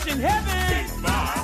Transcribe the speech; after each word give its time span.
place 0.00 0.14
in 0.14 0.20
heaven. 0.20 0.88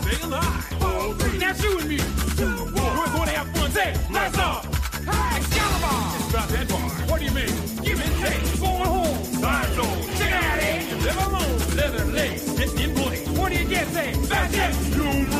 Stay 0.03 0.23
alive. 0.23 0.77
Oh, 0.81 1.13
That's 1.39 1.63
you 1.63 1.79
and 1.79 1.89
me. 1.89 1.99
Two, 2.37 2.47
one. 2.47 2.99
We're 2.99 3.13
going 3.13 3.29
to 3.29 3.37
have 3.37 3.49
fun. 3.57 3.71
Say, 3.71 3.95
let's 4.11 4.39
up. 4.39 4.65
Hey, 5.05 5.37
Excalibur. 5.39 6.17
It's 6.17 6.31
about 6.31 6.49
that 6.49 6.69
bar. 6.69 6.91
What 7.09 7.19
do 7.21 7.25
you 7.25 7.33
mean? 7.33 7.55
Give 7.83 8.01
and 8.01 8.15
take. 8.23 8.61
Going 8.61 8.85
home. 8.85 9.43
Time 9.43 9.75
zone. 9.75 10.03
Check 10.19 10.31
it 10.31 10.45
out, 10.45 10.59
eh? 10.63 10.89
You 10.91 10.97
live 10.97 11.27
alone. 11.27 11.77
Leather 11.77 12.05
legs. 12.13 12.61
It's 12.61 12.75
in 12.75 12.95
place. 12.95 13.29
What 13.31 13.53
do 13.53 13.59
you 13.59 13.69
get, 13.69 13.89
say? 13.89 14.13
That's 14.13 14.55
it. 14.55 14.97
You 14.97 15.36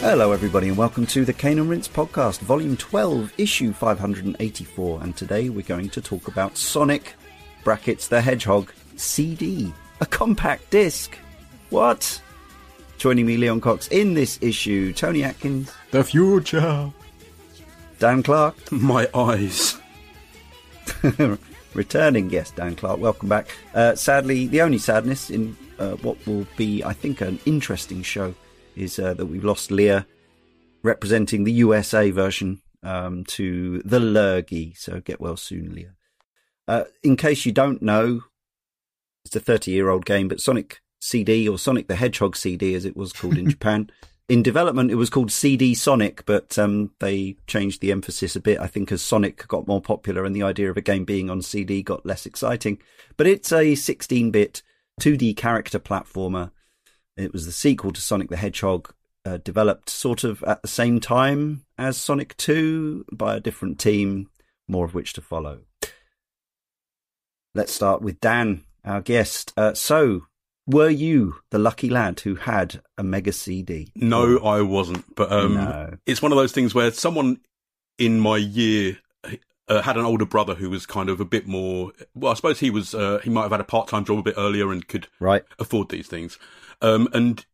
Hello, 0.00 0.32
everybody, 0.32 0.68
and 0.68 0.78
welcome 0.78 1.04
to 1.08 1.26
the 1.26 1.32
Cane 1.34 1.58
and 1.58 1.68
Rinse 1.68 1.86
podcast, 1.86 2.38
volume 2.40 2.74
12, 2.74 3.34
issue 3.36 3.74
584. 3.74 5.02
And 5.02 5.14
today 5.14 5.50
we're 5.50 5.60
going 5.60 5.90
to 5.90 6.00
talk 6.00 6.26
about 6.26 6.56
Sonic 6.56 7.14
brackets 7.64 8.08
the 8.08 8.22
Hedgehog 8.22 8.72
CD, 8.96 9.74
a 10.00 10.06
compact 10.06 10.70
disc. 10.70 11.18
What? 11.68 12.20
Joining 12.96 13.26
me, 13.26 13.36
Leon 13.36 13.60
Cox, 13.60 13.88
in 13.88 14.14
this 14.14 14.38
issue, 14.40 14.94
Tony 14.94 15.22
Atkins, 15.22 15.70
The 15.90 16.02
future. 16.02 16.90
Dan 17.98 18.22
Clark, 18.22 18.72
My 18.72 19.06
eyes. 19.14 19.78
returning 21.74 22.28
guest 22.28 22.56
Dan 22.56 22.74
Clark. 22.74 23.00
Welcome 23.00 23.28
back. 23.28 23.48
Uh, 23.74 23.94
sadly, 23.94 24.46
the 24.46 24.62
only 24.62 24.78
sadness 24.78 25.28
in 25.28 25.54
uh, 25.78 25.92
what 25.96 26.16
will 26.26 26.46
be, 26.56 26.82
I 26.82 26.94
think, 26.94 27.20
an 27.20 27.38
interesting 27.44 28.02
show 28.02 28.34
is 28.76 28.98
uh, 28.98 29.14
that 29.14 29.26
we've 29.26 29.44
lost 29.44 29.70
Leah 29.70 30.06
representing 30.82 31.44
the 31.44 31.52
USA 31.52 32.10
version 32.10 32.62
um, 32.82 33.24
to 33.24 33.80
the 33.84 34.00
Lurgy. 34.00 34.74
So 34.76 35.00
get 35.00 35.20
well 35.20 35.36
soon, 35.36 35.74
Leah. 35.74 35.94
Uh, 36.66 36.84
in 37.02 37.16
case 37.16 37.44
you 37.44 37.52
don't 37.52 37.82
know, 37.82 38.22
it's 39.24 39.36
a 39.36 39.40
30 39.40 39.70
year 39.70 39.88
old 39.88 40.04
game, 40.04 40.28
but 40.28 40.40
Sonic 40.40 40.80
CD 41.00 41.48
or 41.48 41.58
Sonic 41.58 41.88
the 41.88 41.96
Hedgehog 41.96 42.36
CD, 42.36 42.74
as 42.74 42.84
it 42.84 42.96
was 42.96 43.12
called 43.12 43.36
in 43.36 43.50
Japan. 43.50 43.90
In 44.28 44.44
development, 44.44 44.92
it 44.92 44.96
was 44.96 45.10
called 45.10 45.32
CD 45.32 45.74
Sonic, 45.74 46.24
but 46.24 46.56
um, 46.56 46.92
they 47.00 47.36
changed 47.48 47.80
the 47.80 47.90
emphasis 47.90 48.36
a 48.36 48.40
bit. 48.40 48.60
I 48.60 48.68
think 48.68 48.92
as 48.92 49.02
Sonic 49.02 49.46
got 49.48 49.66
more 49.66 49.80
popular 49.80 50.24
and 50.24 50.36
the 50.36 50.44
idea 50.44 50.70
of 50.70 50.76
a 50.76 50.82
game 50.82 51.04
being 51.04 51.28
on 51.28 51.42
CD 51.42 51.82
got 51.82 52.06
less 52.06 52.26
exciting. 52.26 52.78
But 53.16 53.26
it's 53.26 53.52
a 53.52 53.74
16 53.74 54.30
bit 54.30 54.62
2D 55.00 55.36
character 55.36 55.80
platformer. 55.80 56.52
It 57.20 57.32
was 57.32 57.44
the 57.46 57.52
sequel 57.52 57.92
to 57.92 58.00
Sonic 58.00 58.30
the 58.30 58.36
Hedgehog, 58.36 58.92
uh, 59.26 59.36
developed 59.44 59.90
sort 59.90 60.24
of 60.24 60.42
at 60.44 60.62
the 60.62 60.68
same 60.68 61.00
time 61.00 61.64
as 61.76 61.96
Sonic 61.98 62.34
2 62.38 63.04
by 63.12 63.36
a 63.36 63.40
different 63.40 63.78
team, 63.78 64.30
more 64.66 64.86
of 64.86 64.94
which 64.94 65.12
to 65.14 65.20
follow. 65.20 65.60
Let's 67.54 67.72
start 67.72 68.00
with 68.00 68.20
Dan, 68.20 68.64
our 68.84 69.00
guest. 69.02 69.52
Uh, 69.56 69.74
so, 69.74 70.22
were 70.66 70.88
you 70.88 71.36
the 71.50 71.58
lucky 71.58 71.90
lad 71.90 72.20
who 72.20 72.36
had 72.36 72.80
a 72.96 73.02
Mega 73.02 73.32
CD? 73.32 73.90
No, 73.96 74.38
I 74.38 74.62
wasn't. 74.62 75.14
But 75.14 75.30
um, 75.32 75.54
No. 75.54 75.96
it's 76.06 76.22
one 76.22 76.32
of 76.32 76.38
those 76.38 76.52
things 76.52 76.74
where 76.74 76.90
someone 76.92 77.40
in 77.98 78.20
my 78.20 78.36
year 78.36 78.98
uh, 79.68 79.82
had 79.82 79.96
an 79.96 80.04
older 80.04 80.24
brother 80.24 80.54
who 80.54 80.70
was 80.70 80.86
kind 80.86 81.08
of 81.10 81.20
a 81.20 81.24
bit 81.24 81.46
more. 81.46 81.92
Well, 82.14 82.30
I 82.32 82.34
suppose 82.34 82.60
he 82.60 82.70
was. 82.70 82.94
Uh, 82.94 83.18
he 83.22 83.30
might 83.30 83.42
have 83.42 83.50
had 83.50 83.60
a 83.60 83.64
part-time 83.64 84.04
job 84.04 84.18
a 84.18 84.22
bit 84.22 84.34
earlier 84.38 84.72
and 84.72 84.86
could 84.88 85.08
Right. 85.18 85.44
afford 85.58 85.88
these 85.90 86.06
things. 86.06 86.38
Um, 86.80 87.08
and 87.12 87.44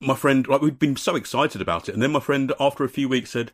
my 0.00 0.14
friend, 0.14 0.46
like, 0.46 0.60
we'd 0.60 0.78
been 0.78 0.96
so 0.96 1.16
excited 1.16 1.60
about 1.60 1.88
it, 1.88 1.94
and 1.94 2.02
then 2.02 2.12
my 2.12 2.20
friend, 2.20 2.52
after 2.60 2.84
a 2.84 2.88
few 2.88 3.08
weeks, 3.08 3.30
said, 3.30 3.52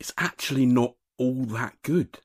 "It's 0.00 0.12
actually 0.18 0.66
not 0.66 0.94
all 1.18 1.44
that 1.46 1.76
good." 1.82 2.18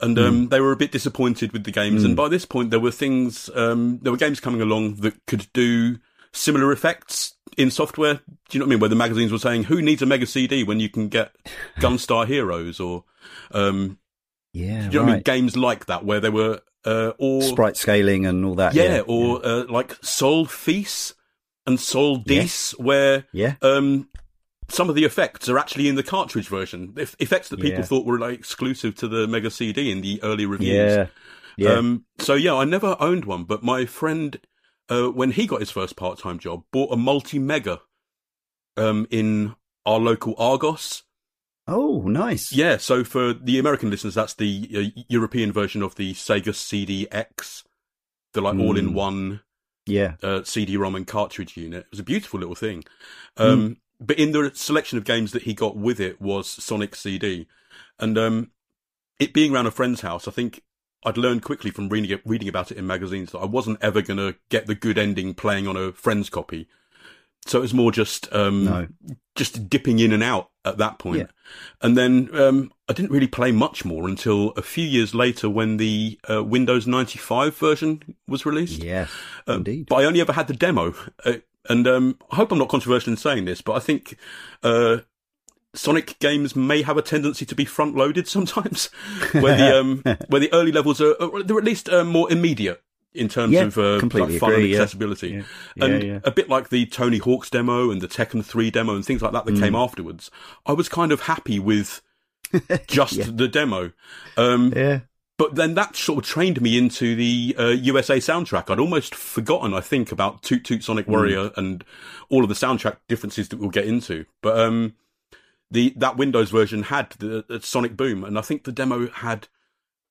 And 0.00 0.16
um, 0.16 0.48
they 0.48 0.60
were 0.60 0.70
a 0.70 0.76
bit 0.76 0.92
disappointed 0.92 1.52
with 1.52 1.64
the 1.64 1.72
games. 1.72 2.02
Mm. 2.02 2.06
And 2.06 2.16
by 2.16 2.28
this 2.28 2.44
point, 2.44 2.70
there 2.70 2.78
were 2.78 2.92
things, 2.92 3.50
um, 3.56 3.98
there 4.00 4.12
were 4.12 4.18
games 4.18 4.38
coming 4.38 4.60
along 4.60 4.94
that 4.96 5.26
could 5.26 5.52
do 5.52 5.98
similar 6.32 6.70
effects 6.70 7.34
in 7.56 7.72
software. 7.72 8.14
Do 8.14 8.22
you 8.52 8.60
know 8.60 8.66
what 8.66 8.68
I 8.68 8.70
mean? 8.70 8.80
Where 8.80 8.88
the 8.90 8.94
magazines 8.94 9.32
were 9.32 9.38
saying, 9.38 9.64
"Who 9.64 9.82
needs 9.82 10.00
a 10.00 10.06
Mega 10.06 10.26
CD 10.26 10.62
when 10.62 10.78
you 10.78 10.88
can 10.88 11.08
get 11.08 11.34
Gunstar 11.80 12.26
Heroes?" 12.28 12.78
or 12.78 13.04
um, 13.50 13.98
Yeah, 14.52 14.82
do 14.82 14.84
you 14.84 14.90
know 14.92 15.02
what 15.02 15.10
I 15.10 15.14
mean? 15.14 15.22
Games 15.24 15.56
like 15.56 15.86
that, 15.86 16.04
where 16.04 16.20
there 16.20 16.30
were, 16.32 16.60
uh, 16.84 17.12
or 17.18 17.42
Sprite 17.42 17.76
scaling 17.76 18.24
and 18.24 18.44
all 18.44 18.54
that. 18.54 18.74
yeah, 18.74 18.96
Yeah, 18.96 19.00
or 19.00 19.44
Uh, 19.44 19.64
like 19.68 19.96
Sol-Feace 20.00 21.14
and 21.68 21.78
Sol-Deace, 21.78 22.72
where 22.78 23.24
yeah. 23.32 23.54
um, 23.62 24.08
some 24.68 24.88
of 24.88 24.94
the 24.94 25.04
effects 25.04 25.48
are 25.48 25.58
actually 25.58 25.88
in 25.88 25.94
the 25.94 26.02
cartridge 26.02 26.48
version. 26.48 26.94
Eff- 26.98 27.16
effects 27.18 27.48
that 27.50 27.60
people 27.60 27.80
Yeah. 27.80 27.84
thought 27.86 28.06
were 28.06 28.18
like 28.18 28.38
exclusive 28.38 28.94
to 28.96 29.08
the 29.08 29.26
Mega 29.26 29.50
CD 29.50 29.90
in 29.92 30.00
the 30.00 30.20
early 30.22 30.46
reviews. 30.46 30.96
Yeah. 30.96 31.06
Yeah. 31.56 31.70
Um, 31.74 32.04
so 32.18 32.34
yeah, 32.34 32.54
I 32.54 32.64
never 32.64 32.96
owned 33.00 33.24
one, 33.24 33.44
but 33.44 33.62
my 33.62 33.84
friend, 33.86 34.38
uh, 34.88 35.08
when 35.08 35.32
he 35.32 35.46
got 35.46 35.60
his 35.60 35.70
first 35.70 35.96
part-time 35.96 36.38
job, 36.38 36.62
bought 36.72 36.92
a 36.92 36.96
multi-mega, 36.96 37.80
um, 38.76 39.06
in 39.10 39.54
our 39.84 39.98
local 39.98 40.34
Argos. 40.38 41.02
oh, 41.66 42.02
nice. 42.06 42.52
Yeah, 42.52 42.76
so 42.78 43.04
for 43.04 43.34
the 43.34 43.58
American 43.58 43.90
listeners, 43.90 44.14
that's 44.14 44.34
the 44.34 44.92
uh, 44.96 45.00
European 45.08 45.52
version 45.52 45.82
of 45.82 45.96
the 45.96 46.14
Sega 46.14 46.54
CD-X, 46.54 47.64
the 48.32 48.40
like 48.40 48.54
Mm. 48.54 48.62
all-in-one 48.62 49.40
Yeah. 49.88 50.14
uh, 50.22 50.44
CD-ROM 50.44 50.94
and 50.94 51.06
cartridge 51.06 51.56
unit. 51.56 51.80
It 51.80 51.90
was 51.90 52.00
a 52.00 52.04
beautiful 52.04 52.38
little 52.38 52.54
thing. 52.54 52.84
Um, 53.36 53.78
But 54.00 54.18
in 54.18 54.30
the 54.30 54.52
selection 54.54 54.96
of 54.96 55.04
games 55.04 55.32
that 55.32 55.42
he 55.42 55.54
got 55.54 55.76
with 55.76 55.98
it 55.98 56.20
was 56.20 56.48
Sonic 56.48 56.94
CD, 56.94 57.48
and 57.98 58.16
um, 58.16 58.50
it 59.18 59.32
being 59.32 59.52
around 59.52 59.66
a 59.66 59.72
friend's 59.72 60.02
house, 60.02 60.28
I 60.28 60.30
think 60.30 60.62
I'd 61.04 61.16
learned 61.16 61.42
quickly 61.42 61.70
from 61.72 61.88
reading 61.88 62.20
reading 62.24 62.48
about 62.48 62.70
it 62.70 62.78
in 62.78 62.86
magazines 62.86 63.32
that 63.32 63.38
I 63.38 63.46
wasn't 63.46 63.82
ever 63.82 64.00
going 64.02 64.18
to 64.18 64.36
get 64.50 64.66
the 64.66 64.76
good 64.76 64.98
ending 64.98 65.34
playing 65.34 65.66
on 65.66 65.76
a 65.76 65.92
friend's 65.92 66.30
copy. 66.30 66.68
So 67.48 67.58
it 67.58 67.62
was 67.62 67.74
more 67.74 67.90
just 67.92 68.32
um, 68.32 68.64
No. 68.64 68.88
just 69.34 69.68
dipping 69.70 69.98
in 69.98 70.12
and 70.12 70.22
out 70.22 70.50
at 70.64 70.78
that 70.78 70.98
point. 70.98 71.18
Yeah. 71.18 71.26
And 71.80 71.96
then 71.96 72.28
um, 72.34 72.70
I 72.88 72.92
didn't 72.92 73.10
really 73.10 73.26
play 73.26 73.52
much 73.52 73.84
more 73.84 74.06
until 74.06 74.50
a 74.50 74.62
few 74.62 74.84
years 74.86 75.14
later 75.14 75.48
when 75.48 75.78
the 75.78 76.18
uh, 76.30 76.44
Windows 76.44 76.86
95 76.86 77.56
version 77.56 78.16
was 78.26 78.44
released. 78.44 78.82
Yes. 78.82 79.10
Um, 79.46 79.58
Indeed. 79.58 79.86
But 79.88 79.96
I 79.96 80.04
only 80.04 80.20
ever 80.20 80.32
had 80.32 80.46
the 80.48 80.54
demo. 80.54 80.94
Uh, 81.24 81.34
and 81.68 81.86
um, 81.86 82.18
I 82.30 82.36
hope 82.36 82.52
I'm 82.52 82.58
not 82.58 82.68
controversial 82.68 83.10
in 83.12 83.16
saying 83.16 83.44
this, 83.46 83.60
but 83.62 83.72
I 83.74 83.78
think 83.80 84.16
uh, 84.62 84.98
Sonic 85.74 86.18
games 86.18 86.56
may 86.56 86.82
have 86.82 86.96
a 86.96 87.02
tendency 87.02 87.44
to 87.46 87.54
be 87.54 87.64
front 87.64 87.94
loaded 87.94 88.26
sometimes, 88.36 88.86
where 89.32 89.56
the 89.56 89.78
um, 89.80 90.02
where 90.28 90.40
the 90.40 90.52
early 90.52 90.72
levels 90.72 91.00
are 91.00 91.14
uh, 91.20 91.42
they're 91.44 91.58
at 91.58 91.64
least 91.64 91.88
uh, 91.90 92.04
more 92.04 92.30
immediate 92.32 92.82
in 93.18 93.28
terms 93.28 93.52
Yeah, 93.52 93.64
of 93.64 93.76
uh, 93.78 94.00
like 94.00 94.38
fun 94.38 94.52
agree, 94.52 94.72
and 94.72 94.80
accessibility. 94.80 95.28
Yeah. 95.28 95.42
Yeah, 95.76 95.84
and 95.84 96.20
a 96.24 96.30
bit 96.30 96.48
like 96.48 96.68
the 96.70 96.86
Tony 96.86 97.18
Hawk's 97.18 97.50
demo 97.50 97.90
and 97.90 98.00
the 98.00 98.08
Tekken 98.08 98.44
3 98.44 98.70
demo 98.70 98.94
and 98.94 99.04
things 99.04 99.22
like 99.22 99.32
that 99.32 99.44
that 99.46 99.54
Mm. 99.54 99.60
came 99.60 99.74
afterwards, 99.74 100.30
I 100.66 100.72
was 100.72 100.88
kind 100.88 101.12
of 101.12 101.22
happy 101.22 101.58
with 101.58 102.00
just 102.86 103.36
the 103.36 103.48
demo. 103.48 103.92
Um, 104.36 104.72
Yeah. 104.74 105.00
but 105.36 105.54
then 105.54 105.74
that 105.74 105.96
sort 105.96 106.18
of 106.18 106.24
trained 106.30 106.60
me 106.60 106.78
into 106.78 107.14
the 107.14 107.54
uh, 107.58 107.66
USA 107.68 108.18
soundtrack. 108.18 108.70
I'd 108.70 108.80
almost 108.80 109.14
forgotten, 109.14 109.74
I 109.74 109.80
think, 109.80 110.10
about 110.12 110.42
Toot 110.42 110.64
Toot 110.64 110.82
Sonic 110.82 111.06
Warrior 111.06 111.50
and 111.56 111.84
all 112.30 112.42
of 112.42 112.48
the 112.48 112.54
soundtrack 112.54 112.96
differences 113.08 113.48
that 113.50 113.58
we'll 113.58 113.70
get 113.70 113.84
into. 113.86 114.24
But 114.42 114.58
um, 114.58 114.94
the 115.70 115.92
that 115.96 116.16
Windows 116.16 116.50
version 116.50 116.84
had 116.84 117.10
the, 117.18 117.44
the 117.46 117.60
Sonic 117.60 117.96
Boom, 117.96 118.24
and 118.24 118.38
I 118.38 118.40
think 118.40 118.64
the 118.64 118.72
demo 118.72 119.08
had 119.10 119.48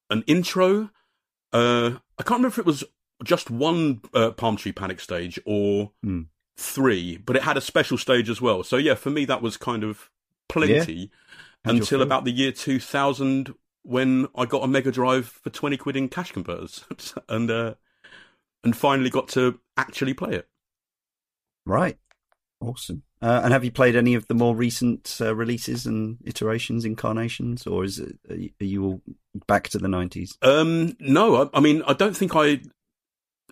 an 0.09 0.23
intro. 0.27 0.91
Uh, 1.51 1.97
I 2.19 2.23
can't 2.23 2.39
remember 2.39 2.47
if 2.49 2.59
it 2.59 2.65
was 2.65 2.83
just 3.23 3.49
one 3.49 4.01
uh, 4.13 4.31
Palm 4.31 4.55
Tree 4.57 4.71
Panic 4.71 4.99
stage 4.99 5.39
or 5.45 5.91
Hmm. 6.03 6.23
three, 6.57 7.17
but 7.17 7.35
it 7.35 7.43
had 7.43 7.57
a 7.57 7.61
special 7.61 7.97
stage 7.97 8.29
as 8.29 8.41
well. 8.41 8.63
So 8.63 8.77
yeah, 8.77 8.95
for 8.95 9.09
me 9.09 9.25
that 9.25 9.41
was 9.41 9.57
kind 9.57 9.83
of 9.83 10.09
plenty 10.49 11.11
How'd 11.65 11.75
until 11.75 12.01
about 12.01 12.23
the 12.25 12.31
year 12.31 12.51
2000 12.51 13.53
when 13.83 14.27
I 14.35 14.45
got 14.45 14.63
a 14.63 14.67
Mega 14.67 14.91
Drive 14.91 15.27
for 15.27 15.49
20 15.49 15.77
quid 15.77 15.95
in 15.95 16.09
cash 16.09 16.31
converters 16.31 16.83
and 17.29 17.49
uh, 17.49 17.75
and 18.63 18.75
finally 18.75 19.09
got 19.09 19.27
to 19.29 19.59
actually 19.77 20.13
play 20.13 20.33
it. 20.35 20.47
Right. 21.65 21.97
Awesome. 22.59 23.03
Uh, 23.21 23.41
and 23.43 23.53
have 23.53 23.63
you 23.63 23.71
played 23.71 23.95
any 23.95 24.13
of 24.13 24.27
the 24.27 24.33
more 24.33 24.55
recent 24.55 25.17
uh, 25.21 25.35
releases 25.35 25.85
and 25.85 26.17
iterations, 26.25 26.85
incarnations, 26.85 27.65
or 27.67 27.83
is 27.83 27.99
it 27.99 28.17
are 28.29 28.35
you, 28.35 28.49
are 28.61 28.65
you 28.65 28.83
all 28.85 29.01
back 29.47 29.69
to 29.69 29.77
the 29.77 29.87
nineties? 29.87 30.37
Um, 30.41 30.95
no, 30.99 31.43
I, 31.43 31.57
I 31.57 31.59
mean, 31.59 31.83
I 31.87 31.93
don't 31.93 32.15
think 32.15 32.35
I. 32.35 32.61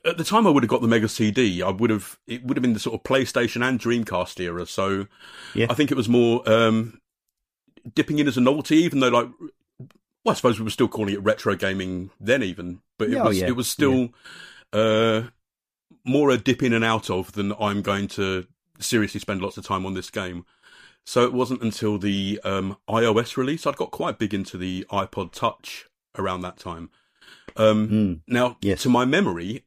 At 0.06 0.18
the 0.18 0.24
time, 0.24 0.46
I 0.46 0.52
would 0.52 0.64
have 0.64 0.70
got 0.70 0.82
the 0.82 0.88
Mega 0.88 1.10
CD. 1.10 1.62
I 1.62 1.70
would 1.72 1.90
have. 1.90 2.18
It 2.28 2.44
would 2.44 2.58
have 2.58 2.62
been 2.62 2.74
the 2.74 2.80
sort 2.80 2.96
of 2.96 3.04
PlayStation 3.04 3.68
and 3.68 3.80
Dreamcast 3.80 4.40
era. 4.40 4.66
So, 4.66 5.08
Yeah. 5.54 5.68
I 5.70 5.74
think 5.74 5.92
it 5.92 5.98
was 5.98 6.08
more 6.08 6.48
um, 6.50 7.02
dipping 7.94 8.20
in 8.20 8.28
as 8.28 8.38
a 8.38 8.42
novelty, 8.42 8.78
even 8.78 9.00
though, 9.00 9.10
like, 9.10 9.30
well, 9.80 10.32
I 10.32 10.34
suppose 10.34 10.60
we 10.60 10.64
were 10.64 10.70
still 10.70 10.88
calling 10.88 11.14
it 11.14 11.24
retro 11.24 11.56
gaming 11.56 12.12
then, 12.20 12.44
even. 12.44 12.82
But 12.98 13.10
it 13.10 13.16
oh, 13.16 13.26
was. 13.26 13.40
yeah. 13.40 13.48
It 13.48 13.56
was 13.56 13.68
still 13.70 14.10
uh, 14.74 15.24
more 16.06 16.30
a 16.30 16.38
dip 16.38 16.62
in 16.64 16.74
and 16.74 16.84
out 16.86 17.10
of 17.10 17.32
than 17.34 17.54
I'm 17.60 17.82
going 17.82 18.08
to 18.10 18.46
seriously 18.80 19.20
spend 19.20 19.42
lots 19.42 19.58
of 19.58 19.66
time 19.66 19.86
on 19.86 19.94
this 19.96 20.10
game. 20.12 20.46
So 21.06 21.24
it 21.24 21.34
wasn't 21.34 21.62
until 21.62 21.98
the 22.00 22.40
um, 22.44 22.78
iOS 22.90 23.38
release 23.38 23.68
I'd 23.68 23.76
got 23.76 23.92
quite 23.92 24.18
big 24.18 24.34
into 24.34 24.58
the 24.58 24.86
iPod 24.92 25.32
Touch 25.32 25.88
around 26.18 26.42
that 26.42 26.58
time. 26.58 26.90
Um, 27.56 27.88
Mm. 27.90 28.20
now, 28.28 28.58
Yes. 28.62 28.82
to 28.84 28.90
my 28.90 29.06
memory, 29.06 29.64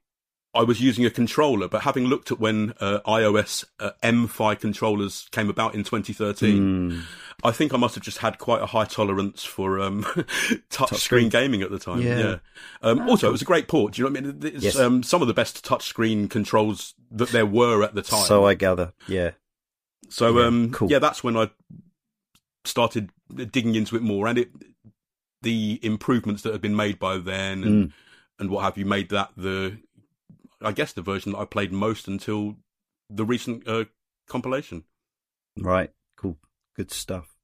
I 0.54 0.62
was 0.62 0.80
using 0.80 1.04
a 1.04 1.10
controller, 1.10 1.68
but 1.68 1.82
having 1.82 2.06
looked 2.06 2.32
at 2.32 2.40
when 2.40 2.72
uh, 2.80 3.00
iOS 3.06 3.64
uh, 3.78 3.90
MFi 4.02 4.58
controllers 4.58 5.28
came 5.30 5.48
about 5.50 5.74
in 5.74 5.84
2013, 5.84 6.58
Mm. 6.58 7.02
I 7.44 7.52
think 7.52 7.72
I 7.72 7.76
must 7.76 7.94
have 7.94 8.02
just 8.02 8.18
had 8.18 8.38
quite 8.38 8.62
a 8.62 8.66
high 8.66 8.86
tolerance 8.86 9.44
for 9.44 9.78
um, 9.78 10.04
touch 10.70 10.94
screen 10.96 11.28
gaming 11.28 11.62
at 11.62 11.70
the 11.70 11.78
time. 11.78 12.00
Yeah. 12.02 12.18
Yeah. 12.18 12.36
Um, 12.82 13.08
also, 13.08 13.28
it 13.28 13.32
was 13.32 13.42
a 13.42 13.44
great 13.44 13.68
port. 13.68 13.92
Do 13.92 14.02
you 14.02 14.08
know 14.08 14.12
what 14.12 14.26
I 14.26 14.32
mean? 14.32 14.54
It's 14.54 14.64
Yes. 14.64 14.76
um, 14.78 15.02
some 15.04 15.22
of 15.22 15.28
the 15.28 15.34
best 15.34 15.64
touch 15.64 15.84
screen 15.86 16.28
controls 16.28 16.94
that 17.12 17.28
there 17.28 17.46
were 17.46 17.84
at 17.84 17.94
the 17.94 18.02
time. 18.02 18.24
So 18.26 18.44
I 18.44 18.54
gather. 18.54 18.92
Yeah. 19.06 19.32
So 20.08 20.38
Yeah, 20.38 20.46
um, 20.46 20.70
cool. 20.72 20.90
yeah, 20.90 20.98
that's 20.98 21.22
when 21.22 21.36
I 21.36 21.50
started 22.64 23.10
digging 23.52 23.74
into 23.74 23.96
it 23.96 24.02
more, 24.02 24.26
and 24.26 24.38
it 24.38 24.50
the 25.42 25.78
improvements 25.82 26.42
that 26.42 26.52
have 26.52 26.60
been 26.62 26.74
made 26.74 26.98
by 26.98 27.18
then 27.18 27.62
and 27.62 27.88
Mm. 27.88 27.92
and 28.40 28.50
what 28.50 28.64
have 28.64 28.76
you 28.76 28.84
made 28.84 29.10
that 29.10 29.30
the 29.36 29.78
I 30.62 30.72
guess 30.72 30.92
the 30.92 31.02
version 31.02 31.32
that 31.32 31.38
I 31.38 31.44
played 31.44 31.72
most 31.72 32.08
until 32.08 32.56
the 33.10 33.24
recent 33.24 33.66
uh, 33.68 33.84
compilation. 34.28 34.84
Right. 35.58 35.90
Cool. 36.16 36.36
Good 36.76 36.90
stuff. 36.90 37.34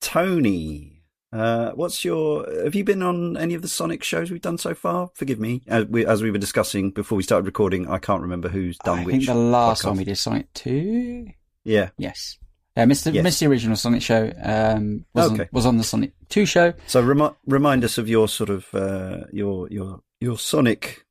Tony, 0.00 1.02
uh, 1.32 1.72
what's 1.72 2.04
your? 2.04 2.46
Have 2.64 2.74
you 2.74 2.84
been 2.84 3.02
on 3.02 3.36
any 3.36 3.54
of 3.54 3.62
the 3.62 3.68
Sonic 3.68 4.02
shows 4.04 4.30
we've 4.30 4.40
done 4.40 4.58
so 4.58 4.74
far? 4.74 5.10
Forgive 5.14 5.40
me, 5.40 5.62
as 5.66 5.86
we, 5.86 6.06
as 6.06 6.22
we 6.22 6.30
were 6.30 6.38
discussing 6.38 6.90
before 6.90 7.16
we 7.16 7.22
started 7.22 7.46
recording. 7.46 7.88
I 7.88 7.98
can't 7.98 8.22
remember 8.22 8.48
who's 8.48 8.78
done 8.78 9.00
I 9.00 9.04
which. 9.04 9.14
I 9.14 9.18
think 9.18 9.26
the 9.26 9.34
last 9.34 9.82
podcast. 9.82 9.86
one 9.88 9.96
we 9.98 10.04
did 10.04 10.18
Sonic 10.18 10.52
Two. 10.54 11.26
Yeah. 11.64 11.90
Yes. 11.98 12.38
Yeah, 12.76 12.84
missed 12.84 13.04
the, 13.04 13.10
Yes. 13.10 13.24
missed 13.24 13.40
the 13.40 13.46
original 13.46 13.76
Sonic 13.76 14.02
show. 14.02 14.32
Um, 14.40 15.04
was, 15.12 15.32
Okay. 15.32 15.42
on, 15.42 15.48
was 15.50 15.66
on 15.66 15.78
the 15.78 15.84
Sonic 15.84 16.12
Two 16.28 16.46
show. 16.46 16.72
So 16.86 17.02
remi- 17.02 17.34
remind 17.46 17.82
us 17.82 17.98
of 17.98 18.08
your 18.08 18.28
sort 18.28 18.50
of 18.50 18.72
uh, 18.72 19.24
your 19.32 19.68
your 19.68 20.00
your 20.20 20.38
Sonic 20.38 21.04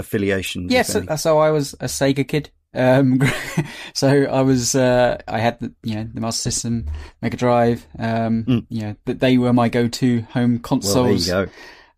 affiliations. 0.00 0.72
Yes, 0.72 0.92
so, 0.92 1.04
so 1.16 1.38
I 1.38 1.50
was 1.50 1.74
a 1.74 1.86
Sega 1.86 2.26
kid. 2.26 2.50
Um, 2.74 3.20
so 3.94 4.08
I 4.24 4.42
was, 4.42 4.74
uh, 4.74 5.18
I 5.28 5.38
had 5.38 5.58
the, 5.60 5.72
you 5.82 5.94
know, 5.96 6.08
the 6.12 6.20
Master 6.20 6.50
System, 6.50 6.86
Mega 7.22 7.36
Drive. 7.36 7.86
Um, 7.98 8.44
Mm. 8.44 8.66
you 8.68 8.82
know, 8.82 8.96
that 9.06 9.20
they 9.20 9.38
were 9.38 9.52
my 9.52 9.68
go-to 9.68 10.22
home 10.22 10.34
well, 10.34 10.44
there 10.44 10.52
you 10.52 10.58
consoles. 10.60 11.26
go. 11.28 11.46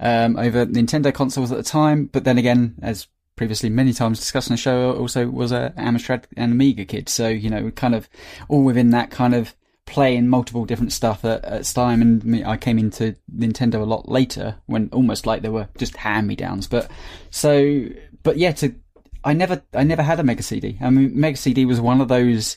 um, 0.01 0.37
over 0.37 0.67
Nintendo 0.67 1.13
consoles 1.13 1.53
at 1.53 1.59
the 1.59 1.65
time. 1.65 2.07
But 2.07 2.25
then 2.25 2.39
again, 2.39 2.75
as 2.83 3.07
previously 3.37 3.71
many 3.71 3.93
times 3.93 4.19
discussed 4.19 4.51
on 4.51 4.55
the 4.55 4.59
show, 4.61 4.93
also 4.95 5.29
was 5.29 5.53
a 5.53 5.73
Amstrad 5.77 6.25
and 6.37 6.53
Amiga 6.53 6.85
kid. 6.85 7.09
So, 7.09 7.29
you 7.29 7.51
know, 7.51 7.71
kind 7.73 7.95
of 7.95 8.09
all 8.49 8.63
within 8.63 8.91
that 8.91 9.11
kind 9.11 9.35
of 9.35 9.55
playing 9.93 10.27
multiple 10.27 10.65
different 10.65 10.93
stuff 10.93 11.23
at, 11.25 11.45
at 11.45 11.65
time. 11.67 12.01
And 12.01 12.47
I 12.47 12.57
came 12.57 12.79
into 12.79 13.15
Nintendo 13.33 13.75
a 13.75 13.85
lot 13.85 14.09
later 14.09 14.57
when 14.67 14.89
almost 14.91 15.27
like 15.27 15.43
they 15.43 15.51
were 15.51 15.69
just 15.77 15.97
hand 15.97 16.27
me 16.27 16.35
downs. 16.35 16.67
But 16.67 16.91
so, 17.31 17.85
but 18.23 18.39
yeah, 18.39 18.53
to, 18.53 18.75
I 19.23 19.35
never, 19.35 19.63
I 19.75 19.85
never 19.85 20.03
had 20.03 20.19
a 20.19 20.25
Mega 20.25 20.43
CD. 20.43 20.79
I 20.81 20.89
mean, 20.89 21.13
Mega 21.21 21.37
CD 21.37 21.67
was 21.67 21.81
one 21.81 22.01
of 22.01 22.09
those 22.09 22.57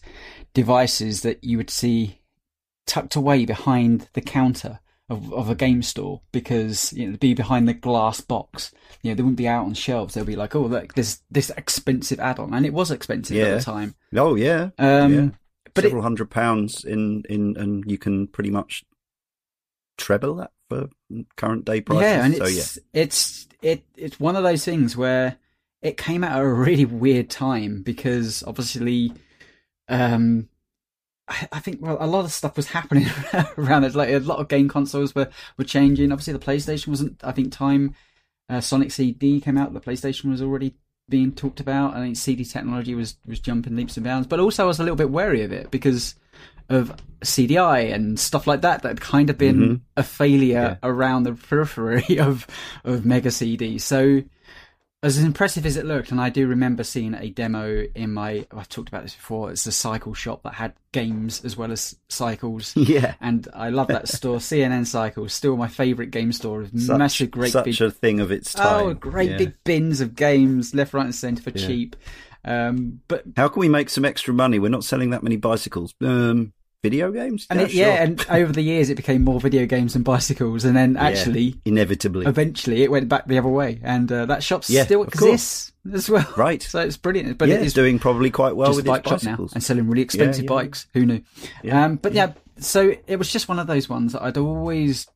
devices 0.54 1.22
that 1.22 1.44
you 1.44 1.58
would 1.58 1.70
see 1.70 2.22
tucked 2.88 3.16
away 3.16 3.46
behind 3.46 4.08
the 4.14 4.22
counter 4.22 4.80
of, 5.10 5.32
of 5.34 5.50
a 5.50 5.56
game 5.56 5.84
store 5.84 6.22
because 6.32 6.94
you 6.94 7.04
know 7.04 7.10
it'd 7.10 7.20
be 7.20 7.34
behind 7.34 7.68
the 7.68 7.74
glass 7.74 8.22
box. 8.22 8.72
You 9.02 9.12
know, 9.12 9.16
they 9.16 9.24
wouldn't 9.24 9.38
be 9.38 9.48
out 9.48 9.66
on 9.66 9.74
shelves. 9.74 10.14
They'd 10.14 10.26
be 10.26 10.36
like, 10.36 10.56
"Oh, 10.56 10.62
look, 10.62 10.94
there's 10.96 11.22
this 11.30 11.52
expensive 11.52 12.20
add-on," 12.20 12.54
and 12.54 12.66
it 12.66 12.74
was 12.74 12.90
expensive 12.92 13.38
at 13.38 13.58
the 13.60 13.64
time. 13.64 13.96
Oh 14.16 14.36
yeah, 14.36 14.70
Um, 14.80 15.14
yeah. 15.14 15.30
But 15.76 15.84
it, 15.84 15.88
several 15.88 16.02
hundred 16.02 16.32
pounds 16.32 16.84
in 16.84 17.24
in, 17.30 17.56
and 17.58 17.90
you 17.90 17.98
can 17.98 18.28
pretty 18.28 18.50
much 18.50 18.84
treble 19.98 20.36
that 20.36 20.52
for 20.70 20.90
current 21.36 21.66
day 21.66 21.82
prices. 21.82 22.02
yeah, 22.02 22.26
and 22.26 22.36
so 22.36 22.46
yeah, 22.46 22.60
it's 22.60 22.80
it's 22.94 23.48
it 23.62 23.86
it's 23.96 24.20
one 24.20 24.36
of 24.36 24.44
those 24.44 24.66
things 24.66 24.98
where 24.98 25.38
it 25.82 25.98
came 25.98 26.24
out 26.24 26.38
at 26.38 26.42
a 26.42 26.48
really 26.54 26.86
weird 26.86 27.30
time 27.30 27.84
because 27.84 28.44
obviously, 28.48 29.14
um, 29.88 30.50
I, 31.28 31.48
I 31.52 31.60
think 31.60 31.80
well, 31.82 31.98
a 32.00 32.08
lot 32.08 32.26
of 32.26 32.32
stuff 32.32 32.58
was 32.58 32.68
happening 32.70 33.08
around 33.58 33.84
it. 33.84 33.96
Like 33.96 34.10
a 34.10 34.20
lot 34.20 34.40
of 34.40 34.48
game 34.48 34.70
consoles 34.70 35.14
were 35.14 35.30
were 35.58 35.64
changing. 35.64 36.12
Obviously, 36.12 36.34
the 36.34 36.40
PlayStation 36.40 36.88
wasn't. 36.88 37.22
I 37.24 37.32
think 37.32 37.52
time 37.52 37.96
uh, 38.50 38.62
Sonic 38.62 38.92
CD 38.92 39.42
came 39.42 39.58
out. 39.58 39.74
The 39.74 39.82
PlayStation 39.82 40.30
was 40.30 40.42
already 40.42 40.76
being 41.10 41.32
talked 41.32 41.60
about. 41.60 41.94
I 41.96 42.00
think 42.00 42.18
CD 42.18 42.44
technology 42.46 42.96
was 42.96 43.16
was 43.26 43.40
jumping 43.40 43.76
leaps 43.76 43.98
and 43.98 44.04
bounds. 44.04 44.28
But 44.28 44.40
also, 44.40 44.64
I 44.64 44.68
was 44.68 44.80
a 44.80 44.84
little 44.84 44.96
bit 44.96 45.10
wary 45.10 45.44
of 45.44 45.52
it 45.52 45.72
because 45.72 46.16
of 46.70 46.96
CDI 47.24 47.94
and 47.94 48.20
stuff 48.20 48.48
like 48.48 48.62
that 48.62 48.82
that 48.82 48.88
had 48.90 49.02
kind 49.02 49.30
of 49.30 49.38
been 49.38 49.58
Mhm. 49.58 49.80
a 49.98 50.04
failure 50.04 50.78
Yeah. 50.82 50.90
around 50.90 51.24
the 51.24 51.34
periphery 51.34 52.18
of 52.20 52.48
of 52.84 53.06
Mega 53.06 53.32
CD. 53.32 53.78
So 53.78 54.24
as 55.06 55.20
impressive 55.20 55.66
as 55.68 55.78
it 55.78 55.86
looked, 55.86 56.12
and 56.12 56.20
I 56.20 56.30
do 56.30 56.48
remember 56.48 56.84
seeing 56.84 57.14
a 57.14 57.30
demo 57.30 57.86
in 57.94 58.12
my 58.14 58.46
I've 58.52 58.68
talked 58.68 58.90
about 58.90 59.04
this 59.04 59.14
before, 59.14 59.52
it's 59.52 59.66
a 59.68 59.72
cycle 59.72 60.14
shop 60.16 60.42
that 60.44 60.56
had 60.56 60.74
games 60.92 61.46
as 61.46 61.56
well 61.56 61.72
as 61.72 61.96
cycles. 62.10 62.74
yeah. 62.76 63.14
And 63.22 63.48
I 63.54 63.70
love 63.70 63.88
that 63.90 64.08
store. 64.08 64.38
CNN 64.40 64.88
Cycles, 64.88 65.32
still 65.34 65.58
my 65.58 65.68
favourite 65.68 66.10
game 66.10 66.32
store. 66.32 66.66
Such, 66.76 66.98
Massive, 66.98 67.32
great 67.32 67.52
such 67.52 67.66
big 67.66 67.82
a 67.82 67.92
thing 67.92 68.20
of 68.20 68.32
its 68.32 68.54
time. 68.54 68.86
Oh, 68.88 68.94
great 68.96 69.32
Yeah. 69.32 69.38
big 69.38 69.54
bins 69.64 70.02
of 70.02 70.16
games 70.16 70.74
left, 70.74 70.94
right, 70.94 71.06
and 71.06 71.14
centre 71.14 71.44
for 71.44 71.52
Yeah. 71.56 71.68
cheap. 71.68 71.96
Um, 72.44 73.02
but 73.08 73.26
How 73.38 73.48
can 73.48 73.60
we 73.60 73.70
make 73.70 73.90
some 73.90 74.06
extra 74.06 74.34
money? 74.34 74.58
We're 74.60 74.70
not 74.70 74.84
selling 74.84 75.12
that 75.12 75.24
many 75.24 75.36
bicycles. 75.38 75.94
Um, 76.02 76.54
video 76.86 77.12
games? 77.12 77.48
and 77.50 77.60
it, 77.62 77.72
sure. 77.72 77.80
yeah, 77.82 78.04
and 78.04 78.26
over 78.30 78.52
the 78.52 78.62
years 78.62 78.90
it 78.90 78.96
became 78.96 79.24
more 79.24 79.40
video 79.40 79.66
games 79.66 79.94
than 79.94 80.04
bicycles, 80.04 80.64
and 80.66 80.76
then 80.76 80.94
Yeah, 80.94 81.04
actually, 81.04 81.60
inevitably, 81.66 82.26
eventually, 82.26 82.84
it 82.84 82.92
went 82.92 83.10
back 83.10 83.26
the 83.28 83.38
other 83.40 83.50
way, 83.50 83.80
and 83.84 84.12
uh, 84.12 84.26
that 84.28 84.44
shop 84.44 84.64
Yeah, 84.68 84.84
still 84.86 85.04
course. 85.06 85.16
exists 85.16 85.74
as 85.94 86.10
well. 86.10 86.28
right? 86.38 86.62
So 86.72 86.80
it's 86.80 86.98
brilliant, 86.98 87.38
but 87.38 87.50
yeah, 87.50 87.56
it's 87.56 87.74
doing 87.74 88.00
probably 88.00 88.30
quite 88.32 88.56
well 88.56 88.70
with 88.70 88.78
a 88.78 88.80
its 88.82 88.88
bike 88.90 89.08
shop 89.08 89.24
now 89.24 89.48
and 89.54 89.64
selling 89.64 89.88
really 89.90 90.04
expensive 90.04 90.44
yeah. 90.46 90.50
bikes. 90.50 90.88
Who 90.94 91.06
knew? 91.06 91.22
Yeah, 91.64 91.86
Um, 91.86 91.96
but 91.98 92.14
yeah. 92.14 92.34
so 92.60 92.94
it 93.08 93.18
was 93.18 93.32
just 93.32 93.48
one 93.50 93.60
of 93.60 93.68
those 93.68 93.90
ones 93.90 94.14
that 94.14 94.22
I'd 94.24 94.38
always, 94.38 95.08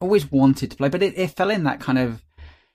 always 0.00 0.30
wanted 0.30 0.70
to 0.70 0.76
play, 0.76 0.88
but 0.88 1.02
it, 1.02 1.16
it 1.18 1.30
fell 1.32 1.50
in 1.50 1.64
that 1.64 1.80
kind 1.80 1.98
of, 1.98 2.22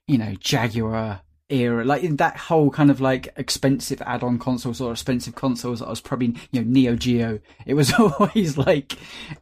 you 0.08 0.18
know, 0.18 0.34
Jaguar 0.40 1.22
era, 1.50 1.84
like 1.86 2.04
in 2.04 2.16
that 2.18 2.38
whole 2.38 2.70
kind 2.70 2.90
of 2.90 3.02
like 3.02 3.30
expensive 3.38 4.02
add-on 4.02 4.40
consoles 4.40 4.82
or 4.82 4.92
expensive 4.92 5.36
consoles 5.36 5.80
that 5.80 5.88
I 5.88 5.90
was 5.90 6.02
probably, 6.02 6.36
you 6.52 6.62
know, 6.62 6.68
Neo 6.68 6.96
Geo. 6.96 7.40
It 7.66 7.74
was 7.76 7.94
always 8.00 8.58
like 8.58 8.94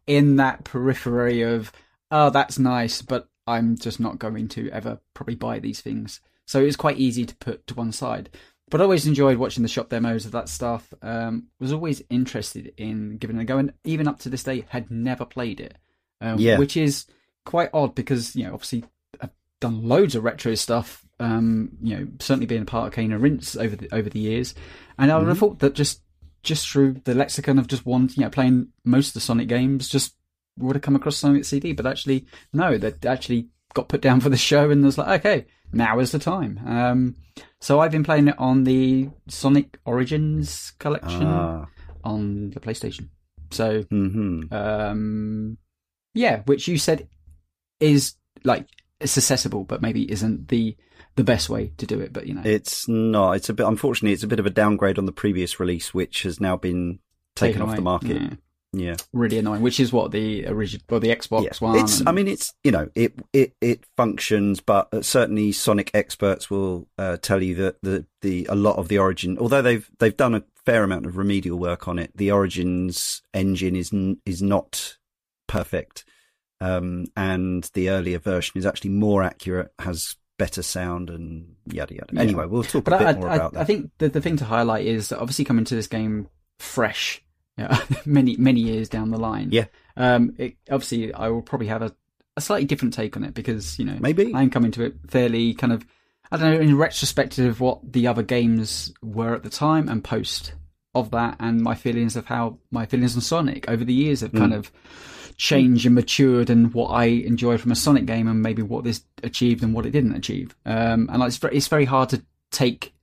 in 0.07 0.35
that 0.37 0.63
periphery 0.63 1.41
of, 1.41 1.71
oh, 2.09 2.29
that's 2.29 2.59
nice, 2.59 3.01
but 3.01 3.29
I'm 3.47 3.77
just 3.77 3.99
not 3.99 4.19
going 4.19 4.47
to 4.49 4.69
ever 4.71 4.99
probably 5.13 5.35
buy 5.35 5.59
these 5.59 5.81
things. 5.81 6.19
So 6.45 6.61
it 6.61 6.65
was 6.65 6.75
quite 6.75 6.97
easy 6.97 7.25
to 7.25 7.35
put 7.37 7.65
to 7.67 7.75
one 7.75 7.91
side. 7.91 8.29
But 8.69 8.79
I 8.79 8.83
always 8.85 9.05
enjoyed 9.05 9.37
watching 9.37 9.63
the 9.63 9.69
shop 9.69 9.89
demos 9.89 10.25
of 10.25 10.31
that 10.31 10.47
stuff. 10.47 10.93
Um, 11.01 11.47
was 11.59 11.73
always 11.73 12.01
interested 12.09 12.73
in 12.77 13.17
giving 13.17 13.37
it 13.37 13.41
a 13.41 13.45
go, 13.45 13.57
and 13.57 13.73
even 13.83 14.07
up 14.07 14.19
to 14.19 14.29
this 14.29 14.43
day, 14.43 14.65
had 14.69 14.89
never 14.89 15.25
played 15.25 15.59
it. 15.59 15.77
Um, 16.21 16.39
Yeah. 16.39 16.57
which 16.57 16.77
is 16.77 17.05
quite 17.45 17.69
odd 17.73 17.95
because 17.95 18.33
you 18.35 18.45
know, 18.45 18.53
obviously, 18.53 18.85
I've 19.19 19.31
done 19.59 19.87
loads 19.87 20.15
of 20.15 20.23
retro 20.23 20.55
stuff. 20.55 21.05
Um, 21.21 21.77
you 21.81 21.95
know, 21.95 22.07
certainly 22.19 22.47
being 22.47 22.63
a 22.63 22.65
part 22.65 22.87
of 22.87 22.93
Cane 22.93 23.11
and 23.13 23.21
Rinse 23.21 23.55
over 23.55 23.75
the 23.75 23.87
over 23.93 24.09
the 24.09 24.19
years, 24.19 24.55
and 24.97 25.11
I 25.11 25.17
would 25.17 25.27
have 25.27 25.37
thought 25.37 25.59
that 25.59 25.75
just 25.75 26.01
just 26.43 26.67
through 26.67 26.93
the 27.03 27.13
lexicon 27.13 27.59
of 27.59 27.67
just 27.67 27.85
one, 27.85 28.09
you 28.15 28.23
know, 28.23 28.29
playing 28.29 28.69
most 28.83 29.09
of 29.09 29.13
the 29.13 29.19
Sonic 29.21 29.47
games, 29.47 29.87
just 29.87 30.15
would 30.57 30.75
have 30.75 30.81
come 30.81 30.95
across 30.95 31.17
Sonic 31.17 31.45
CD. 31.45 31.73
But 31.73 31.85
actually, 31.85 32.25
no, 32.51 32.77
that 32.77 33.05
actually 33.05 33.49
got 33.73 33.87
put 33.89 34.01
down 34.01 34.19
for 34.21 34.29
the 34.29 34.37
show, 34.37 34.69
and 34.71 34.83
was 34.83 34.97
like, 34.97 35.19
okay, 35.19 35.45
now 35.71 35.99
is 35.99 36.11
the 36.11 36.19
time. 36.19 36.59
Um, 36.65 37.15
so 37.59 37.79
I've 37.79 37.91
been 37.91 38.03
playing 38.03 38.27
it 38.27 38.39
on 38.39 38.63
the 38.63 39.09
Sonic 39.27 39.77
Origins 39.85 40.71
collection 40.79 41.27
Ah, 41.27 41.67
on 42.03 42.49
the 42.49 42.59
PlayStation. 42.59 43.09
So 43.51 43.83
hmm 43.83 44.43
um, 44.51 45.57
yeah, 46.13 46.41
which 46.45 46.67
you 46.67 46.77
said 46.77 47.07
is 47.79 48.15
like 48.43 48.67
it's 48.99 49.17
accessible, 49.17 49.63
but 49.63 49.81
maybe 49.81 50.11
isn't 50.11 50.47
the 50.47 50.75
the 51.15 51.23
best 51.23 51.49
way 51.49 51.71
to 51.77 51.85
do 51.85 51.99
it. 51.99 52.13
But 52.13 52.27
you 52.27 52.33
know, 52.33 52.41
It's 52.45 52.87
not. 52.87 53.33
It's 53.33 53.49
a 53.49 53.53
bit. 53.53 53.65
Unfortunately, 53.67 54.13
it's 54.13 54.23
a 54.23 54.27
bit 54.27 54.39
of 54.39 54.45
a 54.45 54.49
downgrade 54.51 54.97
on 54.97 55.05
the 55.05 55.11
previous 55.11 55.59
release, 55.59 55.93
which 55.93 56.23
has 56.23 56.39
now 56.39 56.55
been 56.57 56.99
taken, 57.35 57.61
off 57.61 57.69
away. 57.69 57.75
the 57.77 57.81
market. 57.81 58.21
Yeah. 58.21 58.29
Yeah. 58.73 58.95
really 59.11 59.37
annoying. 59.37 59.61
Which 59.61 59.81
is 59.81 59.91
what 59.91 60.11
the 60.11 60.47
original 60.47 60.81
or 60.89 61.01
the 61.01 61.09
Xbox 61.13 61.43
Yeah. 61.43 61.51
one. 61.59 61.79
It's. 61.79 61.99
and- 61.99 62.07
I 62.07 62.13
mean, 62.13 62.29
it's. 62.29 62.53
You 62.63 62.71
know, 62.71 62.89
it 62.95 63.13
it 63.33 63.53
it 63.59 63.83
functions, 63.97 64.61
but 64.61 64.87
uh, 64.93 65.01
certainly 65.01 65.51
Sonic 65.51 65.91
experts 65.93 66.49
will 66.49 66.87
uh, 66.97 67.17
tell 67.17 67.43
you 67.43 67.55
that 67.55 67.81
the 67.81 68.05
the 68.21 68.45
a 68.49 68.55
lot 68.55 68.77
of 68.77 68.87
the 68.87 68.97
Origin, 68.97 69.37
although 69.39 69.61
they've 69.61 69.89
they've 69.99 70.15
done 70.15 70.35
a 70.35 70.43
fair 70.65 70.83
amount 70.85 71.05
of 71.05 71.17
remedial 71.17 71.59
work 71.59 71.89
on 71.89 71.99
it, 71.99 72.11
the 72.15 72.31
Origins 72.31 73.21
engine 73.33 73.75
is 73.75 73.91
n- 73.91 74.21
is 74.25 74.41
not 74.41 74.95
perfect, 75.47 76.05
um, 76.61 77.07
and 77.17 77.69
the 77.73 77.89
earlier 77.89 78.19
version 78.19 78.57
is 78.57 78.65
actually 78.65 78.91
more 78.91 79.21
accurate, 79.21 79.73
has 79.79 80.15
better 80.41 80.63
sound, 80.63 81.11
and 81.11 81.53
yada 81.67 81.93
yada. 81.93 82.07
Yeah. 82.11 82.21
Anyway, 82.21 82.47
we'll 82.47 82.63
talk 82.63 82.83
but 82.83 82.93
a 82.93 82.97
bit 82.97 83.07
I, 83.07 83.13
more 83.13 83.29
I, 83.29 83.35
about 83.35 83.53
that. 83.53 83.59
I 83.59 83.63
think 83.63 83.91
the 83.99 84.09
the 84.09 84.21
thing 84.21 84.37
to 84.37 84.45
highlight 84.45 84.87
is 84.87 85.09
that 85.09 85.19
obviously 85.19 85.45
coming 85.45 85.65
to 85.65 85.75
this 85.75 85.85
game 85.85 86.29
fresh, 86.57 87.23
you 87.57 87.65
know, 87.65 87.77
many 88.05 88.35
many 88.37 88.59
years 88.59 88.89
down 88.89 89.11
the 89.11 89.19
line. 89.19 89.49
Yeah. 89.51 89.65
Um. 89.95 90.33
It, 90.39 90.55
obviously, 90.71 91.13
I 91.13 91.27
will 91.27 91.43
probably 91.43 91.67
have 91.67 91.83
a, 91.83 91.95
a 92.35 92.41
slightly 92.41 92.65
different 92.65 92.95
take 92.95 93.15
on 93.15 93.23
it 93.23 93.35
because 93.35 93.77
you 93.77 93.85
know 93.85 93.97
Maybe. 93.99 94.33
I'm 94.33 94.49
coming 94.49 94.71
to 94.71 94.83
it 94.83 94.95
fairly 95.07 95.53
kind 95.53 95.73
of, 95.73 95.85
I 96.31 96.37
don't 96.37 96.55
know, 96.55 96.59
in 96.59 96.75
retrospective 96.75 97.45
of 97.45 97.59
what 97.59 97.93
the 97.93 98.07
other 98.07 98.23
games 98.23 98.91
were 99.03 99.35
at 99.35 99.43
the 99.43 99.51
time 99.51 99.89
and 99.89 100.03
post 100.03 100.53
of 100.95 101.11
that, 101.11 101.35
and 101.39 101.61
my 101.61 101.75
feelings 101.75 102.15
of 102.15 102.25
how 102.25 102.57
my 102.71 102.87
feelings 102.87 103.15
on 103.15 103.21
Sonic 103.21 103.69
over 103.69 103.85
the 103.85 103.93
years 103.93 104.21
have 104.21 104.33
kind 104.33 104.55
of 104.55 104.71
changed 105.37 105.85
and 105.85 105.95
matured, 105.95 106.49
and 106.49 106.73
what 106.73 106.87
I 106.87 107.05
enjoyed 107.05 107.61
from 107.61 107.71
a 107.71 107.75
Sonic 107.75 108.05
game, 108.05 108.27
and 108.27 108.41
maybe 108.41 108.61
what 108.61 108.83
this 108.83 109.03
achieved 109.23 109.63
and 109.63 109.73
what 109.73 109.85
it 109.85 109.91
didn't 109.91 110.15
achieve. 110.15 110.55
Um, 110.65 111.09
and 111.11 111.19
like, 111.19 111.27
it's 111.27 111.37
very, 111.37 111.57
it's 111.57 111.67
very 111.67 111.85
hard 111.85 112.09
to 112.09 112.23
take 112.51 112.93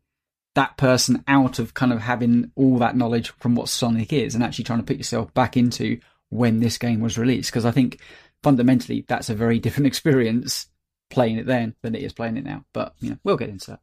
that 0.54 0.76
person 0.76 1.22
out 1.28 1.58
of 1.58 1.74
kind 1.74 1.92
of 1.92 2.00
having 2.00 2.50
all 2.56 2.78
that 2.78 2.96
knowledge 2.96 3.30
from 3.38 3.54
what 3.54 3.68
Sonic 3.68 4.12
is 4.12 4.34
and 4.34 4.42
actually 4.42 4.64
trying 4.64 4.80
to 4.80 4.84
put 4.84 4.96
yourself 4.96 5.32
back 5.32 5.56
into 5.56 6.00
when 6.30 6.58
this 6.58 6.78
game 6.78 7.00
was 7.00 7.16
released. 7.16 7.50
Because 7.50 7.64
I 7.64 7.70
think 7.70 8.00
fundamentally 8.42 9.04
that's 9.06 9.30
a 9.30 9.34
very 9.34 9.60
different 9.60 9.86
experience 9.92 10.66
playing 11.10 11.38
it 11.38 11.46
then 11.46 11.74
than 11.82 11.94
it 11.94 12.02
is 12.02 12.12
playing 12.12 12.36
it 12.36 12.44
now. 12.44 12.64
But 12.72 12.94
you 13.00 13.10
know, 13.10 13.18
we'll 13.22 13.36
get 13.36 13.50
into 13.50 13.72
that. 13.72 13.80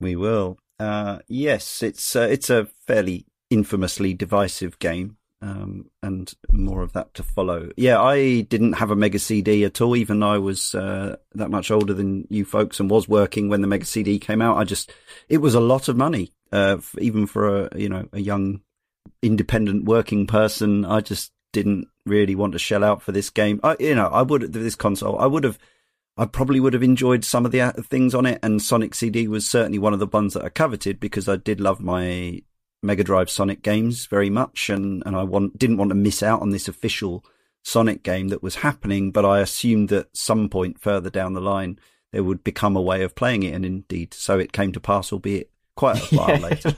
We 0.00 0.16
will. 0.16 0.58
Uh, 0.80 1.18
yes, 1.28 1.82
it's 1.82 2.16
uh, 2.16 2.28
it's 2.30 2.48
a 2.48 2.68
fairly 2.86 3.26
infamously 3.50 4.14
divisive 4.14 4.78
game, 4.78 5.17
um, 5.40 5.90
and 6.02 6.32
more 6.50 6.82
of 6.82 6.92
that 6.94 7.14
to 7.14 7.22
follow. 7.22 7.70
Yeah, 7.76 8.00
I 8.00 8.42
didn't 8.42 8.74
have 8.74 8.90
a 8.90 8.96
Mega 8.96 9.18
CD 9.18 9.64
at 9.64 9.80
all, 9.80 9.96
even 9.96 10.20
though 10.20 10.32
I 10.32 10.38
was 10.38 10.74
uh, 10.74 11.16
that 11.34 11.50
much 11.50 11.70
older 11.70 11.94
than 11.94 12.26
you 12.28 12.44
folks 12.44 12.80
and 12.80 12.90
was 12.90 13.08
working 13.08 13.48
when 13.48 13.60
the 13.60 13.68
Mega 13.68 13.84
CD 13.84 14.18
came 14.18 14.42
out. 14.42 14.58
I 14.58 14.64
just, 14.64 14.92
it 15.28 15.38
was 15.38 15.54
a 15.54 15.60
lot 15.60 15.88
of 15.88 15.96
money, 15.96 16.32
uh, 16.52 16.78
even 16.98 17.26
for 17.26 17.66
a 17.66 17.78
you 17.78 17.88
know 17.88 18.08
a 18.12 18.20
young 18.20 18.62
independent 19.22 19.84
working 19.84 20.26
person. 20.26 20.84
I 20.84 21.00
just 21.00 21.32
didn't 21.52 21.88
really 22.04 22.34
want 22.34 22.52
to 22.52 22.58
shell 22.58 22.84
out 22.84 23.02
for 23.02 23.12
this 23.12 23.30
game. 23.30 23.60
I, 23.62 23.76
you 23.78 23.94
know, 23.94 24.08
I 24.08 24.22
would 24.22 24.52
this 24.52 24.74
console. 24.74 25.18
I 25.18 25.26
would 25.26 25.44
have. 25.44 25.58
I 26.16 26.26
probably 26.26 26.58
would 26.58 26.72
have 26.72 26.82
enjoyed 26.82 27.24
some 27.24 27.46
of 27.46 27.52
the 27.52 27.60
uh, 27.60 27.72
things 27.74 28.12
on 28.12 28.26
it, 28.26 28.40
and 28.42 28.60
Sonic 28.60 28.92
CD 28.96 29.28
was 29.28 29.48
certainly 29.48 29.78
one 29.78 29.92
of 29.92 30.00
the 30.00 30.06
ones 30.06 30.34
that 30.34 30.44
I 30.44 30.48
coveted 30.48 30.98
because 30.98 31.28
I 31.28 31.36
did 31.36 31.60
love 31.60 31.78
my 31.78 32.42
Mega 32.82 33.04
Drive 33.04 33.30
Sonic 33.30 33.62
games 33.62 34.06
very 34.06 34.30
much, 34.30 34.70
and, 34.70 35.02
and 35.04 35.16
I 35.16 35.24
want, 35.24 35.58
didn't 35.58 35.78
want 35.78 35.90
to 35.90 35.94
miss 35.94 36.22
out 36.22 36.40
on 36.40 36.50
this 36.50 36.68
official 36.68 37.24
Sonic 37.62 38.02
game 38.02 38.28
that 38.28 38.42
was 38.42 38.56
happening. 38.56 39.10
But 39.10 39.24
I 39.24 39.40
assumed 39.40 39.88
that 39.88 40.16
some 40.16 40.48
point 40.48 40.80
further 40.80 41.10
down 41.10 41.32
the 41.34 41.40
line 41.40 41.78
there 42.12 42.24
would 42.24 42.42
become 42.42 42.76
a 42.76 42.82
way 42.82 43.02
of 43.02 43.14
playing 43.14 43.42
it, 43.42 43.54
and 43.54 43.64
indeed, 43.64 44.14
so 44.14 44.38
it 44.38 44.52
came 44.52 44.72
to 44.72 44.80
pass, 44.80 45.12
albeit 45.12 45.50
quite 45.76 45.96
a 45.96 46.16
while 46.16 46.30
yeah, 46.30 46.38
later. 46.38 46.68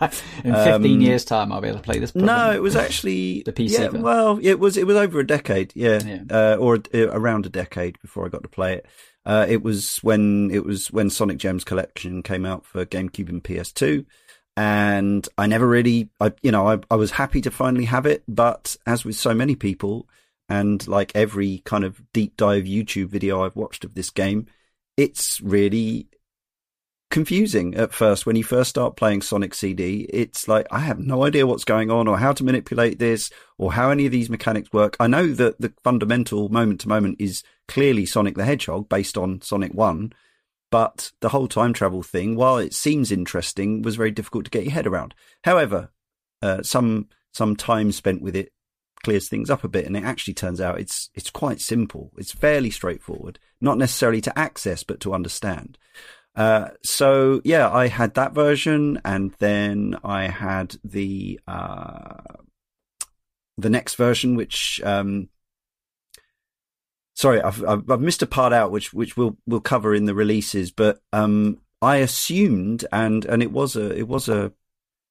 In 0.44 0.54
fifteen 0.54 0.96
um, 0.96 1.00
years' 1.00 1.24
time, 1.24 1.52
I'll 1.52 1.60
be 1.60 1.68
able 1.68 1.78
to 1.78 1.84
play 1.84 1.98
this. 1.98 2.12
Program. 2.12 2.26
No, 2.26 2.52
it 2.52 2.62
was 2.62 2.76
actually 2.76 3.42
the 3.46 3.52
PC. 3.52 3.78
Yeah, 3.78 3.88
well, 3.88 4.38
it 4.42 4.58
was 4.58 4.76
it 4.76 4.86
was 4.86 4.96
over 4.96 5.20
a 5.20 5.26
decade, 5.26 5.72
yeah, 5.76 6.00
yeah. 6.04 6.22
Uh, 6.30 6.56
or 6.56 6.78
uh, 6.94 7.08
around 7.10 7.46
a 7.46 7.50
decade 7.50 8.00
before 8.00 8.26
I 8.26 8.28
got 8.28 8.42
to 8.42 8.48
play 8.48 8.74
it. 8.74 8.86
Uh, 9.24 9.46
it 9.48 9.62
was 9.62 9.98
when 9.98 10.50
it 10.50 10.64
was 10.64 10.90
when 10.90 11.10
Sonic 11.10 11.38
Gems 11.38 11.64
Collection 11.64 12.22
came 12.22 12.46
out 12.46 12.64
for 12.64 12.84
GameCube 12.86 13.28
and 13.28 13.44
PS2 13.44 14.06
and 14.56 15.28
I 15.38 15.46
never 15.46 15.66
really, 15.66 16.10
I, 16.20 16.32
you 16.42 16.50
know, 16.50 16.68
I, 16.68 16.78
I 16.90 16.96
was 16.96 17.12
happy 17.12 17.40
to 17.42 17.50
finally 17.50 17.86
have 17.86 18.06
it, 18.06 18.22
but 18.28 18.76
as 18.86 19.04
with 19.04 19.16
so 19.16 19.34
many 19.34 19.54
people, 19.54 20.06
and 20.48 20.86
like 20.88 21.12
every 21.14 21.62
kind 21.64 21.84
of 21.84 22.02
deep 22.12 22.36
dive 22.36 22.64
YouTube 22.64 23.06
video 23.06 23.44
I've 23.44 23.56
watched 23.56 23.84
of 23.84 23.94
this 23.94 24.10
game, 24.10 24.46
it's 24.96 25.40
really 25.40 26.08
confusing 27.10 27.74
at 27.74 27.92
first 27.92 28.24
when 28.24 28.36
you 28.36 28.44
first 28.44 28.70
start 28.70 28.96
playing 28.96 29.22
Sonic 29.22 29.54
CD. 29.54 30.06
It's 30.10 30.48
like, 30.48 30.66
I 30.70 30.80
have 30.80 30.98
no 30.98 31.24
idea 31.24 31.46
what's 31.46 31.64
going 31.64 31.90
on 31.90 32.06
or 32.06 32.18
how 32.18 32.32
to 32.32 32.44
manipulate 32.44 32.98
this 32.98 33.30
or 33.58 33.72
how 33.72 33.90
any 33.90 34.06
of 34.06 34.12
these 34.12 34.30
mechanics 34.30 34.72
work. 34.72 34.96
I 35.00 35.08
know 35.08 35.28
that 35.28 35.60
the 35.60 35.72
fundamental 35.82 36.48
moment 36.48 36.80
to 36.80 36.88
moment 36.88 37.16
is 37.20 37.42
clearly 37.68 38.06
Sonic 38.06 38.36
the 38.36 38.44
Hedgehog 38.44 38.88
based 38.88 39.16
on 39.16 39.42
Sonic 39.42 39.72
1, 39.74 40.12
but 40.70 41.12
the 41.20 41.30
whole 41.30 41.48
time 41.48 41.72
travel 41.72 42.02
thing, 42.02 42.36
while 42.36 42.58
it 42.58 42.74
seems 42.74 43.12
interesting, 43.12 43.82
was 43.82 43.96
very 43.96 44.10
difficult 44.10 44.44
to 44.44 44.50
get 44.50 44.64
your 44.64 44.72
head 44.72 44.86
around. 44.86 45.14
However, 45.44 45.90
uh, 46.42 46.62
some 46.62 47.08
some 47.32 47.56
time 47.56 47.92
spent 47.92 48.22
with 48.22 48.34
it 48.34 48.52
clears 49.02 49.28
things 49.28 49.50
up 49.50 49.64
a 49.64 49.68
bit, 49.68 49.86
and 49.86 49.96
it 49.96 50.04
actually 50.04 50.34
turns 50.34 50.60
out 50.60 50.80
it's 50.80 51.10
it's 51.14 51.30
quite 51.30 51.60
simple. 51.60 52.12
It's 52.16 52.32
fairly 52.32 52.70
straightforward, 52.70 53.38
not 53.60 53.78
necessarily 53.78 54.20
to 54.22 54.38
access, 54.38 54.82
but 54.82 55.00
to 55.00 55.14
understand. 55.14 55.78
Uh, 56.36 56.68
so 56.82 57.40
yeah, 57.44 57.70
I 57.70 57.88
had 57.88 58.14
that 58.14 58.32
version, 58.32 59.00
and 59.04 59.34
then 59.38 59.96
I 60.04 60.28
had 60.28 60.76
the 60.84 61.40
uh, 61.46 62.22
the 63.58 63.70
next 63.70 63.96
version, 63.96 64.36
which 64.36 64.80
um, 64.84 65.28
sorry, 67.20 67.42
I've, 67.42 67.62
I've, 67.68 68.00
missed 68.00 68.22
a 68.22 68.26
part 68.26 68.54
out, 68.54 68.72
which 68.72 68.94
which 68.94 69.16
we'll 69.16 69.36
we'll 69.46 69.60
cover 69.60 69.94
in 69.94 70.06
the 70.06 70.14
releases. 70.14 70.70
But 70.70 71.02
um, 71.12 71.58
I 71.82 71.96
assumed, 71.96 72.86
and 72.90 73.24
and 73.26 73.42
it 73.42 73.52
was 73.52 73.76
a 73.76 73.94
it 73.96 74.08
was 74.08 74.28
a 74.28 74.52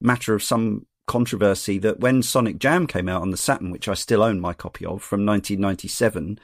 matter 0.01 0.33
of 0.33 0.43
some 0.43 0.87
controversy 1.07 1.77
that 1.79 1.99
when 1.99 2.23
Sonic 2.23 2.57
Jam 2.57 2.87
came 2.87 3.07
out 3.07 3.21
on 3.21 3.31
the 3.31 3.37
Saturn, 3.37 3.71
which 3.71 3.87
I 3.87 3.93
still 3.93 4.23
own 4.23 4.39
my 4.39 4.53
copy 4.53 4.85
of 4.85 5.03
from 5.03 5.25
1997, 5.25 6.39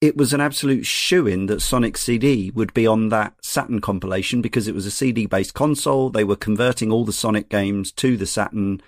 it 0.00 0.16
was 0.16 0.32
an 0.32 0.40
absolute 0.40 0.86
shoe 0.86 1.26
in 1.26 1.46
that 1.46 1.60
Sonic 1.60 1.96
CD 1.96 2.50
would 2.50 2.72
be 2.72 2.86
on 2.86 3.10
that 3.10 3.34
Saturn 3.42 3.80
compilation 3.80 4.40
because 4.40 4.66
it 4.66 4.74
was 4.74 4.86
a 4.86 4.90
CD 4.90 5.26
based 5.26 5.54
console. 5.54 6.08
They 6.08 6.24
were 6.24 6.36
converting 6.36 6.90
all 6.90 7.04
the 7.04 7.12
Sonic 7.12 7.50
games 7.50 7.92
to 7.92 8.16
the 8.16 8.26
Saturn 8.26 8.80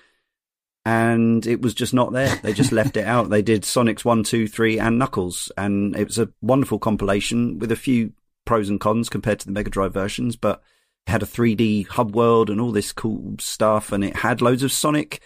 and 0.84 1.46
it 1.46 1.60
was 1.60 1.74
just 1.74 1.92
not 1.92 2.12
there. 2.12 2.34
They 2.42 2.52
just 2.52 2.72
left 2.72 2.96
it 2.96 3.06
out. 3.06 3.30
They 3.30 3.42
did 3.42 3.64
Sonic's 3.64 4.04
one, 4.04 4.22
two, 4.22 4.48
three, 4.48 4.78
and 4.78 4.98
Knuckles, 4.98 5.50
and 5.56 5.96
it 5.96 6.06
was 6.06 6.18
a 6.18 6.30
wonderful 6.40 6.78
compilation 6.78 7.58
with 7.58 7.72
a 7.72 7.76
few 7.76 8.12
pros 8.44 8.68
and 8.68 8.80
cons 8.80 9.08
compared 9.08 9.40
to 9.40 9.46
the 9.46 9.52
Mega 9.52 9.70
Drive 9.70 9.92
versions, 9.92 10.36
but 10.36 10.62
it 11.06 11.10
had 11.10 11.22
a 11.22 11.26
3D 11.26 11.86
hub 11.88 12.14
world 12.14 12.48
and 12.48 12.60
all 12.60 12.72
this 12.72 12.92
cool 12.92 13.34
stuff, 13.38 13.92
and 13.92 14.02
it 14.02 14.16
had 14.16 14.40
loads 14.40 14.62
of 14.62 14.72
Sonic 14.72 15.20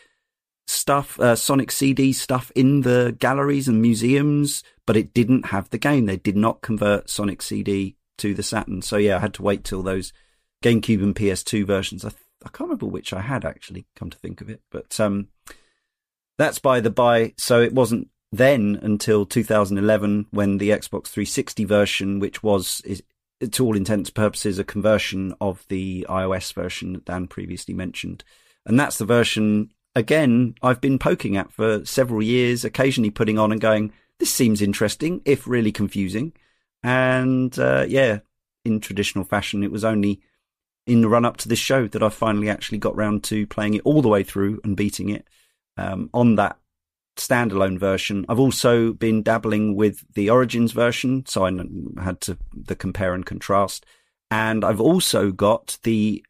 stuff, 0.67 1.21
uh, 1.21 1.37
Sonic 1.37 1.71
CD 1.71 2.13
stuff 2.13 2.51
in 2.55 2.81
the 2.81 3.15
galleries 3.19 3.69
and 3.69 3.81
museums, 3.81 4.63
but 4.87 4.97
it 4.97 5.15
didn't 5.15 5.47
have 5.47 5.71
the 5.71 5.79
game. 5.79 6.07
They 6.07 6.17
did 6.17 6.37
not 6.37 6.63
convert 6.63 7.11
Sonic 7.11 7.43
CD 7.43 7.97
to 8.19 8.35
the 8.35 8.43
Saturn. 8.43 8.83
So 8.83 8.97
yeah, 8.97 9.17
I 9.17 9.21
had 9.21 9.35
to 9.35 9.43
wait 9.43 9.65
till 9.65 9.83
those 9.83 10.13
GameCube 10.63 11.03
and 11.03 11.15
PS2 11.15 11.67
versions. 11.67 12.05
I 12.05 12.11
I 12.45 12.49
can't 12.49 12.69
remember 12.69 12.87
which 12.87 13.13
I 13.13 13.21
had 13.21 13.45
actually, 13.45 13.87
come 13.97 14.11
to 14.11 14.19
think 14.19 14.41
of 14.41 14.51
it. 14.51 14.61
But 14.71 14.99
um, 15.01 15.29
that's 16.39 16.59
by 16.59 16.81
the 16.81 16.91
by. 16.91 17.35
So 17.39 17.61
it 17.61 17.73
wasn't 17.73 18.09
then 18.31 18.79
until 18.83 19.27
2011 19.27 20.27
when 20.31 20.59
the 20.59 20.71
Xbox 20.71 21.09
360 21.09 21.65
version, 21.65 22.19
which 22.19 22.43
was, 22.43 22.81
is, 22.85 23.03
to 23.51 23.65
all 23.65 23.77
intents 23.77 24.11
and 24.11 24.15
purposes, 24.15 24.59
a 24.59 24.65
conversion 24.65 25.35
of 25.41 25.65
the 25.69 26.07
iOS 26.09 26.53
version 26.53 26.95
that 26.95 27.05
Dan 27.05 27.27
previously 27.27 27.75
mentioned. 27.75 28.25
And 28.65 28.79
that's 28.79 28.99
the 28.99 29.05
version, 29.05 29.71
again, 29.95 30.55
I've 30.63 30.81
been 30.81 30.99
poking 30.99 31.37
at 31.37 31.53
for 31.53 31.85
several 31.85 32.23
years, 32.23 32.65
occasionally 32.65 33.11
putting 33.11 33.39
on 33.39 33.53
and 33.53 33.61
going, 33.61 33.93
this 34.19 34.33
seems 34.33 34.63
interesting, 34.63 35.21
if 35.25 35.47
really 35.47 35.73
confusing. 35.73 36.33
And 36.83 37.57
uh, 37.59 37.87
yeah, 37.89 38.21
in 38.65 38.81
traditional 38.81 39.25
fashion, 39.25 39.63
it 39.63 39.73
was 39.73 39.85
only 39.85 40.21
in 40.87 41.01
the 41.01 41.09
run 41.09 41.25
up 41.25 41.37
to 41.39 41.49
this 41.49 41.59
show 41.59 41.87
that 41.89 42.03
I 42.03 42.09
finally 42.09 42.49
actually 42.49 42.79
got 42.79 42.97
round 42.97 43.25
to 43.25 43.47
playing 43.47 43.75
it 43.75 43.83
all 43.85 44.03
the 44.03 44.09
way 44.09 44.23
through 44.23 44.61
and 44.65 44.77
beating 44.77 45.11
it 45.11 45.27
um, 45.77 46.11
on 46.13 46.37
that 46.37 46.59
standalone 47.17 47.79
version. 47.79 48.25
I've 48.29 48.41
also 48.41 48.93
been 48.93 49.23
dabbling 49.23 49.77
with 49.77 50.05
the 50.15 50.31
Origins 50.31 50.73
version, 50.73 51.25
so 51.27 51.47
I 51.47 51.53
had 52.03 52.21
to 52.23 52.39
the 52.53 52.75
compare 52.75 53.15
and 53.15 53.25
contrast. 53.25 53.87
And 54.31 54.65
I've 54.65 54.81
also 54.81 55.31
got 55.31 55.79
the 55.83 56.25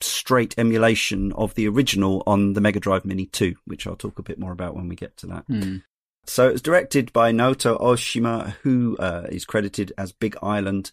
straight 0.00 0.54
emulation 0.58 1.32
of 1.32 1.54
the 1.54 1.68
original 1.68 2.22
on 2.26 2.54
the 2.54 2.60
Mega 2.60 2.80
Drive 2.80 3.04
Mini 3.04 3.26
2, 3.26 3.54
which 3.66 3.86
I'll 3.86 3.96
talk 3.96 4.18
a 4.18 4.22
bit 4.22 4.38
more 4.38 4.52
about 4.52 4.74
when 4.74 4.88
we 4.88 4.96
get 4.96 5.16
to 5.18 5.26
that. 5.28 5.48
Mm. 5.48 5.82
So 6.26 6.48
it 6.48 6.52
was 6.52 6.62
directed 6.62 7.12
by 7.12 7.32
Naoto 7.32 7.80
Oshima, 7.80 8.50
who 8.62 8.96
uh, 8.98 9.26
is 9.28 9.44
credited 9.44 9.92
as 9.96 10.12
Big 10.12 10.36
Island 10.42 10.90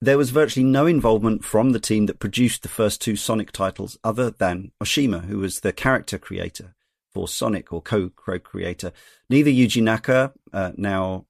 there 0.00 0.18
was 0.18 0.30
virtually 0.30 0.64
no 0.64 0.86
involvement 0.86 1.44
from 1.44 1.70
the 1.70 1.80
team 1.80 2.06
that 2.06 2.20
produced 2.20 2.62
the 2.62 2.68
first 2.68 3.00
two 3.00 3.16
Sonic 3.16 3.50
titles 3.52 3.98
other 4.04 4.30
than 4.30 4.72
Oshima, 4.82 5.24
who 5.24 5.38
was 5.38 5.60
the 5.60 5.72
character 5.72 6.18
creator 6.18 6.74
for 7.12 7.26
Sonic 7.26 7.72
or 7.72 7.82
co-creator. 7.82 8.92
Neither 9.28 9.50
Yuji 9.50 9.82
Naka, 9.82 10.32
uh, 10.52 10.72
now 10.76 11.26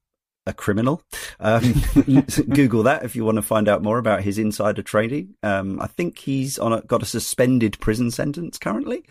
a 0.48 0.52
criminal. 0.52 1.02
Um, 1.38 1.74
Google 2.48 2.82
that 2.84 3.04
if 3.04 3.14
you 3.14 3.24
want 3.24 3.36
to 3.36 3.42
find 3.42 3.68
out 3.68 3.82
more 3.82 3.98
about 3.98 4.22
his 4.22 4.38
insider 4.38 4.82
trading. 4.82 5.34
Um, 5.42 5.80
I 5.80 5.86
think 5.86 6.18
he's 6.18 6.58
on 6.58 6.72
a, 6.72 6.80
got 6.80 7.02
a 7.02 7.06
suspended 7.06 7.78
prison 7.80 8.10
sentence 8.10 8.58
currently, 8.58 9.04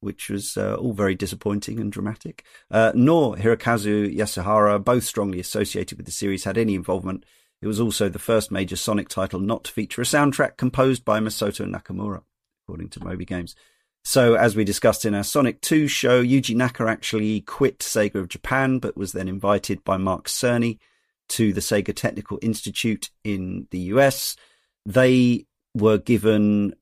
which 0.00 0.30
was 0.30 0.56
uh, 0.56 0.76
all 0.76 0.92
very 0.92 1.16
disappointing 1.16 1.80
and 1.80 1.90
dramatic. 1.90 2.44
Uh, 2.70 2.92
nor 2.94 3.34
Hirokazu 3.34 4.16
Yasuhara, 4.16 4.82
both 4.82 5.02
strongly 5.02 5.40
associated 5.40 5.98
with 5.98 6.06
the 6.06 6.12
series, 6.12 6.44
had 6.44 6.56
any 6.56 6.76
involvement 6.76 7.24
it 7.64 7.66
was 7.66 7.80
also 7.80 8.10
the 8.10 8.18
first 8.18 8.50
major 8.50 8.76
Sonic 8.76 9.08
title 9.08 9.40
not 9.40 9.64
to 9.64 9.72
feature 9.72 10.02
a 10.02 10.04
soundtrack 10.04 10.58
composed 10.58 11.02
by 11.02 11.18
Masato 11.18 11.66
Nakamura, 11.66 12.20
according 12.62 12.90
to 12.90 13.02
Moby 13.02 13.24
Games. 13.24 13.56
So, 14.04 14.34
as 14.34 14.54
we 14.54 14.64
discussed 14.64 15.06
in 15.06 15.14
our 15.14 15.24
Sonic 15.24 15.62
2 15.62 15.88
show, 15.88 16.22
Yuji 16.22 16.54
Naka 16.54 16.84
actually 16.86 17.40
quit 17.40 17.78
Sega 17.78 18.16
of 18.16 18.28
Japan, 18.28 18.80
but 18.80 18.98
was 18.98 19.12
then 19.12 19.28
invited 19.28 19.82
by 19.82 19.96
Mark 19.96 20.26
Cerny 20.26 20.78
to 21.30 21.54
the 21.54 21.62
Sega 21.62 21.96
Technical 21.96 22.38
Institute 22.42 23.08
in 23.24 23.66
the 23.70 23.78
US. 23.94 24.36
They 24.84 25.46
were 25.74 25.96
given 25.96 26.74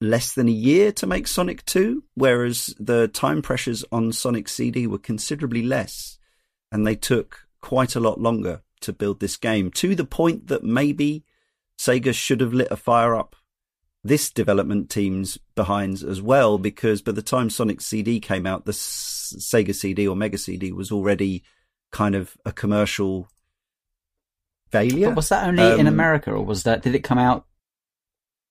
less 0.00 0.34
than 0.34 0.48
a 0.48 0.50
year 0.50 0.90
to 0.90 1.06
make 1.06 1.28
Sonic 1.28 1.64
2, 1.66 2.02
whereas 2.16 2.74
the 2.80 3.06
time 3.06 3.40
pressures 3.40 3.84
on 3.92 4.10
Sonic 4.10 4.48
CD 4.48 4.88
were 4.88 4.98
considerably 4.98 5.62
less, 5.62 6.18
and 6.72 6.84
they 6.84 6.96
took 6.96 7.46
quite 7.60 7.94
a 7.94 8.00
lot 8.00 8.20
longer 8.20 8.62
to 8.80 8.92
build 8.92 9.20
this 9.20 9.36
game 9.36 9.70
to 9.72 9.94
the 9.94 10.04
point 10.04 10.48
that 10.48 10.62
maybe 10.64 11.24
Sega 11.78 12.14
should 12.14 12.40
have 12.40 12.52
lit 12.52 12.68
a 12.70 12.76
fire 12.76 13.14
up 13.14 13.36
this 14.04 14.30
development 14.30 14.88
team's 14.90 15.38
behinds 15.54 16.02
as 16.04 16.22
well, 16.22 16.56
because 16.56 17.02
by 17.02 17.12
the 17.12 17.22
time 17.22 17.50
Sonic 17.50 17.80
CD 17.80 18.20
came 18.20 18.46
out, 18.46 18.64
the 18.64 18.70
S- 18.70 19.34
Sega 19.38 19.74
CD 19.74 20.06
or 20.06 20.16
Mega 20.16 20.38
CD 20.38 20.72
was 20.72 20.92
already 20.92 21.42
kind 21.90 22.14
of 22.14 22.36
a 22.44 22.52
commercial 22.52 23.28
failure. 24.70 25.08
But 25.08 25.16
was 25.16 25.28
that 25.30 25.46
only 25.48 25.62
in 25.78 25.86
Um, 25.86 25.94
America, 25.94 26.30
or 26.30 26.44
was 26.44 26.62
that 26.62 26.82
did 26.82 26.94
it 26.94 27.04
come 27.04 27.18
out 27.18 27.46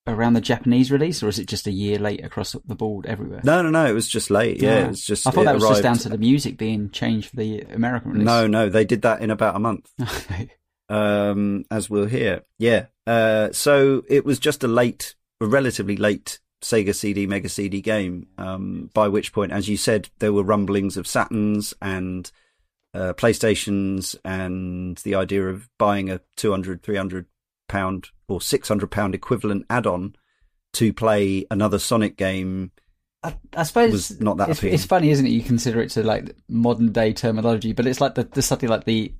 around 0.07 0.33
the 0.33 0.41
Japanese 0.41 0.91
release, 0.91 1.21
or 1.21 1.27
is 1.27 1.37
it 1.39 1.47
just 1.47 1.67
a 1.67 1.71
year 1.71 1.99
late 1.99 2.23
across 2.23 2.53
the 2.65 2.75
board 2.75 3.05
everywhere? 3.05 3.41
No, 3.43 3.61
no, 3.61 3.69
no. 3.69 3.85
It 3.85 3.93
was 3.93 4.07
just 4.07 4.29
late. 4.31 4.61
Yeah, 4.61 4.75
Ah. 4.77 4.85
it 4.85 4.87
was 4.89 5.05
just. 5.05 5.27
I 5.27 5.31
thought 5.31 5.45
that 5.45 5.55
was 5.55 5.67
just 5.67 5.83
down 5.83 5.97
to 5.99 6.09
the 6.09 6.17
music 6.17 6.57
being 6.57 6.89
changed 6.89 7.29
for 7.29 7.35
the 7.35 7.61
American 7.61 8.11
release. 8.11 8.25
No, 8.25 8.47
no, 8.47 8.69
they 8.69 8.85
did 8.85 9.01
that 9.03 9.21
in 9.21 9.29
about 9.31 9.55
a 9.55 9.59
month. 9.59 9.91
Um, 10.89 11.65
as 11.69 11.89
we'll 11.89 12.05
hear. 12.05 12.43
Yeah. 12.59 12.85
Uh, 13.05 13.49
so 13.51 14.03
it 14.07 14.23
was 14.23 14.39
just 14.39 14.63
a 14.63 14.69
late, 14.69 15.15
a 15.41 15.45
relatively 15.45 15.97
late 15.97 16.39
Sega 16.63 16.95
CD, 16.95 17.27
Mega 17.27 17.49
CD 17.49 17.81
game. 17.81 18.27
Um, 18.37 18.89
by 18.93 19.09
which 19.09 19.33
point, 19.33 19.51
as 19.51 19.67
you 19.67 19.75
said, 19.75 20.09
there 20.19 20.31
were 20.31 20.43
rumblings 20.43 20.95
of 20.95 21.05
Saturns 21.05 21.73
and 21.81 22.31
uh, 22.93 23.11
PlayStations, 23.17 24.15
and 24.23 24.97
the 24.99 25.15
idea 25.15 25.49
of 25.49 25.67
buying 25.77 26.09
a 26.09 26.21
200, 26.37 26.83
300 26.83 27.25
pound 27.67 28.09
or 28.27 28.41
600 28.41 28.89
pound 28.91 29.15
equivalent 29.15 29.65
add-on 29.69 30.15
to 30.73 30.93
play 30.93 31.45
another 31.49 31.79
Sonic 31.79 32.17
game. 32.17 32.71
I, 33.23 33.35
I 33.55 33.63
suppose 33.63 33.91
was 33.91 34.21
not 34.21 34.37
that 34.37 34.49
it's, 34.49 34.63
it's 34.63 34.85
funny, 34.85 35.09
isn't 35.09 35.25
it? 35.25 35.29
You 35.31 35.41
consider 35.41 35.81
it 35.81 35.89
to 35.91 36.03
like 36.03 36.35
modern 36.47 36.91
day 36.91 37.13
terminology, 37.13 37.73
but 37.73 37.87
it's 37.87 37.99
like 38.01 38.15
the, 38.15 38.23
the 38.23 38.41
something 38.41 38.69
like 38.69 38.85
the 38.85 39.13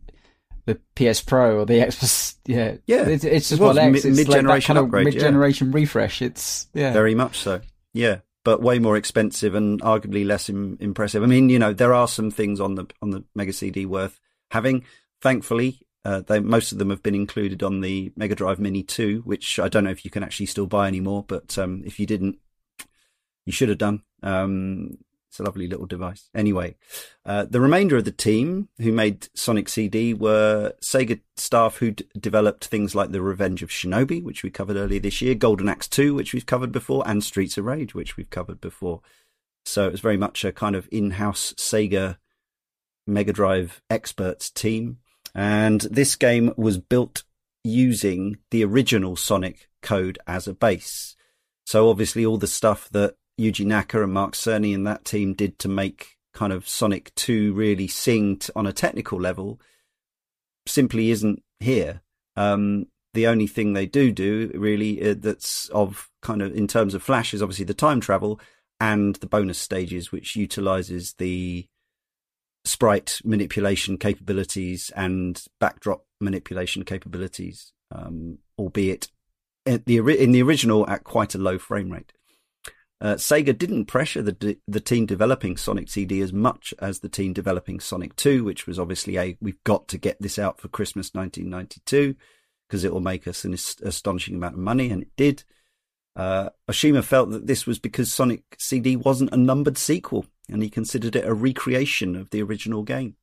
the 0.66 0.80
PS 0.96 1.22
Pro 1.22 1.60
or 1.60 1.66
the 1.66 1.76
Xbox. 1.80 2.36
Yeah, 2.46 2.76
Yeah, 2.86 3.08
It's, 3.08 3.24
it's 3.24 3.50
just 3.50 3.62
it 3.62 3.64
what 3.64 3.78
X. 3.78 4.06
mid- 4.06 4.06
it's 4.06 4.06
like 4.06 4.16
that 4.16 4.22
mid-generation 4.34 4.68
kind 4.76 4.80
of 4.80 4.86
upgrade, 4.86 5.14
yeah. 5.14 5.72
refresh. 5.72 6.22
It's 6.22 6.68
yeah. 6.74 6.94
Very 6.94 7.16
much 7.16 7.40
so. 7.40 7.62
Yeah, 7.94 8.20
but 8.44 8.62
way 8.62 8.78
more 8.78 8.98
expensive 8.98 9.56
and 9.56 9.82
arguably 9.82 10.26
less 10.26 10.50
Im- 10.50 10.78
impressive. 10.80 11.24
I 11.24 11.26
mean, 11.26 11.50
you 11.50 11.58
know, 11.58 11.74
there 11.74 11.94
are 11.94 12.08
some 12.08 12.30
things 12.30 12.60
on 12.60 12.76
the 12.76 12.86
on 13.02 13.10
the 13.10 13.24
Mega 13.34 13.54
CD 13.54 13.86
worth 13.86 14.20
having. 14.52 14.84
Thankfully, 15.22 15.80
uh, 16.06 16.22
they 16.22 16.40
most 16.40 16.72
of 16.72 16.78
them 16.78 16.90
have 16.90 17.04
been 17.04 17.16
included 17.16 17.64
on 17.64 17.82
the 17.82 18.12
Mega 18.16 18.36
Drive 18.36 18.60
Mini 18.60 18.84
2, 18.84 19.22
which 19.26 19.60
I 19.60 19.68
don't 19.68 19.84
know 19.84 19.92
if 19.92 20.06
you 20.06 20.12
can 20.12 20.24
actually 20.24 20.46
still 20.46 20.68
buy 20.68 20.88
anymore. 20.88 21.26
But 21.28 21.58
um, 21.58 21.84
if 21.86 22.00
you 22.00 22.06
didn't, 22.06 22.38
you 23.46 23.52
should 23.52 23.70
have 23.70 23.78
done. 23.78 24.04
Um, 24.24 24.98
it's 25.30 25.40
a 25.40 25.44
lovely 25.44 25.68
little 25.68 25.86
device. 25.86 26.30
Anyway, 26.34 26.76
uh, 27.26 27.46
the 27.46 27.62
remainder 27.62 27.98
of 27.98 28.06
the 28.06 28.12
team 28.12 28.70
who 28.80 28.92
made 28.92 29.28
Sonic 29.36 29.70
CD 29.70 30.14
were 30.14 30.74
Sega 30.82 31.20
staff 31.36 31.78
who 31.78 31.92
developed 31.92 32.66
things 32.66 32.96
like 32.96 33.12
The 33.12 33.22
Revenge 33.22 33.62
of 33.62 33.70
Shinobi, 33.70 34.24
which 34.24 34.42
we 34.42 34.50
covered 34.50 34.78
earlier 34.78 35.00
this 35.00 35.22
year, 35.22 35.36
Golden 35.36 35.70
Axe 35.70 35.88
2, 35.90 36.16
which 36.16 36.34
we've 36.34 36.46
covered 36.46 36.72
before, 36.72 37.04
and 37.06 37.24
Streets 37.24 37.58
of 37.58 37.66
Rage, 37.66 37.94
which 37.94 38.18
we've 38.18 38.30
covered 38.30 38.62
before. 38.62 39.02
So 39.66 39.86
it 39.86 39.92
was 39.92 40.02
very 40.02 40.18
much 40.18 40.46
a 40.46 40.52
kind 40.52 40.76
of 40.76 40.88
in-house 40.92 41.54
Sega 41.58 42.18
Mega 43.06 43.34
Drive 43.34 43.82
experts 43.90 44.50
team. 44.50 44.98
And 45.38 45.82
this 45.82 46.16
game 46.16 46.52
was 46.58 46.80
built 46.80 47.24
using 47.64 48.38
the 48.50 48.66
original 48.66 49.16
Sonic 49.16 49.70
code 49.84 50.18
as 50.26 50.48
a 50.48 50.54
base. 50.54 51.16
So 51.66 51.90
obviously 51.90 52.26
all 52.26 52.38
the 52.38 52.48
stuff 52.48 52.90
that 52.90 53.16
Yuji 53.40 53.66
Naka 53.66 54.04
and 54.04 54.14
Mark 54.14 54.34
Cerny 54.34 54.74
and 54.74 54.88
that 54.88 55.06
team 55.06 55.36
did 55.36 55.60
to 55.60 55.68
make 55.68 56.18
kind 56.34 56.52
of 56.52 56.68
Sonic 56.68 57.14
2 57.16 57.54
really 57.54 57.88
sing 57.88 58.38
t- 58.38 58.52
on 58.56 58.66
a 58.66 58.74
technical 58.74 59.20
level 59.20 59.62
simply 60.66 61.12
isn't 61.12 61.44
here. 61.60 62.02
Um, 62.36 62.88
the 63.14 63.28
only 63.28 63.48
thing 63.48 63.74
they 63.74 63.86
do 63.86 64.12
do 64.12 64.52
really 64.56 65.12
uh, 65.12 65.16
that's 65.18 65.70
of 65.70 66.10
kind 66.22 66.42
of 66.42 66.56
in 66.56 66.68
terms 66.68 66.94
of 66.96 67.04
Flash 67.04 67.34
is 67.34 67.44
obviously 67.44 67.66
the 67.66 67.74
time 67.74 68.00
travel 68.02 68.40
and 68.80 69.16
the 69.16 69.28
bonus 69.28 69.60
stages, 69.60 70.12
which 70.12 70.36
utilizes 70.36 71.14
the 71.14 71.68
sprite 72.68 73.20
manipulation 73.24 73.98
capabilities 73.98 74.92
and 74.96 75.44
backdrop 75.60 76.06
manipulation 76.20 76.84
capabilities, 76.84 77.72
um, 77.92 78.40
albeit 78.58 79.10
in 79.66 79.84
the, 79.86 79.98
in 79.98 80.32
the 80.32 80.42
original 80.42 80.90
at 80.90 81.04
quite 81.04 81.36
a 81.36 81.40
low 81.40 81.58
frame 81.58 81.92
rate. 81.92 82.14
Uh, 83.00 83.14
Sega 83.14 83.56
didn't 83.56 83.86
pressure 83.86 84.24
the 84.24 84.58
the 84.68 84.80
team 84.80 85.06
developing 85.06 85.56
Sonic 85.56 85.88
CD 85.88 86.20
as 86.22 86.34
much 86.34 86.74
as 86.80 87.00
the 87.00 87.10
team 87.10 87.32
developing 87.32 87.80
Sonic 87.80 88.16
2, 88.16 88.44
which 88.44 88.66
was 88.66 88.80
obviously 88.80 89.18
a 89.18 89.38
we've 89.40 89.64
got 89.64 89.88
to 89.90 90.00
get 90.00 90.20
this 90.20 90.40
out 90.40 90.60
for 90.60 90.68
Christmas 90.68 91.14
1992 91.14 92.16
because 92.68 92.84
it 92.84 92.92
will 92.92 93.00
make 93.00 93.28
us 93.28 93.46
an 93.46 93.54
as- 93.54 93.78
astonishing 93.84 94.36
amount 94.36 94.56
of 94.56 94.60
money, 94.60 94.90
and 94.90 95.04
it 95.04 95.12
did. 95.16 95.44
Uh, 96.16 96.50
Oshima 96.68 97.04
felt 97.04 97.30
that 97.30 97.46
this 97.46 97.68
was 97.68 97.78
because 97.78 98.12
Sonic 98.12 98.42
CD 98.58 98.96
wasn't 98.96 99.32
a 99.32 99.38
numbered 99.38 99.78
sequel, 99.78 100.26
and 100.50 100.64
he 100.64 100.70
considered 100.70 101.16
it 101.16 101.26
a 101.26 101.34
recreation 101.34 102.16
of 102.16 102.30
the 102.30 102.42
original 102.42 102.84
game. 102.84 103.16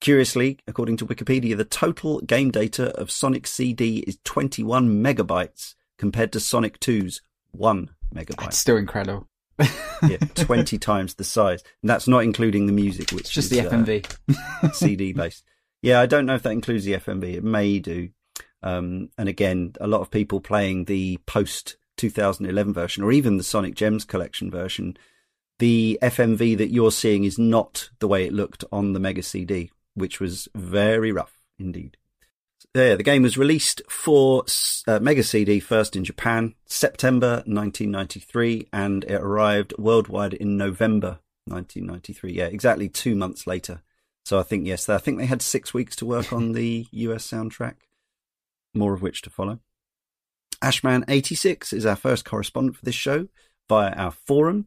Curiously, 0.00 0.58
according 0.66 0.98
to 0.98 1.06
Wikipedia, 1.06 1.56
the 1.56 1.64
total 1.64 2.20
game 2.20 2.50
data 2.50 2.90
of 2.98 3.10
Sonic 3.10 3.46
CD 3.46 4.00
is 4.00 4.18
21 4.24 5.02
megabytes 5.02 5.74
compared 5.98 6.32
to 6.32 6.40
Sonic 6.40 6.78
2's 6.80 7.22
1 7.52 7.90
megabyte. 8.14 8.36
That's 8.36 8.58
still 8.58 8.76
incredible. 8.76 9.28
yeah, 10.02 10.18
20 10.34 10.78
times 10.78 11.14
the 11.14 11.24
size. 11.24 11.62
And 11.82 11.88
that's 11.88 12.08
not 12.08 12.24
including 12.24 12.66
the 12.66 12.72
music, 12.72 13.12
which 13.12 13.22
It's 13.22 13.30
just 13.30 13.52
is, 13.52 13.58
the 13.58 13.68
uh, 13.68 13.70
FMV. 13.70 14.74
CD 14.74 15.12
based. 15.12 15.44
Yeah, 15.80 16.00
I 16.00 16.06
don't 16.06 16.26
know 16.26 16.34
if 16.34 16.42
that 16.42 16.52
includes 16.52 16.84
the 16.84 16.94
FMV. 16.94 17.34
It 17.34 17.44
may 17.44 17.78
do. 17.78 18.10
Um, 18.62 19.10
and 19.16 19.28
again, 19.28 19.74
a 19.80 19.86
lot 19.86 20.00
of 20.00 20.10
people 20.10 20.40
playing 20.40 20.86
the 20.86 21.18
post 21.26 21.76
2011 21.98 22.72
version 22.72 23.04
or 23.04 23.12
even 23.12 23.36
the 23.36 23.44
Sonic 23.44 23.74
Gems 23.74 24.04
collection 24.04 24.50
version, 24.50 24.96
the 25.64 25.98
FMV 26.02 26.58
that 26.58 26.68
you're 26.68 26.92
seeing 26.92 27.24
is 27.24 27.38
not 27.38 27.88
the 27.98 28.06
way 28.06 28.26
it 28.26 28.34
looked 28.34 28.64
on 28.70 28.92
the 28.92 29.00
Mega 29.00 29.22
CD, 29.22 29.70
which 29.94 30.20
was 30.20 30.46
very 30.54 31.10
rough 31.10 31.40
indeed. 31.58 31.96
Yeah, 32.74 32.96
the 32.96 33.02
game 33.02 33.22
was 33.22 33.38
released 33.38 33.80
for 33.88 34.44
uh, 34.86 34.98
Mega 34.98 35.22
CD 35.22 35.60
first 35.60 35.96
in 35.96 36.04
Japan, 36.04 36.54
September 36.66 37.36
1993, 37.46 38.68
and 38.74 39.04
it 39.04 39.14
arrived 39.14 39.72
worldwide 39.78 40.34
in 40.34 40.58
November 40.58 41.20
1993. 41.46 42.34
Yeah, 42.34 42.44
exactly 42.44 42.90
two 42.90 43.16
months 43.16 43.46
later. 43.46 43.80
So 44.26 44.38
I 44.38 44.42
think, 44.42 44.66
yes, 44.66 44.90
I 44.90 44.98
think 44.98 45.16
they 45.16 45.24
had 45.24 45.40
six 45.40 45.72
weeks 45.72 45.96
to 45.96 46.04
work 46.04 46.30
on 46.30 46.52
the 46.52 46.86
US 46.90 47.26
soundtrack, 47.26 47.76
more 48.74 48.92
of 48.92 49.00
which 49.00 49.22
to 49.22 49.30
follow. 49.30 49.60
Ashman86 50.62 51.72
is 51.72 51.86
our 51.86 51.96
first 51.96 52.26
correspondent 52.26 52.76
for 52.76 52.84
this 52.84 52.94
show 52.94 53.28
via 53.66 53.92
our 53.92 54.10
forum. 54.10 54.66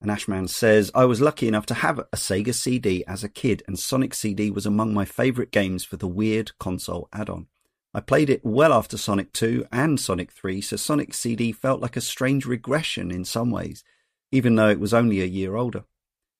And 0.00 0.10
Ashman 0.10 0.48
says, 0.48 0.90
I 0.94 1.04
was 1.04 1.20
lucky 1.20 1.46
enough 1.46 1.66
to 1.66 1.74
have 1.74 1.98
a 1.98 2.04
Sega 2.14 2.54
CD 2.54 3.04
as 3.06 3.22
a 3.22 3.28
kid, 3.28 3.62
and 3.66 3.78
Sonic 3.78 4.14
CD 4.14 4.50
was 4.50 4.64
among 4.64 4.94
my 4.94 5.04
favourite 5.04 5.50
games 5.50 5.84
for 5.84 5.98
the 5.98 6.08
weird 6.08 6.56
console 6.58 7.08
add 7.12 7.28
on. 7.28 7.48
I 7.92 8.00
played 8.00 8.30
it 8.30 8.44
well 8.44 8.72
after 8.72 8.96
Sonic 8.96 9.32
2 9.32 9.66
and 9.70 10.00
Sonic 10.00 10.30
3, 10.32 10.60
so 10.60 10.76
Sonic 10.76 11.12
CD 11.12 11.52
felt 11.52 11.80
like 11.80 11.96
a 11.96 12.00
strange 12.00 12.46
regression 12.46 13.10
in 13.10 13.24
some 13.24 13.50
ways, 13.50 13.84
even 14.30 14.54
though 14.54 14.68
it 14.68 14.80
was 14.80 14.94
only 14.94 15.20
a 15.20 15.26
year 15.26 15.56
older. 15.56 15.84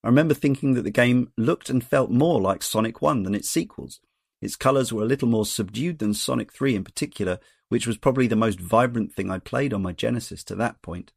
I 0.03 0.09
remember 0.09 0.33
thinking 0.33 0.75
that 0.75 0.83
the 0.83 0.91
game 0.91 1.33
looked 1.37 1.69
and 1.69 1.85
felt 1.85 2.11
more 2.11 2.41
like 2.41 2.63
Sonic 2.63 3.03
1 3.03 3.25
than 3.25 3.35
its 3.35 3.51
sequels. 3.51 4.01
Its 4.41 4.57
colours 4.57 4.93
were 4.93 5.03
a 5.03 5.07
little 5.07 5.29
more 5.29 5.45
subdued 5.45 5.99
than 5.99 6.15
Sonic 6.15 6.53
3 6.53 6.77
in 6.77 6.85
particular, 6.85 7.39
which 7.69 7.87
was 7.87 7.99
probably 7.99 8.27
the 8.27 8.37
most 8.37 8.59
vibrant 8.59 9.13
thing 9.13 9.31
I'd 9.31 9.45
played 9.45 9.75
on 9.75 9.83
my 9.83 9.93
Genesis 9.93 10.43
to 10.45 10.55
that 10.55 10.81
point. 10.81 11.13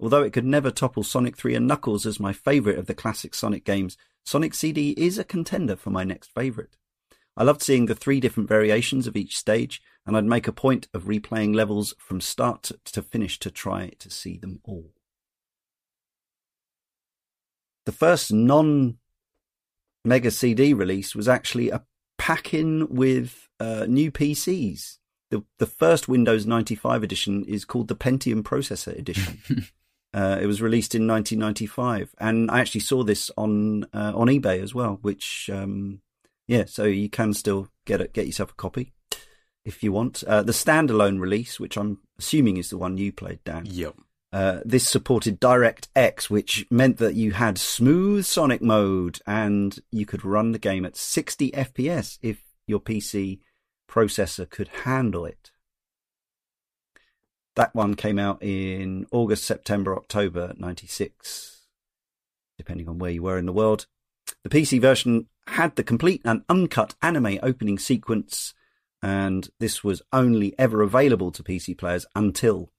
Although 0.00 0.22
it 0.22 0.32
could 0.32 0.44
never 0.44 0.70
topple 0.70 1.02
Sonic 1.02 1.36
3 1.36 1.54
and 1.56 1.66
Knuckles 1.66 2.06
as 2.06 2.20
my 2.20 2.32
favourite 2.32 2.78
of 2.78 2.86
the 2.86 2.94
classic 2.94 3.34
Sonic 3.34 3.64
games, 3.64 3.96
Sonic 4.24 4.54
CD 4.54 4.90
is 4.96 5.18
a 5.18 5.24
contender 5.24 5.74
for 5.74 5.90
my 5.90 6.04
next 6.04 6.32
favourite. 6.34 6.76
I 7.36 7.44
loved 7.44 7.62
seeing 7.62 7.86
the 7.86 7.94
three 7.94 8.20
different 8.20 8.48
variations 8.48 9.06
of 9.06 9.16
each 9.16 9.36
stage, 9.36 9.80
and 10.04 10.16
I'd 10.16 10.24
make 10.24 10.48
a 10.48 10.52
point 10.52 10.88
of 10.92 11.04
replaying 11.04 11.54
levels 11.54 11.94
from 11.98 12.20
start 12.20 12.72
to 12.84 13.02
finish 13.02 13.38
to 13.40 13.50
try 13.50 13.92
to 13.98 14.10
see 14.10 14.38
them 14.38 14.60
all. 14.64 14.92
The 17.86 17.92
first 17.92 18.32
non 18.32 18.98
Mega 20.04 20.30
CD 20.30 20.74
release 20.74 21.14
was 21.14 21.28
actually 21.28 21.70
a 21.70 21.84
pack 22.18 22.54
in 22.54 22.88
with 22.88 23.48
uh, 23.60 23.86
new 23.88 24.10
PCs. 24.10 24.98
The, 25.30 25.44
the 25.58 25.66
first 25.66 26.08
Windows 26.08 26.46
95 26.46 27.02
edition 27.02 27.44
is 27.44 27.64
called 27.64 27.88
the 27.88 27.96
Pentium 27.96 28.42
Processor 28.42 28.98
Edition. 28.98 29.40
Uh, 30.14 30.38
it 30.40 30.46
was 30.46 30.62
released 30.62 30.94
in 30.94 31.06
1995, 31.06 32.14
and 32.18 32.50
I 32.50 32.60
actually 32.60 32.80
saw 32.80 33.02
this 33.02 33.30
on 33.36 33.84
uh, 33.92 34.12
on 34.14 34.28
eBay 34.28 34.62
as 34.62 34.74
well. 34.74 34.98
Which, 35.02 35.50
um, 35.52 36.00
yeah, 36.46 36.64
so 36.66 36.84
you 36.84 37.10
can 37.10 37.34
still 37.34 37.68
get 37.84 38.00
it, 38.00 38.14
get 38.14 38.26
yourself 38.26 38.52
a 38.52 38.54
copy 38.54 38.92
if 39.64 39.82
you 39.82 39.92
want. 39.92 40.24
Uh, 40.24 40.42
the 40.42 40.52
standalone 40.52 41.20
release, 41.20 41.60
which 41.60 41.76
I'm 41.76 41.98
assuming 42.18 42.56
is 42.56 42.70
the 42.70 42.78
one 42.78 42.96
you 42.96 43.12
played, 43.12 43.44
Dan. 43.44 43.66
Yep. 43.66 43.94
Uh, 44.32 44.60
this 44.64 44.86
supported 44.86 45.40
DirectX, 45.40 46.28
which 46.28 46.66
meant 46.70 46.98
that 46.98 47.14
you 47.14 47.32
had 47.32 47.58
smooth 47.58 48.24
Sonic 48.24 48.60
mode, 48.60 49.20
and 49.26 49.78
you 49.90 50.04
could 50.06 50.24
run 50.24 50.52
the 50.52 50.58
game 50.58 50.84
at 50.84 50.96
60 50.96 51.50
FPS 51.52 52.18
if 52.22 52.42
your 52.66 52.80
PC 52.80 53.40
processor 53.88 54.48
could 54.48 54.68
handle 54.84 55.24
it. 55.24 55.50
That 57.58 57.74
one 57.74 57.94
came 57.94 58.20
out 58.20 58.40
in 58.40 59.04
August, 59.10 59.44
September, 59.44 59.96
October 59.96 60.54
96, 60.58 61.66
depending 62.56 62.88
on 62.88 63.00
where 63.00 63.10
you 63.10 63.24
were 63.24 63.36
in 63.36 63.46
the 63.46 63.52
world. 63.52 63.86
The 64.44 64.48
PC 64.48 64.80
version 64.80 65.26
had 65.48 65.74
the 65.74 65.82
complete 65.82 66.22
and 66.24 66.44
uncut 66.48 66.94
anime 67.02 67.40
opening 67.42 67.76
sequence, 67.80 68.54
and 69.02 69.50
this 69.58 69.82
was 69.82 70.02
only 70.12 70.54
ever 70.56 70.82
available 70.82 71.32
to 71.32 71.42
PC 71.42 71.76
players 71.76 72.06
until 72.14 72.70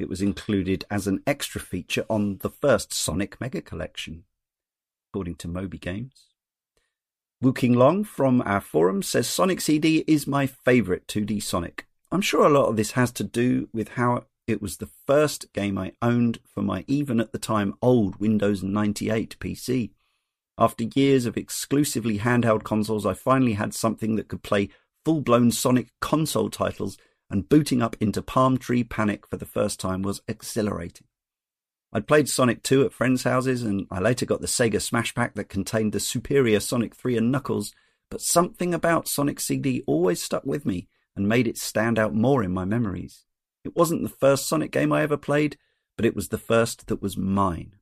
it 0.00 0.08
was 0.08 0.20
included 0.20 0.84
as 0.90 1.06
an 1.06 1.22
extra 1.28 1.60
feature 1.60 2.04
on 2.10 2.38
the 2.38 2.50
first 2.50 2.92
Sonic 2.92 3.40
Mega 3.40 3.62
Collection, 3.62 4.24
according 5.12 5.36
to 5.36 5.48
Moby 5.48 5.78
Games. 5.78 6.30
Wuking 7.40 7.76
Long 7.76 8.02
from 8.02 8.42
our 8.44 8.60
forum 8.60 9.00
says 9.00 9.28
Sonic 9.28 9.60
CD 9.60 10.02
is 10.08 10.26
my 10.26 10.48
favourite 10.48 11.06
2D 11.06 11.40
Sonic. 11.40 11.86
I'm 12.14 12.20
sure 12.20 12.46
a 12.46 12.48
lot 12.48 12.66
of 12.66 12.76
this 12.76 12.92
has 12.92 13.10
to 13.14 13.24
do 13.24 13.68
with 13.72 13.88
how 13.88 14.26
it 14.46 14.62
was 14.62 14.76
the 14.76 14.88
first 15.04 15.52
game 15.52 15.76
I 15.76 15.94
owned 16.00 16.38
for 16.46 16.62
my 16.62 16.84
even 16.86 17.18
at 17.18 17.32
the 17.32 17.40
time 17.40 17.74
old 17.82 18.20
Windows 18.20 18.62
98 18.62 19.36
PC. 19.40 19.90
After 20.56 20.84
years 20.94 21.26
of 21.26 21.36
exclusively 21.36 22.20
handheld 22.20 22.62
consoles, 22.62 23.04
I 23.04 23.14
finally 23.14 23.54
had 23.54 23.74
something 23.74 24.14
that 24.14 24.28
could 24.28 24.44
play 24.44 24.68
full 25.04 25.22
blown 25.22 25.50
Sonic 25.50 25.88
console 26.00 26.50
titles, 26.50 26.96
and 27.28 27.48
booting 27.48 27.82
up 27.82 27.96
into 27.98 28.22
Palm 28.22 28.58
Tree 28.58 28.84
Panic 28.84 29.26
for 29.26 29.36
the 29.36 29.44
first 29.44 29.80
time 29.80 30.02
was 30.02 30.22
exhilarating. 30.28 31.08
I'd 31.92 32.06
played 32.06 32.28
Sonic 32.28 32.62
2 32.62 32.84
at 32.84 32.92
friends' 32.92 33.24
houses, 33.24 33.64
and 33.64 33.88
I 33.90 33.98
later 33.98 34.24
got 34.24 34.40
the 34.40 34.46
Sega 34.46 34.80
Smash 34.80 35.16
Pack 35.16 35.34
that 35.34 35.48
contained 35.48 35.90
the 35.90 35.98
superior 35.98 36.60
Sonic 36.60 36.94
3 36.94 37.16
and 37.16 37.32
Knuckles, 37.32 37.74
but 38.08 38.20
something 38.20 38.72
about 38.72 39.08
Sonic 39.08 39.40
CD 39.40 39.82
always 39.88 40.22
stuck 40.22 40.44
with 40.44 40.64
me 40.64 40.86
and 41.16 41.28
made 41.28 41.46
it 41.46 41.58
stand 41.58 41.98
out 41.98 42.14
more 42.14 42.42
in 42.42 42.52
my 42.52 42.64
memories. 42.64 43.24
It 43.64 43.76
wasn't 43.76 44.02
the 44.02 44.08
first 44.08 44.46
Sonic 44.46 44.70
game 44.70 44.92
I 44.92 45.02
ever 45.02 45.16
played, 45.16 45.56
but 45.96 46.06
it 46.06 46.14
was 46.14 46.28
the 46.28 46.38
first 46.38 46.86
that 46.88 47.02
was 47.02 47.16
mine. 47.16 47.76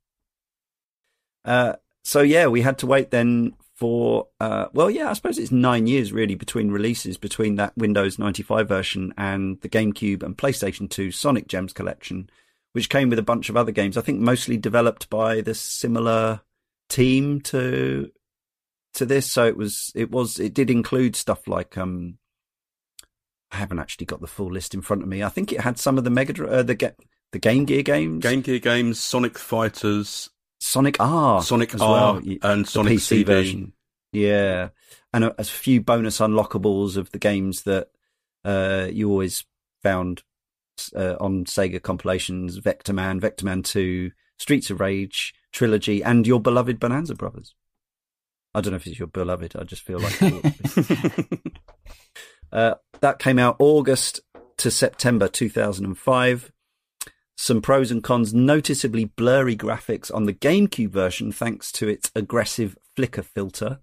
Uh, 1.45 1.75
so 2.05 2.21
yeah, 2.21 2.47
we 2.47 2.63
had 2.63 2.79
to 2.79 2.87
wait 2.87 3.11
then 3.11 3.55
for 3.75 4.29
uh, 4.39 4.67
well, 4.73 4.91
yeah, 4.91 5.11
I 5.11 5.13
suppose 5.15 5.39
it's 5.39 5.51
nine 5.51 5.87
years 5.87 6.13
really 6.13 6.35
between 6.35 6.71
releases 6.71 7.17
between 7.19 7.57
that 7.57 7.77
Windows 7.77 8.19
95 8.19 8.69
version 8.69 9.13
and 9.17 9.61
the 9.61 9.69
GameCube 9.69 10.23
and 10.23 10.37
PlayStation 10.37 10.89
2 10.89 11.11
Sonic 11.11 11.49
Gems 11.49 11.73
collection, 11.73 12.31
which 12.73 12.89
came 12.89 13.09
with 13.09 13.19
a 13.19 13.25
bunch 13.25 13.49
of 13.49 13.57
other 13.57 13.73
games. 13.73 13.97
I 13.97 14.03
think 14.03 14.21
mostly 14.21 14.57
developed 14.57 15.11
by 15.11 15.41
the 15.41 15.55
similar 15.55 16.43
team 16.89 17.41
to 17.41 18.11
to 18.95 19.07
this. 19.07 19.33
So 19.33 19.47
it 19.47 19.57
was 19.57 19.91
it 19.95 20.11
was 20.11 20.39
it 20.39 20.55
did 20.55 20.71
include 20.71 21.17
stuff 21.17 21.49
like 21.49 21.77
um 21.77 22.19
I 23.53 23.57
haven't 23.57 23.79
actually 23.79 24.07
got 24.07 24.21
the 24.21 24.27
full 24.27 24.51
list 24.51 24.73
in 24.75 24.81
front 24.81 25.03
of 25.03 25.09
me. 25.09 25.23
I 25.23 25.29
think 25.29 25.53
it 25.53 25.61
had 25.61 25.79
some 25.79 25.99
of 25.99 26.05
the 26.05 26.11
Mega 26.11 26.47
uh, 26.47 26.63
the 26.63 26.95
the 27.33 27.39
Game 27.39 27.67
Gear 27.67 27.83
games, 27.83 28.23
Game 28.23 28.41
Gear 28.41 28.59
games, 28.59 28.99
Sonic 28.99 29.39
Fighters, 29.39 30.31
Sonic 30.59 30.97
R, 30.99 31.43
Sonic 31.43 31.79
R, 31.79 32.15
well, 32.15 32.23
and 32.43 32.67
Sonic 32.67 32.95
PC 32.95 33.01
CD. 33.01 33.23
version. 33.25 33.73
Yeah, 34.13 34.71
and 35.13 35.25
a, 35.25 35.41
a, 35.41 35.45
few 35.45 35.81
bonus 35.83 36.19
unlockables 36.19 36.97
of 36.97 37.11
the 37.13 37.19
games 37.19 37.63
that 37.63 37.89
uh, 38.45 38.89
you 38.91 39.11
always 39.11 39.45
found 39.83 40.23
uh, 40.97 41.17
on 41.21 41.45
Sega 41.45 41.81
compilations: 41.81 42.57
Vector 42.57 42.95
Man, 42.95 43.21
Vector 43.21 43.45
Man 43.45 43.63
Two, 43.63 44.13
Streets 44.39 44.71
of 44.71 44.81
Rage 44.81 45.35
trilogy, 45.53 46.03
and 46.03 46.27
your 46.27 46.41
beloved 46.41 46.81
Bonanza 46.81 47.15
Brothers. 47.15 47.55
I 48.55 48.61
don't 48.63 48.73
know 48.73 48.77
if 48.77 48.87
it's 48.87 48.99
your 48.99 49.09
beloved. 49.09 49.57
I 49.57 49.65
just 49.65 49.83
feel 49.83 49.99
like. 49.99 50.19
uh, 52.53 52.75
that 53.01 53.19
came 53.19 53.39
out 53.39 53.57
August 53.59 54.21
to 54.59 54.71
September 54.71 55.29
2005 55.29 56.53
some 57.43 57.61
pros 57.61 57.91
and 57.91 58.05
cons, 58.05 58.33
noticeably 58.33 59.05
blurry 59.05 59.57
graphics 59.57 60.15
on 60.15 60.27
the 60.27 60.33
GameCube 60.33 60.91
version 60.91 61.33
thanks 61.33 61.73
to 61.73 61.89
its 61.89 62.09
aggressive 62.15 62.79
flicker 62.95 63.23
filter. 63.23 63.81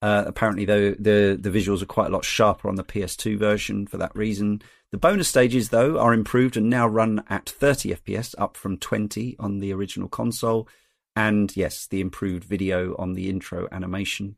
Uh, 0.00 0.24
apparently, 0.26 0.64
though, 0.64 0.92
the, 0.92 1.38
the 1.38 1.50
visuals 1.50 1.82
are 1.82 1.86
quite 1.86 2.06
a 2.06 2.12
lot 2.12 2.24
sharper 2.24 2.68
on 2.68 2.76
the 2.76 2.82
PS2 2.82 3.38
version 3.38 3.86
for 3.86 3.98
that 3.98 4.16
reason. 4.16 4.62
The 4.92 4.96
bonus 4.98 5.28
stages, 5.28 5.68
though, 5.68 5.98
are 5.98 6.14
improved 6.14 6.56
and 6.56 6.70
now 6.70 6.86
run 6.86 7.22
at 7.28 7.50
30 7.50 7.96
FPS, 7.96 8.34
up 8.38 8.56
from 8.56 8.78
20 8.78 9.36
on 9.38 9.58
the 9.58 9.74
original 9.74 10.08
console. 10.08 10.66
And 11.14 11.54
yes, 11.54 11.86
the 11.86 12.00
improved 12.00 12.44
video 12.44 12.96
on 12.98 13.12
the 13.12 13.28
intro 13.28 13.68
animation. 13.70 14.36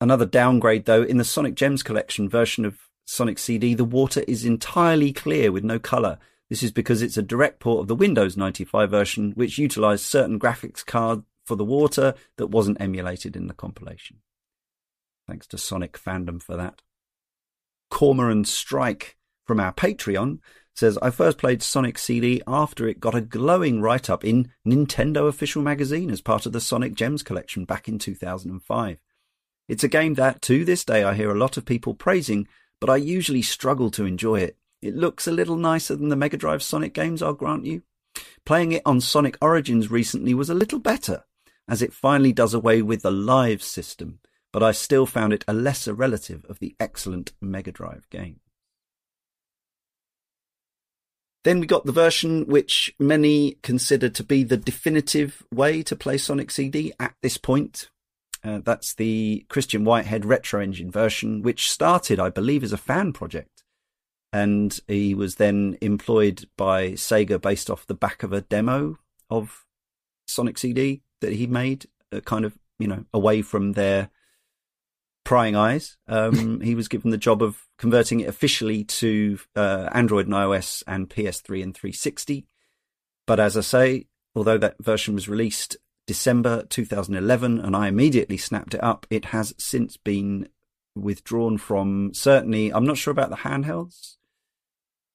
Another 0.00 0.26
downgrade, 0.26 0.84
though, 0.84 1.02
in 1.02 1.16
the 1.16 1.24
Sonic 1.24 1.54
Gems 1.54 1.82
collection 1.82 2.28
version 2.28 2.64
of 2.64 2.78
Sonic 3.04 3.38
CD, 3.38 3.74
the 3.74 3.84
water 3.84 4.22
is 4.28 4.44
entirely 4.44 5.12
clear 5.12 5.50
with 5.50 5.64
no 5.64 5.78
colour. 5.78 6.18
This 6.48 6.62
is 6.62 6.70
because 6.70 7.02
it's 7.02 7.16
a 7.16 7.22
direct 7.22 7.58
port 7.58 7.80
of 7.80 7.88
the 7.88 7.94
Windows 7.94 8.36
95 8.36 8.90
version, 8.90 9.32
which 9.32 9.58
utilized 9.58 10.04
certain 10.04 10.38
graphics 10.38 10.84
card 10.86 11.22
for 11.44 11.56
the 11.56 11.64
water 11.64 12.14
that 12.36 12.48
wasn't 12.48 12.80
emulated 12.80 13.34
in 13.34 13.48
the 13.48 13.54
compilation. 13.54 14.18
Thanks 15.26 15.46
to 15.48 15.58
Sonic 15.58 15.98
fandom 15.98 16.42
for 16.42 16.56
that. 16.56 16.82
Cormoran 17.90 18.44
Strike 18.44 19.16
from 19.46 19.58
our 19.58 19.72
Patreon 19.72 20.38
says, 20.74 20.98
I 21.02 21.10
first 21.10 21.38
played 21.38 21.62
Sonic 21.62 21.98
CD 21.98 22.40
after 22.46 22.86
it 22.86 23.00
got 23.00 23.14
a 23.14 23.20
glowing 23.20 23.80
write 23.80 24.08
up 24.08 24.24
in 24.24 24.52
Nintendo 24.66 25.26
Official 25.26 25.60
Magazine 25.60 26.10
as 26.10 26.20
part 26.20 26.46
of 26.46 26.52
the 26.52 26.60
Sonic 26.60 26.94
Gems 26.94 27.22
collection 27.22 27.64
back 27.64 27.88
in 27.88 27.98
2005. 27.98 28.98
It's 29.68 29.84
a 29.84 29.88
game 29.88 30.14
that, 30.14 30.40
to 30.42 30.64
this 30.64 30.84
day, 30.84 31.04
I 31.04 31.14
hear 31.14 31.30
a 31.30 31.38
lot 31.38 31.56
of 31.56 31.66
people 31.66 31.94
praising, 31.94 32.48
but 32.80 32.88
I 32.88 32.96
usually 32.96 33.42
struggle 33.42 33.90
to 33.92 34.06
enjoy 34.06 34.40
it. 34.40 34.56
It 34.80 34.96
looks 34.96 35.26
a 35.26 35.32
little 35.32 35.56
nicer 35.56 35.94
than 35.94 36.08
the 36.08 36.16
Mega 36.16 36.36
Drive 36.36 36.62
Sonic 36.62 36.94
games, 36.94 37.22
I'll 37.22 37.34
grant 37.34 37.66
you. 37.66 37.82
Playing 38.46 38.72
it 38.72 38.82
on 38.86 39.00
Sonic 39.00 39.36
Origins 39.42 39.90
recently 39.90 40.32
was 40.32 40.48
a 40.48 40.54
little 40.54 40.78
better, 40.78 41.24
as 41.68 41.82
it 41.82 41.92
finally 41.92 42.32
does 42.32 42.54
away 42.54 42.80
with 42.80 43.02
the 43.02 43.10
live 43.10 43.62
system, 43.62 44.20
but 44.52 44.62
I 44.62 44.72
still 44.72 45.04
found 45.04 45.32
it 45.32 45.44
a 45.46 45.52
lesser 45.52 45.92
relative 45.92 46.44
of 46.48 46.60
the 46.60 46.74
excellent 46.80 47.32
Mega 47.40 47.72
Drive 47.72 48.08
game. 48.08 48.40
Then 51.44 51.60
we 51.60 51.66
got 51.66 51.84
the 51.84 51.92
version 51.92 52.46
which 52.46 52.94
many 52.98 53.58
consider 53.62 54.08
to 54.08 54.24
be 54.24 54.44
the 54.44 54.56
definitive 54.56 55.44
way 55.52 55.82
to 55.82 55.96
play 55.96 56.18
Sonic 56.18 56.50
CD 56.50 56.92
at 56.98 57.14
this 57.22 57.36
point. 57.36 57.90
Uh, 58.44 58.60
that's 58.64 58.94
the 58.94 59.44
Christian 59.48 59.84
Whitehead 59.84 60.24
Retro 60.24 60.60
Engine 60.60 60.90
version, 60.90 61.42
which 61.42 61.70
started, 61.70 62.20
I 62.20 62.30
believe, 62.30 62.62
as 62.62 62.72
a 62.72 62.78
fan 62.78 63.12
project 63.12 63.64
and 64.32 64.78
he 64.86 65.14
was 65.14 65.36
then 65.36 65.78
employed 65.80 66.48
by 66.56 66.90
Sega 66.90 67.40
based 67.40 67.70
off 67.70 67.86
the 67.86 67.94
back 67.94 68.22
of 68.22 68.32
a 68.32 68.42
demo 68.42 68.98
of 69.30 69.64
Sonic 70.26 70.58
CD 70.58 71.02
that 71.20 71.32
he 71.32 71.46
made, 71.46 71.86
uh, 72.12 72.20
kind 72.20 72.44
of 72.44 72.58
you 72.78 72.86
know 72.86 73.04
away 73.14 73.42
from 73.42 73.72
their 73.72 74.10
prying 75.24 75.56
eyes. 75.56 75.96
Um, 76.06 76.60
he 76.62 76.74
was 76.74 76.88
given 76.88 77.10
the 77.10 77.16
job 77.16 77.42
of 77.42 77.66
converting 77.78 78.20
it 78.20 78.28
officially 78.28 78.84
to 78.84 79.38
uh, 79.56 79.88
Android 79.92 80.26
and 80.26 80.34
iOS 80.34 80.82
and 80.86 81.08
PS3 81.08 81.62
and 81.62 81.74
360. 81.74 82.46
But 83.26 83.40
as 83.40 83.56
I 83.56 83.60
say, 83.62 84.06
although 84.34 84.58
that 84.58 84.76
version 84.80 85.14
was 85.14 85.28
released 85.28 85.76
December 86.08 86.64
2011 86.64 87.60
and 87.60 87.76
I 87.76 87.86
immediately 87.86 88.36
snapped 88.36 88.74
it 88.74 88.82
up, 88.82 89.06
it 89.10 89.26
has 89.26 89.54
since 89.58 89.96
been 89.96 90.48
withdrawn 90.96 91.58
from 91.58 92.12
certainly 92.12 92.72
I'm 92.72 92.84
not 92.84 92.98
sure 92.98 93.12
about 93.12 93.30
the 93.30 93.36
handhelds 93.36 94.16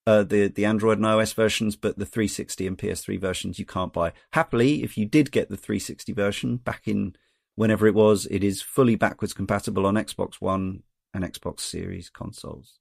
uh, 0.05 0.23
the 0.23 0.47
the 0.47 0.65
Android 0.65 0.97
and 0.97 1.05
iOS 1.07 1.33
versions, 1.33 1.75
but 1.75 1.97
the 1.97 2.05
360 2.05 2.67
and 2.67 2.77
PS3 2.77 3.19
versions 3.19 3.59
you 3.59 3.65
can't 3.65 3.93
buy. 3.93 4.11
Happily, 4.33 4.83
if 4.83 4.97
you 4.97 5.05
did 5.05 5.31
get 5.31 5.49
the 5.49 5.57
360 5.57 6.13
version 6.13 6.57
back 6.57 6.87
in 6.87 7.15
whenever 7.55 7.87
it 7.87 7.95
was, 7.95 8.25
it 8.29 8.43
is 8.43 8.61
fully 8.61 8.95
backwards 8.95 9.33
compatible 9.33 9.85
on 9.85 9.95
Xbox 9.95 10.35
One 10.35 10.83
and 11.13 11.23
Xbox 11.23 11.61
Series 11.61 12.09
consoles. 12.09 12.79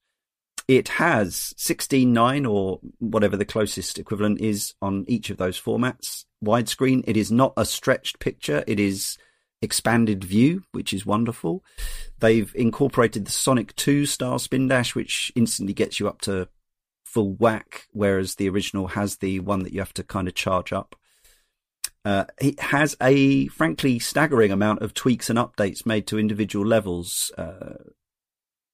It 0.68 0.88
has 0.88 1.55
16:9 1.57 2.46
or 2.46 2.81
whatever 2.98 3.37
the 3.37 3.44
closest 3.44 3.98
equivalent 3.98 4.40
is 4.40 4.75
on 4.81 5.05
each 5.09 5.31
of 5.31 5.37
those 5.37 5.61
formats. 5.61 6.25
Widescreen. 6.44 7.03
It 7.07 7.16
is 7.16 7.31
not 7.31 7.53
a 7.57 7.64
stretched 7.64 8.18
picture. 8.18 8.64
It 8.66 8.79
is 8.81 9.18
expanded 9.61 10.25
view, 10.25 10.64
which 10.72 10.92
is 10.92 11.07
wonderful. 11.07 11.64
They've 12.18 12.53
incorporated 12.55 13.25
the 13.25 13.33
Sonic 13.33 13.75
2 13.77 14.07
style 14.07 14.38
spin 14.38 14.68
dash, 14.68 14.94
which 14.94 15.33
instantly 15.37 15.72
gets 15.72 16.01
you 16.01 16.09
up 16.09 16.20
to 16.22 16.48
full 17.05 17.35
whack, 17.35 17.87
whereas 17.92 18.37
the 18.37 18.48
original 18.48 18.88
has 18.88 19.16
the 19.16 19.40
one 19.40 19.62
that 19.62 19.72
you 19.72 19.81
have 19.81 19.94
to 19.94 20.03
kind 20.03 20.27
of 20.27 20.35
charge 20.35 20.72
up. 20.72 20.96
Uh, 22.05 22.25
it 22.40 22.59
has 22.59 22.96
a 23.01 23.46
frankly 23.48 23.98
staggering 23.98 24.51
amount 24.51 24.83
of 24.83 24.92
tweaks 24.92 25.31
and 25.31 25.38
updates 25.38 25.87
made 25.87 26.07
to 26.09 26.18
individual 26.18 26.66
levels, 26.66 27.31
uh, 27.38 27.75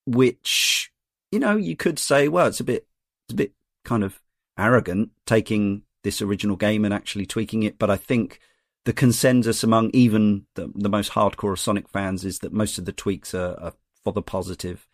which 0.06 0.90
you 1.30 1.38
know 1.38 1.56
you 1.56 1.76
could 1.76 1.98
say, 1.98 2.28
well, 2.28 2.46
it's 2.46 2.60
a 2.60 2.64
bit, 2.64 2.86
it's 3.26 3.34
a 3.34 3.36
bit 3.36 3.52
kind 3.84 4.04
of 4.04 4.20
arrogant 4.58 5.10
taking 5.26 5.82
this 6.02 6.22
original 6.22 6.56
game 6.56 6.84
and 6.84 6.94
actually 6.94 7.26
tweaking 7.26 7.62
it. 7.62 7.78
But 7.78 7.90
I 7.90 7.96
think 7.96 8.40
the 8.84 8.92
consensus 8.92 9.62
among 9.62 9.90
even 9.92 10.46
the, 10.54 10.72
the 10.74 10.88
most 10.88 11.12
hardcore 11.12 11.58
Sonic 11.58 11.88
fans 11.88 12.24
is 12.24 12.38
that 12.40 12.52
most 12.52 12.78
of 12.78 12.84
the 12.84 12.92
tweaks 12.92 13.34
are, 13.34 13.58
are 13.60 13.72
for 14.04 14.12
the 14.12 14.22
positive. 14.22 14.86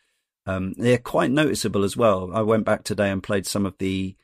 Um, 0.47 0.75
they're 0.77 0.99
quite 0.99 1.31
noticeable 1.31 1.85
as 1.85 1.97
well. 1.97 2.31
I 2.35 2.43
went 2.43 2.65
back 2.65 2.85
today 2.85 3.11
and 3.11 3.23
played 3.23 3.47
some 3.47 3.67
of 3.67 3.79
the 3.79 4.17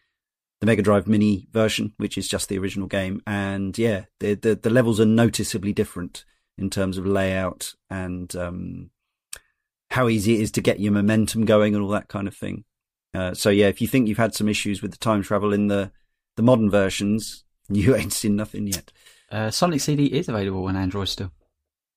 the 0.60 0.66
Mega 0.66 0.82
Drive 0.82 1.06
Mini 1.06 1.48
version, 1.52 1.94
which 1.96 2.18
is 2.18 2.28
just 2.28 2.50
the 2.50 2.58
original 2.58 2.86
game. 2.86 3.22
And 3.26 3.76
yeah, 3.78 4.04
the 4.18 4.34
the, 4.34 4.54
the 4.54 4.70
levels 4.70 5.00
are 5.00 5.06
noticeably 5.06 5.72
different 5.72 6.24
in 6.58 6.68
terms 6.68 6.98
of 6.98 7.06
layout 7.06 7.74
and 7.88 8.34
um, 8.36 8.90
how 9.90 10.08
easy 10.08 10.34
it 10.34 10.40
is 10.40 10.50
to 10.52 10.60
get 10.60 10.80
your 10.80 10.92
momentum 10.92 11.44
going 11.44 11.74
and 11.74 11.82
all 11.82 11.90
that 11.90 12.08
kind 12.08 12.28
of 12.28 12.36
thing. 12.36 12.64
Uh, 13.12 13.34
so 13.34 13.50
yeah, 13.50 13.66
if 13.66 13.80
you 13.80 13.88
think 13.88 14.08
you've 14.08 14.18
had 14.18 14.34
some 14.34 14.48
issues 14.48 14.82
with 14.82 14.92
the 14.92 14.98
time 14.98 15.22
travel 15.22 15.52
in 15.52 15.66
the 15.66 15.90
the 16.36 16.42
modern 16.42 16.70
versions, 16.70 17.44
you 17.68 17.94
ain't 17.96 18.12
seen 18.12 18.36
nothing 18.36 18.66
yet. 18.66 18.92
Uh, 19.30 19.50
Sonic 19.50 19.80
CD 19.80 20.06
is 20.06 20.28
available 20.28 20.64
on 20.66 20.76
Android 20.76 21.08
still. 21.08 21.32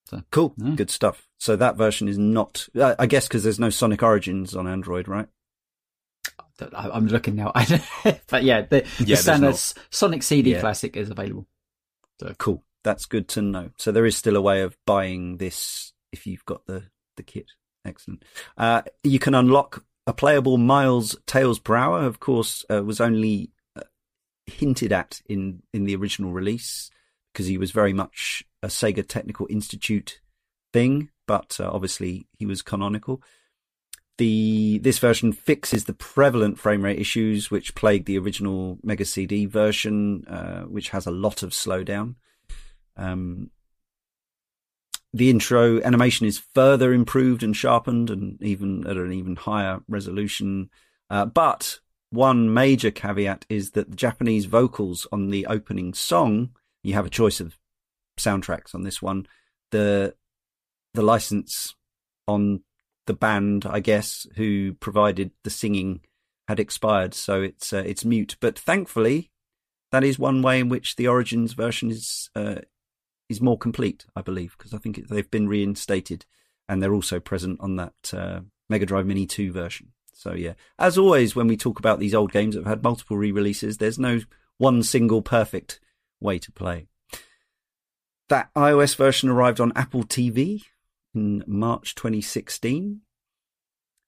So, 0.06 0.22
cool, 0.32 0.54
yeah. 0.58 0.76
good 0.76 0.92
stuff. 0.92 1.28
So 1.40 1.56
that 1.56 1.76
version 1.76 2.08
is 2.08 2.18
not, 2.18 2.68
I 2.76 3.06
guess, 3.06 3.28
because 3.28 3.44
there's 3.44 3.60
no 3.60 3.70
Sonic 3.70 4.04
Origins 4.04 4.56
on 4.56 4.68
Android, 4.68 5.08
right? 5.08 5.28
I'm 6.74 7.08
looking 7.08 7.36
now, 7.36 7.52
but 8.30 8.44
yeah, 8.44 8.62
the, 8.62 8.86
yeah, 9.00 9.06
the 9.06 9.16
standard 9.16 9.56
Sonic 9.90 10.24
CD 10.24 10.52
yeah. 10.52 10.60
Classic 10.60 10.96
is 10.96 11.10
available. 11.10 11.48
So 12.20 12.34
cool, 12.38 12.64
that's 12.84 13.06
good 13.06 13.28
to 13.30 13.42
know. 13.42 13.72
So 13.78 13.92
there 13.92 14.06
is 14.06 14.16
still 14.16 14.36
a 14.36 14.42
way 14.42 14.62
of 14.62 14.78
buying 14.86 15.38
this 15.38 15.94
if 16.12 16.28
you've 16.28 16.46
got 16.46 16.66
the 16.68 16.84
the 17.18 17.24
kit. 17.24 17.48
Excellent. 17.86 18.24
Uh, 18.58 18.82
you 19.04 19.20
can 19.20 19.36
unlock 19.36 19.84
a 20.08 20.14
playable 20.14 20.58
Miles 20.58 21.16
Tails 21.26 21.60
Prower. 21.60 22.02
Of 22.02 22.20
course, 22.20 22.66
uh, 22.70 22.84
was 22.84 23.02
only 23.02 23.52
uh, 23.76 23.82
hinted 24.46 24.92
at 24.92 25.22
in 25.28 25.64
in 25.74 25.86
the 25.86 25.96
original 25.96 26.32
release 26.32 26.90
because 27.32 27.48
he 27.48 27.58
was 27.58 27.72
very 27.72 27.94
much 27.94 28.44
a 28.62 28.68
Sega 28.68 29.08
Technical 29.08 29.48
Institute 29.50 30.22
thing, 30.72 31.10
but 31.28 31.58
uh, 31.60 31.70
obviously 31.72 32.28
he 32.38 32.46
was 32.46 32.62
canonical. 32.62 33.22
The 34.18 34.80
this 34.80 35.00
version 35.00 35.34
fixes 35.34 35.86
the 35.86 35.94
prevalent 35.94 36.60
frame 36.60 36.84
rate 36.84 37.00
issues 37.00 37.50
which 37.50 37.76
plagued 37.76 38.06
the 38.06 38.20
original 38.20 38.78
Mega 38.84 39.06
CD 39.06 39.46
version, 39.46 40.26
uh, 40.28 40.62
which 40.62 40.90
has 40.90 41.08
a 41.08 41.12
lot 41.12 41.42
of 41.42 41.50
slowdown. 41.50 42.16
Um, 42.96 43.50
the 45.14 45.30
intro 45.30 45.82
animation 45.82 46.26
is 46.26 46.42
further 46.56 46.94
improved 46.94 47.44
and 47.44 47.56
sharpened, 47.56 48.10
and 48.10 48.42
even 48.42 48.86
at 48.88 48.98
an 48.98 49.14
even 49.14 49.36
higher 49.36 49.82
resolution. 49.88 50.70
Uh, 51.10 51.26
but 51.26 51.80
one 52.10 52.54
major 52.54 52.92
caveat 52.92 53.46
is 53.50 53.72
that 53.72 53.90
the 53.90 53.96
Japanese 53.96 54.46
vocals 54.46 55.08
on 55.12 55.30
the 55.30 55.46
opening 55.48 55.94
song 55.94 56.50
you 56.84 56.94
have 56.94 57.06
a 57.06 57.10
choice 57.10 57.40
of 57.40 57.58
soundtracks 58.20 58.76
on 58.76 58.84
this 58.84 59.02
one. 59.02 59.26
The 59.72 60.16
the 60.94 61.02
license 61.02 61.74
on 62.28 62.62
the 63.08 63.14
band, 63.14 63.66
I 63.66 63.80
guess, 63.80 64.28
who 64.36 64.74
provided 64.74 65.32
the 65.44 65.50
singing 65.50 66.02
had 66.48 66.60
expired, 66.60 67.14
so 67.14 67.42
it's 67.42 67.74
uh, 67.74 67.84
it's 67.86 68.06
mute. 68.06 68.36
But 68.40 68.60
thankfully, 68.60 69.32
that 69.92 70.04
is 70.04 70.20
one 70.20 70.42
way 70.42 70.60
in 70.60 70.70
which 70.70 70.96
the 70.96 71.08
Origins 71.08 71.54
version 71.54 71.90
is 71.90 72.30
uh, 72.36 72.56
is 73.30 73.42
more 73.42 73.58
complete, 73.58 74.06
I 74.16 74.22
believe, 74.22 74.56
because 74.58 74.74
I 74.74 74.78
think 74.78 75.08
they've 75.08 75.30
been 75.30 75.48
reinstated, 75.48 76.26
and 76.68 76.82
they're 76.82 76.94
also 76.94 77.20
present 77.20 77.60
on 77.60 77.76
that 77.78 78.14
uh, 78.14 78.42
Mega 78.70 78.86
Drive 78.86 79.06
Mini 79.06 79.26
Two 79.26 79.52
version. 79.52 79.92
So 80.14 80.34
yeah, 80.34 80.54
as 80.80 80.98
always, 80.98 81.36
when 81.36 81.48
we 81.48 81.58
talk 81.58 81.80
about 81.80 82.00
these 82.00 82.14
old 82.14 82.32
games 82.32 82.56
that 82.56 82.62
have 82.62 82.70
had 82.70 82.84
multiple 82.84 83.18
re-releases, 83.18 83.78
there's 83.78 84.00
no 84.00 84.22
one 84.58 84.84
single 84.84 85.22
perfect 85.22 85.80
way 86.22 86.40
to 86.40 86.52
play. 86.52 86.88
That 88.30 88.50
iOS 88.56 88.96
version 88.96 89.30
arrived 89.30 89.60
on 89.60 89.74
Apple 89.76 90.04
TV 90.04 90.64
in 91.14 91.44
March 91.46 91.96
2016. 91.96 93.02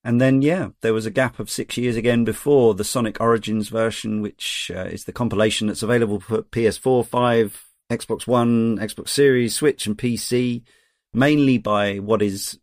And 0.04 0.22
then, 0.22 0.42
yeah, 0.42 0.70
there 0.82 0.94
was 0.94 1.06
a 1.06 1.12
gap 1.12 1.40
of 1.40 1.50
six 1.50 1.78
years 1.78 1.96
again 1.96 2.24
before 2.24 2.76
the 2.76 2.84
Sonic 2.84 3.20
Origins 3.20 3.70
version, 3.70 4.22
which 4.22 4.72
uh, 4.74 4.84
is 4.84 5.06
the 5.06 5.12
compilation 5.12 5.68
that's 5.68 5.84
available 5.84 6.20
for 6.20 6.44
PS4, 6.44 7.06
5, 7.06 7.65
Xbox 7.90 8.28
One, 8.28 8.78
Xbox 8.78 9.10
Series, 9.10 9.56
Switch, 9.56 9.86
and 9.86 9.98
PC, 9.98 10.64
mainly 11.14 11.58
by 11.58 11.98
what 11.98 12.22
is 12.22 12.60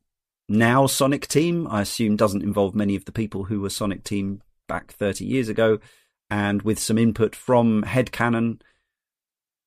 now 0.48 0.86
Sonic 0.86 1.28
Team. 1.28 1.66
I 1.68 1.82
assume 1.82 2.16
doesn't 2.16 2.42
involve 2.42 2.74
many 2.74 2.96
of 2.96 3.04
the 3.04 3.12
people 3.12 3.44
who 3.44 3.60
were 3.60 3.70
Sonic 3.70 4.04
Team 4.04 4.42
back 4.68 4.92
30 4.92 5.24
years 5.24 5.48
ago, 5.48 5.78
and 6.30 6.62
with 6.62 6.78
some 6.78 6.98
input 6.98 7.34
from 7.36 7.82
Headcannon 7.82 8.60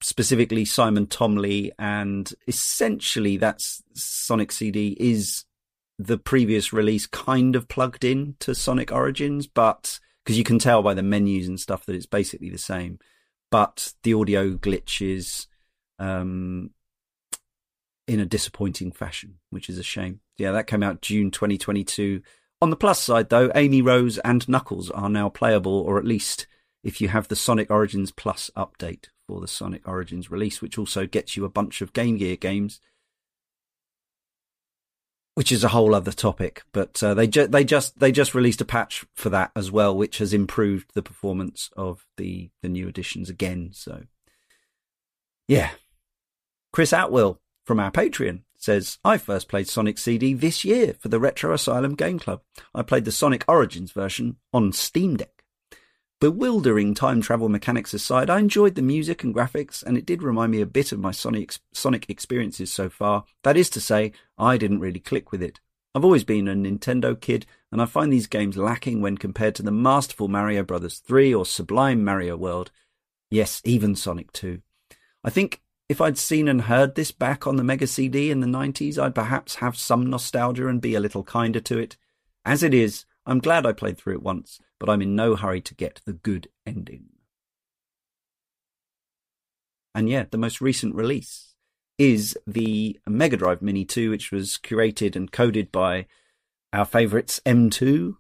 specifically 0.02 0.66
Simon 0.66 1.08
Thomley, 1.08 1.72
and 1.80 2.32
essentially 2.48 3.38
that's 3.38 3.82
Sonic 3.94 4.52
CD 4.52 4.96
is 5.00 5.46
the 5.98 6.18
previous 6.18 6.74
release 6.74 7.08
kind 7.08 7.56
of 7.56 7.68
plugged 7.68 8.04
in 8.04 8.36
to 8.40 8.54
Sonic 8.54 8.92
Origins, 8.92 9.48
but 9.48 10.00
because 10.24 10.38
you 10.38 10.44
can 10.44 10.60
tell 10.60 10.84
by 10.84 10.94
the 10.94 11.04
menus 11.04 11.48
and 11.48 11.60
stuff 11.60 11.86
that 11.86 11.96
it's 11.96 12.06
basically 12.06 12.50
the 12.50 12.58
same, 12.58 13.00
but 13.52 13.94
the 14.04 14.14
audio 14.14 14.52
glitches 14.52 15.48
um, 16.00 16.72
in 18.08 18.20
a 18.20 18.26
disappointing 18.26 18.92
fashion, 18.92 19.36
which 19.50 19.70
is 19.70 19.78
a 19.78 19.84
shame. 19.84 20.20
Yeah, 20.38 20.52
that 20.52 20.68
came 20.68 20.84
out 20.84 21.02
June 21.02 21.32
2022. 21.32 22.22
On 22.62 22.70
the 22.70 22.76
plus 22.76 23.00
side, 23.00 23.30
though, 23.30 23.52
Amy 23.56 23.82
Rose 23.82 24.18
and 24.20 24.48
Knuckles 24.48 24.90
are 24.92 25.10
now 25.10 25.30
playable, 25.30 25.80
or 25.80 25.98
at 25.98 26.06
least 26.06 26.48
if 26.84 27.02
you 27.02 27.08
have 27.10 27.28
the 27.28 27.36
Sonic 27.36 27.70
Origins 27.72 28.12
Plus 28.12 28.52
update 28.56 29.10
for 29.28 29.42
the 29.42 29.48
Sonic 29.48 29.88
Origins 29.88 30.30
release, 30.30 30.62
which 30.62 30.78
also 30.78 31.08
gets 31.08 31.36
you 31.36 31.46
a 31.46 31.50
bunch 31.50 31.82
of 31.82 31.94
Game 31.94 32.18
Gear 32.18 32.36
games, 32.36 32.80
which 35.36 35.52
is 35.52 35.64
a 35.64 35.70
whole 35.70 35.94
other 35.94 36.12
topic. 36.12 36.64
But 36.74 37.02
uh, 37.04 37.14
they 37.14 37.28
ju- 37.28 37.48
they 37.48 37.64
just 37.64 38.00
they 38.00 38.12
just 38.12 38.34
released 38.34 38.62
a 38.62 38.66
patch 38.66 39.06
for 39.14 39.30
that 39.30 39.52
as 39.56 39.72
well, 39.72 39.96
which 39.96 40.18
has 40.18 40.34
improved 40.34 40.92
the 40.94 41.04
performance 41.04 41.70
of 41.78 42.06
the 42.18 42.50
the 42.62 42.70
new 42.70 42.88
editions 42.88 43.30
again. 43.30 43.70
So 43.74 44.04
yeah, 45.48 45.72
Chris 46.74 46.92
Atwill 46.92 47.40
from 47.66 47.80
our 47.80 47.92
Patreon 47.92 48.42
says, 48.58 48.98
I 49.06 49.18
first 49.18 49.48
played 49.48 49.68
Sonic 49.68 49.98
CD 49.98 50.34
this 50.34 50.66
year 50.66 50.96
for 51.00 51.10
the 51.10 51.20
Retro 51.20 51.54
Asylum 51.54 51.96
Game 51.96 52.20
Club. 52.20 52.42
I 52.74 52.82
played 52.82 53.06
the 53.06 53.12
Sonic 53.12 53.46
Origins 53.48 53.92
version 53.92 54.38
on 54.52 54.72
Steam 54.72 55.18
Deck. 55.18 55.35
Bewildering 56.22 56.96
time 56.96 57.22
travel 57.22 57.50
mechanics 57.50 57.94
aside, 57.94 58.30
I 58.30 58.40
enjoyed 58.40 58.76
the 58.76 58.82
music 58.82 59.24
and 59.24 59.36
graphics, 59.36 59.84
and 59.84 59.98
it 59.98 60.06
did 60.06 60.24
remind 60.24 60.52
me 60.54 60.62
a 60.62 60.66
bit 60.66 60.94
of 60.94 61.00
my 61.00 61.12
Sonic, 61.12 61.58
Sonic 61.74 62.10
experiences 62.10 62.72
so 62.72 62.90
far. 62.90 63.26
That 63.44 63.58
is 63.58 63.70
to 63.72 63.82
say, 63.82 64.14
I 64.38 64.58
didn't 64.58 64.80
really 64.80 65.02
click 65.02 65.34
with 65.34 65.44
it. 65.44 65.60
I've 65.94 66.06
always 66.06 66.24
been 66.24 66.48
a 66.48 66.56
Nintendo 66.56 67.20
kid, 67.20 67.46
and 67.70 67.82
I 67.82 67.86
find 67.86 68.14
these 68.14 68.28
games 68.28 68.56
lacking 68.56 69.02
when 69.02 69.18
compared 69.18 69.56
to 69.56 69.64
the 69.64 69.72
masterful 69.72 70.30
Mario 70.30 70.64
Bros. 70.64 71.00
3 71.00 71.34
or 71.34 71.46
sublime 71.46 72.04
Mario 72.04 72.38
World. 72.38 72.72
Yes, 73.30 73.62
even 73.66 73.96
Sonic 73.96 74.32
2. 74.32 74.62
I 75.24 75.30
think 75.30 75.62
if 75.90 76.00
I'd 76.00 76.18
seen 76.18 76.48
and 76.48 76.62
heard 76.62 76.96
this 76.96 77.12
back 77.12 77.46
on 77.46 77.58
the 77.58 77.64
Mega 77.64 77.88
CD 77.88 78.32
in 78.32 78.40
the 78.40 78.48
90s, 78.48 78.98
I'd 78.98 79.16
perhaps 79.16 79.56
have 79.56 79.78
some 79.78 80.10
nostalgia 80.10 80.68
and 80.68 80.82
be 80.82 80.96
a 80.96 81.00
little 81.02 81.24
kinder 81.24 81.60
to 81.60 81.78
it. 81.78 81.98
As 82.46 82.64
it 82.64 82.74
is, 82.74 83.06
I'm 83.26 83.40
glad 83.40 83.66
I 83.66 83.74
played 83.74 83.98
through 83.98 84.14
it 84.14 84.24
once, 84.24 84.60
but 84.80 84.90
I'm 84.90 85.02
in 85.02 85.16
no 85.16 85.36
hurry 85.36 85.62
to 85.62 85.76
get 85.76 86.02
the 86.06 86.14
good 86.14 86.50
ending. 86.66 87.06
And 89.94 90.10
yet, 90.10 90.32
the 90.32 90.38
most 90.38 90.60
recent 90.60 90.96
release 90.96 91.56
is 91.98 92.38
the 92.46 93.00
Mega 93.08 93.38
Drive 93.38 93.62
Mini 93.62 93.86
2, 93.86 94.10
which 94.10 94.32
was 94.32 94.60
curated 94.62 95.16
and 95.16 95.32
coded 95.32 95.72
by 95.72 96.08
our 96.74 96.86
favourites 96.86 97.40
M2, 97.46 98.16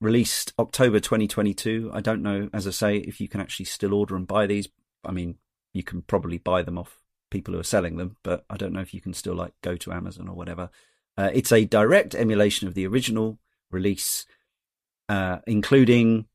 released 0.00 0.52
October 0.58 0.98
2022. 0.98 1.90
I 1.94 2.00
don't 2.00 2.22
know, 2.22 2.50
as 2.52 2.66
I 2.66 2.70
say, 2.70 2.96
if 2.96 3.20
you 3.20 3.28
can 3.28 3.40
actually 3.40 3.66
still 3.66 3.94
order 3.94 4.16
and 4.16 4.26
buy 4.26 4.46
these. 4.46 4.68
I 5.04 5.12
mean, 5.12 5.36
you 5.72 5.84
can 5.84 6.02
probably 6.02 6.38
buy 6.38 6.62
them 6.62 6.78
off 6.78 7.00
people 7.30 7.54
who 7.54 7.60
are 7.60 7.64
selling 7.64 7.96
them, 7.96 8.16
but 8.22 8.44
I 8.50 8.56
don't 8.56 8.72
know 8.72 8.80
if 8.80 8.94
you 8.94 9.00
can 9.00 9.14
still 9.14 9.34
like 9.34 9.52
go 9.62 9.76
to 9.76 9.92
Amazon 9.92 10.28
or 10.28 10.34
whatever. 10.34 10.70
Uh, 11.16 11.30
it's 11.32 11.52
a 11.52 11.64
direct 11.64 12.14
emulation 12.14 12.66
of 12.66 12.74
the 12.74 12.86
original 12.86 13.38
release 13.70 14.26
uh, 15.08 15.38
including 15.46 16.26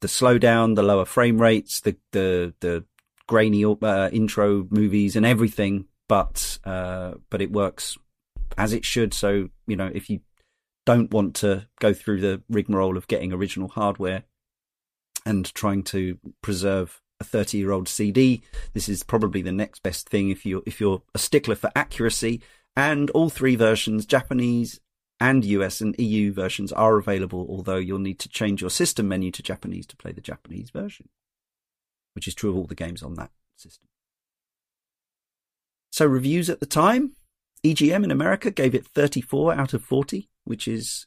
the 0.00 0.08
slowdown, 0.08 0.74
the 0.74 0.82
lower 0.82 1.04
frame 1.04 1.40
rates, 1.40 1.80
the 1.80 1.96
the 2.12 2.54
the 2.60 2.84
grainy 3.26 3.64
uh, 3.64 4.08
intro 4.12 4.66
movies, 4.70 5.16
and 5.16 5.26
everything. 5.26 5.86
But 6.08 6.58
uh, 6.64 7.14
but 7.30 7.42
it 7.42 7.50
works 7.50 7.98
as 8.56 8.72
it 8.72 8.84
should. 8.84 9.14
So 9.14 9.48
you 9.66 9.76
know, 9.76 9.90
if 9.92 10.08
you 10.08 10.20
don't 10.84 11.10
want 11.10 11.34
to 11.36 11.66
go 11.80 11.92
through 11.92 12.20
the 12.20 12.42
rigmarole 12.48 12.96
of 12.96 13.08
getting 13.08 13.32
original 13.32 13.68
hardware 13.68 14.22
and 15.24 15.52
trying 15.54 15.82
to 15.82 16.18
preserve 16.42 17.02
a 17.18 17.24
30 17.24 17.58
year 17.58 17.72
old 17.72 17.88
CD, 17.88 18.42
this 18.72 18.88
is 18.88 19.02
probably 19.02 19.42
the 19.42 19.52
next 19.52 19.82
best 19.82 20.08
thing 20.08 20.30
if 20.30 20.46
you 20.46 20.62
if 20.66 20.80
you're 20.80 21.02
a 21.14 21.18
stickler 21.18 21.56
for 21.56 21.70
accuracy. 21.74 22.40
And 22.78 23.08
all 23.10 23.30
three 23.30 23.56
versions, 23.56 24.04
Japanese, 24.04 24.80
and 25.20 25.44
US 25.44 25.80
and 25.80 25.94
EU 25.98 26.32
versions 26.32 26.72
are 26.72 26.98
available, 26.98 27.46
although 27.48 27.76
you'll 27.76 27.98
need 27.98 28.18
to 28.20 28.28
change 28.28 28.60
your 28.60 28.70
system 28.70 29.08
menu 29.08 29.30
to 29.32 29.42
Japanese 29.42 29.86
to 29.86 29.96
play 29.96 30.12
the 30.12 30.20
Japanese 30.20 30.70
version, 30.70 31.08
which 32.14 32.28
is 32.28 32.34
true 32.34 32.50
of 32.50 32.56
all 32.56 32.66
the 32.66 32.74
games 32.74 33.02
on 33.02 33.14
that 33.14 33.30
system. 33.56 33.88
So, 35.90 36.04
reviews 36.06 36.50
at 36.50 36.60
the 36.60 36.66
time 36.66 37.12
EGM 37.64 38.04
in 38.04 38.10
America 38.10 38.50
gave 38.50 38.74
it 38.74 38.86
34 38.86 39.54
out 39.54 39.72
of 39.72 39.82
40, 39.82 40.28
which 40.44 40.68
is 40.68 41.06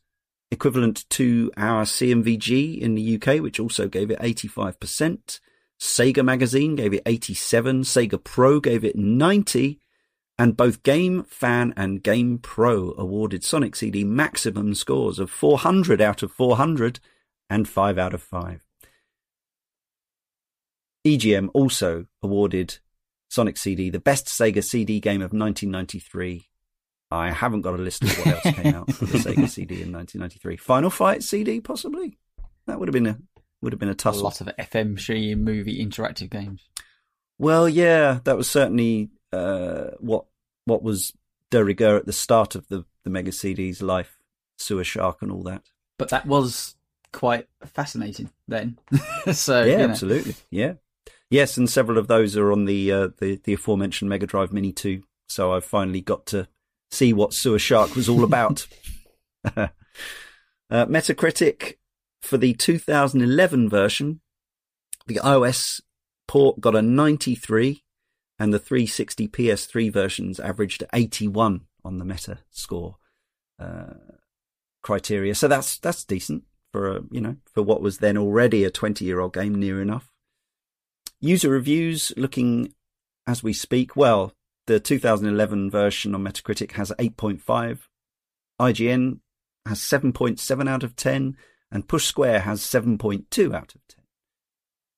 equivalent 0.52 1.08
to 1.12 1.52
our 1.56 1.86
C&VG 1.86 2.80
in 2.80 2.95
the 2.95 3.15
UK, 3.15 3.41
which 3.41 3.60
also 3.60 3.88
gave 3.88 4.10
it 4.10 4.19
85%. 4.19 5.39
Sega 5.80 6.26
Magazine 6.26 6.76
gave 6.76 6.93
it 6.93 7.04
87. 7.06 7.84
Sega 7.84 8.22
Pro 8.22 8.60
gave 8.60 8.84
it 8.84 8.95
90. 8.95 9.80
And 10.39 10.56
both 10.56 10.84
Game 10.84 11.25
Fan 11.25 11.73
and 11.75 12.02
Game 12.02 12.38
Pro 12.38 12.95
awarded 12.97 13.43
Sonic 13.43 13.75
CD 13.75 14.06
maximum 14.06 14.73
scores 14.73 15.19
of 15.19 15.30
400 15.30 15.99
out 15.99 16.23
of 16.23 16.32
400 16.32 17.02
and 17.49 17.67
5 17.67 17.97
out 17.97 18.13
of 18.13 18.23
5. 18.23 18.65
EGM 21.06 21.49
also 21.54 22.06
awarded 22.23 22.80
Sonic 23.30 23.58
CD 23.58 23.89
the 23.89 23.99
best 23.99 24.28
Sega 24.28 24.63
CD 24.63 25.02
game 25.02 25.21
of 25.21 25.34
1993. 25.34 26.47
I 27.12 27.32
haven't 27.32 27.62
got 27.62 27.73
a 27.73 27.84
list 27.84 28.04
of 28.06 28.17
what 28.19 28.28
else 28.28 28.56
came 28.56 28.75
out 28.75 28.93
for 28.93 29.08
the 29.08 29.17
Sega 29.17 29.49
CD 29.49 29.82
in 29.82 29.91
1993. 29.91 30.56
Final 30.56 30.89
Fight 30.89 31.21
CD, 31.21 31.60
possibly. 31.60 32.17
That 32.65 32.80
would 32.80 32.88
have 32.88 32.93
been 32.93 33.08
a 33.08 33.17
would 33.62 33.73
have 33.73 33.80
been 33.80 33.89
a 33.89 33.95
tussle. 33.95 34.21
A 34.21 34.23
lot 34.23 34.39
of 34.39 34.47
FMV 34.58 35.38
movie 35.38 35.86
interactive 35.86 36.30
games. 36.30 36.62
Well, 37.38 37.67
yeah, 37.67 38.19
that 38.23 38.38
was 38.38 38.49
certainly 38.49 39.10
uh, 39.31 39.91
what 39.99 40.25
what 40.65 40.83
was 40.83 41.13
de 41.51 41.63
rigueur 41.63 41.97
at 41.97 42.05
the 42.05 42.13
start 42.13 42.55
of 42.55 42.67
the 42.67 42.85
the 43.03 43.09
Mega 43.09 43.31
CD's 43.31 43.81
life, 43.81 44.17
Sewer 44.57 44.83
Shark 44.83 45.21
and 45.21 45.31
all 45.31 45.43
that. 45.43 45.63
But 45.97 46.09
that 46.09 46.25
was 46.25 46.75
quite 47.11 47.47
fascinating 47.65 48.31
then. 48.47 48.77
so 49.33 49.63
yeah, 49.63 49.71
you 49.71 49.77
know. 49.77 49.83
absolutely, 49.85 50.35
yeah, 50.49 50.73
yes, 51.29 51.57
and 51.57 51.69
several 51.69 51.97
of 51.97 52.07
those 52.07 52.37
are 52.37 52.51
on 52.51 52.65
the 52.65 52.91
uh, 52.91 53.07
the 53.19 53.39
the 53.43 53.53
aforementioned 53.53 54.09
Mega 54.09 54.25
Drive 54.25 54.53
Mini 54.53 54.71
two. 54.71 55.03
So 55.27 55.53
I've 55.53 55.65
finally 55.65 56.01
got 56.01 56.25
to 56.27 56.47
see 56.91 57.13
what 57.13 57.33
Sewer 57.33 57.59
Shark 57.59 57.95
was 57.95 58.09
all 58.09 58.23
about. 58.23 58.67
uh, 59.55 59.67
Metacritic 60.71 61.75
for 62.21 62.37
the 62.37 62.53
2011 62.53 63.69
version, 63.69 64.21
the 65.07 65.15
iOS 65.15 65.81
port 66.27 66.59
got 66.59 66.75
a 66.75 66.81
93, 66.81 67.83
and 68.39 68.54
the 68.54 68.60
360 68.60 69.28
PS3 69.28 69.91
versions 69.91 70.39
averaged 70.39 70.84
81 70.93 71.62
on 71.84 71.97
the 71.97 72.06
Meta 72.06 72.39
score 72.49 72.95
uh, 73.60 73.93
criteria. 74.82 75.36
So 75.36 75.47
that's 75.47 75.78
that's 75.78 76.06
decent 76.06 76.43
for 76.71 76.97
a, 76.97 77.02
you 77.12 77.21
know 77.21 77.36
for 77.54 77.62
what 77.62 77.82
was 77.82 77.97
then 77.97 78.17
already 78.17 78.63
a 78.63 78.71
20 78.71 79.04
year 79.04 79.19
old 79.19 79.34
game, 79.34 79.56
near 79.56 79.82
enough. 79.82 80.10
User 81.19 81.49
reviews 81.49 82.13
looking 82.15 82.73
as 83.28 83.43
we 83.43 83.52
speak. 83.52 83.95
Well, 83.95 84.34
the 84.67 84.80
2011 84.80 85.69
version 85.69 86.15
on 86.15 86.23
Metacritic 86.23 86.73
has 86.73 86.93
8.5. 86.97 87.80
IGN 88.62 89.19
has 89.65 89.80
7.7 89.80 90.69
out 90.69 90.84
of 90.84 90.95
10 90.95 91.36
and 91.71 91.88
Push 91.88 92.06
Square 92.06 92.41
has 92.41 92.62
7.2 92.62 93.56
out 93.56 93.75
of 93.75 93.88
10. 93.88 93.98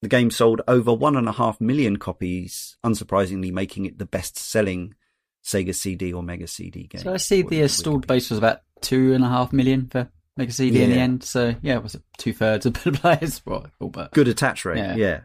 The 0.01 0.07
game 0.07 0.31
sold 0.31 0.61
over 0.67 0.91
1.5 0.91 1.61
million 1.61 1.97
copies, 1.97 2.77
unsurprisingly 2.83 3.51
making 3.51 3.85
it 3.85 3.99
the 3.99 4.05
best 4.05 4.37
selling 4.37 4.95
Sega 5.43 5.75
CD 5.75 6.11
or 6.11 6.23
Mega 6.23 6.47
CD 6.47 6.87
game. 6.87 7.01
So 7.01 7.13
I 7.13 7.17
see 7.17 7.43
the 7.43 7.61
installed 7.61 8.07
base 8.07 8.29
was 8.29 8.39
about 8.39 8.61
two 8.81 9.13
and 9.13 9.23
a 9.23 9.27
half 9.27 9.53
million 9.53 9.87
for 9.87 10.09
Mega 10.37 10.51
CD 10.51 10.79
yeah. 10.79 10.85
in 10.85 10.89
the 10.89 10.97
end. 10.97 11.23
So 11.23 11.55
yeah, 11.61 11.75
it 11.75 11.83
was 11.83 11.97
two 12.17 12.33
thirds 12.33 12.65
of 12.65 12.73
the 12.83 12.91
players. 12.91 13.41
Well, 13.45 13.67
but 13.79 14.11
good 14.11 14.27
attach 14.27 14.65
rate. 14.65 14.77
Yeah. 14.77 14.95
yeah. 14.95 15.19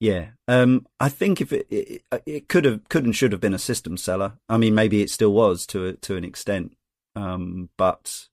Yeah, 0.00 0.28
um, 0.46 0.86
I 1.00 1.08
think 1.08 1.40
if 1.40 1.52
it, 1.52 1.66
it, 1.70 2.02
it 2.24 2.48
could 2.48 2.64
have 2.64 2.88
could 2.88 3.04
and 3.04 3.16
should 3.16 3.32
have 3.32 3.40
been 3.40 3.52
a 3.52 3.58
system 3.58 3.96
seller. 3.96 4.34
I 4.48 4.56
mean, 4.56 4.72
maybe 4.72 5.02
it 5.02 5.10
still 5.10 5.32
was 5.32 5.66
to 5.66 5.94
to 5.94 6.16
an 6.16 6.24
extent, 6.24 6.76
um, 7.16 7.68
but 7.76 8.28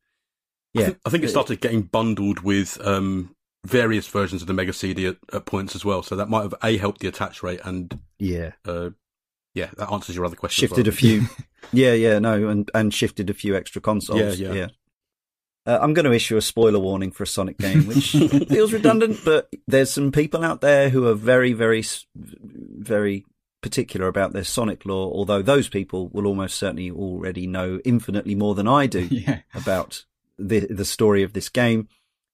yeah, 0.75 0.81
I 0.81 0.86
think, 0.86 0.97
I 1.05 1.10
think 1.10 1.23
it 1.23 1.29
started 1.29 1.62
getting 1.62 1.81
bundled 1.81 2.41
with 2.41 2.79
um, 2.86 3.35
various 3.65 4.08
versions 4.08 4.41
of 4.41 4.47
the 4.47 4.54
Mega 4.54 4.73
CD 4.73 5.08
at, 5.08 5.17
at, 5.34 5.45
points 5.45 5.75
as 5.75 5.84
well. 5.84 6.04
So 6.04 6.15
that 6.15 6.30
might 6.30 6.43
have 6.43 6.56
a 6.63 6.78
helped 6.78 7.01
the 7.01 7.08
attach 7.08 7.43
rate 7.43 7.60
and 7.63 7.99
yeah, 8.19 8.51
uh, 8.65 8.91
yeah, 9.54 9.69
that 9.78 9.91
answers 9.91 10.15
your 10.15 10.25
other 10.25 10.36
question. 10.36 10.62
Shifted 10.62 10.88
well. 10.88 10.93
a 10.93 10.97
few, 10.97 11.23
yeah, 11.73 11.93
yeah, 11.93 12.19
no, 12.19 12.47
and 12.47 12.69
and 12.73 12.93
shifted 12.93 13.30
a 13.30 13.34
few 13.34 13.56
extra 13.56 13.82
consoles. 13.82 14.39
Yeah, 14.39 14.47
yeah. 14.47 14.54
yeah. 14.54 14.67
Uh, 15.67 15.80
I'm 15.82 15.95
going 15.95 16.06
to 16.06 16.13
issue 16.13 16.38
a 16.38 16.41
spoiler 16.41 16.78
warning 16.78 17.12
for 17.12 17.23
a 17.23 17.28
Sonic 17.28 17.58
game, 17.58 17.88
which 17.88 18.12
feels 18.49 18.71
redundant, 18.71 19.19
but 19.25 19.49
there's 19.67 19.89
some 19.89 20.12
people 20.12 20.43
out 20.43 20.62
there 20.62 20.89
who 20.89 21.08
are 21.08 21.15
very, 21.15 21.54
very, 21.54 21.84
very 22.13 23.25
particular 23.62 24.08
about 24.08 24.32
their 24.32 24.43
Sonic 24.43 24.86
lore. 24.86 25.12
Although 25.12 25.41
those 25.41 25.67
people 25.67 26.08
will 26.10 26.28
almost 26.28 26.58
certainly 26.58 26.91
already 26.91 27.47
know 27.47 27.80
infinitely 27.84 28.36
more 28.36 28.54
than 28.54 28.67
I 28.67 28.86
do 28.86 29.08
yeah. 29.12 29.39
about 29.56 30.06
the 30.38 30.67
the 30.69 30.86
story 30.86 31.23
of 31.23 31.34
this 31.34 31.49
game, 31.49 31.88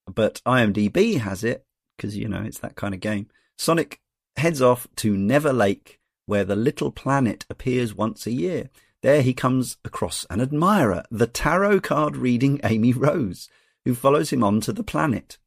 but 0.05 0.41
IMDb 0.45 1.19
has 1.19 1.43
it 1.43 1.65
because 1.97 2.17
you 2.17 2.27
know 2.27 2.41
it's 2.41 2.59
that 2.59 2.75
kind 2.75 2.93
of 2.93 2.99
game. 2.99 3.27
Sonic 3.57 4.01
heads 4.37 4.61
off 4.61 4.87
to 4.97 5.15
Never 5.15 5.53
Lake, 5.53 5.99
where 6.25 6.43
the 6.43 6.55
little 6.55 6.91
planet 6.91 7.45
appears 7.49 7.93
once 7.93 8.25
a 8.25 8.31
year. 8.31 8.69
There 9.01 9.21
he 9.21 9.33
comes 9.33 9.77
across 9.83 10.25
an 10.29 10.41
admirer, 10.41 11.03
the 11.11 11.27
tarot 11.27 11.81
card 11.81 12.15
reading 12.17 12.59
Amy 12.63 12.93
Rose, 12.93 13.49
who 13.85 13.95
follows 13.95 14.31
him 14.31 14.43
on 14.43 14.61
to 14.61 14.73
the 14.73 14.83
planet. 14.83 15.37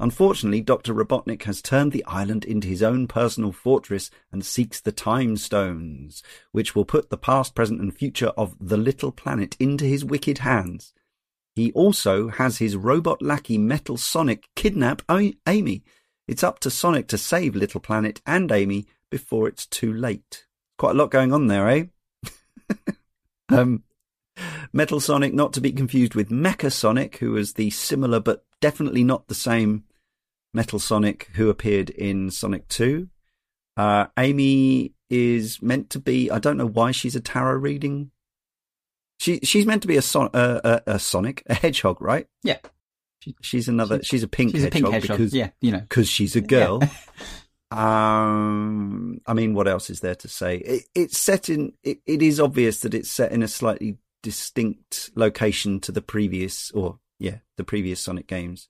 Unfortunately, 0.00 0.60
Dr. 0.60 0.92
Robotnik 0.92 1.44
has 1.44 1.62
turned 1.62 1.92
the 1.92 2.04
island 2.04 2.44
into 2.44 2.66
his 2.66 2.82
own 2.82 3.06
personal 3.06 3.52
fortress 3.52 4.10
and 4.32 4.44
seeks 4.44 4.80
the 4.80 4.90
Time 4.92 5.36
Stones, 5.36 6.22
which 6.50 6.74
will 6.74 6.84
put 6.84 7.10
the 7.10 7.16
past, 7.16 7.54
present, 7.54 7.80
and 7.80 7.96
future 7.96 8.32
of 8.36 8.56
the 8.60 8.76
little 8.76 9.12
planet 9.12 9.56
into 9.60 9.84
his 9.84 10.04
wicked 10.04 10.38
hands. 10.38 10.92
He 11.54 11.70
also 11.72 12.28
has 12.28 12.58
his 12.58 12.76
robot 12.76 13.22
lackey 13.22 13.58
Metal 13.58 13.96
Sonic 13.96 14.48
kidnap 14.56 15.02
Amy. 15.08 15.84
It's 16.26 16.42
up 16.42 16.58
to 16.60 16.70
Sonic 16.70 17.06
to 17.08 17.18
save 17.18 17.54
Little 17.54 17.80
Planet 17.80 18.20
and 18.26 18.50
Amy 18.50 18.86
before 19.10 19.46
it's 19.46 19.66
too 19.66 19.92
late. 19.92 20.46
Quite 20.78 20.92
a 20.92 20.98
lot 20.98 21.10
going 21.10 21.32
on 21.32 21.46
there, 21.46 21.68
eh? 21.68 21.84
um, 23.50 23.84
Metal 24.72 24.98
Sonic, 24.98 25.32
not 25.32 25.52
to 25.52 25.60
be 25.60 25.70
confused 25.70 26.14
with 26.14 26.30
Mecha 26.30 26.72
Sonic, 26.72 27.18
who 27.18 27.32
was 27.32 27.52
the 27.52 27.70
similar 27.70 28.18
but 28.18 28.44
definitely 28.60 29.04
not 29.04 29.28
the 29.28 29.34
same 29.34 29.84
Metal 30.52 30.80
Sonic 30.80 31.28
who 31.34 31.50
appeared 31.50 31.90
in 31.90 32.30
Sonic 32.30 32.66
2. 32.68 33.08
Uh, 33.76 34.06
Amy 34.18 34.94
is 35.10 35.62
meant 35.62 35.90
to 35.90 36.00
be, 36.00 36.30
I 36.30 36.38
don't 36.38 36.56
know 36.56 36.66
why 36.66 36.90
she's 36.90 37.14
a 37.14 37.20
tarot 37.20 37.54
reading 37.54 38.10
she 39.18 39.40
she's 39.40 39.66
meant 39.66 39.82
to 39.82 39.88
be 39.88 39.96
a, 39.96 40.02
son, 40.02 40.30
uh, 40.34 40.60
a, 40.86 40.94
a 40.94 40.98
Sonic, 40.98 41.42
a 41.46 41.54
hedgehog, 41.54 42.00
right? 42.00 42.26
Yeah. 42.42 42.58
She, 43.20 43.34
she's 43.40 43.68
another. 43.68 43.98
She's, 43.98 44.06
she's 44.06 44.22
a 44.22 44.28
pink 44.28 44.52
she's 44.52 44.64
hedgehog, 44.64 44.82
a 44.82 44.90
pink 44.90 44.94
hedgehog 44.94 45.18
because 45.18 45.34
yeah, 45.34 45.50
you 45.60 45.72
know, 45.72 45.80
because 45.80 46.08
she's 46.08 46.36
a 46.36 46.40
girl. 46.40 46.80
Yeah. 46.82 46.88
um, 47.70 49.20
I 49.26 49.32
mean, 49.32 49.54
what 49.54 49.68
else 49.68 49.88
is 49.88 50.00
there 50.00 50.14
to 50.16 50.28
say? 50.28 50.56
It, 50.58 50.82
it's 50.94 51.18
set 51.18 51.48
in. 51.48 51.72
It, 51.82 52.00
it 52.06 52.22
is 52.22 52.38
obvious 52.38 52.80
that 52.80 52.94
it's 52.94 53.10
set 53.10 53.32
in 53.32 53.42
a 53.42 53.48
slightly 53.48 53.96
distinct 54.22 55.10
location 55.14 55.80
to 55.80 55.92
the 55.92 56.02
previous, 56.02 56.70
or 56.72 56.98
yeah, 57.18 57.38
the 57.56 57.64
previous 57.64 58.00
Sonic 58.00 58.26
games. 58.26 58.68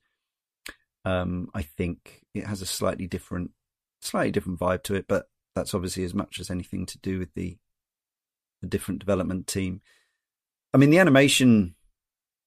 Um, 1.03 1.49
I 1.53 1.61
think 1.61 2.21
it 2.33 2.45
has 2.45 2.61
a 2.61 2.65
slightly 2.65 3.07
different, 3.07 3.51
slightly 4.01 4.31
different 4.31 4.59
vibe 4.59 4.83
to 4.83 4.95
it, 4.95 5.05
but 5.07 5.27
that's 5.53 5.73
obviously 5.73 6.03
as 6.03 6.13
much 6.13 6.39
as 6.39 6.49
anything 6.49 6.85
to 6.85 6.97
do 6.99 7.19
with 7.19 7.33
the 7.33 7.57
the 8.61 8.67
different 8.67 8.99
development 8.99 9.47
team. 9.47 9.81
I 10.75 10.77
mean, 10.77 10.89
the 10.89 10.99
animation 10.99 11.73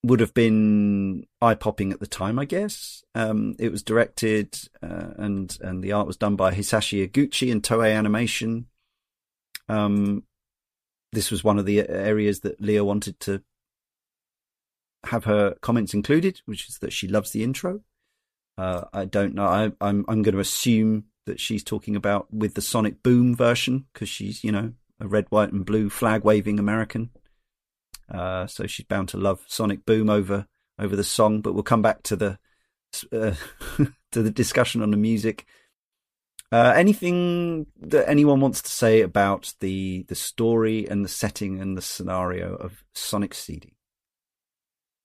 would 0.03 0.21
have 0.21 0.35
been 0.35 1.25
eye 1.41 1.55
popping 1.55 1.93
at 1.93 2.01
the 2.01 2.07
time, 2.07 2.39
I 2.39 2.45
guess. 2.45 3.03
Um, 3.15 3.57
it 3.59 3.73
was 3.73 3.83
directed 3.83 4.55
uh, 4.83 5.15
and 5.17 5.57
and 5.63 5.83
the 5.83 5.93
art 5.93 6.07
was 6.07 6.19
done 6.19 6.37
by 6.37 6.53
Hisashi 6.53 7.09
Iguchi 7.09 7.51
and 7.51 7.63
Toei 7.63 7.97
Animation. 7.97 8.67
Um, 9.67 10.25
this 11.11 11.31
was 11.31 11.43
one 11.43 11.59
of 11.59 11.65
the 11.65 11.89
areas 11.89 12.41
that 12.41 12.61
Leah 12.61 12.85
wanted 12.85 13.19
to 13.21 13.43
have 15.07 15.25
her 15.25 15.55
comments 15.63 15.95
included, 15.95 16.43
which 16.45 16.69
is 16.69 16.81
that 16.81 16.93
she 16.93 17.09
loves 17.09 17.31
the 17.31 17.43
intro. 17.43 17.81
Uh, 18.59 18.85
I 18.93 19.07
don't 19.07 19.35
know. 19.35 19.47
I, 19.47 19.73
I'm 19.81 20.05
I'm 20.07 20.21
going 20.21 20.35
to 20.35 20.41
assume 20.41 21.05
that 21.25 21.41
she's 21.41 21.65
talking 21.65 21.97
about 21.97 22.31
with 22.31 22.53
the 22.53 22.61
Sonic 22.61 23.03
Boom 23.03 23.35
version 23.35 23.87
because 23.95 24.11
she's 24.11 24.45
you 24.45 24.53
know 24.53 24.75
a 25.01 25.09
red, 25.09 25.25
white, 25.31 25.51
and 25.51 25.65
blue 25.65 25.89
flag 25.89 26.25
waving 26.25 26.59
American. 26.59 27.09
Uh, 28.13 28.47
so 28.47 28.67
she's 28.67 28.87
bound 28.87 29.09
to 29.11 29.17
love 29.17 29.45
Sonic 29.47 29.85
Boom 29.85 30.09
over 30.09 30.47
over 30.79 30.97
the 30.97 31.05
song. 31.05 31.41
But 31.41 31.55
we'll 31.55 31.63
come 31.63 31.83
back 31.83 32.03
to 32.05 32.17
the 32.17 32.39
uh, 33.13 33.35
to 34.13 34.23
the 34.23 34.31
discussion 34.31 34.83
on 34.83 34.91
the 34.91 34.97
music. 34.97 35.47
Uh, 36.51 36.73
anything 36.75 37.67
that 37.79 38.09
anyone 38.09 38.41
wants 38.41 38.63
to 38.63 38.71
say 38.71 39.03
about 39.03 39.53
the 39.61 40.05
the 40.09 40.15
story 40.15 40.89
and 40.89 41.05
the 41.05 41.09
setting 41.09 41.61
and 41.61 41.77
the 41.77 41.83
scenario 41.83 42.55
of 42.55 42.83
Sonic 42.95 43.35
CD? 43.35 43.75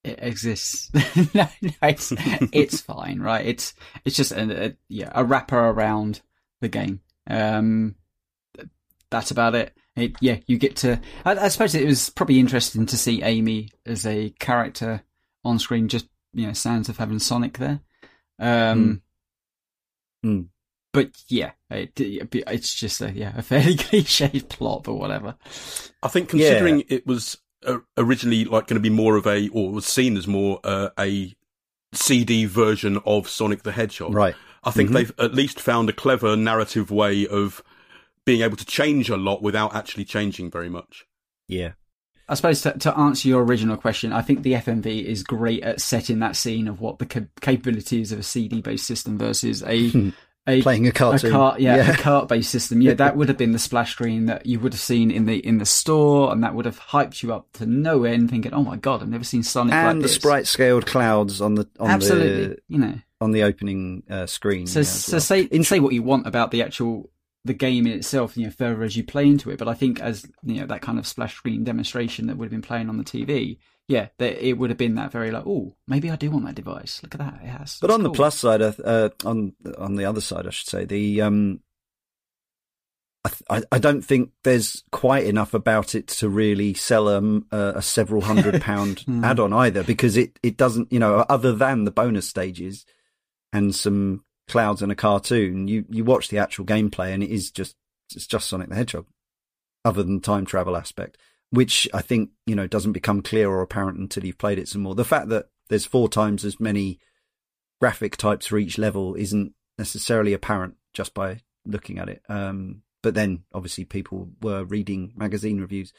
It 0.03 0.19
exists. 0.21 0.89
no, 1.33 1.47
no, 1.61 1.71
it's 1.81 2.13
it's 2.17 2.81
fine, 2.81 3.19
right? 3.19 3.45
It's 3.45 3.73
it's 4.05 4.15
just 4.15 4.31
a, 4.31 4.67
a, 4.67 4.73
yeah 4.87 5.11
a 5.13 5.23
wrapper 5.23 5.57
around 5.57 6.21
the 6.61 6.69
game. 6.69 7.01
Um, 7.29 7.95
that's 9.09 9.31
about 9.31 9.55
it. 9.55 9.75
It, 9.95 10.15
yeah, 10.21 10.37
you 10.47 10.57
get 10.57 10.75
to. 10.77 10.99
I, 11.23 11.35
I, 11.35 11.47
suppose 11.49 11.75
it 11.75 11.85
was 11.85 12.09
probably 12.09 12.39
interesting 12.39 12.85
to 12.87 12.97
see 12.97 13.21
Amy 13.21 13.69
as 13.85 14.05
a 14.07 14.31
character 14.39 15.03
on 15.45 15.59
screen, 15.59 15.87
just 15.87 16.07
you 16.33 16.47
know 16.47 16.53
sounds 16.53 16.89
of 16.89 16.97
having 16.97 17.19
Sonic 17.19 17.57
there. 17.57 17.79
Um, 18.39 19.01
Mm. 20.25 20.47
But 20.93 21.11
yeah, 21.27 21.51
it, 21.69 21.91
it's 21.97 22.73
just 22.73 23.01
a 23.01 23.11
yeah 23.11 23.33
a 23.35 23.41
fairly 23.41 23.75
cliched 23.77 24.49
plot, 24.49 24.83
but 24.83 24.93
whatever. 24.93 25.35
I 26.01 26.07
think 26.07 26.29
considering 26.29 26.83
it 26.87 27.05
was 27.05 27.37
uh, 27.65 27.79
originally 27.97 28.45
like 28.45 28.67
going 28.67 28.75
to 28.75 28.79
be 28.79 28.89
more 28.89 29.15
of 29.17 29.25
a, 29.27 29.49
or 29.49 29.71
was 29.71 29.85
seen 29.85 30.15
as 30.17 30.27
more 30.27 30.59
uh, 30.63 30.89
a 30.99 31.33
CD 31.93 32.45
version 32.45 32.99
of 33.05 33.27
Sonic 33.27 33.63
the 33.63 33.71
Hedgehog. 33.71 34.13
Right. 34.13 34.35
I 34.63 34.71
think 34.71 34.91
Mhm. 34.91 34.93
they've 34.93 35.13
at 35.19 35.33
least 35.33 35.59
found 35.59 35.89
a 35.89 35.93
clever 35.93 36.35
narrative 36.37 36.89
way 36.91 37.27
of 37.27 37.61
being 38.25 38.41
able 38.41 38.57
to 38.57 38.65
change 38.65 39.09
a 39.09 39.17
lot 39.17 39.41
without 39.41 39.75
actually 39.75 40.05
changing 40.05 40.49
very 40.51 40.69
much. 40.69 41.05
Yeah. 41.47 41.73
I 42.29 42.35
suppose 42.35 42.61
to, 42.61 42.71
to 42.79 42.97
answer 42.97 43.27
your 43.27 43.43
original 43.43 43.75
question, 43.75 44.13
I 44.13 44.21
think 44.21 44.43
the 44.43 44.53
FMV 44.53 45.03
is 45.03 45.23
great 45.23 45.61
at 45.63 45.81
setting 45.81 46.19
that 46.19 46.35
scene 46.35 46.67
of 46.67 46.79
what 46.79 46.99
the 46.99 47.05
cap- 47.05 47.27
capabilities 47.41 48.11
of 48.11 48.19
a 48.19 48.23
CD 48.23 48.61
based 48.61 48.87
system 48.87 49.17
versus 49.17 49.61
a 49.63 50.13
a 50.47 50.61
Playing 50.61 50.85
a 50.87 50.89
a 50.89 50.91
cart 50.91 51.59
yeah, 51.59 51.77
Yeah. 51.77 51.91
a 51.91 51.97
cart 51.97 52.27
based 52.27 52.51
system 52.51 52.81
yeah 52.81 52.93
that 52.95 53.15
would 53.15 53.29
have 53.29 53.37
been 53.37 53.53
the 53.53 53.59
splash 53.59 53.91
screen 53.93 54.25
that 54.25 54.45
you 54.45 54.59
would 54.59 54.73
have 54.73 54.79
seen 54.79 55.09
in 55.09 55.25
the 55.25 55.37
in 55.45 55.57
the 55.57 55.65
store 55.65 56.33
and 56.33 56.43
that 56.43 56.53
would 56.53 56.65
have 56.65 56.79
hyped 56.79 57.23
you 57.23 57.33
up 57.33 57.47
to 57.53 57.65
no 57.65 58.03
end 58.03 58.29
thinking 58.29 58.53
oh 58.53 58.61
my 58.63 58.75
god 58.75 59.01
i've 59.01 59.07
never 59.07 59.23
seen 59.23 59.41
sonic 59.41 59.73
and 59.73 59.99
like 59.99 60.03
the 60.03 60.09
sprite 60.09 60.45
scaled 60.45 60.85
clouds 60.85 61.39
on 61.39 61.55
the 61.55 61.65
on 61.79 61.89
absolutely 61.89 62.47
the 62.47 62.57
you 62.67 62.77
know 62.77 62.93
on 63.21 63.31
the 63.31 63.43
opening 63.43 64.03
uh, 64.09 64.25
screen. 64.25 64.67
so 64.67 64.81
yeah, 64.81 64.83
so 64.83 65.13
well. 65.13 65.21
say 65.21 65.47
Int- 65.49 65.65
say 65.65 65.79
what 65.79 65.93
you 65.93 66.03
want 66.03 66.27
about 66.27 66.51
the 66.51 66.61
actual 66.61 67.09
the 67.45 67.53
game 67.53 67.85
in 67.85 67.93
itself 67.93 68.37
you 68.37 68.45
know 68.45 68.51
further 68.51 68.83
as 68.83 68.95
you 68.95 69.03
play 69.03 69.25
into 69.25 69.49
it. 69.51 69.59
But 69.59 69.67
i 69.67 69.73
think 69.73 69.99
as 69.99 70.25
you 70.43 70.59
know 70.61 70.65
that 70.67 70.81
kind 70.81 70.97
of 70.97 71.05
splash 71.07 71.35
screen 71.35 71.63
demonstration 71.63 72.27
that 72.27 72.37
would 72.37 72.45
have 72.45 72.51
been 72.51 72.61
playing 72.61 72.89
on 72.89 72.97
the 72.97 73.03
tv 73.03 73.57
yeah 73.89 74.07
that 74.17 74.47
it 74.47 74.53
would 74.57 74.69
have 74.69 74.77
been 74.77 74.95
that 74.95 75.11
very 75.11 75.29
like 75.29 75.43
oh 75.45 75.75
maybe 75.87 76.09
i 76.09 76.15
do 76.15 76.31
want 76.31 76.45
that 76.45 76.55
device. 76.55 77.01
Look 77.03 77.15
at 77.15 77.19
that. 77.19 77.41
It 77.43 77.47
has 77.47 77.79
But 77.81 77.91
on 77.91 78.03
the 78.03 78.11
plus 78.11 78.39
side, 78.39 78.61
uh, 78.61 79.09
on 79.25 79.53
on 79.77 79.95
the 79.95 80.05
other 80.05 80.21
side, 80.21 80.47
I 80.47 80.51
should 80.51 80.69
say, 80.69 80.85
the 80.85 81.21
um, 81.21 81.59
I, 83.49 83.61
I 83.71 83.77
don't 83.79 84.01
think 84.01 84.31
there's 84.43 84.83
quite 84.91 85.25
enough 85.25 85.53
about 85.53 85.95
it 85.95 86.07
to 86.19 86.27
really 86.27 86.73
sell 86.73 87.07
um, 87.07 87.45
a, 87.51 87.73
a 87.75 87.81
several 87.81 88.21
hundred 88.21 88.61
pound 88.69 88.99
Hmm. 89.05 89.23
add-on 89.23 89.53
either, 89.53 89.83
because 89.83 90.17
it 90.17 90.37
it 90.43 90.57
doesn't, 90.57 90.91
you 90.91 90.99
know, 90.99 91.25
other 91.29 91.53
than 91.53 91.85
the 91.85 91.91
bonus 91.91 92.27
stages 92.27 92.85
and 93.53 93.73
some 93.73 94.25
clouds 94.47 94.81
and 94.81 94.91
a 94.91 94.95
cartoon, 94.95 95.67
you 95.67 95.85
you 95.89 96.03
watch 96.03 96.29
the 96.29 96.37
actual 96.37 96.65
gameplay 96.65 97.13
and 97.13 97.23
it 97.23 97.29
is 97.29 97.51
just 97.51 97.75
it's 98.15 98.27
just 98.27 98.47
Sonic 98.47 98.69
the 98.69 98.75
Hedgehog, 98.75 99.05
other 99.85 100.03
than 100.03 100.19
time 100.19 100.45
travel 100.45 100.75
aspect, 100.75 101.17
which 101.49 101.87
I 101.93 102.01
think 102.01 102.31
you 102.45 102.55
know 102.55 102.67
doesn't 102.67 102.93
become 102.93 103.21
clear 103.21 103.49
or 103.49 103.61
apparent 103.61 103.99
until 103.99 104.25
you've 104.25 104.37
played 104.37 104.59
it 104.59 104.67
some 104.67 104.81
more. 104.81 104.95
The 104.95 105.05
fact 105.05 105.29
that 105.29 105.47
there's 105.69 105.85
four 105.85 106.09
times 106.09 106.45
as 106.45 106.59
many 106.59 106.99
graphic 107.79 108.17
types 108.17 108.45
for 108.45 108.57
each 108.57 108.77
level 108.77 109.15
isn't 109.15 109.53
necessarily 109.77 110.33
apparent 110.33 110.75
just 110.93 111.13
by 111.13 111.41
looking 111.65 111.99
at 111.99 112.09
it. 112.09 112.21
Um, 112.29 112.83
but 113.01 113.13
then 113.13 113.43
obviously 113.53 113.85
people 113.85 114.29
were 114.41 114.63
reading 114.63 115.13
magazine 115.15 115.59
reviews. 115.59 115.93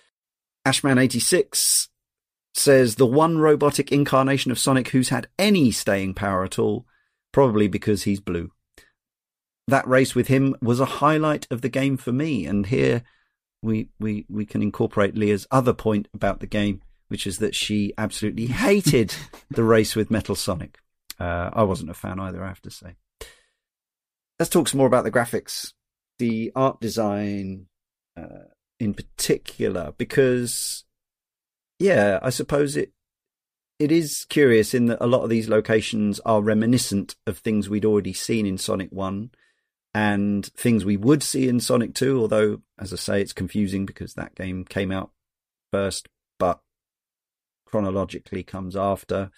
Ashman86 0.66 1.88
says 2.54 2.94
the 2.94 3.06
one 3.06 3.38
robotic 3.38 3.92
incarnation 3.92 4.50
of 4.50 4.58
Sonic 4.58 4.88
who's 4.88 5.10
had 5.10 5.28
any 5.38 5.70
staying 5.70 6.14
power 6.14 6.44
at 6.44 6.58
all, 6.58 6.86
probably 7.34 7.66
because 7.66 8.04
he's 8.04 8.20
blue. 8.20 8.52
That 9.66 9.88
race 9.88 10.14
with 10.14 10.28
him 10.28 10.54
was 10.62 10.78
a 10.78 10.84
highlight 11.02 11.48
of 11.50 11.62
the 11.62 11.68
game 11.68 11.96
for 11.96 12.12
me. 12.12 12.46
And 12.46 12.66
here 12.66 13.02
we, 13.60 13.88
we, 13.98 14.24
we 14.30 14.46
can 14.46 14.62
incorporate 14.62 15.16
Leah's 15.16 15.44
other 15.50 15.72
point 15.72 16.06
about 16.14 16.38
the 16.38 16.46
game, 16.46 16.80
which 17.08 17.26
is 17.26 17.38
that 17.38 17.56
she 17.56 17.92
absolutely 17.98 18.46
hated 18.66 19.16
the 19.50 19.64
race 19.64 19.96
with 19.96 20.12
Metal 20.12 20.36
Sonic. 20.36 20.78
Uh, 21.18 21.50
I 21.52 21.64
wasn't 21.64 21.90
a 21.90 21.94
fan 21.94 22.20
either, 22.20 22.42
I 22.42 22.48
have 22.48 22.62
to 22.62 22.70
say. 22.70 22.94
Let's 24.38 24.50
talk 24.50 24.68
some 24.68 24.78
more 24.78 24.86
about 24.86 25.02
the 25.02 25.10
graphics, 25.10 25.72
the 26.20 26.52
art 26.54 26.80
design 26.80 27.66
uh, 28.16 28.46
in 28.78 28.94
particular, 28.94 29.92
because, 29.98 30.84
yeah, 31.80 32.20
I 32.22 32.30
suppose 32.30 32.76
it 32.76 32.92
it 33.78 33.90
is 33.90 34.24
curious 34.28 34.74
in 34.74 34.86
that 34.86 35.04
a 35.04 35.06
lot 35.06 35.22
of 35.22 35.30
these 35.30 35.48
locations 35.48 36.20
are 36.20 36.42
reminiscent 36.42 37.16
of 37.26 37.38
things 37.38 37.68
we'd 37.68 37.84
already 37.84 38.12
seen 38.12 38.46
in 38.46 38.58
Sonic 38.58 38.90
One 38.90 39.30
and 39.92 40.46
things 40.56 40.84
we 40.84 40.96
would 40.96 41.22
see 41.22 41.48
in 41.48 41.60
Sonic 41.60 41.94
Two. 41.94 42.20
Although, 42.20 42.62
as 42.78 42.92
I 42.92 42.96
say, 42.96 43.20
it's 43.20 43.32
confusing 43.32 43.86
because 43.86 44.14
that 44.14 44.34
game 44.34 44.64
came 44.64 44.92
out 44.92 45.10
first, 45.72 46.08
but 46.38 46.60
chronologically 47.66 48.42
comes 48.42 48.76
after 48.76 49.30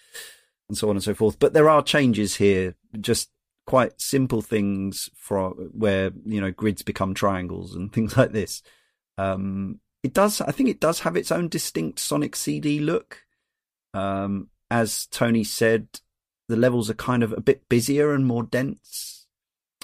and 0.69 0.77
so 0.77 0.89
on 0.89 0.95
and 0.95 1.03
so 1.03 1.13
forth. 1.13 1.39
But 1.39 1.53
there 1.53 1.69
are 1.69 1.81
changes 1.81 2.35
here, 2.35 2.75
just 2.99 3.29
quite 3.65 3.99
simple 3.99 4.41
things 4.41 5.09
from 5.15 5.71
where 5.73 6.11
you 6.25 6.39
know 6.39 6.51
grids 6.51 6.81
become 6.81 7.13
triangles 7.13 7.75
and 7.75 7.91
things 7.93 8.17
like 8.17 8.31
this. 8.31 8.61
Um, 9.17 9.79
it 10.03 10.13
does, 10.13 10.41
I 10.41 10.51
think, 10.51 10.69
it 10.69 10.79
does 10.79 11.01
have 11.01 11.17
its 11.17 11.31
own 11.31 11.49
distinct 11.49 11.99
Sonic 11.99 12.35
CD 12.35 12.79
look. 12.79 13.23
Um, 13.93 14.49
as 14.69 15.07
Tony 15.07 15.43
said, 15.43 15.87
the 16.47 16.55
levels 16.55 16.89
are 16.89 16.95
kind 16.95 17.23
of 17.23 17.31
a 17.33 17.41
bit 17.41 17.67
busier 17.69 18.13
and 18.13 18.25
more 18.25 18.43
dense. 18.43 19.27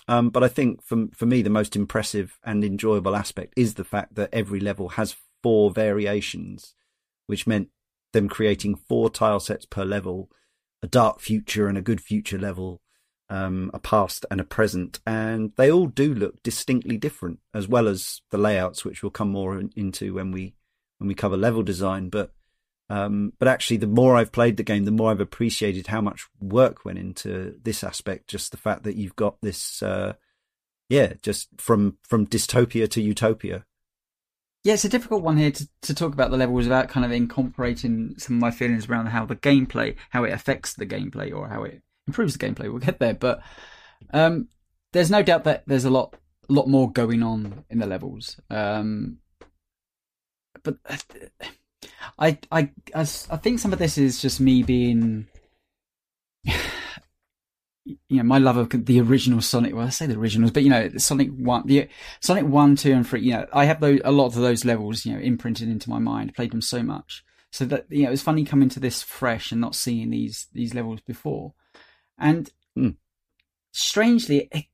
Um, 0.08 0.30
but 0.30 0.44
I 0.44 0.48
think 0.50 0.84
for 0.84 1.08
for 1.14 1.26
me, 1.26 1.42
the 1.42 1.50
most 1.50 1.76
impressive 1.76 2.38
and 2.44 2.64
enjoyable 2.64 3.16
aspect 3.16 3.54
is 3.56 3.76
the 3.76 3.86
fact 3.86 4.16
that 4.16 4.34
every 4.34 4.60
level 4.60 4.90
has 4.90 5.16
four 5.42 5.72
variations, 5.72 6.76
which 7.28 7.48
meant 7.48 7.70
them 8.12 8.28
creating 8.28 8.76
four 8.76 9.10
tile 9.10 9.40
sets 9.40 9.66
per 9.66 9.86
level 9.86 10.30
a 10.84 10.88
dark 10.88 11.22
future 11.22 11.68
and 11.70 11.78
a 11.78 11.82
good 11.82 12.02
future 12.02 12.38
level, 12.38 12.82
um, 13.30 13.72
a 13.74 13.80
past 13.80 14.26
and 14.30 14.42
a 14.42 14.44
present, 14.44 15.00
and 15.08 15.54
they 15.56 15.72
all 15.72 15.88
do 15.88 16.14
look 16.14 16.44
distinctly 16.44 16.98
different, 16.98 17.40
as 17.54 17.70
well 17.70 17.88
as 17.88 18.22
the 18.32 18.38
layouts, 18.38 18.84
which 18.84 19.02
we'll 19.02 19.10
come 19.10 19.32
more 19.32 19.58
in, 19.58 19.72
into 19.78 20.14
when 20.14 20.32
we 20.32 20.54
when 20.98 21.08
we 21.08 21.16
cover 21.16 21.38
level 21.38 21.64
design. 21.64 22.10
But 22.10 22.34
um, 22.90 23.34
but 23.40 23.48
actually, 23.48 23.78
the 23.78 23.88
more 23.88 24.16
I've 24.16 24.32
played 24.32 24.58
the 24.58 24.64
game, 24.64 24.84
the 24.86 24.92
more 24.92 25.12
I've 25.12 25.22
appreciated 25.22 25.88
how 25.88 26.02
much 26.02 26.28
work 26.40 26.86
went 26.86 27.00
into 27.00 27.56
this 27.64 27.84
aspect. 27.84 28.28
Just 28.28 28.52
the 28.52 28.58
fact 28.58 28.84
that 28.84 28.96
you've 28.96 29.16
got 29.16 29.38
this, 29.42 29.82
uh, 29.82 30.14
yeah, 30.90 31.14
just 31.22 31.50
from 31.58 31.98
from 32.04 32.28
dystopia 32.28 32.90
to 32.90 33.02
utopia. 33.02 33.66
Yeah, 34.64 34.74
it's 34.74 34.86
a 34.86 34.90
difficult 34.90 35.24
one 35.24 35.38
here 35.38 35.52
to, 35.52 35.70
to 35.82 35.94
talk 35.94 36.14
about 36.14 36.32
the 36.32 36.38
levels 36.38 36.64
without 36.64 36.88
kind 36.88 37.06
of 37.06 37.12
incorporating 37.12 38.16
some 38.18 38.38
of 38.38 38.42
my 38.42 38.52
feelings 38.52 38.88
around 38.88 39.08
how 39.08 39.26
the 39.26 39.36
gameplay, 39.36 39.96
how 40.10 40.24
it 40.24 40.32
affects 40.32 40.74
the 40.74 40.86
gameplay, 40.86 41.36
or 41.36 41.50
how 41.50 41.64
it 41.64 41.82
improves 42.08 42.38
the 42.38 42.46
gameplay. 42.46 42.70
We'll 42.70 42.80
get 42.80 43.00
there, 43.00 43.14
but 43.14 43.42
um, 44.14 44.48
there's 44.94 45.12
no 45.12 45.22
doubt 45.22 45.46
that 45.46 45.64
there's 45.68 45.86
a 45.86 45.90
lot, 45.90 46.16
lot 46.48 46.70
more 46.70 46.92
going 46.92 47.24
on 47.24 47.66
in 47.70 47.80
the 47.80 47.88
levels. 47.88 48.40
Um, 48.50 49.18
but 50.64 50.78
I, 52.20 52.38
I, 52.52 52.70
I, 52.94 53.02
I 53.02 53.38
think 53.38 53.60
some 53.60 53.74
of 53.74 53.80
this 53.80 53.98
is 53.98 54.22
just 54.22 54.40
me 54.40 54.64
being, 54.64 55.28
you 57.86 57.98
know, 58.10 58.24
my 58.24 58.38
love 58.38 58.58
of 58.58 58.86
the 58.86 59.02
original 59.02 59.42
Sonic. 59.42 59.76
Well, 59.76 59.88
I 59.88 59.90
say 59.90 60.06
the 60.06 60.18
originals, 60.18 60.52
but 60.52 60.64
you 60.64 60.70
know, 60.70 60.90
Sonic 60.98 61.30
One, 61.30 61.68
the 61.68 61.90
Sonic 62.22 62.46
One, 62.46 62.76
Two, 62.76 62.94
and 62.94 63.08
Three. 63.08 63.22
You 63.22 63.34
know, 63.34 63.48
I 63.54 63.66
have 63.66 63.80
those, 63.80 64.00
a 64.04 64.12
lot 64.12 64.28
of 64.28 64.36
those 64.36 64.66
levels, 64.66 65.06
you 65.06 65.14
know, 65.14 65.20
imprinted 65.20 65.68
into 65.70 65.90
my 65.90 66.00
mind. 66.00 66.36
Played 66.36 66.52
them 66.52 66.62
so 66.62 66.82
much, 66.84 67.24
so 67.52 67.66
that 67.66 67.86
you 67.90 68.04
know, 68.04 68.08
it 68.10 68.12
was 68.12 68.22
funny 68.22 68.46
coming 68.46 68.70
to 68.70 68.80
this 68.80 69.04
fresh 69.04 69.52
and 69.52 69.60
not 69.60 69.76
seeing 69.76 70.10
these 70.12 70.48
these 70.54 70.74
levels 70.74 71.02
before, 71.02 71.54
and 72.18 72.50
Hmm. 72.76 72.90
strangely, 73.72 74.50
it, 74.52 74.66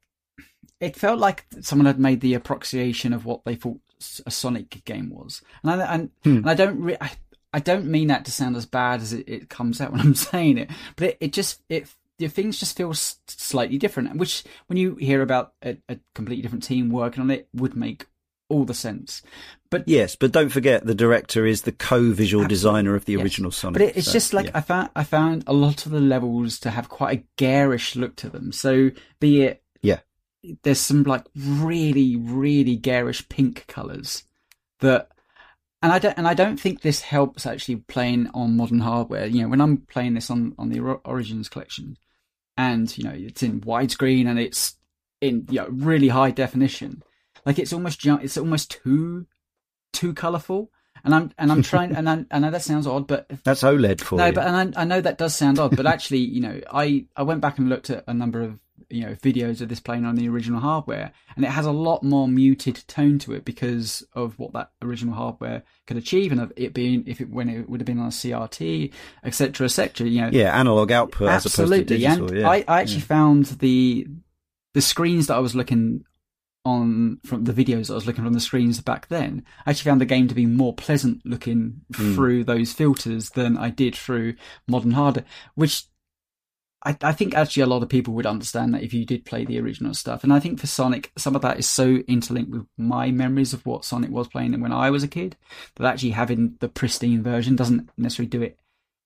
it 0.80 0.96
felt 0.96 1.20
like 1.20 1.46
someone 1.62 1.86
had 1.86 2.00
made 2.00 2.22
the 2.22 2.34
approximation 2.34 3.12
of 3.14 3.26
what 3.26 3.44
they 3.44 3.56
thought 3.56 3.82
a 4.26 4.32
Sonic 4.32 4.84
game 4.86 5.10
was, 5.10 5.42
and 5.64 5.82
I, 5.82 5.94
and, 5.94 6.10
Hmm. 6.24 6.38
and 6.38 6.50
I 6.50 6.54
don't 6.54 6.82
re- 6.82 6.98
I, 7.02 7.12
I 7.54 7.60
don't 7.60 7.86
mean 7.86 8.08
that 8.08 8.26
to 8.26 8.32
sound 8.32 8.56
as 8.56 8.66
bad 8.66 9.02
as 9.02 9.14
it, 9.14 9.28
it 9.28 9.50
comes 9.50 9.82
out 9.82 9.92
when 9.94 10.02
I'm 10.02 10.16
saying 10.16 10.58
it, 10.58 10.70
but 10.96 11.10
it, 11.10 11.18
it 11.20 11.34
just 11.34 11.62
it 11.70 11.88
the 12.18 12.28
things 12.28 12.60
just 12.60 12.76
feel 12.78 12.90
s- 12.90 13.20
slightly 13.28 13.78
different, 13.78 14.16
which 14.18 14.44
when 14.68 14.78
you 14.78 14.96
hear 14.96 15.22
about 15.22 15.54
a, 15.64 15.78
a 15.88 15.98
completely 16.16 16.42
different 16.42 16.64
team 16.64 16.90
working 16.90 17.22
on 17.22 17.32
it 17.32 17.48
would 17.54 17.76
make 17.76 18.08
all 18.50 18.66
the 18.66 18.74
sense. 18.74 19.22
But 19.70 19.88
Yes, 19.88 20.16
but 20.16 20.32
don't 20.32 20.50
forget 20.50 20.86
the 20.86 20.96
director 20.96 21.46
is 21.46 21.62
the 21.62 21.72
co-visual 21.72 22.44
Absolutely, 22.46 22.48
designer 22.48 22.96
of 22.96 23.06
the 23.06 23.14
yes. 23.14 23.22
original 23.24 23.52
Sonic. 23.52 23.74
But 23.74 23.82
it, 23.84 23.98
it's 23.98 24.08
so, 24.08 24.14
just 24.14 24.34
like 24.34 24.48
yeah. 24.48 24.52
I 24.56 24.62
found 24.62 24.90
I 24.96 25.04
found 25.04 25.44
a 25.46 25.54
lot 25.54 25.86
of 25.86 25.92
the 25.92 26.00
levels 26.02 26.60
to 26.62 26.72
have 26.72 26.90
quite 26.90 27.20
a 27.20 27.24
garish 27.38 27.96
look 27.96 28.16
to 28.18 28.30
them. 28.30 28.52
So 28.52 28.90
be 29.20 29.44
it. 29.44 29.62
There's 30.64 30.80
some 30.80 31.04
like 31.04 31.26
really 31.36 32.16
really 32.16 32.76
garish 32.76 33.28
pink 33.30 33.66
colors 33.68 34.24
that 34.80 35.10
and 35.82 35.92
I 35.92 36.00
don't 36.00 36.18
and 36.18 36.28
I 36.28 36.34
don't 36.34 36.60
think 36.60 36.82
this 36.82 37.02
helps 37.02 37.46
actually 37.46 37.78
playing 37.78 38.30
on 38.34 38.58
modern 38.58 38.80
hardware. 38.80 39.26
You 39.28 39.44
know, 39.44 39.50
when 39.50 39.62
I'm 39.62 39.78
playing 39.78 40.14
this 40.14 40.30
on 40.30 40.54
on 40.58 40.70
the 40.70 40.80
Origins 40.80 41.50
collection, 41.50 41.98
and 42.58 42.96
you 42.98 43.04
know 43.06 43.14
it's 43.16 43.44
in 43.44 43.62
widescreen 43.62 44.28
and 44.28 44.38
it's 44.38 44.76
in 45.22 45.46
you 45.50 45.62
know 45.62 45.68
really 45.70 46.10
high 46.10 46.32
definition, 46.32 47.02
like 47.46 47.60
it's 47.60 47.72
almost 47.72 48.06
it's 48.06 48.38
almost 48.38 48.72
too 48.72 49.26
too 49.94 50.14
colorful 50.14 50.70
And 51.04 51.16
I'm 51.16 51.32
and 51.38 51.52
I'm 51.52 51.62
trying, 51.62 51.96
and 51.96 52.10
I, 52.10 52.26
I 52.32 52.40
know 52.40 52.52
that 52.52 52.62
sounds 52.62 52.86
odd, 52.86 53.08
but 53.08 53.28
that's 53.44 53.64
OLED 53.64 54.02
for 54.02 54.18
no, 54.18 54.28
you. 54.28 54.34
but 54.34 54.48
and 54.48 54.76
I, 54.76 54.82
I 54.82 54.86
know 54.86 55.00
that 55.02 55.18
does 55.18 55.36
sound 55.36 55.60
odd, 55.60 55.76
but 55.76 55.86
actually, 55.86 56.20
you 56.20 56.42
know, 56.42 56.60
I 56.72 57.06
I 57.16 57.24
went 57.24 57.42
back 57.42 57.58
and 57.58 57.70
looked 57.70 57.90
at 57.90 58.04
a 58.08 58.14
number 58.14 58.42
of 58.42 58.60
you 58.90 59.06
know 59.06 59.14
videos 59.16 59.62
of 59.62 59.70
this 59.70 59.80
playing 59.80 60.06
on 60.06 60.16
the 60.16 60.30
original 60.30 60.60
hardware, 60.60 61.12
and 61.36 61.46
it 61.46 61.50
has 61.52 61.66
a 61.66 61.72
lot 61.72 62.04
more 62.04 62.28
muted 62.28 62.84
tone 62.88 63.20
to 63.20 63.34
it 63.34 63.46
because 63.46 64.04
of 64.14 64.38
what 64.40 64.54
that 64.54 64.72
original 64.82 65.14
hardware 65.14 65.64
could 65.88 65.98
achieve, 65.98 66.32
and 66.32 66.42
of 66.42 66.54
it 66.56 66.74
being 66.74 67.04
if 67.08 67.22
it 67.22 67.30
when 67.30 67.50
it 67.50 67.70
would 67.70 67.80
have 67.82 67.86
been 67.88 68.00
on 68.00 68.08
a 68.08 68.10
CRT, 68.10 68.92
etc., 69.24 69.66
etc. 69.66 70.08
You 70.08 70.22
know, 70.22 70.30
yeah, 70.32 70.58
analog 70.58 70.92
output 70.92 71.30
absolutely. 71.30 71.76
as 71.76 71.82
opposed 71.82 71.88
to 71.88 71.98
digital. 71.98 72.28
and 72.30 72.38
yeah. 72.40 72.50
I, 72.50 72.64
I 72.68 72.82
actually 72.82 73.00
yeah. 73.00 73.06
found 73.06 73.46
the 73.46 74.08
the 74.74 74.82
screens 74.82 75.28
that 75.28 75.36
I 75.36 75.40
was 75.40 75.56
looking 75.56 76.04
on 76.66 77.20
from 77.26 77.46
the 77.46 77.54
videos 77.54 77.90
I 77.90 77.94
was 77.96 78.06
looking 78.06 78.24
from 78.24 78.34
the 78.34 78.40
screens 78.40 78.82
back 78.82 79.08
then, 79.08 79.46
I 79.66 79.70
actually 79.72 79.90
found 79.90 80.02
the 80.02 80.06
game 80.06 80.28
to 80.28 80.36
be 80.36 80.46
more 80.46 80.74
pleasant 80.74 81.22
looking 81.26 81.82
Mm. 81.94 82.16
through 82.16 82.44
those 82.44 82.74
filters 82.74 83.30
than 83.32 83.58
I 83.58 83.70
did 83.70 83.96
through 83.96 84.36
modern 84.68 84.92
hardware, 84.92 85.26
which 85.56 85.86
I, 86.84 86.96
I 87.02 87.12
think 87.12 87.36
actually 87.36 87.64
a 87.64 87.68
lot 87.68 87.84
of 87.84 87.90
people 87.90 88.14
would 88.14 88.26
understand 88.26 88.74
that 88.74 88.84
if 88.84 88.94
you 88.94 89.06
did 89.06 89.26
play 89.26 89.44
the 89.44 89.60
original 89.60 89.94
stuff. 89.94 90.24
And 90.24 90.32
I 90.32 90.40
think 90.40 90.60
for 90.60 90.68
Sonic, 90.68 91.12
some 91.18 91.36
of 91.36 91.42
that 91.42 91.60
is 91.60 91.68
so 91.68 91.98
interlinked 92.08 92.52
with 92.52 92.66
my 92.78 93.12
memories 93.12 93.54
of 93.54 93.66
what 93.66 93.84
Sonic 93.84 94.12
was 94.12 94.30
playing 94.30 94.58
when 94.62 94.72
I 94.72 94.90
was 94.90 95.04
a 95.04 95.08
kid 95.10 95.36
that 95.76 95.86
actually 95.86 96.12
having 96.12 96.56
the 96.62 96.70
pristine 96.70 97.22
version 97.22 97.58
doesn't 97.58 97.90
necessarily 97.98 98.30
do 98.30 98.42
it 98.42 98.58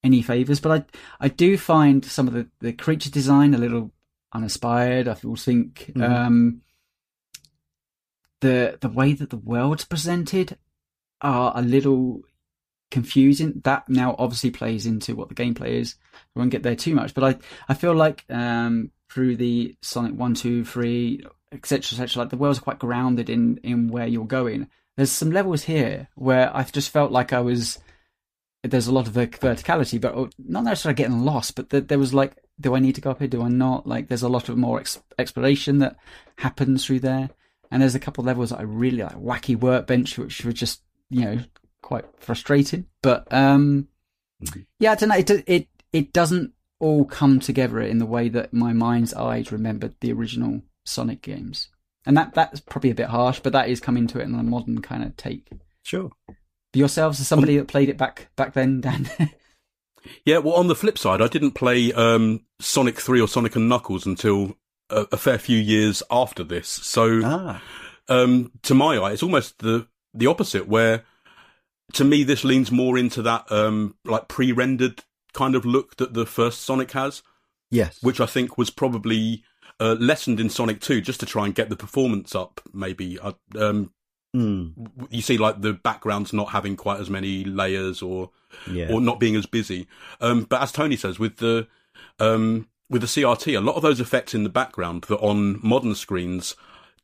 any 0.04 0.22
favors. 0.22 0.60
But 0.60 0.72
I 1.20 1.26
I 1.26 1.28
do 1.30 1.58
find 1.58 2.06
some 2.06 2.28
of 2.28 2.34
the, 2.34 2.48
the 2.60 2.74
creature 2.74 3.10
design 3.10 3.54
a 3.56 3.58
little 3.58 3.92
uninspired. 4.34 5.08
I 5.08 5.16
feel 5.16 5.36
think 5.36 5.92
Mhm. 5.96 6.10
um, 6.10 6.62
the 8.42 8.78
the 8.82 8.90
way 8.90 9.14
that 9.14 9.30
the 9.30 9.38
world's 9.38 9.86
presented 9.86 10.58
are 11.22 11.54
a 11.56 11.62
little 11.62 12.22
confusing. 12.94 13.60
That 13.64 13.90
now 13.90 14.16
obviously 14.20 14.52
plays 14.52 14.86
into 14.86 15.16
what 15.16 15.28
the 15.28 15.36
gameplay 15.36 15.80
is. 15.80 15.96
I 16.14 16.40
won't 16.40 16.52
get 16.52 16.62
there 16.62 16.76
too 16.76 16.94
much, 16.94 17.16
but 17.16 17.24
I 17.24 17.38
I 17.68 17.74
feel 17.74 17.96
like 17.96 18.24
um, 18.30 18.92
through 19.10 19.36
the 19.38 19.76
Sonic 19.82 20.14
One, 20.14 20.36
Two, 20.36 20.64
Three, 20.64 21.26
etc., 21.52 21.98
etc., 21.98 22.22
like 22.22 22.30
the 22.30 22.38
world's 22.38 22.60
quite 22.60 22.78
grounded 22.78 23.30
in 23.32 23.58
in 23.64 23.88
where 23.90 24.06
you're 24.08 24.26
going. 24.26 24.70
There's 24.96 25.12
some 25.12 25.32
levels 25.32 25.64
here 25.64 26.08
where 26.14 26.56
I've 26.56 26.72
just 26.72 26.92
felt 26.92 27.12
like 27.12 27.34
I 27.34 27.42
was. 27.42 27.80
There's 28.62 28.88
a 28.88 28.94
lot 28.94 29.08
of 29.08 29.14
verticality, 29.14 30.00
but 30.00 30.16
uh, 30.16 30.28
not 30.38 30.64
necessarily 30.64 30.96
getting 30.96 31.26
lost. 31.26 31.56
But 31.56 31.70
th- 31.72 31.88
there 31.88 32.00
was 32.00 32.14
like, 32.14 32.38
do 32.62 32.76
I 32.76 32.80
need 32.80 32.96
to 32.96 33.02
go 33.02 33.12
up 33.12 33.20
here? 33.20 33.28
Do 33.28 33.42
I 33.42 33.50
not? 33.50 33.86
Like, 33.86 34.08
there's 34.08 34.24
a 34.24 34.30
lot 34.30 34.48
of 34.48 34.56
more 34.56 34.80
ex- 34.80 35.04
exploration 35.20 35.80
that 35.80 35.98
happens 36.38 36.86
through 36.86 37.02
there. 37.02 37.30
And 37.70 37.82
there's 37.82 37.96
a 37.96 38.00
couple 38.00 38.24
levels 38.24 38.52
that 38.52 38.60
I 38.60 38.64
really 38.64 39.04
like, 39.04 39.16
wacky 39.16 39.60
workbench, 39.60 40.18
which 40.18 40.46
were 40.46 40.54
just 40.54 40.82
you 41.10 41.26
know 41.26 41.40
quite 41.84 42.06
frustrating. 42.18 42.88
But 43.04 43.32
um, 43.32 43.88
Mhm. 44.44 44.66
yeah, 44.80 44.94
I 44.94 44.96
don't 44.96 45.10
know. 45.10 45.16
It 45.18 45.30
it 45.48 45.68
it 45.94 46.12
doesn't 46.14 46.54
all 46.80 47.06
come 47.06 47.40
together 47.40 47.80
in 47.80 48.00
the 48.00 48.06
way 48.06 48.28
that 48.30 48.52
my 48.54 48.74
mind's 48.74 49.14
eyes 49.14 49.52
remembered 49.52 49.94
the 50.02 50.12
original 50.12 50.62
Sonic 50.86 51.22
games, 51.22 51.70
and 52.06 52.18
that 52.18 52.34
that's 52.34 52.60
probably 52.60 52.90
a 52.90 52.96
bit 52.96 53.08
harsh, 53.10 53.40
but 53.42 53.54
that 53.54 53.70
is 53.70 53.80
coming 53.80 54.08
to 54.08 54.20
it 54.20 54.24
in 54.24 54.34
a 54.36 54.44
modern 54.44 54.82
kind 54.82 55.04
of 55.04 55.16
take. 55.16 55.48
Sure. 55.84 56.10
For 56.28 56.80
yourselves, 56.80 57.20
as 57.22 57.28
somebody 57.28 57.58
that 57.58 57.68
played 57.68 57.88
it 57.90 57.98
back 57.98 58.30
back 58.36 58.54
then, 58.54 58.82
Dan. 58.86 59.08
Yeah, 60.26 60.40
well, 60.40 60.56
on 60.56 60.68
the 60.68 60.76
flip 60.76 60.98
side, 60.98 61.22
I 61.22 61.28
didn't 61.28 61.52
play 61.52 61.94
um, 61.94 62.42
Sonic 62.60 63.00
3 63.00 63.22
or 63.22 63.28
Sonic 63.28 63.56
and 63.56 63.70
Knuckles 63.70 64.06
until 64.06 64.58
a, 64.90 65.06
a 65.14 65.18
fair 65.18 65.38
few 65.38 65.58
years 65.58 66.04
after 66.12 66.44
this. 66.44 66.68
So, 66.68 67.22
Ah. 67.24 67.62
um, 68.10 68.52
to 68.64 68.74
my 68.74 68.98
eye, 68.98 69.14
it's 69.14 69.24
almost 69.24 69.60
the, 69.60 69.88
the 70.14 70.28
opposite, 70.28 70.68
where 70.68 71.06
to 71.94 72.04
me, 72.04 72.24
this 72.24 72.44
leans 72.44 72.72
more 72.72 72.98
into 72.98 73.22
that, 73.22 73.52
um, 73.52 73.96
like 74.06 74.28
pre-rendered 74.28 75.04
kind 75.34 75.56
of 75.56 75.66
look 75.66 75.98
that 75.98 76.14
the 76.14 76.26
first 76.26 76.62
Sonic 76.62 76.92
has, 76.92 77.24
Yes. 77.72 77.98
which 78.02 78.20
I 78.20 78.26
think 78.26 78.58
was 78.58 78.70
probably 78.70 79.44
uh, 79.80 79.96
lessened 80.00 80.40
in 80.40 80.50
Sonic 80.50 80.80
2 80.82 81.02
just 81.02 81.20
to 81.22 81.26
try 81.26 81.46
and 81.46 81.56
get 81.56 81.70
the 81.70 81.76
performance 81.76 82.36
up, 82.36 82.62
maybe. 82.74 83.20
Uh, 83.20 83.34
um, 83.60 83.92
Mm, 84.36 84.90
you 85.12 85.22
see, 85.22 85.38
like, 85.38 85.62
the 85.62 85.74
backgrounds 85.74 86.34
not 86.34 86.50
having 86.50 86.76
quite 86.76 87.00
as 87.00 87.08
many 87.08 87.44
layers 87.44 88.02
or 88.02 88.32
yeah. 88.68 88.92
or 88.92 89.00
not 89.00 89.20
being 89.20 89.36
as 89.36 89.46
busy. 89.46 89.86
Um, 90.22 90.46
but 90.46 90.60
as 90.60 90.72
Tony 90.72 90.96
says, 90.96 91.20
with 91.20 91.38
the 91.38 91.68
um, 92.20 92.68
with 92.90 93.02
the 93.02 93.08
CRT, 93.08 93.56
a 93.56 93.62
lot 93.62 93.76
of 93.76 93.84
those 93.84 94.00
effects 94.00 94.34
in 94.34 94.42
the 94.44 94.50
background 94.50 95.04
that 95.04 95.20
on 95.20 95.60
modern 95.62 95.94
screens 95.94 96.56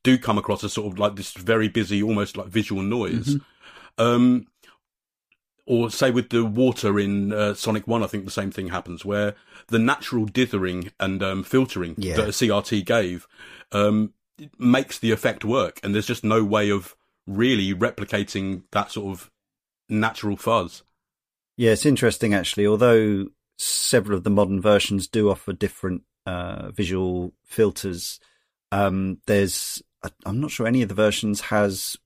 do 0.01 0.17
come 0.17 0.39
across 0.39 0.63
as 0.63 0.73
sort 0.73 0.91
of 0.91 0.97
like 0.97 1.17
this 1.17 1.33
very 1.33 1.67
busy, 1.67 2.01
almost 2.01 2.35
like 2.35 2.47
visual 2.47 2.81
noise. 2.81 3.35
Um, 3.99 4.47
or 5.69 5.89
say 5.91 6.09
with 6.09 6.29
the 6.31 6.43
water 6.43 6.99
in 6.99 7.31
uh, 7.31 7.53
Sonic 7.53 7.87
One, 7.87 8.03
I 8.03 8.07
think 8.07 8.25
the 8.25 8.31
same 8.31 8.49
thing 8.49 8.69
happens, 8.69 9.05
where 9.05 9.35
the 9.67 9.77
natural 9.79 10.25
dithering 10.25 10.91
and 10.99 11.21
um, 11.21 11.43
filtering 11.43 11.93
Yeah. 11.97 12.15
that 12.15 12.27
a 12.29 12.31
CRT 12.31 12.83
gave 12.85 13.27
um, 13.71 14.13
makes 14.57 14.97
the 14.97 15.11
effect 15.11 15.45
work, 15.45 15.79
and 15.83 15.93
there's 15.93 16.07
just 16.07 16.23
no 16.23 16.43
way 16.43 16.71
of 16.71 16.95
really 17.27 17.73
replicating 17.73 18.63
that 18.71 18.91
sort 18.91 19.11
of 19.15 19.29
natural 19.87 20.35
fuzz. 20.35 20.81
Yeah, 21.55 21.71
it's 21.73 21.85
interesting 21.85 22.33
actually. 22.33 22.65
Although 22.65 23.27
several 23.59 24.17
of 24.17 24.23
the 24.23 24.29
modern 24.31 24.59
versions 24.61 25.07
do 25.07 25.29
offer 25.29 25.53
different 25.53 26.01
uh, 26.25 26.71
visual 26.71 27.33
filters, 27.43 28.19
um, 28.71 29.19
there's 29.27 29.83
I'm 30.25 30.39
not 30.39 30.49
sure 30.51 30.65
any 30.65 30.81
of 30.81 30.89
the 30.89 30.95
versions 30.95 31.41
has 31.41 31.97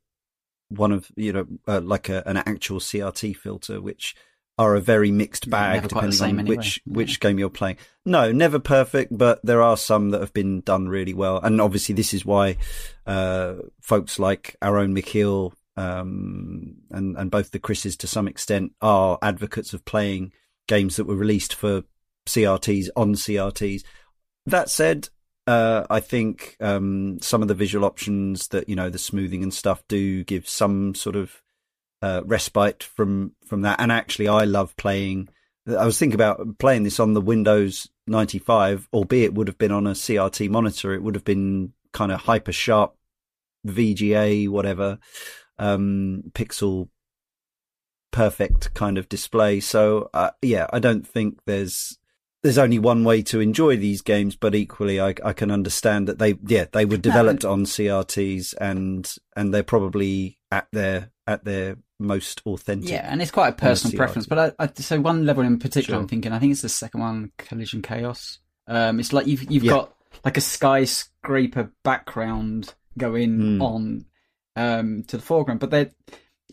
one 0.78 0.91
of 0.91 1.11
you 1.15 1.34
know 1.34 1.47
uh, 1.67 1.82
like 1.82 2.09
a, 2.09 2.24
an 2.28 2.38
actual 2.38 2.80
CRT 2.80 3.36
filter, 3.38 3.82
which 3.82 4.15
are 4.57 4.76
a 4.76 4.82
very 4.82 5.11
mixed 5.11 5.49
bag 5.49 5.78
never 5.78 5.88
depending 5.88 6.21
on 6.21 6.39
anyway. 6.39 6.57
which 6.57 6.82
Yeah. 6.86 6.93
which 6.93 7.19
game 7.19 7.39
you're 7.39 7.49
playing. 7.49 7.78
No, 8.05 8.32
never 8.32 8.59
perfect, 8.59 9.17
but 9.17 9.39
there 9.43 9.61
are 9.61 9.78
some 9.78 10.11
that 10.11 10.21
have 10.21 10.34
been 10.34 10.61
done 10.61 10.88
really 10.88 11.13
well, 11.13 11.39
and 11.41 11.59
obviously 11.59 11.95
this 11.95 12.13
is 12.13 12.26
why 12.26 12.57
uh, 13.07 13.55
folks 13.82 14.19
like 14.19 14.55
our 14.61 14.78
own 14.78 14.93
Mikhail 14.93 15.53
um, 15.76 16.76
and 16.91 17.17
and 17.17 17.32
both 17.32 17.51
the 17.51 17.59
Chris's 17.59 17.97
to 17.97 18.07
some 18.07 18.28
extent 18.28 18.74
are 18.82 19.17
advocates 19.21 19.74
of 19.74 19.86
playing 19.86 20.32
games 20.67 20.95
that 20.95 21.05
were 21.05 21.15
released 21.15 21.53
for 21.53 21.84
CRTs 22.28 22.89
on 22.95 23.15
CRTs. 23.15 23.84
That 24.45 24.69
said, 24.69 25.09
uh, 25.48 25.86
I 25.89 26.00
think 26.00 26.56
um, 26.60 27.20
some 27.22 27.41
of 27.41 27.48
the 27.48 27.54
visual 27.54 27.86
options 27.86 28.50
that 28.50 28.70
you 28.70 28.76
know 28.76 28.89
the 28.89 28.98
smoothing 28.98 29.44
and 29.44 29.54
stuff 29.54 29.84
do 29.88 30.24
give 30.24 30.48
some 30.48 30.96
sort 30.96 31.16
of 31.16 31.41
uh, 32.02 32.22
respite 32.26 32.84
from 32.84 33.34
from 33.46 33.62
that. 33.62 33.80
And 33.80 33.91
actually, 33.91 34.28
I 34.28 34.44
love 34.44 34.76
playing. 34.78 35.30
I 35.68 35.86
was 35.86 35.98
thinking 35.98 36.16
about 36.16 36.58
playing 36.58 36.84
this 36.84 37.00
on 37.00 37.14
the 37.14 37.22
Windows 37.22 37.88
95, 38.08 38.89
albeit 38.94 39.34
would 39.34 39.48
have 39.48 39.58
been 39.58 39.72
on 39.72 39.88
a 39.88 39.91
CRT 39.91 40.50
monitor. 40.50 40.94
It 40.94 41.02
would 41.02 41.16
have 41.16 41.24
been 41.24 41.72
kind 41.94 42.12
of 42.12 42.22
hyper 42.22 42.52
sharp 42.52 42.96
VGA, 43.66 44.50
whatever, 44.50 45.00
um, 45.58 46.24
pixel 46.34 46.89
perfect 48.12 48.74
kind 48.74 48.98
of 48.98 49.10
display. 49.10 49.60
So, 49.60 50.10
uh, 50.14 50.32
yeah, 50.41 50.68
I 50.72 50.80
don't 50.80 51.06
think 51.06 51.39
there's, 51.46 51.98
there's 52.44 52.58
only 52.58 52.78
one 52.80 53.04
way 53.04 53.22
to 53.24 53.39
enjoy 53.39 53.78
these 53.78 54.02
games, 54.02 54.36
but 54.36 54.54
equally 54.54 55.00
I, 55.00 55.16
I 55.24 55.34
can 55.34 55.50
understand 55.50 56.08
that 56.08 56.20
they, 56.20 56.36
yeah, 56.46 56.66
they 56.72 56.86
were 56.86 56.98
developed 56.98 57.46
on 57.46 57.64
CRTs 57.64 58.54
and, 58.60 59.12
and 59.36 59.54
they're 59.54 59.64
probably 59.64 60.38
at 60.52 60.68
their, 60.74 61.12
at 61.26 61.46
their 61.46 61.78
most 62.00 62.41
authentic. 62.46 62.89
Yeah, 62.89 63.08
and 63.10 63.22
it's 63.22 63.32
quite 63.32 63.48
a 63.50 63.54
personal 63.54 63.96
preference. 63.96 64.28
But 64.28 64.56
I, 64.60 64.64
I, 64.66 64.70
so 64.76 65.00
one 65.00 65.26
level 65.26 65.44
in 65.44 65.58
particular, 65.58 65.96
Sure. 65.96 66.02
I'm 66.02 66.08
thinking. 66.10 66.34
I 66.34 66.39
think 66.39 66.52
it's 66.52 66.62
the 66.62 66.70
second 66.70 67.00
one, 67.00 67.32
Collision 67.38 67.82
Chaos. 67.82 68.39
Um, 68.68 69.00
it's 69.00 69.14
like 69.14 69.26
you've 69.28 69.50
you've 69.50 69.64
Yeah. 69.64 69.72
got 69.72 69.96
like 70.26 70.36
a 70.38 70.41
skyscraper 70.41 71.72
background 71.84 72.74
going 72.98 73.58
Hmm. 73.58 73.62
on 73.62 74.06
um, 74.56 75.04
to 75.04 75.18
the 75.18 75.24
foreground, 75.24 75.60
but 75.62 75.72
they 75.72 75.91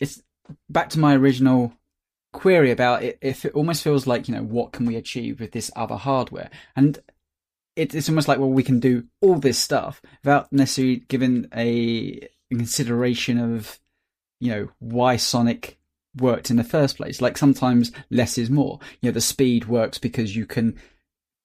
it's 0.00 0.22
back 0.68 0.90
to 0.90 0.98
my 0.98 1.14
original 1.16 1.72
query 2.32 2.70
about 2.70 3.02
it. 3.02 3.18
If 3.20 3.44
it 3.44 3.54
almost 3.54 3.82
feels 3.82 4.06
like 4.06 4.28
you 4.28 4.34
know 4.34 4.42
what 4.42 4.72
can 4.72 4.86
we 4.86 4.96
achieve 4.96 5.40
with 5.40 5.52
this 5.52 5.70
other 5.76 5.96
hardware, 5.96 6.50
and 6.76 6.98
it, 7.76 7.94
it's 7.94 8.08
almost 8.08 8.28
like 8.28 8.38
well 8.38 8.50
we 8.50 8.62
can 8.62 8.80
do 8.80 9.04
all 9.20 9.38
this 9.38 9.58
stuff 9.58 10.02
without 10.22 10.52
necessarily 10.52 10.96
giving 11.08 11.48
a 11.54 12.28
consideration 12.50 13.38
of 13.38 13.78
you 14.40 14.50
know 14.50 14.68
why 14.78 15.16
Sonic 15.16 15.78
worked 16.16 16.50
in 16.50 16.56
the 16.56 16.64
first 16.64 16.96
place. 16.96 17.20
Like 17.20 17.38
sometimes 17.38 17.92
less 18.10 18.38
is 18.38 18.50
more. 18.50 18.80
You 19.00 19.10
know, 19.10 19.14
the 19.14 19.20
speed 19.20 19.68
works 19.68 19.98
because 19.98 20.34
you 20.34 20.46
can 20.46 20.78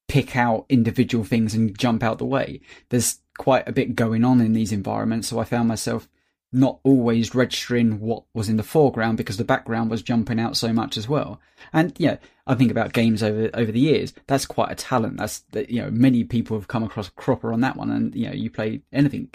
pick 0.07 0.35
out 0.35 0.65
individual 0.69 1.23
things 1.23 1.53
and 1.53 1.77
jump 1.77 2.03
out 2.03 2.17
the 2.17 2.25
way. 2.25 2.61
There's 2.89 3.19
quite 3.37 3.67
a 3.67 3.73
bit 3.73 3.95
going 3.95 4.23
on 4.23 4.41
in 4.41 4.53
these 4.53 4.71
environments, 4.71 5.27
so 5.27 5.39
I 5.39 5.43
found 5.43 5.67
myself 5.67 6.07
not 6.51 6.79
always 6.83 7.35
registering 7.35 7.99
what 7.99 8.23
was 8.33 8.47
in 8.47 8.57
the 8.57 8.63
foreground 8.63 9.17
because 9.17 9.37
the 9.37 9.43
background 9.43 9.89
was 9.89 10.01
jumping 10.01 10.39
out 10.39 10.55
so 10.55 10.71
much 10.71 10.95
as 10.97 11.07
well. 11.07 11.39
And 11.73 11.93
yeah, 11.97 12.17
I 12.47 12.55
think 12.55 12.71
about 12.71 12.93
games 12.93 13.21
over 13.21 13.49
over 13.53 13.71
the 13.71 13.79
years. 13.79 14.13
That's 14.27 14.45
quite 14.45 14.71
a 14.71 14.75
talent. 14.75 15.17
That's 15.17 15.39
that 15.51 15.69
you 15.69 15.81
know 15.81 15.91
many 15.91 16.23
people 16.23 16.57
have 16.57 16.67
come 16.67 16.83
across 16.83 17.09
Cropper 17.09 17.51
on 17.51 17.61
that 17.61 17.75
one, 17.75 17.91
and 17.91 18.15
you 18.15 18.27
know 18.27 18.33
you 18.33 18.49
play 18.49 18.81
anything 18.93 19.29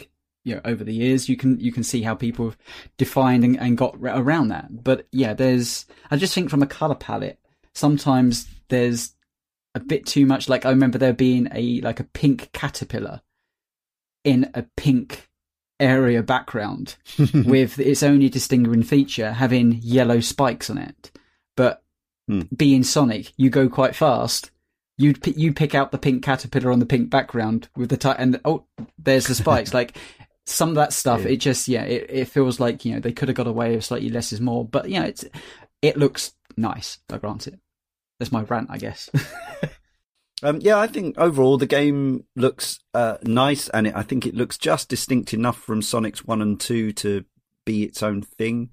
you 0.44 0.54
know 0.54 0.60
over 0.64 0.84
the 0.84 0.94
years 0.94 1.28
you 1.28 1.36
can 1.36 1.58
you 1.60 1.72
can 1.72 1.82
see 1.82 2.02
how 2.02 2.14
people 2.14 2.46
have 2.46 2.58
defined 2.96 3.44
and, 3.44 3.58
and 3.58 3.76
got 3.76 3.96
around 4.00 4.48
that 4.48 4.82
but 4.82 5.06
yeah 5.12 5.34
there's 5.34 5.86
i 6.10 6.16
just 6.16 6.34
think 6.34 6.48
from 6.48 6.62
a 6.62 6.66
color 6.66 6.94
palette 6.94 7.38
sometimes 7.74 8.46
there's 8.68 9.14
a 9.74 9.80
bit 9.80 10.06
too 10.06 10.24
much 10.24 10.48
like 10.48 10.64
i 10.64 10.70
remember 10.70 10.98
there 10.98 11.12
being 11.12 11.48
a 11.52 11.80
like 11.82 12.00
a 12.00 12.04
pink 12.04 12.50
caterpillar 12.52 13.20
in 14.24 14.50
a 14.54 14.62
pink 14.76 15.29
area 15.80 16.22
background 16.22 16.96
with 17.34 17.78
its 17.78 18.02
only 18.02 18.28
distinguishing 18.28 18.82
feature 18.82 19.32
having 19.32 19.78
yellow 19.82 20.20
spikes 20.20 20.70
on 20.70 20.78
it. 20.78 21.10
But 21.56 21.82
Hmm. 22.28 22.42
being 22.54 22.84
sonic 22.84 23.32
you 23.36 23.50
go 23.50 23.68
quite 23.68 23.96
fast. 23.96 24.50
You 24.98 25.14
you 25.24 25.52
pick 25.52 25.74
out 25.74 25.90
the 25.90 25.98
pink 25.98 26.22
caterpillar 26.22 26.70
on 26.70 26.78
the 26.78 26.86
pink 26.86 27.10
background 27.10 27.68
with 27.76 27.88
the 27.90 27.96
ti 27.96 28.10
and 28.16 28.38
oh 28.44 28.66
there's 28.98 29.26
the 29.26 29.34
spikes. 29.34 29.74
Like 29.80 29.96
some 30.46 30.68
of 30.68 30.74
that 30.76 30.92
stuff 30.92 31.22
Yeah. 31.22 31.30
it 31.30 31.36
just 31.38 31.66
yeah 31.68 31.82
it, 31.82 32.06
it 32.08 32.24
feels 32.28 32.60
like 32.60 32.84
you 32.84 32.92
know 32.94 33.00
they 33.00 33.12
could 33.12 33.28
have 33.28 33.36
got 33.36 33.46
away 33.48 33.74
with 33.74 33.84
slightly 33.84 34.10
less 34.10 34.32
is 34.32 34.40
more. 34.40 34.64
But 34.64 34.88
you 34.90 35.00
know 35.00 35.06
it's 35.06 35.24
it 35.82 35.96
looks 35.96 36.32
nice 36.56 36.98
i 37.10 37.16
grant 37.16 37.46
it. 37.48 37.58
That's 38.18 38.30
my 38.32 38.42
rant 38.42 38.68
i 38.70 38.76
guess 38.78 39.08
Um, 40.42 40.60
yeah, 40.60 40.78
I 40.78 40.86
think 40.86 41.18
overall 41.18 41.58
the 41.58 41.66
game 41.66 42.24
looks 42.34 42.80
uh, 42.94 43.18
nice, 43.22 43.68
and 43.68 43.86
it, 43.86 43.94
I 43.94 44.02
think 44.02 44.26
it 44.26 44.34
looks 44.34 44.56
just 44.58 44.88
distinct 44.88 45.34
enough 45.34 45.58
from 45.58 45.82
Sonic's 45.82 46.24
one 46.24 46.40
and 46.40 46.58
two 46.58 46.92
to 46.94 47.24
be 47.66 47.84
its 47.84 48.02
own 48.02 48.22
thing. 48.22 48.70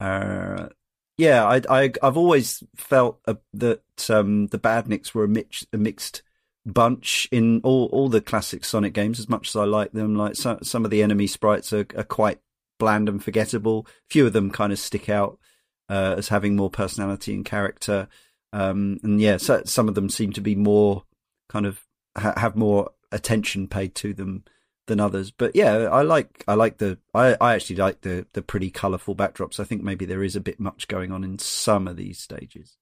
Uh, 0.00 0.68
yeah, 1.16 1.44
I, 1.44 1.92
I've 2.02 2.16
always 2.16 2.62
felt 2.76 3.20
uh, 3.26 3.34
that 3.52 3.82
um, 4.10 4.48
the 4.48 4.58
Badniks 4.58 5.14
were 5.14 5.24
a, 5.24 5.28
mix, 5.28 5.66
a 5.72 5.76
mixed 5.76 6.22
bunch 6.66 7.28
in 7.30 7.60
all, 7.62 7.86
all 7.92 8.08
the 8.08 8.20
classic 8.20 8.64
Sonic 8.64 8.94
games. 8.94 9.20
As 9.20 9.28
much 9.28 9.50
as 9.50 9.56
I 9.56 9.64
like 9.64 9.92
them, 9.92 10.16
like 10.16 10.34
some, 10.34 10.62
some 10.62 10.84
of 10.84 10.90
the 10.90 11.02
enemy 11.02 11.26
sprites 11.26 11.72
are, 11.72 11.86
are 11.96 12.04
quite 12.04 12.40
bland 12.78 13.08
and 13.08 13.22
forgettable. 13.22 13.86
Few 14.10 14.26
of 14.26 14.32
them 14.32 14.50
kind 14.50 14.72
of 14.72 14.78
stick 14.78 15.08
out 15.08 15.38
uh, 15.88 16.14
as 16.18 16.28
having 16.28 16.56
more 16.56 16.70
personality 16.70 17.34
and 17.34 17.44
character. 17.44 18.08
Um, 18.54 19.00
and 19.02 19.20
yeah, 19.20 19.36
so, 19.38 19.62
some 19.64 19.88
of 19.88 19.94
them 19.96 20.08
seem 20.08 20.32
to 20.32 20.40
be 20.40 20.54
more 20.54 21.02
kind 21.48 21.66
of 21.66 21.80
ha- 22.16 22.34
have 22.38 22.54
more 22.56 22.90
attention 23.10 23.66
paid 23.68 23.94
to 23.96 24.14
them 24.14 24.44
than 24.86 25.00
others. 25.00 25.30
But 25.32 25.56
yeah, 25.56 25.88
I 25.90 26.02
like 26.02 26.44
I 26.46 26.54
like 26.54 26.78
the 26.78 26.98
I, 27.12 27.36
I 27.40 27.54
actually 27.54 27.76
like 27.76 28.02
the 28.02 28.26
the 28.32 28.42
pretty 28.42 28.70
colourful 28.70 29.16
backdrops. 29.16 29.58
I 29.58 29.64
think 29.64 29.82
maybe 29.82 30.04
there 30.04 30.22
is 30.22 30.36
a 30.36 30.40
bit 30.40 30.60
much 30.60 30.86
going 30.88 31.10
on 31.10 31.24
in 31.24 31.38
some 31.38 31.88
of 31.88 31.96
these 31.96 32.18
stages. 32.18 32.76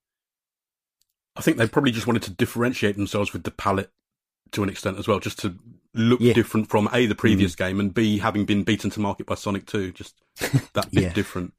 I 1.35 1.41
think 1.41 1.57
they 1.57 1.67
probably 1.67 1.91
just 1.91 2.05
wanted 2.05 2.21
to 2.23 2.31
differentiate 2.31 2.95
themselves 2.95 3.33
with 3.33 3.43
the 3.43 3.51
palette 3.51 3.89
to 4.51 4.61
an 4.61 4.69
extent 4.69 4.99
as 4.99 5.07
well, 5.07 5.19
just 5.19 5.39
to 5.39 5.55
look 5.95 6.19
Yeah. 6.21 6.33
different 6.33 6.69
from 6.69 6.87
a 6.93 7.07
the 7.07 7.15
previous 7.15 7.55
game 7.55 7.79
and 7.79 7.91
b 7.93 8.19
having 8.19 8.45
been 8.45 8.63
beaten 8.63 8.91
to 8.91 8.99
market 8.99 9.25
by 9.25 9.33
Sonic 9.35 9.65
Two, 9.65 9.91
just 9.91 10.21
that 10.73 10.91
bit 10.91 10.93
Yeah. 11.03 11.13
different. 11.13 11.53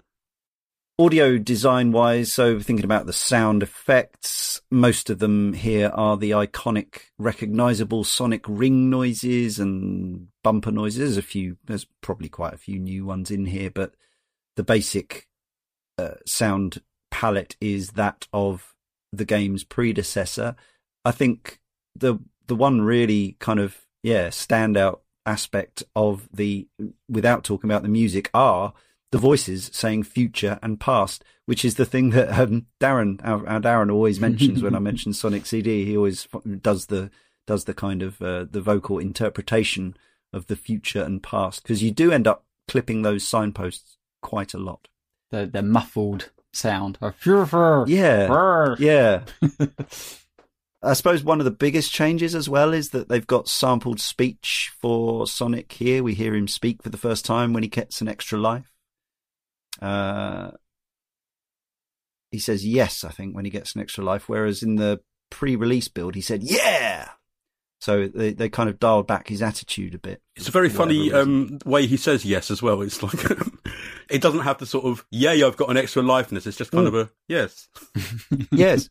Audio 0.96 1.38
design 1.38 1.90
wise, 1.90 2.32
so 2.32 2.60
thinking 2.60 2.84
about 2.84 3.06
the 3.06 3.12
sound 3.12 3.64
effects, 3.64 4.60
most 4.70 5.10
of 5.10 5.18
them 5.18 5.52
here 5.52 5.90
are 5.92 6.16
the 6.16 6.30
iconic, 6.30 7.00
recognizable 7.18 8.04
sonic 8.04 8.44
ring 8.46 8.90
noises 8.90 9.58
and 9.58 10.28
bumper 10.44 10.70
noises. 10.70 10.98
There's 10.98 11.16
a 11.16 11.22
few, 11.22 11.56
there's 11.64 11.88
probably 12.00 12.28
quite 12.28 12.54
a 12.54 12.58
few 12.58 12.78
new 12.78 13.04
ones 13.04 13.32
in 13.32 13.46
here, 13.46 13.72
but 13.72 13.94
the 14.54 14.62
basic 14.62 15.26
uh, 15.98 16.14
sound 16.26 16.80
palette 17.10 17.56
is 17.60 17.90
that 17.90 18.28
of 18.32 18.72
the 19.12 19.24
game's 19.24 19.64
predecessor. 19.64 20.54
I 21.04 21.10
think 21.10 21.60
the 21.96 22.20
the 22.46 22.54
one 22.56 22.82
really 22.82 23.36
kind 23.40 23.58
of 23.58 23.78
yeah 24.04 24.28
standout 24.28 25.00
aspect 25.26 25.82
of 25.96 26.28
the 26.32 26.68
without 27.08 27.42
talking 27.42 27.68
about 27.68 27.82
the 27.82 27.88
music 27.88 28.30
are 28.32 28.74
the 29.14 29.18
voices 29.18 29.70
saying 29.72 30.02
future 30.02 30.58
and 30.60 30.80
past, 30.80 31.22
which 31.46 31.64
is 31.64 31.76
the 31.76 31.84
thing 31.84 32.10
that 32.10 32.36
um, 32.36 32.66
Darren, 32.80 33.20
our, 33.22 33.48
our 33.48 33.60
Darren, 33.60 33.92
always 33.92 34.18
mentions 34.18 34.60
when 34.60 34.74
I 34.74 34.78
mention 34.80 35.12
Sonic 35.12 35.46
CD. 35.46 35.84
He 35.84 35.96
always 35.96 36.26
does 36.60 36.86
the 36.86 37.12
does 37.46 37.62
the 37.62 37.74
kind 37.74 38.02
of 38.02 38.20
uh, 38.20 38.46
the 38.50 38.60
vocal 38.60 38.98
interpretation 38.98 39.96
of 40.32 40.48
the 40.48 40.56
future 40.56 41.00
and 41.00 41.22
past 41.22 41.62
because 41.62 41.80
you 41.80 41.92
do 41.92 42.10
end 42.10 42.26
up 42.26 42.44
clipping 42.66 43.02
those 43.02 43.24
signposts 43.24 43.98
quite 44.20 44.52
a 44.52 44.58
lot. 44.58 44.88
the 45.30 45.46
the 45.46 45.62
muffled 45.62 46.32
sound 46.52 46.98
Yeah, 47.88 48.26
yeah. 48.80 49.22
I 50.82 50.94
suppose 50.94 51.22
one 51.22 51.40
of 51.40 51.44
the 51.44 51.52
biggest 51.52 51.92
changes 51.92 52.34
as 52.34 52.48
well 52.48 52.72
is 52.74 52.90
that 52.90 53.08
they've 53.08 53.24
got 53.24 53.46
sampled 53.46 54.00
speech 54.00 54.72
for 54.80 55.28
Sonic 55.28 55.70
here. 55.70 56.02
We 56.02 56.14
hear 56.14 56.34
him 56.34 56.48
speak 56.48 56.82
for 56.82 56.88
the 56.88 56.98
first 56.98 57.24
time 57.24 57.52
when 57.52 57.62
he 57.62 57.68
gets 57.68 58.00
an 58.00 58.08
extra 58.08 58.40
life. 58.40 58.73
Uh, 59.82 60.50
he 62.30 62.38
says 62.38 62.66
yes, 62.66 63.04
I 63.04 63.10
think, 63.10 63.34
when 63.34 63.44
he 63.44 63.50
gets 63.50 63.74
an 63.74 63.80
extra 63.80 64.04
life, 64.04 64.28
whereas 64.28 64.62
in 64.62 64.76
the 64.76 65.00
pre-release 65.30 65.88
build 65.88 66.14
he 66.14 66.20
said 66.20 66.42
yeah. 66.42 67.08
So 67.80 68.06
they 68.08 68.32
they 68.32 68.48
kind 68.48 68.70
of 68.70 68.78
dialed 68.78 69.06
back 69.06 69.28
his 69.28 69.42
attitude 69.42 69.94
a 69.94 69.98
bit. 69.98 70.22
It's 70.36 70.48
a 70.48 70.52
very 70.52 70.70
funny 70.70 71.12
um, 71.12 71.58
way 71.66 71.86
he 71.86 71.96
says 71.98 72.24
yes 72.24 72.50
as 72.50 72.62
well. 72.62 72.80
It's 72.80 73.02
like 73.02 73.14
it 74.10 74.22
doesn't 74.22 74.40
have 74.40 74.58
the 74.58 74.64
sort 74.66 74.86
of 74.86 75.04
yay, 75.10 75.42
I've 75.42 75.56
got 75.58 75.68
an 75.70 75.76
extra 75.76 76.00
lifeness. 76.02 76.46
It's 76.46 76.56
just 76.56 76.70
kind 76.70 76.86
Mm. 76.86 76.88
of 76.88 76.94
a 76.94 77.10
yes. 77.28 77.68
yes. 78.50 78.88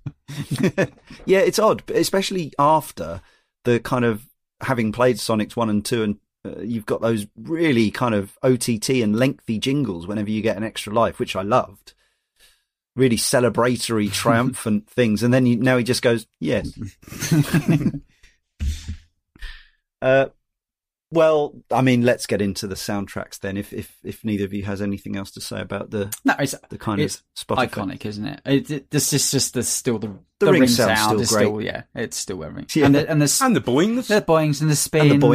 yeah, 1.25 1.39
it's 1.39 1.59
odd, 1.59 1.89
especially 1.91 2.53
after 2.59 3.21
the 3.65 3.79
kind 3.79 4.05
of 4.05 4.27
having 4.61 4.91
played 4.91 5.19
Sonic's 5.19 5.55
1 5.57 5.69
and 5.69 5.84
2 5.84 6.03
and 6.03 6.17
uh, 6.46 6.62
you've 6.62 6.86
got 6.86 7.02
those 7.02 7.28
really 7.38 7.91
kind 7.91 8.14
of 8.16 8.38
OTT 8.44 8.89
and 8.89 9.16
lengthy 9.16 9.58
jingles 9.60 10.08
whenever 10.08 10.30
you 10.30 10.41
get 10.41 10.58
an 10.58 10.64
extra 10.64 10.94
life, 10.94 11.20
which 11.20 11.36
I 11.36 11.41
loved. 11.41 11.94
Really 12.96 13.18
celebratory, 13.18 14.12
triumphant 14.14 14.89
things. 14.89 15.24
And 15.24 15.34
then 15.34 15.46
you, 15.46 15.56
now 15.56 15.78
he 15.78 15.84
just 15.84 16.02
goes, 16.02 16.28
yes. 16.39 16.78
Uh, 20.04 20.28
well, 21.14 21.53
I 21.72 21.82
mean, 21.82 22.01
let's 22.01 22.26
get 22.26 22.41
into 22.41 22.66
the 22.68 22.76
soundtracks 22.76 23.39
then. 23.39 23.55
If 23.57 23.72
if 23.74 23.97
if 24.03 24.24
neither 24.26 24.45
of 24.45 24.53
you 24.53 24.64
has 24.64 24.82
anything 24.82 25.16
else 25.16 25.32
to 25.32 25.41
say 25.41 25.61
about 25.61 25.91
the 25.91 26.14
no 26.26 26.34
it's 26.39 26.55
the 26.70 26.78
kind 26.78 26.99
It's 26.99 27.18
of 27.18 27.24
spot 27.36 27.57
effect. 27.59 27.76
iconic 27.76 28.05
isn't 28.05 28.26
it, 28.26 28.41
it, 28.45 28.72
it 28.72 28.91
this 28.91 29.14
is 29.14 29.30
just 29.32 29.53
the 29.53 29.64
still 29.64 29.99
the, 29.99 30.07
The 30.39 30.45
the, 30.47 30.51
ring 30.51 30.61
ring, 30.61 30.70
sound 30.70 30.97
still 30.97 31.22
is 31.22 31.30
great. 31.32 31.45
still 31.45 31.61
yeah 31.61 31.84
it's 31.95 32.18
still 32.18 32.43
everything 32.43 32.68
Yeah. 32.82 32.86
and 32.88 32.95
the, 32.95 33.09
and 33.09 33.22
the, 33.22 33.39
And 33.43 33.55
the 33.55 33.61
boings. 33.61 34.07
the 34.07 34.22
boings 34.22 34.61
and 34.61 34.70
the 34.70 34.76
spin 34.76 35.01
And 35.01 35.11
and, 35.11 35.22
the 35.22 35.28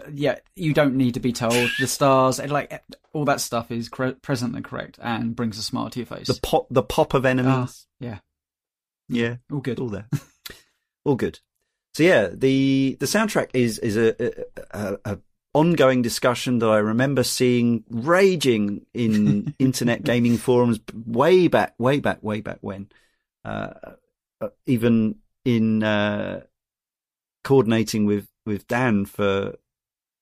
boings. 0.00 0.10
yeah 0.14 0.38
you 0.54 0.72
don't 0.74 0.96
need 0.96 1.14
to 1.14 1.20
be 1.20 1.32
told 1.32 1.70
the 1.78 1.86
stars 1.86 2.40
and 2.40 2.50
like 2.50 2.82
all 3.12 3.24
that 3.26 3.40
stuff 3.40 3.70
is 3.70 3.88
cre- 3.88 4.10
present 4.22 4.54
and 4.56 4.64
correct 4.64 4.98
and 5.02 5.36
brings 5.36 5.58
a 5.58 5.62
smile 5.62 5.90
to 5.90 5.98
your 6.00 6.06
face 6.06 6.26
The 6.28 6.38
pop 6.42 6.66
the 6.70 6.82
pop 6.82 7.14
of 7.14 7.24
enemies. 7.26 7.86
Ah, 7.92 7.94
yeah 8.00 8.18
yeah. 9.08 9.36
all 9.52 9.60
good 9.60 9.78
all 9.80 9.88
there, 9.90 10.08
all 11.04 11.14
good. 11.16 11.38
So 11.96 12.02
yeah, 12.02 12.28
the 12.30 12.94
the 13.00 13.06
soundtrack 13.06 13.48
is 13.54 13.78
is 13.78 13.96
a, 13.96 14.14
a, 14.70 14.98
a, 15.06 15.18
ongoing 15.54 16.02
discussion 16.02 16.58
that 16.58 16.68
I 16.68 16.76
remember 16.76 17.22
seeing 17.22 17.84
raging 17.88 18.84
in 18.92 19.54
internet 19.58 20.04
gaming 20.04 20.36
forums 20.36 20.78
way 20.92 21.48
back, 21.48 21.74
way 21.78 22.00
back, 22.00 22.22
way 22.22 22.42
back 22.42 22.58
when. 22.60 22.90
Uh, 23.46 23.70
uh, 24.42 24.48
even 24.66 25.14
in 25.46 25.82
uh, 25.82 26.42
coordinating 27.44 28.04
with 28.04 28.28
with 28.44 28.68
Dan 28.68 29.06
for 29.06 29.54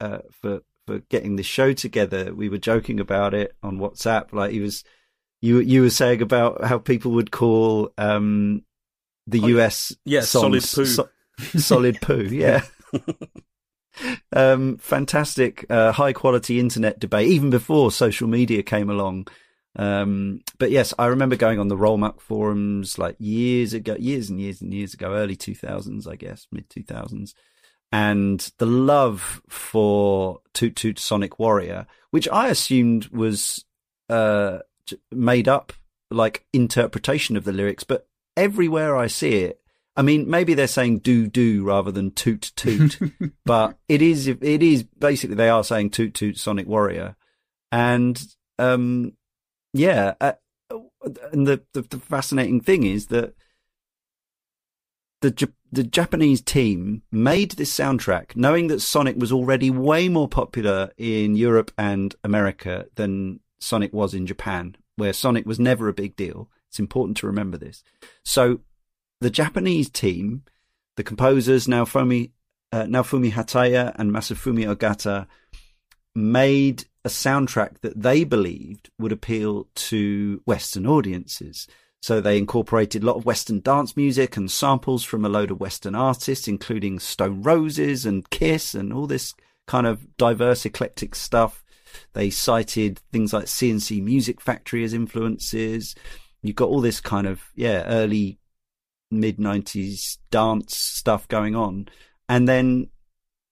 uh, 0.00 0.18
for 0.30 0.60
for 0.86 1.00
getting 1.10 1.34
the 1.34 1.42
show 1.42 1.72
together, 1.72 2.32
we 2.32 2.48
were 2.48 2.58
joking 2.58 3.00
about 3.00 3.34
it 3.34 3.56
on 3.64 3.78
WhatsApp. 3.78 4.32
Like 4.32 4.52
he 4.52 4.60
was, 4.60 4.84
you 5.42 5.58
you 5.58 5.82
were 5.82 5.90
saying 5.90 6.22
about 6.22 6.62
how 6.62 6.78
people 6.78 7.10
would 7.10 7.32
call 7.32 7.92
um, 7.98 8.62
the 9.26 9.40
Oh, 9.40 9.46
US 9.58 9.92
yeah, 10.04 10.20
solid 10.20 10.62
songs 10.62 10.74
poo. 10.76 10.86
so- 10.86 11.08
solid 11.56 12.00
poo, 12.00 12.28
yeah. 12.30 12.62
um, 14.32 14.76
fantastic, 14.78 15.66
uh, 15.70 15.92
high 15.92 16.12
quality 16.12 16.58
internet 16.60 16.98
debate, 16.98 17.28
even 17.28 17.50
before 17.50 17.90
social 17.90 18.28
media 18.28 18.62
came 18.62 18.90
along. 18.90 19.28
Um, 19.76 20.40
but 20.58 20.70
yes, 20.70 20.94
I 20.98 21.06
remember 21.06 21.36
going 21.36 21.58
on 21.58 21.68
the 21.68 21.76
Rollmuck 21.76 22.20
forums 22.20 22.98
like 22.98 23.16
years 23.18 23.74
ago, 23.74 23.96
years 23.98 24.30
and 24.30 24.40
years 24.40 24.62
and 24.62 24.72
years 24.72 24.94
ago, 24.94 25.14
early 25.14 25.36
2000s, 25.36 26.08
I 26.08 26.16
guess, 26.16 26.46
mid 26.52 26.68
2000s. 26.70 27.34
And 27.90 28.52
the 28.58 28.66
love 28.66 29.42
for 29.48 30.40
Toot 30.52 30.76
Toot 30.76 30.98
Sonic 30.98 31.38
Warrior, 31.38 31.86
which 32.10 32.28
I 32.28 32.48
assumed 32.48 33.08
was, 33.08 33.64
uh, 34.08 34.58
made 35.10 35.48
up 35.48 35.72
like 36.10 36.46
interpretation 36.52 37.36
of 37.36 37.44
the 37.44 37.52
lyrics, 37.52 37.84
but 37.84 38.06
everywhere 38.36 38.96
I 38.96 39.06
see 39.06 39.36
it, 39.36 39.60
I 39.96 40.02
mean, 40.02 40.28
maybe 40.28 40.54
they're 40.54 40.66
saying 40.66 41.00
do 41.00 41.26
do 41.26 41.64
rather 41.64 41.92
than 41.92 42.10
toot 42.10 42.52
toot, 42.56 42.98
but 43.44 43.78
it 43.88 44.02
is 44.02 44.26
it 44.26 44.42
is 44.42 44.82
basically 44.82 45.36
they 45.36 45.48
are 45.48 45.64
saying 45.64 45.90
toot 45.90 46.14
toot 46.14 46.36
Sonic 46.36 46.66
Warrior, 46.66 47.16
and 47.70 48.20
um, 48.58 49.12
yeah, 49.72 50.14
uh, 50.20 50.32
and 51.32 51.46
the, 51.46 51.62
the 51.72 51.82
the 51.82 51.98
fascinating 51.98 52.60
thing 52.60 52.84
is 52.84 53.06
that 53.06 53.34
the 55.20 55.48
the 55.72 55.84
Japanese 55.84 56.40
team 56.40 57.02
made 57.10 57.52
this 57.52 57.74
soundtrack 57.76 58.36
knowing 58.36 58.66
that 58.68 58.80
Sonic 58.80 59.16
was 59.16 59.32
already 59.32 59.70
way 59.70 60.08
more 60.08 60.28
popular 60.28 60.90
in 60.96 61.34
Europe 61.34 61.72
and 61.78 62.14
America 62.22 62.86
than 62.96 63.40
Sonic 63.58 63.92
was 63.92 64.12
in 64.12 64.26
Japan, 64.26 64.76
where 64.96 65.12
Sonic 65.12 65.46
was 65.46 65.58
never 65.58 65.88
a 65.88 65.94
big 65.94 66.16
deal. 66.16 66.50
It's 66.68 66.78
important 66.78 67.16
to 67.18 67.26
remember 67.26 67.56
this. 67.56 67.82
So 68.24 68.60
the 69.24 69.30
Japanese 69.30 69.88
team, 69.88 70.42
the 70.96 71.02
composers 71.02 71.66
Naofumi 71.66 72.32
uh, 72.72 72.82
Naofumi 72.82 73.32
Hataya 73.32 73.94
and 73.96 74.10
Masafumi 74.10 74.66
Ogata 74.66 75.26
made 76.14 76.84
a 77.06 77.08
soundtrack 77.08 77.80
that 77.80 78.02
they 78.02 78.24
believed 78.24 78.90
would 78.98 79.12
appeal 79.12 79.66
to 79.74 80.42
Western 80.44 80.86
audiences. 80.86 81.66
So 82.02 82.20
they 82.20 82.36
incorporated 82.36 83.02
a 83.02 83.06
lot 83.06 83.16
of 83.16 83.24
Western 83.24 83.60
dance 83.60 83.96
music 83.96 84.36
and 84.36 84.50
samples 84.50 85.04
from 85.04 85.24
a 85.24 85.30
load 85.30 85.50
of 85.50 85.58
Western 85.58 85.94
artists, 85.94 86.46
including 86.46 86.98
Stone 86.98 87.42
Roses 87.42 88.04
and 88.04 88.28
Kiss 88.28 88.74
and 88.74 88.92
all 88.92 89.06
this 89.06 89.32
kind 89.66 89.86
of 89.86 90.18
diverse, 90.18 90.66
eclectic 90.66 91.14
stuff. 91.14 91.64
They 92.12 92.28
cited 92.28 93.00
things 93.10 93.32
like 93.32 93.48
C+C 93.48 94.02
Music 94.02 94.42
Factory 94.42 94.84
as 94.84 94.92
influences. 94.92 95.94
You've 96.42 96.56
got 96.56 96.68
all 96.68 96.82
this 96.82 97.00
kind 97.00 97.26
of, 97.26 97.40
yeah, 97.54 97.84
early 97.86 98.38
mid 99.10 99.38
90s 99.38 100.18
dance 100.30 100.76
stuff 100.76 101.28
going 101.28 101.54
on. 101.54 101.88
And 102.28 102.48
then 102.48 102.88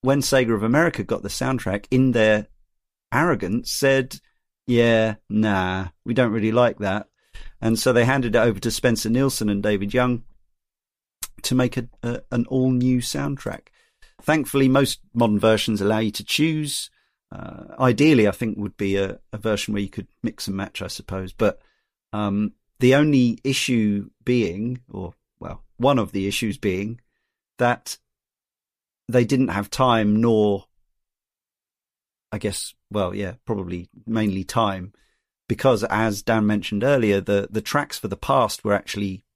when 0.01 0.21
Sega 0.21 0.55
of 0.55 0.63
America 0.63 1.05
got 1.05 1.23
the 1.23 1.29
soundtrack 1.29 1.87
in 1.91 2.13
their 2.13 2.47
arrogance 3.13 3.71
said, 3.71 4.19
yeah, 4.67 5.17
nah, 5.29 5.89
we 6.05 6.15
don't 6.15 6.33
really 6.33 6.53
like 6.53 6.79
that. 6.79 7.09
And 7.61 7.79
so 7.79 7.93
they 7.93 8.05
handed 8.05 8.35
it 8.35 8.39
over 8.39 8.59
to 8.61 8.71
Spencer 8.71 9.09
Nilsen 9.09 9.49
and 9.49 9.63
David 9.63 9.95
Young 9.95 10.25
to 11.43 11.55
make 11.55 11.77
a, 11.77 11.89
a, 12.03 12.23
an 12.31 12.47
all 12.47 12.71
new 12.71 12.99
soundtrack. 12.99 13.69
Thankfully, 14.21 14.69
most 14.69 15.01
modern 15.15 15.39
versions 15.39 15.81
allow 15.81 15.99
you 15.99 16.13
to 16.13 16.25
choose. 16.25 16.91
Uh, 17.31 17.75
ideally, 17.79 18.29
I 18.29 18.33
think 18.33 18.59
would 18.59 18.77
be 18.77 18.97
a, 18.97 19.19
a, 19.33 19.39
version 19.39 19.73
where 19.73 19.83
you 19.83 19.89
could 19.89 20.07
mix 20.23 20.47
and 20.47 20.57
match, 20.57 20.83
I 20.83 20.87
suppose. 20.89 21.33
But 21.33 21.61
um, 22.13 22.53
the 22.79 22.95
only 22.95 23.39
issue 23.43 24.11
being, 24.25 24.81
or 24.91 25.15
one 25.83 25.99
of 25.99 26.13
the 26.13 26.27
issues 26.27 26.57
being 26.57 27.01
that 27.59 27.99
they 29.09 29.25
didn't 29.25 29.49
have 29.49 29.69
time 29.69 30.21
nor 30.21 30.65
I 32.33 32.39
guess, 32.39 32.73
well, 32.91 33.15
yeah, 33.15 33.35
probably 33.45 33.91
mainly 34.07 34.43
time 34.43 34.95
because 35.49 35.85
as 35.85 36.23
Dan 36.23 36.47
mentioned 36.47 36.83
earlier, 36.83 37.21
the, 37.21 37.47
the 37.51 37.61
tracks 37.61 37.99
for 37.99 38.09
the 38.09 38.17
past 38.17 38.65
were 38.65 38.73
actually 38.73 39.27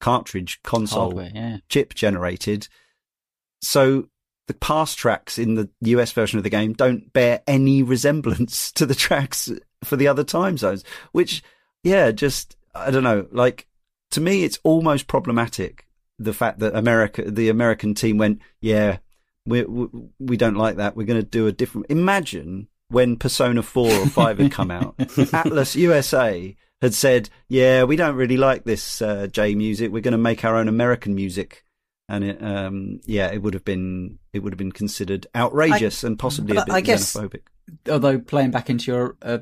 cartridge 0.00 0.60
console 0.64 1.02
Hardware, 1.02 1.30
yeah. 1.32 1.56
chip 1.68 1.94
generated. 1.94 2.66
So 3.60 4.08
the 4.48 4.54
past 4.54 4.98
tracks 4.98 5.38
in 5.38 5.54
the 5.54 5.70
US 5.82 6.10
version 6.10 6.38
of 6.38 6.42
the 6.42 6.50
game 6.50 6.72
don't 6.72 7.12
bear 7.12 7.42
any 7.46 7.84
resemblance 7.84 8.72
to 8.76 8.84
the 8.84 8.96
tracks 8.96 9.48
for 9.84 9.94
the 9.94 10.08
other 10.08 10.24
time 10.24 10.58
zones, 10.58 10.82
which, 11.12 11.40
yeah, 11.84 12.10
just, 12.10 12.56
I 12.74 12.90
don't 12.90 13.04
know, 13.04 13.28
like, 13.30 13.68
to 14.12 14.20
me, 14.20 14.44
it's 14.44 14.58
almost 14.62 15.06
problematic. 15.06 15.86
The 16.18 16.32
fact 16.32 16.60
that 16.60 16.76
America, 16.76 17.28
the 17.28 17.48
American 17.48 17.94
team 17.94 18.18
went, 18.18 18.40
yeah, 18.60 18.98
we, 19.46 19.64
we, 19.64 19.88
we 20.20 20.36
don't 20.36 20.56
like 20.56 20.76
that. 20.76 20.96
We're 20.96 21.06
going 21.06 21.20
to 21.20 21.26
do 21.26 21.46
a 21.46 21.52
different. 21.52 21.86
Imagine 21.90 22.68
when 22.88 23.16
Persona 23.16 23.62
4 23.62 23.90
or 23.90 24.06
5 24.06 24.38
had 24.38 24.52
come 24.52 24.70
out, 24.70 24.96
Atlus 24.98 25.74
USA 25.74 26.54
had 26.80 26.94
said, 26.94 27.30
yeah, 27.48 27.84
we 27.84 27.96
don't 27.96 28.16
really 28.16 28.36
like 28.36 28.64
this 28.64 29.02
uh, 29.02 29.26
J 29.28 29.54
music. 29.54 29.90
We're 29.90 30.02
going 30.02 30.12
to 30.12 30.18
make 30.18 30.44
our 30.44 30.56
own 30.56 30.68
American 30.68 31.14
music. 31.14 31.64
And 32.08 32.24
it, 32.24 32.42
um, 32.42 33.00
yeah, 33.04 33.32
it 33.32 33.42
would 33.42 33.54
have 33.54 33.64
been 33.64 34.18
it 34.32 34.40
would 34.40 34.52
have 34.52 34.58
been 34.58 34.72
considered 34.72 35.26
outrageous 35.34 36.04
I, 36.04 36.08
and 36.08 36.18
possibly 36.18 36.56
a 36.56 36.64
bit 36.64 36.74
I 36.74 36.80
guess, 36.82 37.14
xenophobic. 37.14 37.42
Although 37.90 38.18
playing 38.18 38.50
back 38.50 38.68
into 38.68 38.90
your 38.90 39.16
uh, 39.22 39.38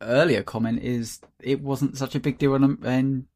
earlier 0.00 0.42
comment 0.42 0.82
is 0.82 1.20
it 1.40 1.60
wasn't 1.60 1.96
such 1.96 2.14
a 2.14 2.20
big 2.20 2.38
deal 2.38 2.54
in, 2.54 2.78
in 2.84 3.26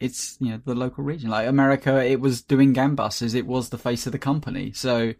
it's 0.00 0.36
you 0.40 0.50
know 0.50 0.60
the 0.64 0.74
local 0.74 1.04
region 1.04 1.30
like 1.30 1.48
America. 1.48 2.04
It 2.04 2.20
was 2.20 2.42
doing 2.42 2.74
Gambusters. 2.74 3.34
It 3.34 3.46
was 3.46 3.68
the 3.68 3.78
face 3.78 4.06
of 4.06 4.12
the 4.12 4.18
company. 4.18 4.72
So 4.72 5.14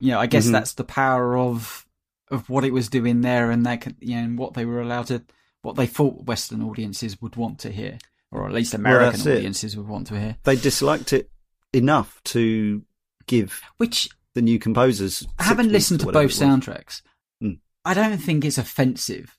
you 0.00 0.10
know, 0.10 0.20
I 0.20 0.26
guess 0.26 0.44
mm-hmm. 0.44 0.52
that's 0.52 0.74
the 0.74 0.84
power 0.84 1.36
of 1.36 1.86
of 2.30 2.48
what 2.48 2.64
it 2.64 2.72
was 2.72 2.88
doing 2.88 3.20
there, 3.20 3.50
and 3.50 3.64
that 3.66 3.86
you 4.00 4.16
know, 4.16 4.22
and 4.22 4.38
what 4.38 4.54
they 4.54 4.64
were 4.64 4.80
allowed 4.80 5.06
to, 5.08 5.22
what 5.62 5.76
they 5.76 5.86
thought 5.86 6.26
Western 6.26 6.62
audiences 6.62 7.20
would 7.20 7.36
want 7.36 7.58
to 7.60 7.70
hear, 7.70 7.98
or 8.30 8.46
at 8.46 8.54
least 8.54 8.74
American 8.74 9.22
well, 9.24 9.36
audiences 9.36 9.74
it. 9.74 9.78
would 9.78 9.88
want 9.88 10.06
to 10.08 10.18
hear. 10.18 10.36
They 10.44 10.56
disliked 10.56 11.12
it 11.12 11.30
enough 11.72 12.20
to 12.24 12.82
give 13.26 13.62
which 13.78 14.08
the 14.34 14.42
new 14.42 14.58
composers. 14.58 15.26
I 15.38 15.44
haven't 15.44 15.72
listened 15.72 16.00
to 16.00 16.12
both 16.12 16.30
soundtracks. 16.30 17.02
Mm. 17.42 17.58
I 17.84 17.94
don't 17.94 18.18
think 18.18 18.44
it's 18.44 18.58
offensive 18.58 19.36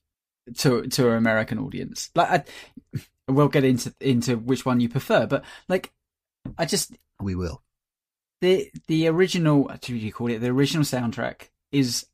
to 0.57 0.83
to 0.87 1.09
an 1.09 1.17
American 1.17 1.59
audience. 1.59 2.09
Like, 2.15 2.29
I, 2.29 2.99
we'll 3.27 3.47
get 3.47 3.63
into 3.63 3.93
into 3.99 4.37
which 4.37 4.65
one 4.65 4.79
you 4.79 4.89
prefer, 4.89 5.25
but 5.27 5.43
like, 5.67 5.91
I 6.57 6.65
just 6.65 6.93
we 7.21 7.35
will. 7.35 7.63
The 8.41 8.71
the 8.87 9.07
original 9.07 9.63
what 9.65 9.81
do 9.81 9.95
you 9.95 10.11
call 10.11 10.31
it? 10.31 10.39
The 10.39 10.49
original 10.49 10.83
soundtrack 10.83 11.49
is 11.71 12.05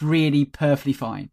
really 0.00 0.44
perfectly 0.44 0.92
fine 0.92 1.30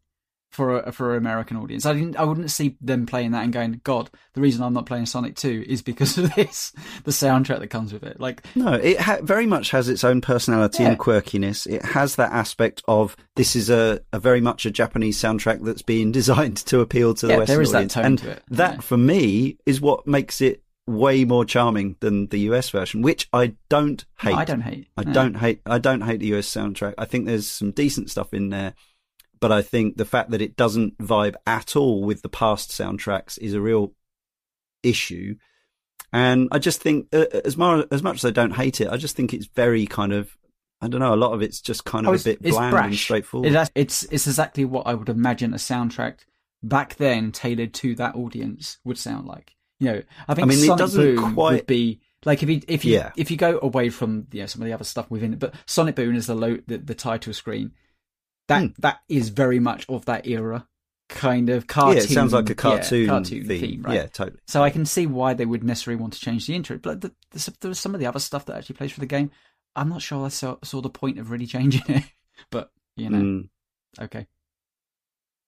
for 0.53 0.79
a, 0.79 0.91
for 0.91 1.13
an 1.13 1.17
American 1.17 1.57
audience. 1.57 1.85
I 1.85 1.93
didn't 1.93 2.15
I 2.15 2.23
wouldn't 2.23 2.51
see 2.51 2.77
them 2.79 3.05
playing 3.05 3.31
that 3.31 3.43
and 3.43 3.51
going, 3.51 3.81
God, 3.83 4.09
the 4.33 4.41
reason 4.41 4.63
I'm 4.63 4.73
not 4.73 4.85
playing 4.85 5.07
Sonic 5.07 5.35
Two 5.35 5.65
is 5.67 5.81
because 5.81 6.17
of 6.17 6.33
this, 6.35 6.71
the 7.03 7.11
soundtrack 7.11 7.59
that 7.59 7.67
comes 7.67 7.91
with 7.91 8.03
it. 8.03 8.19
Like 8.19 8.45
no, 8.55 8.73
it 8.73 8.99
ha- 8.99 9.19
very 9.21 9.47
much 9.47 9.71
has 9.71 9.89
its 9.89 10.03
own 10.03 10.21
personality 10.21 10.83
yeah. 10.83 10.89
and 10.89 10.99
quirkiness. 10.99 11.65
It 11.65 11.83
has 11.83 12.15
that 12.15 12.31
aspect 12.31 12.83
of 12.87 13.17
this 13.35 13.55
is 13.55 13.69
a, 13.69 14.01
a 14.13 14.19
very 14.19 14.41
much 14.41 14.65
a 14.65 14.71
Japanese 14.71 15.17
soundtrack 15.17 15.63
that's 15.63 15.81
being 15.81 16.11
designed 16.13 16.57
to 16.57 16.81
appeal 16.81 17.15
to 17.15 17.27
the 17.27 17.33
yeah, 17.33 17.39
Western 17.39 17.55
there 17.55 17.61
is 17.61 17.73
audience, 17.73 17.93
that 17.95 18.01
tone 18.01 18.05
and 18.05 18.19
to 18.19 18.29
it. 18.31 18.43
that 18.49 18.75
yeah. 18.75 18.81
for 18.81 18.97
me 18.97 19.57
is 19.65 19.81
what 19.81 20.05
makes 20.05 20.39
it 20.39 20.63
way 20.85 21.23
more 21.23 21.45
charming 21.45 21.95
than 21.99 22.27
the 22.27 22.39
US 22.39 22.69
version, 22.69 23.01
which 23.01 23.27
I 23.33 23.55
don't 23.69 24.03
hate. 24.19 24.31
No, 24.31 24.37
I 24.37 24.45
don't 24.45 24.61
hate. 24.61 24.87
I 24.97 25.03
no. 25.03 25.13
don't 25.13 25.35
hate. 25.35 25.61
I 25.65 25.79
don't 25.79 26.01
hate 26.01 26.19
the 26.19 26.35
US 26.35 26.47
soundtrack. 26.47 26.93
I 26.97 27.05
think 27.05 27.25
there's 27.25 27.47
some 27.47 27.71
decent 27.71 28.11
stuff 28.11 28.33
in 28.33 28.49
there, 28.49 28.75
but 29.43 29.51
I 29.51 29.61
think 29.61 29.97
the 29.97 30.05
fact 30.05 30.31
that 30.31 30.41
it 30.41 30.55
doesn't 30.55 30.97
vibe 30.99 31.35
at 31.45 31.75
all 31.75 32.01
with 32.01 32.21
the 32.21 32.29
past 32.29 32.71
soundtracks 32.71 33.37
is 33.37 33.53
a 33.53 33.59
real 33.59 33.91
issue. 34.83 35.35
And 36.13 36.47
I 36.53 36.59
just 36.59 36.79
think, 36.79 37.07
uh, 37.11 37.25
as, 37.43 37.57
mar- 37.57 37.85
as 37.91 38.01
much 38.01 38.15
as 38.15 38.25
I 38.25 38.29
don't 38.29 38.55
hate 38.55 38.79
it, 38.79 38.87
I 38.87 38.95
just 38.95 39.17
think 39.17 39.33
it's 39.33 39.47
very 39.47 39.85
kind 39.85 40.13
of 40.13 40.37
I 40.79 40.87
don't 40.87 41.01
know. 41.01 41.13
A 41.13 41.15
lot 41.15 41.33
of 41.33 41.41
it's 41.41 41.59
just 41.59 41.83
kind 41.83 42.07
of 42.07 42.13
oh, 42.13 42.15
a 42.15 42.23
bit 42.23 42.41
bland 42.41 42.71
brash. 42.71 42.85
and 42.85 42.95
straightforward. 42.95 43.53
It's, 43.53 43.71
it's 43.75 44.03
it's 44.03 44.27
exactly 44.27 44.63
what 44.63 44.87
I 44.87 44.93
would 44.93 45.09
imagine 45.09 45.53
a 45.53 45.57
soundtrack 45.57 46.19
back 46.61 46.95
then 46.95 47.33
tailored 47.33 47.73
to 47.75 47.95
that 47.95 48.15
audience 48.15 48.77
would 48.85 48.97
sound 48.97 49.27
like. 49.27 49.55
You 49.81 49.87
know, 49.87 50.01
I 50.29 50.35
think 50.35 50.45
I 50.45 50.49
mean, 50.49 50.57
Sonic 50.59 50.73
it 50.73 50.77
doesn't 50.77 51.15
Boom 51.15 51.33
quite... 51.33 51.53
would 51.53 51.67
be 51.67 51.99
like 52.23 52.43
if 52.43 52.49
you 52.49 52.61
if 52.69 52.85
you 52.85 52.93
yeah. 52.93 53.11
if 53.17 53.29
you 53.29 53.35
go 53.35 53.59
away 53.61 53.89
from 53.89 54.27
you 54.31 54.41
know, 54.41 54.45
some 54.45 54.61
of 54.61 54.67
the 54.67 54.73
other 54.73 54.85
stuff 54.85 55.11
within 55.11 55.33
it, 55.33 55.39
but 55.39 55.53
Sonic 55.65 55.95
Boom 55.95 56.15
is 56.15 56.27
the 56.27 56.35
low 56.35 56.57
the, 56.65 56.77
the 56.77 56.95
title 56.95 57.33
screen. 57.33 57.71
That 58.47 58.61
hmm. 58.61 58.67
that 58.79 58.99
is 59.09 59.29
very 59.29 59.59
much 59.59 59.85
of 59.89 60.05
that 60.05 60.27
era 60.27 60.67
kind 61.09 61.49
of 61.49 61.67
cartoon. 61.67 61.97
Yeah, 61.97 62.03
it 62.03 62.09
sounds 62.09 62.33
like 62.33 62.49
a 62.49 62.55
cartoon, 62.55 63.01
yeah, 63.01 63.07
cartoon 63.07 63.45
theme. 63.45 63.61
theme. 63.61 63.81
right? 63.83 63.95
Yeah, 63.95 64.05
totally. 64.07 64.39
So 64.47 64.63
I 64.63 64.69
can 64.69 64.85
see 64.85 65.05
why 65.05 65.33
they 65.33 65.45
would 65.45 65.63
necessarily 65.63 66.01
want 66.01 66.13
to 66.13 66.19
change 66.19 66.47
the 66.47 66.55
intro. 66.55 66.77
But 66.77 67.01
the, 67.01 67.11
the, 67.31 67.53
there 67.61 67.69
was 67.69 67.79
some 67.79 67.93
of 67.93 67.99
the 67.99 68.07
other 68.07 68.19
stuff 68.19 68.45
that 68.45 68.57
actually 68.57 68.75
plays 68.75 68.91
for 68.91 68.99
the 68.99 69.05
game. 69.05 69.31
I'm 69.75 69.89
not 69.89 70.01
sure 70.01 70.25
I 70.25 70.29
saw, 70.29 70.57
saw 70.63 70.81
the 70.81 70.89
point 70.89 71.19
of 71.19 71.31
really 71.31 71.45
changing 71.45 71.83
it. 71.87 72.03
but 72.51 72.71
you 72.95 73.09
know, 73.09 73.19
mm. 73.19 73.49
okay. 74.01 74.27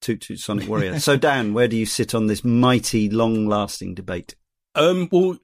Toot 0.02 0.22
Toot 0.22 0.39
Sonic 0.39 0.68
Warrior. 0.68 1.00
so 1.00 1.18
Dan, 1.18 1.54
where 1.54 1.68
do 1.68 1.76
you 1.76 1.86
sit 1.86 2.14
on 2.14 2.28
this 2.28 2.43
mighty, 2.43 3.10
long-lasting 3.10 3.96
debate? 3.96 4.36
Um, 4.76 5.10
well, 5.12 5.38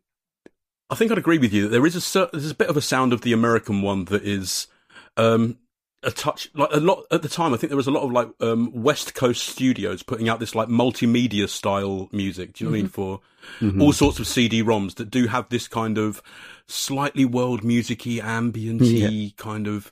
I 0.89 0.95
think 0.95 1.11
I'd 1.11 1.17
agree 1.17 1.39
with 1.39 1.53
you. 1.53 1.63
That 1.63 1.69
there 1.69 1.85
is 1.85 2.15
a 2.15 2.29
there's 2.31 2.51
a 2.51 2.55
bit 2.55 2.69
of 2.69 2.77
a 2.77 2.81
sound 2.81 3.13
of 3.13 3.21
the 3.21 3.33
American 3.33 3.81
one 3.81 4.05
that 4.05 4.23
is 4.23 4.67
um, 5.17 5.57
a 6.03 6.11
touch 6.11 6.49
like 6.55 6.69
a 6.71 6.79
lot 6.79 7.05
at 7.11 7.21
the 7.21 7.29
time. 7.29 7.53
I 7.53 7.57
think 7.57 7.69
there 7.69 7.77
was 7.77 7.87
a 7.87 7.91
lot 7.91 8.03
of 8.03 8.11
like 8.11 8.29
um, 8.39 8.71
West 8.73 9.13
Coast 9.13 9.47
studios 9.47 10.03
putting 10.03 10.29
out 10.29 10.39
this 10.39 10.55
like 10.55 10.67
multimedia 10.67 11.47
style 11.47 12.09
music. 12.11 12.53
Do 12.53 12.63
you 12.63 12.71
know 12.71 12.77
mm-hmm. 12.77 13.01
what 13.01 13.07
I 13.07 13.15
mean? 13.15 13.19
Mm-hmm. 13.59 13.69
For 13.69 13.71
mm-hmm. 13.71 13.81
all 13.81 13.93
sorts 13.93 14.19
of 14.19 14.27
CD-ROMs 14.27 14.95
that 14.95 15.11
do 15.11 15.27
have 15.27 15.49
this 15.49 15.67
kind 15.67 15.97
of 15.97 16.21
slightly 16.67 17.25
world 17.25 17.63
musicy, 17.63 18.19
ambienty 18.19 19.23
yeah. 19.23 19.29
kind 19.37 19.67
of 19.67 19.91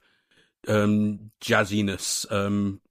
um, 0.68 1.32
jazziness. 1.42 2.32
Um, 2.32 2.82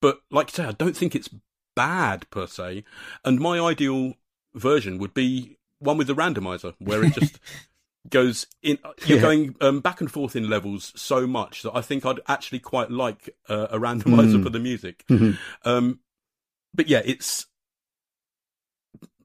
but 0.00 0.20
like 0.30 0.48
I 0.48 0.52
say, 0.52 0.64
I 0.64 0.72
don't 0.72 0.96
think 0.96 1.14
it's 1.14 1.30
bad 1.74 2.28
per 2.30 2.46
se. 2.46 2.84
And 3.24 3.40
my 3.40 3.58
ideal 3.58 4.14
version 4.54 4.98
would 4.98 5.14
be 5.14 5.56
one 5.78 5.96
with 5.96 6.06
the 6.06 6.14
randomizer, 6.14 6.74
where 6.78 7.02
it 7.04 7.14
just 7.14 7.38
goes 8.08 8.46
in. 8.62 8.78
You're 9.06 9.18
yeah. 9.18 9.22
going 9.22 9.56
um, 9.60 9.80
back 9.80 10.00
and 10.00 10.10
forth 10.10 10.36
in 10.36 10.48
levels 10.50 10.92
so 10.96 11.26
much 11.26 11.62
that 11.62 11.72
I 11.74 11.80
think 11.80 12.04
I'd 12.04 12.20
actually 12.28 12.58
quite 12.60 12.90
like 12.90 13.30
uh, 13.48 13.68
a 13.70 13.78
randomizer 13.78 14.36
mm. 14.36 14.42
for 14.42 14.50
the 14.50 14.58
music. 14.58 15.04
Mm-hmm. 15.08 15.32
Um, 15.68 16.00
but 16.74 16.88
yeah, 16.88 17.02
it's 17.04 17.46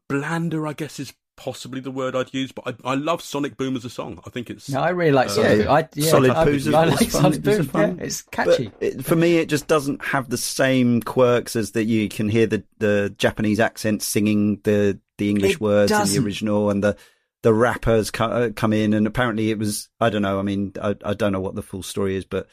blander. 0.08 0.66
I 0.66 0.74
guess 0.74 1.00
is 1.00 1.14
possibly 1.36 1.80
the 1.80 1.92
word 1.92 2.18
I'd 2.18 2.34
use, 2.34 2.52
but 2.52 2.68
I, 2.84 2.92
I 2.92 2.96
love 2.96 3.22
Sonic 3.22 3.56
Boom 3.56 3.78
as 3.78 3.86
a 3.86 3.90
song. 3.90 4.22
I 4.26 4.30
think 4.30 4.50
it's. 4.50 4.70
No, 4.70 4.82
I 4.82 4.90
really 4.90 5.14
like 5.14 5.30
Uh, 5.30 5.32
Sonic 5.32 5.58
yeah, 5.58 5.64
Boom. 5.64 5.72
I, 5.72 5.90
yeah, 5.96 6.10
Solid 6.10 6.32
I, 6.32 6.46
Poos 6.46 6.56
is- 6.56 6.74
I 6.74 6.86
like 6.86 7.12
Sonic 7.12 7.42
Boom. 7.42 7.70
Yeah, 7.74 7.94
it's 8.04 8.22
But 8.24 8.32
catchy. 8.32 8.72
it, 8.82 9.06
for 9.06 9.16
me, 9.16 9.38
it 9.38 9.48
just 9.48 9.68
doesn't 9.68 10.04
have 10.04 10.30
the 10.30 10.38
same 10.38 11.02
quirks 11.02 11.56
as 11.56 11.72
that. 11.72 11.86
You 11.86 12.10
can 12.10 12.28
hear 12.28 12.46
the, 12.46 12.64
the 12.80 13.16
Japanese 13.18 13.60
accent 13.62 14.04
singing 14.04 14.60
the, 14.64 15.00
the 15.18 15.30
English 15.30 15.54
It 15.54 15.62
words 15.62 15.92
in 15.92 15.98
doesn't. 15.98 16.22
the 16.22 16.26
original, 16.28 16.70
and 16.70 16.84
the 16.84 16.98
the 17.44 17.54
rappers 17.54 18.12
co- 18.12 18.26
uh, 18.26 18.50
come 18.56 18.74
in, 18.74 18.94
and 18.94 19.08
apparently 19.08 19.50
it 19.52 19.58
was 19.60 19.90
I 20.00 20.10
don't 20.10 20.22
know. 20.22 20.40
I 20.40 20.44
mean, 20.44 20.74
I, 20.82 20.96
I 21.06 21.14
don't 21.14 21.32
know 21.32 21.40
what 21.42 21.56
the 21.56 21.62
full 21.64 21.84
story 21.84 22.16
is, 22.16 22.26
but 22.26 22.48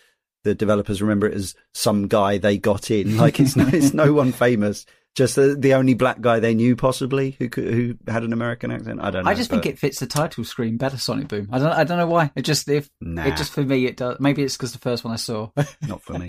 the 0.45 0.55
developers 0.55 1.03
remember 1.03 1.27
it 1.27 1.35
as 1.35 1.55
some 1.75 2.07
guy 2.09 2.39
they 2.39 2.57
got 2.59 2.91
in. 2.91 3.17
Like 3.19 3.41
it's 3.41 3.57
no, 3.57 3.67
it's 3.67 3.93
no 3.95 4.13
one 4.13 4.33
famous. 4.33 4.87
Just 5.17 5.35
the, 5.37 5.57
the 5.59 5.73
only 5.73 5.95
black 5.95 6.21
guy 6.21 6.41
they 6.41 6.55
knew, 6.55 6.77
possibly, 6.77 7.37
who 7.39 7.49
could, 7.49 7.73
who 7.73 7.97
had 8.07 8.23
an 8.23 8.35
American 8.35 8.71
accent. 8.71 9.01
I 9.01 9.11
don't 9.11 9.25
know. 9.25 9.31
I 9.31 9.35
just 9.35 9.49
think 9.49 9.65
it 9.65 9.79
fits 9.79 9.99
the 9.99 10.07
title 10.07 10.45
screen 10.45 10.77
better. 10.77 10.99
Sonic 10.99 11.29
Boom. 11.29 11.49
I 11.51 11.59
don't. 11.59 11.73
I 11.73 11.85
don't 11.85 11.97
know 11.97 12.07
why. 12.07 12.31
It 12.37 12.43
just 12.43 12.69
if 12.69 12.91
Nah. 13.01 13.25
it 13.25 13.35
just 13.39 13.55
for 13.55 13.63
me 13.63 13.87
it 13.87 13.97
does. 13.97 14.19
Maybe 14.21 14.43
it's 14.43 14.59
because 14.59 14.73
the 14.73 14.79
first 14.79 15.05
one 15.05 15.15
I 15.15 15.17
saw. 15.17 15.49
not 15.89 16.03
for 16.03 16.19
me. 16.19 16.27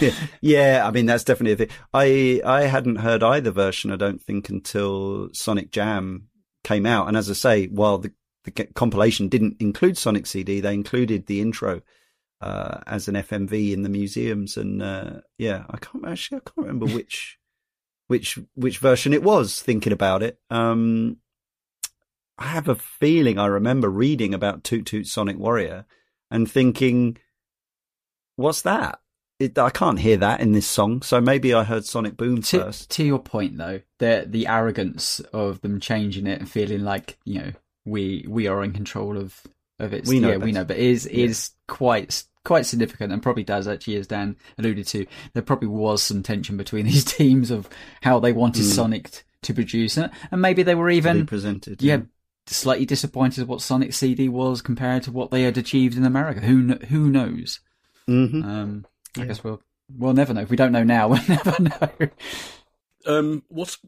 yeah, 0.00 0.12
yeah, 0.40 0.82
I 0.86 0.90
mean 0.92 1.04
that's 1.04 1.24
definitely 1.24 1.52
a 1.52 1.56
thing. 1.66 1.76
I 1.92 2.40
I 2.42 2.62
hadn't 2.62 2.96
heard 2.96 3.22
either 3.22 3.50
version. 3.50 3.92
I 3.92 3.96
don't 3.96 4.20
think 4.22 4.48
until 4.48 5.28
Sonic 5.34 5.70
Jam 5.70 6.28
came 6.64 6.86
out. 6.86 7.08
And 7.08 7.16
as 7.16 7.30
I 7.30 7.34
say, 7.34 7.66
while 7.66 7.98
the, 7.98 8.12
the 8.44 8.50
compilation 8.50 9.28
didn't 9.28 9.56
include 9.60 9.98
Sonic 9.98 10.26
CD, 10.26 10.60
they 10.60 10.74
included 10.74 11.26
the 11.26 11.40
intro 11.40 11.82
uh, 12.40 12.80
as 12.86 13.08
an 13.08 13.14
FMV 13.14 13.72
in 13.72 13.82
the 13.82 13.88
museums. 13.88 14.56
And 14.56 14.82
uh, 14.82 15.20
yeah, 15.38 15.64
I 15.70 15.78
can't 15.78 16.06
actually 16.06 16.38
I 16.38 16.40
can't 16.40 16.66
remember 16.66 16.86
which 16.86 17.38
which 18.08 18.38
which 18.54 18.78
version 18.78 19.12
it 19.12 19.22
was. 19.22 19.60
Thinking 19.60 19.92
about 19.92 20.22
it, 20.22 20.38
um, 20.50 21.18
I 22.38 22.46
have 22.46 22.68
a 22.68 22.74
feeling 22.74 23.38
I 23.38 23.46
remember 23.46 23.88
reading 23.88 24.34
about 24.34 24.64
Toot 24.64 24.86
Toot 24.86 25.06
Sonic 25.06 25.38
Warrior 25.38 25.86
and 26.30 26.50
thinking, 26.50 27.18
"What's 28.36 28.62
that?" 28.62 29.01
It, 29.42 29.58
I 29.58 29.70
can't 29.70 29.98
hear 29.98 30.16
that 30.18 30.40
in 30.40 30.52
this 30.52 30.66
song, 30.66 31.02
so 31.02 31.20
maybe 31.20 31.52
I 31.54 31.64
heard 31.64 31.84
Sonic 31.84 32.16
Boom 32.16 32.42
to, 32.42 32.60
first. 32.60 32.90
to 32.92 33.04
your 33.04 33.18
point 33.18 33.56
though, 33.58 33.80
the 33.98 34.24
the 34.28 34.46
arrogance 34.46 35.20
of 35.32 35.60
them 35.62 35.80
changing 35.80 36.26
it 36.26 36.38
and 36.40 36.48
feeling 36.50 36.82
like 36.84 37.18
you 37.24 37.40
know 37.40 37.52
we 37.84 38.24
we 38.28 38.46
are 38.46 38.62
in 38.62 38.72
control 38.72 39.16
of 39.18 39.40
of 39.78 39.92
it. 39.92 40.06
We 40.06 40.20
know 40.20 40.30
yeah, 40.30 40.36
we 40.36 40.52
know, 40.52 40.64
but 40.64 40.76
is 40.76 41.06
Yeah. 41.10 41.24
is 41.26 41.50
quite 41.68 42.24
quite 42.44 42.66
significant 42.66 43.12
and 43.12 43.22
probably 43.22 43.44
does 43.44 43.68
actually, 43.68 43.96
as 43.96 44.06
Dan 44.08 44.36
alluded 44.58 44.86
to, 44.88 45.06
there 45.32 45.42
probably 45.44 45.68
was 45.68 46.02
some 46.02 46.22
tension 46.22 46.56
between 46.56 46.86
these 46.90 47.04
teams 47.04 47.50
of 47.50 47.68
how 48.02 48.18
they 48.20 48.32
wanted 48.32 48.62
Mm. 48.64 48.74
Sonic 48.74 49.10
t- 49.10 49.20
to 49.42 49.54
produce, 49.54 49.96
it, 49.96 50.10
and 50.30 50.40
maybe 50.42 50.62
they 50.62 50.74
were 50.74 50.90
even 50.90 51.26
presented. 51.26 51.82
yeah 51.82 52.00
slightly 52.48 52.84
disappointed 52.84 53.46
what 53.46 53.60
Sonic 53.62 53.92
CD 53.92 54.28
was 54.28 54.60
compared 54.62 55.04
to 55.04 55.12
what 55.12 55.30
they 55.30 55.42
had 55.44 55.56
achieved 55.56 55.96
in 55.96 56.04
America. 56.04 56.40
Who 56.40 56.74
who 56.88 57.08
knows? 57.08 57.60
hmm 58.06 58.42
Um, 58.42 58.86
I 59.16 59.20
Yeah. 59.20 59.26
guess 59.26 59.44
we'll 59.44 59.62
we'll 59.96 60.14
never 60.14 60.32
know. 60.34 60.40
If 60.42 60.50
we 60.50 60.56
don't 60.56 60.72
know 60.72 60.84
now, 60.84 61.08
we'll 61.08 61.22
never 61.28 61.62
know. 61.62 61.90
Um, 63.06 63.42
what's 63.48 63.78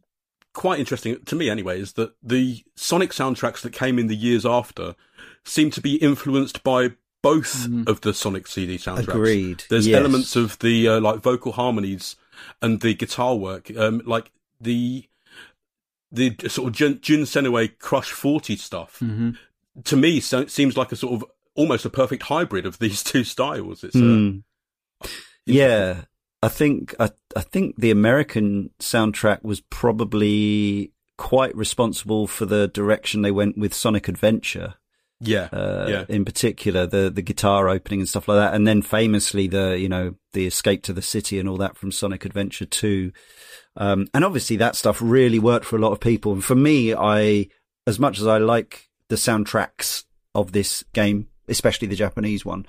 quite 0.53 0.79
interesting 0.81 1.21
to 1.25 1.35
me, 1.35 1.49
anyway, 1.51 1.81
is 1.81 1.95
that 1.95 2.15
the 2.23 2.63
Sonic 2.77 3.11
soundtracks 3.11 3.61
that 3.63 3.73
came 3.73 3.99
in 3.99 4.07
the 4.09 4.17
years 4.17 4.45
after 4.45 4.95
seem 5.45 5.71
to 5.71 5.81
be 5.81 5.97
influenced 5.97 6.63
by 6.63 6.93
both 7.23 7.67
Mhm. 7.69 7.89
of 7.89 8.03
the 8.03 8.13
Sonic 8.13 8.47
CD 8.47 8.77
soundtracks. 8.77 9.09
Agreed. 9.09 9.65
There's 9.71 9.87
Yes. 9.87 9.99
elements 9.99 10.37
of 10.37 10.59
the 10.59 10.89
uh, 10.89 11.01
like 11.01 11.21
vocal 11.23 11.53
harmonies 11.53 12.17
and 12.61 12.81
the 12.81 12.95
guitar 12.95 13.37
work, 13.37 13.71
um, 13.77 14.03
like 14.05 14.31
the 14.61 15.05
the 16.13 16.37
sort 16.49 16.69
of 16.69 16.75
Jun, 16.75 17.01
Jun 17.01 17.21
Senoue 17.23 17.77
Crush 17.79 18.11
Forty 18.13 18.57
stuff. 18.57 18.99
hmm 18.99 19.31
To 19.85 19.97
me, 19.97 20.21
so, 20.21 20.47
seems 20.47 20.77
like 20.77 20.93
a 20.93 20.97
sort 20.97 21.15
of 21.15 21.25
almost 21.57 21.85
a 21.85 21.91
perfect 21.91 22.25
hybrid 22.25 22.67
of 22.67 22.79
these 22.79 23.03
two 23.03 23.25
styles. 23.25 23.83
It's 23.83 23.97
uh, 23.97 24.01
Mm. 24.01 24.43
Yeah, 25.47 26.03
I 26.43 26.49
think 26.49 26.95
I, 26.99 27.11
I 27.37 27.41
think 27.41 27.77
the 27.77 27.91
American 27.91 28.71
soundtrack 28.81 29.43
was 29.43 29.61
probably 29.61 30.93
quite 31.17 31.55
responsible 31.57 32.27
for 32.27 32.45
the 32.47 32.69
direction 32.69 33.23
they 33.23 33.31
went 33.31 33.57
with 33.59 33.73
Sonic 33.75 34.09
Adventure. 34.09 34.75
yeah, 35.21 35.49
Uh, 35.53 35.87
Yeah. 35.89 36.05
in 36.09 36.25
particular, 36.25 36.87
the 36.87 37.09
the 37.09 37.23
guitar 37.23 37.69
opening 37.69 38.01
and 38.01 38.09
stuff 38.09 38.29
like 38.29 38.37
that, 38.37 38.53
and 38.55 38.67
then 38.67 38.83
famously 38.83 39.47
the 39.47 39.79
you 39.79 39.89
know 39.89 40.15
the 40.33 40.47
escape 40.47 40.83
to 40.85 40.93
the 40.93 41.01
city 41.03 41.39
and 41.39 41.49
all 41.49 41.57
that 41.59 41.77
from 41.79 41.93
Sonic 41.93 42.25
Adventure 42.25 42.67
Two, 42.67 43.13
um, 43.77 44.07
and 44.13 44.25
obviously 44.25 44.57
that 44.57 44.77
stuff 44.77 44.99
really 45.01 45.39
worked 45.39 45.65
for 45.65 45.77
a 45.77 45.81
lot 45.81 45.93
of 45.93 46.01
people. 46.01 46.33
And 46.33 46.45
for 46.45 46.57
me, 46.57 46.95
I 46.95 47.49
as 47.87 47.99
much 47.99 48.19
as 48.21 48.27
I 48.27 48.39
like 48.39 48.89
the 49.09 49.17
soundtracks 49.17 50.05
of 50.35 50.53
this 50.53 50.85
game, 50.93 51.29
especially 51.49 51.89
the 51.89 51.97
Japanese 51.97 52.45
one, 52.45 52.67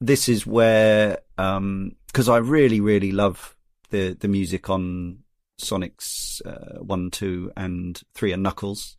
this 0.00 0.28
is 0.28 0.46
where 0.46 1.18
um 1.38 1.92
because 2.06 2.28
I 2.28 2.38
really 2.38 2.80
really 2.80 3.12
love 3.12 3.54
the 3.90 4.16
the 4.18 4.28
music 4.28 4.70
on 4.70 5.20
Sonic's 5.60 6.40
uh, 6.44 6.78
one, 6.78 7.10
two, 7.10 7.52
and 7.56 8.00
three, 8.14 8.32
and 8.32 8.42
Knuckles. 8.42 8.96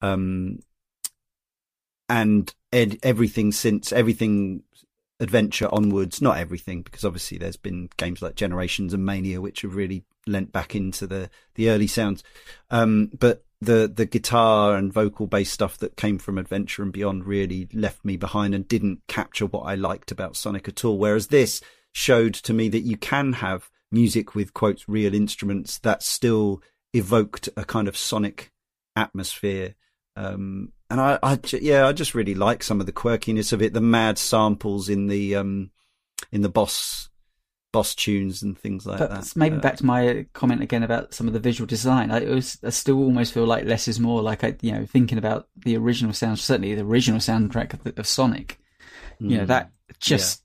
Um, 0.00 0.60
and 2.08 2.54
ed- 2.72 2.98
everything 3.02 3.50
since 3.50 3.92
everything 3.92 4.62
adventure 5.18 5.68
onwards 5.74 6.20
not 6.20 6.36
everything 6.36 6.82
because 6.82 7.04
obviously 7.04 7.38
there's 7.38 7.56
been 7.56 7.88
games 7.96 8.20
like 8.20 8.34
generations 8.34 8.92
and 8.92 9.04
mania 9.04 9.40
which 9.40 9.62
have 9.62 9.74
really 9.74 10.04
lent 10.26 10.52
back 10.52 10.76
into 10.76 11.06
the 11.06 11.30
the 11.54 11.70
early 11.70 11.86
sounds 11.86 12.22
um 12.70 13.10
but 13.18 13.45
the 13.60 13.90
the 13.92 14.06
guitar 14.06 14.76
and 14.76 14.92
vocal 14.92 15.26
based 15.26 15.52
stuff 15.52 15.78
that 15.78 15.96
came 15.96 16.18
from 16.18 16.38
adventure 16.38 16.82
and 16.82 16.92
beyond 16.92 17.24
really 17.24 17.68
left 17.72 18.04
me 18.04 18.16
behind 18.16 18.54
and 18.54 18.68
didn't 18.68 19.00
capture 19.08 19.46
what 19.46 19.62
i 19.62 19.74
liked 19.74 20.10
about 20.10 20.36
sonic 20.36 20.68
at 20.68 20.84
all. 20.84 20.98
Whereas 20.98 21.28
this 21.28 21.62
showed 21.92 22.34
to 22.34 22.52
me 22.52 22.68
that 22.68 22.80
you 22.80 22.96
can 22.96 23.32
have 23.34 23.70
music 23.90 24.34
with 24.34 24.52
quotes 24.52 24.88
real 24.88 25.14
instruments 25.14 25.78
that 25.78 26.02
still 26.02 26.62
evoked 26.92 27.48
a 27.56 27.64
kind 27.64 27.88
of 27.88 27.96
sonic 27.96 28.52
atmosphere. 28.94 29.74
Um, 30.16 30.72
and 30.90 31.00
I, 31.00 31.18
I, 31.22 31.38
yeah, 31.60 31.86
I 31.86 31.92
just 31.92 32.14
really 32.14 32.34
like 32.34 32.62
some 32.62 32.80
of 32.80 32.86
the 32.86 32.92
quirkiness 32.92 33.52
of 33.52 33.62
it, 33.62 33.72
the 33.72 33.80
mad 33.80 34.18
samples 34.18 34.88
in 34.88 35.06
the, 35.06 35.36
um, 35.36 35.70
in 36.32 36.42
the 36.42 36.48
boss, 36.48 37.08
boss 37.76 37.94
tunes 37.94 38.42
and 38.42 38.58
things 38.58 38.86
like 38.86 38.98
But 38.98 39.10
that. 39.10 39.32
maybe 39.36 39.58
back 39.58 39.76
to 39.76 39.84
my 39.84 40.24
comment 40.32 40.62
again 40.62 40.82
about 40.82 41.12
some 41.12 41.26
of 41.26 41.34
the 41.34 41.38
visual 41.40 41.66
design. 41.66 42.10
I, 42.10 42.20
it 42.22 42.28
was, 42.34 42.58
I 42.64 42.70
still 42.70 42.98
almost 43.02 43.34
feel 43.34 43.44
like 43.44 43.64
less 43.66 43.86
is 43.86 44.00
more. 44.00 44.22
Like 44.22 44.42
I, 44.44 44.56
you 44.62 44.72
know, 44.72 44.86
thinking 44.86 45.18
about 45.18 45.48
the 45.56 45.76
original 45.76 46.14
sound, 46.14 46.38
certainly 46.38 46.74
the 46.74 46.82
original 46.84 47.20
soundtrack 47.20 47.74
of, 47.74 47.84
the, 47.84 47.92
of 48.00 48.06
Sonic. 48.06 48.58
You 49.18 49.36
know 49.38 49.44
mm, 49.44 49.48
that 49.48 49.72
just 50.00 50.42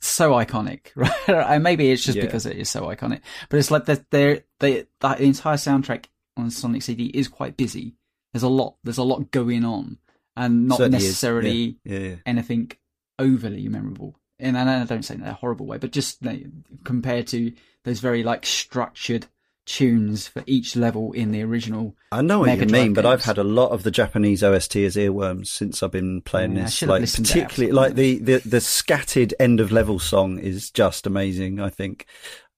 so 0.00 0.32
iconic, 0.32 0.86
right? 0.96 1.12
and 1.28 1.62
maybe 1.62 1.90
it's 1.90 2.02
just 2.04 2.16
Yeah. 2.16 2.24
because 2.24 2.46
it 2.46 2.56
is 2.56 2.68
so 2.70 2.82
iconic, 2.82 3.20
but 3.50 3.58
it's 3.58 3.70
like 3.70 3.84
that. 3.86 4.10
There, 4.10 4.44
the 4.60 4.86
the 5.00 5.22
entire 5.22 5.56
soundtrack 5.56 6.06
on 6.36 6.50
Sonic 6.50 6.82
CD 6.82 7.06
is 7.06 7.28
quite 7.28 7.56
busy. 7.56 7.96
There's 8.32 8.42
a 8.42 8.48
lot. 8.48 8.76
There's 8.84 8.98
a 8.98 9.02
lot 9.02 9.30
going 9.30 9.64
on, 9.64 9.98
and 10.36 10.68
not 10.68 10.78
certainly 10.78 10.98
necessarily 10.98 11.78
Yeah, 11.84 11.98
yeah, 11.98 12.08
yeah. 12.08 12.16
anything 12.26 12.72
overly 13.18 13.68
memorable. 13.68 14.18
And 14.42 14.58
I 14.58 14.84
don't 14.84 15.04
say 15.04 15.14
in 15.14 15.22
a 15.22 15.32
horrible 15.32 15.66
way, 15.66 15.78
but 15.78 15.92
just 15.92 16.22
you 16.22 16.30
know, 16.30 16.40
compared 16.84 17.26
to 17.28 17.52
those 17.84 18.00
very 18.00 18.22
like 18.22 18.44
structured 18.44 19.26
tunes 19.64 20.26
for 20.26 20.42
each 20.46 20.74
level 20.74 21.12
in 21.12 21.30
the 21.30 21.42
original. 21.42 21.94
I 22.10 22.22
know 22.22 22.40
what 22.40 22.46
Mega 22.46 22.66
you 22.66 22.72
mean, 22.72 22.94
but 22.94 23.06
I've 23.06 23.24
had 23.24 23.38
a 23.38 23.44
lot 23.44 23.70
of 23.70 23.84
the 23.84 23.90
Japanese 23.90 24.42
OST 24.42 24.76
as 24.76 24.96
earworms 24.96 25.46
since 25.48 25.82
I've 25.82 25.92
been 25.92 26.20
playing 26.22 26.56
Yeah, 26.56 26.64
this. 26.64 26.82
Like 26.82 27.00
listened 27.00 27.26
to 27.26 27.34
that. 27.34 27.48
particularly, 27.48 27.72
like 27.72 27.94
the, 27.94 28.18
the 28.18 28.38
the 28.38 28.60
scattered 28.60 29.34
end 29.38 29.60
of 29.60 29.70
level 29.72 29.98
song 29.98 30.38
is 30.38 30.70
just 30.70 31.06
amazing. 31.06 31.60
I 31.60 31.70
think, 31.70 32.06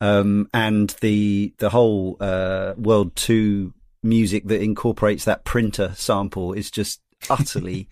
um, 0.01 0.49
and 0.55 0.91
the 1.01 1.53
the 1.59 1.71
whole 1.71 2.17
uh, 2.21 2.75
World 2.77 3.15
Two 3.17 3.75
music 4.03 4.45
that 4.49 4.61
incorporates 4.63 5.25
that 5.25 5.45
printer 5.45 5.93
sample 5.97 6.53
is 6.53 6.71
just 6.71 7.01
utterly 7.31 7.89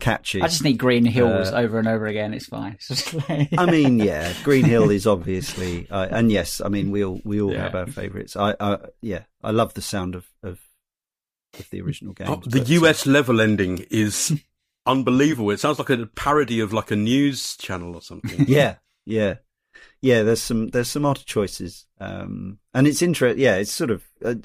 catchy. 0.00 0.40
I 0.42 0.46
just 0.48 0.62
need 0.64 0.78
Green 0.78 1.04
Hills 1.04 1.48
Uh, 1.50 1.56
over 1.56 1.78
and 1.78 1.88
over 1.88 2.06
again. 2.06 2.32
It's 2.34 2.46
fine. 2.46 2.74
It's 2.74 2.88
just 2.88 3.14
like- 3.28 3.48
I 3.58 3.66
mean, 3.66 3.98
yeah, 3.98 4.32
Green 4.44 4.64
Hill 4.64 4.90
is 4.90 5.06
obviously, 5.06 5.86
uh, 5.90 6.08
and 6.10 6.30
yes, 6.30 6.60
I 6.64 6.68
mean 6.68 6.90
we 6.90 7.04
all 7.04 7.20
we 7.24 7.40
all 7.40 7.52
Yeah. 7.52 7.62
have 7.64 7.74
our 7.74 7.86
favourites. 7.86 8.36
I, 8.36 8.54
I, 8.60 8.78
yeah, 9.02 9.24
I 9.42 9.50
love 9.50 9.74
the 9.74 9.82
sound 9.82 10.14
of 10.14 10.26
of, 10.42 10.60
of 11.58 11.68
the 11.70 11.80
original 11.80 12.12
game. 12.14 12.28
Oh, 12.28 12.42
the 12.44 12.60
US 12.80 13.06
level 13.06 13.40
ending 13.40 13.84
is 13.90 14.32
unbelievable. 14.86 15.50
It 15.50 15.60
sounds 15.60 15.78
like 15.78 15.90
a 15.90 16.06
parody 16.06 16.60
of 16.60 16.72
like 16.72 16.90
a 16.90 16.96
news 16.96 17.56
channel 17.56 17.94
or 17.94 18.02
something. 18.02 18.46
yeah, 18.48 18.76
yeah, 19.04 19.36
yeah. 20.00 20.22
There's 20.22 20.42
some 20.42 20.68
there's 20.68 20.90
some 20.90 21.04
odd 21.04 21.24
choices, 21.24 21.86
um, 22.00 22.58
and 22.74 22.86
it's 22.86 23.02
interesting. 23.02 23.42
Yeah, 23.42 23.56
it's 23.56 23.72
sort 23.72 23.90
of 23.90 24.04
uh, 24.24 24.36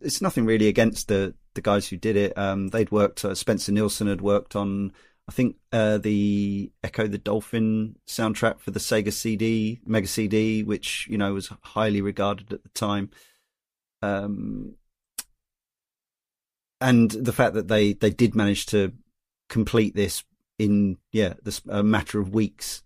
it's 0.00 0.22
nothing 0.22 0.46
really 0.46 0.68
against 0.68 1.08
the 1.08 1.34
the 1.54 1.60
guys 1.60 1.88
who 1.88 1.96
did 1.96 2.16
it. 2.16 2.36
Um, 2.36 2.68
they'd 2.68 2.90
worked. 2.90 3.24
Uh, 3.24 3.34
Spencer 3.34 3.72
Nilsen 3.72 4.06
had 4.06 4.20
worked 4.20 4.56
on. 4.56 4.92
I 5.28 5.32
think 5.32 5.56
uh, 5.72 5.98
the 5.98 6.70
Ecco 6.84 7.10
the 7.10 7.18
Dolphin 7.18 7.96
soundtrack 8.06 8.60
for 8.60 8.70
the 8.70 8.78
Sega 8.78 9.12
CD, 9.12 9.80
Mega 9.84 10.06
CD, 10.06 10.62
which 10.62 11.08
you 11.10 11.18
know 11.18 11.34
was 11.34 11.50
highly 11.62 12.00
regarded 12.00 12.52
at 12.52 12.62
the 12.62 12.68
time. 12.70 13.10
Um, 14.02 14.76
and 16.80 17.10
the 17.10 17.32
fact 17.32 17.54
that 17.54 17.68
they 17.68 17.94
they 17.94 18.10
did 18.10 18.34
manage 18.34 18.66
to 18.66 18.92
complete 19.48 19.94
this 19.94 20.24
in 20.58 20.96
yeah 21.12 21.34
this 21.42 21.62
a 21.68 21.82
matter 21.82 22.20
of 22.20 22.32
weeks 22.32 22.82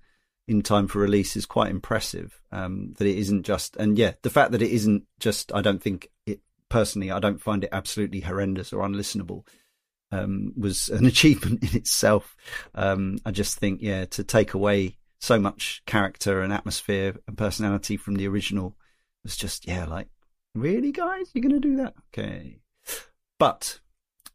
in 0.51 0.63
time 0.63 0.89
for 0.89 0.99
release 0.99 1.37
is 1.37 1.47
quite 1.47 1.71
impressive. 1.71 2.43
Um, 2.51 2.95
that 2.99 3.07
it 3.07 3.17
isn't 3.19 3.45
just 3.45 3.77
and 3.77 3.97
yeah 3.97 4.15
the 4.23 4.31
fact 4.31 4.51
that 4.51 4.63
it 4.63 4.73
isn't 4.73 5.05
just 5.21 5.55
I 5.55 5.63
don't 5.63 5.81
think 5.81 6.09
it 6.27 6.41
personally 6.69 7.13
I 7.13 7.21
don't 7.21 7.41
find 7.41 7.63
it 7.63 7.71
absolutely 7.73 8.21
horrendous 8.21 8.73
or 8.73 8.87
unlistenable. 8.87 9.47
Um, 10.11 10.53
was 10.57 10.89
an 10.91 11.07
achievement 11.07 11.63
in 11.63 11.77
itself. 11.77 12.37
Um, 12.75 13.19
I 13.25 13.31
just 13.31 13.59
think, 13.59 13.81
yeah, 13.81 14.07
to 14.07 14.25
take 14.25 14.55
away 14.55 14.99
so 15.21 15.39
much 15.39 15.83
character 15.87 16.43
and 16.43 16.53
atmosphere 16.53 17.15
and 17.29 17.39
personality 17.39 17.97
from 17.97 18.17
the 18.17 18.27
original 18.27 18.77
was 19.23 19.37
just, 19.37 19.69
yeah, 19.69 19.85
like, 19.85 20.09
really, 20.57 20.91
guys, 20.91 21.31
you're 21.33 21.43
going 21.43 21.61
to 21.61 21.61
do 21.61 21.77
that? 21.77 21.95
Okay. 22.13 22.59
But 23.39 23.79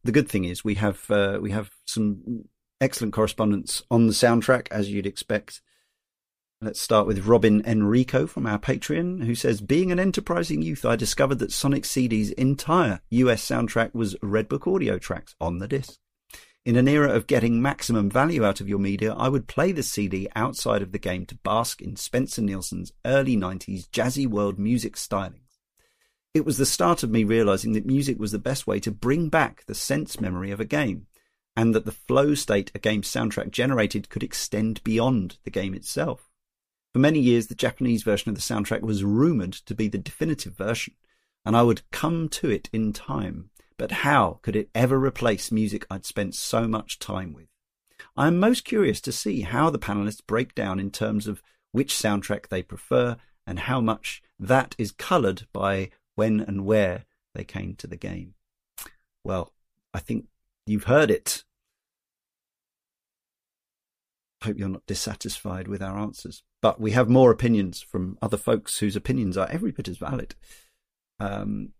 the 0.05 0.13
good 0.13 0.29
thing 0.29 0.45
is 0.45 0.63
we 0.63 0.75
have 0.75 1.11
uh, 1.11 1.39
we 1.41 1.51
have 1.51 1.71
some 1.85 2.45
excellent 2.79 3.13
correspondence 3.13 3.83
on 3.91 4.07
the 4.07 4.13
soundtrack, 4.13 4.69
as 4.71 4.89
you'd 4.89 5.05
expect. 5.05 5.61
Let's 6.61 6.79
start 6.79 7.05
with 7.05 7.25
Robin 7.25 7.61
Enrico 7.65 8.25
from 8.27 8.47
our 8.47 8.57
Patreon, 8.57 9.25
who 9.25 9.35
says, 9.35 9.59
Being 9.59 9.91
an 9.91 9.99
enterprising 9.99 10.61
youth, 10.61 10.85
I 10.85 10.95
discovered 10.95 11.39
that 11.39 11.51
Sonic 11.51 11.83
CD's 11.83 12.31
entire 12.31 13.01
US 13.09 13.45
soundtrack 13.45 13.93
was 13.93 14.15
Redbook 14.15 14.73
audio 14.73 14.97
tracks 14.97 15.35
on 15.41 15.59
the 15.59 15.67
disc. 15.67 15.99
In 16.63 16.77
an 16.77 16.87
era 16.87 17.13
of 17.13 17.27
getting 17.27 17.61
maximum 17.61 18.09
value 18.09 18.45
out 18.45 18.61
of 18.61 18.69
your 18.69 18.79
media, 18.79 19.13
I 19.13 19.27
would 19.27 19.49
play 19.49 19.73
the 19.73 19.83
CD 19.83 20.29
outside 20.33 20.81
of 20.81 20.93
the 20.93 20.97
game 20.97 21.25
to 21.25 21.35
bask 21.35 21.81
in 21.81 21.97
Spencer 21.97 22.41
Nilsen's 22.41 22.93
early 23.05 23.35
90s 23.35 23.89
jazzy 23.89 24.25
world 24.25 24.57
music 24.57 24.95
stylings. 24.95 25.59
It 26.33 26.45
was 26.45 26.57
the 26.57 26.65
start 26.65 27.03
of 27.03 27.11
me 27.11 27.25
realizing 27.25 27.73
that 27.73 27.85
music 27.85 28.17
was 28.17 28.31
the 28.31 28.39
best 28.39 28.65
way 28.65 28.79
to 28.79 28.91
bring 28.91 29.27
back 29.27 29.65
the 29.65 29.75
sense 29.75 30.21
memory 30.21 30.51
of 30.51 30.61
a 30.61 30.65
game, 30.65 31.07
and 31.53 31.75
that 31.75 31.83
the 31.83 31.91
flow 31.91 32.33
state 32.33 32.71
a 32.73 32.79
game's 32.79 33.09
soundtrack 33.09 33.51
generated 33.51 34.09
could 34.09 34.23
extend 34.23 34.81
beyond 34.85 35.37
the 35.43 35.51
game 35.51 35.73
itself. 35.73 36.31
For 36.95 36.99
many 36.99 37.19
years, 37.19 37.47
the 37.47 37.55
Japanese 37.55 38.03
version 38.03 38.29
of 38.29 38.35
the 38.35 38.41
soundtrack 38.41 38.79
was 38.79 39.03
rumored 39.03 39.51
to 39.51 39.75
be 39.75 39.89
the 39.89 39.97
definitive 39.97 40.55
version, 40.55 40.93
and 41.45 41.53
I 41.53 41.61
would 41.61 41.81
come 41.91 42.29
to 42.29 42.49
it 42.49 42.69
in 42.71 42.93
time. 42.93 43.49
But 43.77 43.91
how 43.91 44.39
could 44.41 44.55
it 44.55 44.69
ever 44.73 44.97
replace 44.97 45.51
music 45.51 45.85
I'd 45.89 46.05
spent 46.05 46.35
so 46.35 46.69
much 46.69 46.97
time 46.97 47.33
with? 47.33 47.49
I 48.15 48.27
am 48.27 48.39
most 48.39 48.63
curious 48.63 49.01
to 49.01 49.11
see 49.11 49.41
how 49.41 49.69
the 49.69 49.77
panelists 49.77 50.25
break 50.25 50.55
down 50.55 50.79
in 50.79 50.89
terms 50.89 51.27
of 51.27 51.41
which 51.73 51.93
soundtrack 51.93 52.47
they 52.47 52.63
prefer 52.63 53.17
and 53.45 53.59
how 53.59 53.81
much 53.81 54.21
that 54.39 54.73
is 54.77 54.93
coloured 54.93 55.47
by 55.51 55.89
when 56.15 56.39
and 56.39 56.63
where 56.63 57.03
they 57.33 57.43
came 57.43 57.75
to 57.75 57.87
the 57.87 57.97
game. 57.97 58.35
Well, 59.21 59.51
I 59.93 59.99
think 59.99 60.27
you've 60.65 60.85
heard 60.85 61.11
it 61.11 61.43
hope 64.41 64.57
you're 64.57 64.69
not 64.69 64.85
dissatisfied 64.85 65.67
with 65.67 65.81
our 65.81 65.97
answers. 65.97 66.43
But 66.61 66.79
we 66.79 66.91
have 66.91 67.09
more 67.09 67.31
opinions 67.31 67.81
from 67.81 68.17
other 68.21 68.37
folks 68.37 68.79
whose 68.79 68.95
opinions 68.95 69.37
are 69.37 69.47
every 69.49 69.71
bit 69.71 69.87
as 69.87 69.97
valid. 69.97 70.35
Um, 71.19 71.73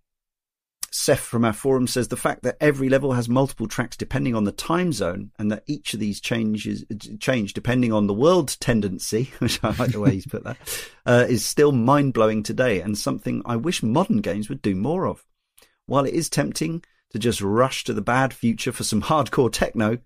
Seth 0.91 1.19
from 1.19 1.43
our 1.43 1.51
forum 1.51 1.87
says 1.87 2.07
the 2.07 2.15
fact 2.15 2.43
that 2.43 2.55
every 2.61 2.87
level 2.87 3.11
has 3.11 3.27
multiple 3.27 3.67
tracks 3.67 3.97
depending 3.97 4.33
on 4.33 4.45
the 4.45 4.53
time 4.53 4.93
zone 4.93 5.31
and 5.37 5.51
that 5.51 5.63
each 5.67 5.93
of 5.93 5.99
these 5.99 6.21
changes 6.21 6.85
change 7.19 7.53
depending 7.53 7.91
on 7.91 8.07
the 8.07 8.13
world 8.13 8.55
tendency, 8.61 9.31
which 9.39 9.61
I 9.61 9.75
like 9.75 9.91
the 9.91 9.99
way 9.99 10.11
he's 10.11 10.25
put 10.25 10.45
that, 10.45 10.57
uh, 11.05 11.25
is 11.27 11.45
still 11.45 11.73
mind 11.73 12.13
blowing 12.13 12.43
today 12.43 12.79
and 12.79 12.97
something 12.97 13.41
I 13.45 13.57
wish 13.57 13.83
modern 13.83 14.21
games 14.21 14.47
would 14.47 14.61
do 14.61 14.73
more 14.73 15.05
of. 15.05 15.25
While 15.85 16.05
it 16.05 16.13
is 16.13 16.29
tempting 16.29 16.83
to 17.11 17.19
just 17.19 17.41
rush 17.41 17.83
to 17.83 17.93
the 17.93 18.01
bad 18.01 18.33
future 18.33 18.71
for 18.71 18.85
some 18.85 19.01
hardcore 19.01 19.51
techno 19.51 19.97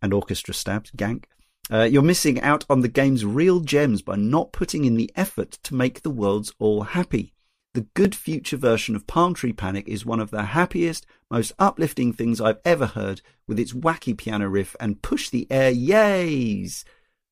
and 0.00 0.14
orchestra 0.14 0.54
stabs, 0.54 0.90
gank, 0.92 1.24
uh, 1.70 1.82
you're 1.82 2.02
missing 2.02 2.40
out 2.40 2.64
on 2.70 2.80
the 2.80 2.88
game's 2.88 3.24
real 3.24 3.60
gems 3.60 4.02
by 4.02 4.16
not 4.16 4.52
putting 4.52 4.84
in 4.84 4.96
the 4.96 5.10
effort 5.14 5.52
to 5.64 5.74
make 5.74 6.02
the 6.02 6.10
worlds 6.10 6.52
all 6.58 6.82
happy. 6.82 7.34
The 7.74 7.86
good 7.94 8.14
future 8.14 8.56
version 8.56 8.96
of 8.96 9.06
Palm 9.06 9.34
Tree 9.34 9.52
Panic 9.52 9.86
is 9.86 10.06
one 10.06 10.20
of 10.20 10.30
the 10.30 10.42
happiest, 10.42 11.06
most 11.30 11.52
uplifting 11.58 12.12
things 12.12 12.40
I've 12.40 12.60
ever 12.64 12.86
heard, 12.86 13.20
with 13.46 13.58
its 13.58 13.74
wacky 13.74 14.16
piano 14.16 14.48
riff 14.48 14.74
and 14.80 15.02
push 15.02 15.28
the 15.28 15.46
air 15.50 15.72
yays. 15.72 16.84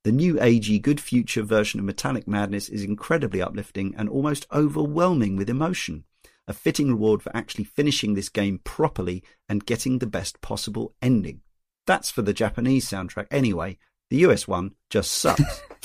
The 0.04 0.12
new 0.12 0.34
agey 0.34 0.80
good 0.80 1.00
future 1.00 1.42
version 1.42 1.80
of 1.80 1.86
Metallic 1.86 2.28
Madness 2.28 2.68
is 2.68 2.84
incredibly 2.84 3.42
uplifting 3.42 3.94
and 3.96 4.08
almost 4.08 4.46
overwhelming 4.52 5.36
with 5.36 5.50
emotion. 5.50 6.04
A 6.46 6.52
fitting 6.52 6.90
reward 6.90 7.22
for 7.22 7.34
actually 7.36 7.64
finishing 7.64 8.14
this 8.14 8.28
game 8.28 8.60
properly 8.62 9.24
and 9.48 9.66
getting 9.66 9.98
the 9.98 10.06
best 10.06 10.40
possible 10.42 10.94
ending. 11.02 11.40
That's 11.86 12.10
for 12.10 12.22
the 12.22 12.32
Japanese 12.32 12.88
soundtrack 12.88 13.26
anyway, 13.32 13.78
the 14.10 14.18
US 14.18 14.46
one 14.46 14.72
just 14.90 15.12
sucks. 15.12 15.62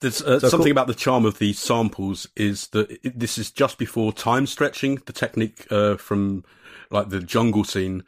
There's 0.00 0.20
uh, 0.20 0.40
so 0.40 0.48
something 0.48 0.66
cool. 0.66 0.72
about 0.72 0.88
the 0.88 0.94
charm 0.94 1.24
of 1.24 1.38
these 1.38 1.60
samples 1.60 2.26
is 2.34 2.66
that 2.68 2.90
it, 3.04 3.18
this 3.18 3.38
is 3.38 3.52
just 3.52 3.78
before 3.78 4.12
time 4.12 4.46
stretching. 4.46 4.96
The 5.06 5.12
technique 5.12 5.66
uh, 5.70 5.96
from 5.96 6.44
like 6.90 7.10
the 7.10 7.20
jungle 7.20 7.62
scene 7.62 8.02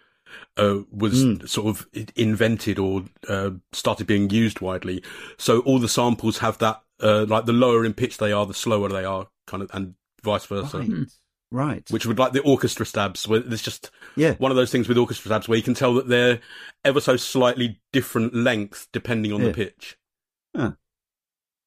uh, 0.56 0.78
was 0.90 1.24
mm. 1.24 1.48
sort 1.48 1.68
of 1.68 1.86
invented 2.16 2.80
or 2.80 3.04
uh, 3.28 3.50
started 3.72 4.08
being 4.08 4.28
used 4.30 4.60
widely. 4.60 5.04
So 5.36 5.60
all 5.60 5.78
the 5.78 5.88
samples 5.88 6.38
have 6.38 6.58
that, 6.58 6.82
uh, 7.00 7.26
like 7.28 7.46
the 7.46 7.52
lower 7.52 7.84
in 7.84 7.94
pitch 7.94 8.18
they 8.18 8.32
are, 8.32 8.44
the 8.44 8.54
slower 8.54 8.88
they 8.88 9.04
are, 9.04 9.28
kind 9.46 9.62
of, 9.62 9.70
and 9.72 9.94
vice 10.22 10.46
versa. 10.46 10.78
Right. 10.78 11.06
Right. 11.54 11.88
Which 11.88 12.04
would 12.04 12.18
like 12.18 12.32
the 12.32 12.42
orchestra 12.42 12.84
stabs, 12.84 13.28
where 13.28 13.38
there's 13.38 13.62
just 13.62 13.92
yeah. 14.16 14.34
one 14.38 14.50
of 14.50 14.56
those 14.56 14.72
things 14.72 14.88
with 14.88 14.98
orchestra 14.98 15.28
stabs 15.28 15.46
where 15.46 15.56
you 15.56 15.62
can 15.62 15.74
tell 15.74 15.94
that 15.94 16.08
they're 16.08 16.40
ever 16.84 17.00
so 17.00 17.16
slightly 17.16 17.78
different 17.92 18.34
length 18.34 18.88
depending 18.90 19.32
on 19.32 19.40
yeah. 19.40 19.46
the 19.46 19.54
pitch. 19.54 19.96
Huh. 20.56 20.72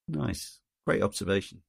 Nice. 0.10 0.60
Great 0.86 1.02
observation. 1.02 1.62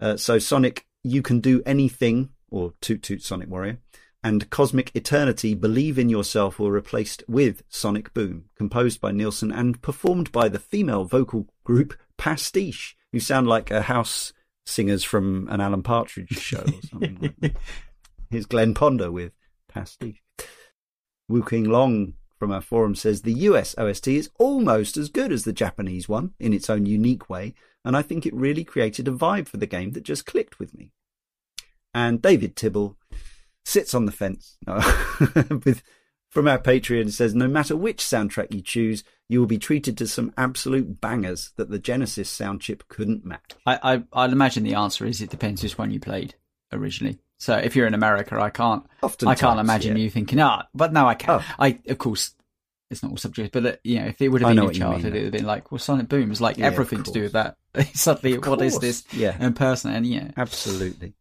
Uh, 0.00 0.16
so, 0.16 0.40
Sonic, 0.40 0.88
you 1.04 1.22
can 1.22 1.38
do 1.38 1.62
anything, 1.64 2.30
or 2.50 2.74
Toot 2.80 3.04
Toot 3.04 3.22
Sonic 3.22 3.48
Warrior, 3.48 3.78
and 4.24 4.50
Cosmic 4.50 4.90
Eternity, 4.96 5.54
Believe 5.54 6.00
in 6.00 6.08
Yourself 6.08 6.58
were 6.58 6.72
replaced 6.72 7.22
with 7.28 7.62
Sonic 7.68 8.12
Boom, 8.12 8.46
composed 8.56 9.00
by 9.00 9.12
Nilsen 9.12 9.52
and 9.52 9.80
performed 9.82 10.32
by 10.32 10.48
the 10.48 10.58
female 10.58 11.04
vocal 11.04 11.46
group 11.62 11.96
Pastiche, 12.18 12.96
who 13.12 13.20
sound 13.20 13.46
like 13.46 13.70
a 13.70 13.82
house 13.82 14.32
singers 14.70 15.04
from 15.04 15.48
an 15.50 15.60
Alan 15.60 15.82
Partridge 15.82 16.38
show 16.38 16.60
or 16.60 16.82
something 16.88 17.34
like 17.40 17.56
Here's 18.30 18.46
Glenn 18.46 18.74
Ponder 18.74 19.10
with 19.10 19.32
Pastiche. 19.68 20.22
Wuking 21.30 21.66
Long 21.66 22.14
from 22.38 22.52
our 22.52 22.60
forum 22.60 22.94
says 22.94 23.22
the 23.22 23.32
US 23.32 23.76
OST 23.76 24.08
is 24.08 24.30
almost 24.38 24.96
as 24.96 25.08
good 25.08 25.32
as 25.32 25.44
the 25.44 25.52
Japanese 25.52 26.08
one 26.08 26.32
in 26.38 26.52
its 26.52 26.70
own 26.70 26.86
unique 26.86 27.28
way, 27.28 27.54
and 27.84 27.96
I 27.96 28.02
think 28.02 28.24
it 28.24 28.34
really 28.34 28.64
created 28.64 29.08
a 29.08 29.12
vibe 29.12 29.48
for 29.48 29.58
the 29.58 29.66
game 29.66 29.92
that 29.92 30.04
just 30.04 30.26
clicked 30.26 30.58
with 30.58 30.74
me. 30.74 30.92
And 31.92 32.22
David 32.22 32.56
Tibble 32.56 32.96
sits 33.64 33.94
on 33.94 34.06
the 34.06 34.12
fence 34.12 34.56
with 34.66 35.82
from 36.30 36.48
our 36.48 36.58
Patreon 36.58 37.10
says 37.10 37.34
no 37.34 37.48
matter 37.48 37.76
which 37.76 37.98
soundtrack 37.98 38.54
you 38.54 38.62
choose, 38.62 39.04
you 39.28 39.40
will 39.40 39.46
be 39.46 39.58
treated 39.58 39.98
to 39.98 40.06
some 40.06 40.32
absolute 40.36 41.00
bangers 41.00 41.52
that 41.56 41.70
the 41.70 41.78
Genesis 41.78 42.30
sound 42.30 42.60
chip 42.60 42.88
couldn't 42.88 43.24
match. 43.24 43.52
I, 43.66 44.02
I 44.12 44.22
would 44.22 44.32
imagine 44.32 44.62
the 44.62 44.74
answer 44.74 45.04
is 45.04 45.20
it 45.20 45.30
depends 45.30 45.62
which 45.62 45.76
one 45.76 45.90
you 45.90 46.00
played 46.00 46.34
originally. 46.72 47.18
So 47.38 47.56
if 47.56 47.74
you're 47.74 47.86
in 47.86 47.94
America, 47.94 48.38
I 48.40 48.50
can't 48.50 48.84
I 49.26 49.34
can't 49.34 49.60
imagine 49.60 49.96
yeah. 49.96 50.04
you 50.04 50.10
thinking, 50.10 50.40
ah, 50.40 50.66
but 50.74 50.92
no, 50.92 51.06
I 51.06 51.14
can. 51.14 51.40
Oh. 51.40 51.54
I 51.58 51.78
of 51.88 51.98
course 51.98 52.34
it's 52.90 53.02
not 53.02 53.12
all 53.12 53.16
subject, 53.16 53.52
but 53.52 53.66
uh, 53.66 53.76
you 53.82 54.00
know, 54.00 54.06
if 54.06 54.20
it 54.20 54.28
would 54.28 54.42
have 54.42 54.54
been 54.54 54.64
your 54.64 54.72
childhood, 54.72 55.14
it 55.14 55.18
would 55.18 55.24
have 55.24 55.32
been 55.32 55.46
like, 55.46 55.70
well, 55.70 55.78
Sonic 55.78 56.08
Boom 56.08 56.32
is 56.32 56.40
like 56.40 56.58
yeah, 56.58 56.66
everything 56.66 57.02
to 57.04 57.12
do 57.12 57.22
with 57.22 57.32
that. 57.32 57.56
Suddenly, 57.94 58.38
what 58.38 58.60
is 58.62 58.78
this? 58.78 59.04
Yeah, 59.12 59.36
in 59.44 59.54
person, 59.54 59.92
and 59.92 60.06
yeah, 60.06 60.32
absolutely. 60.36 61.14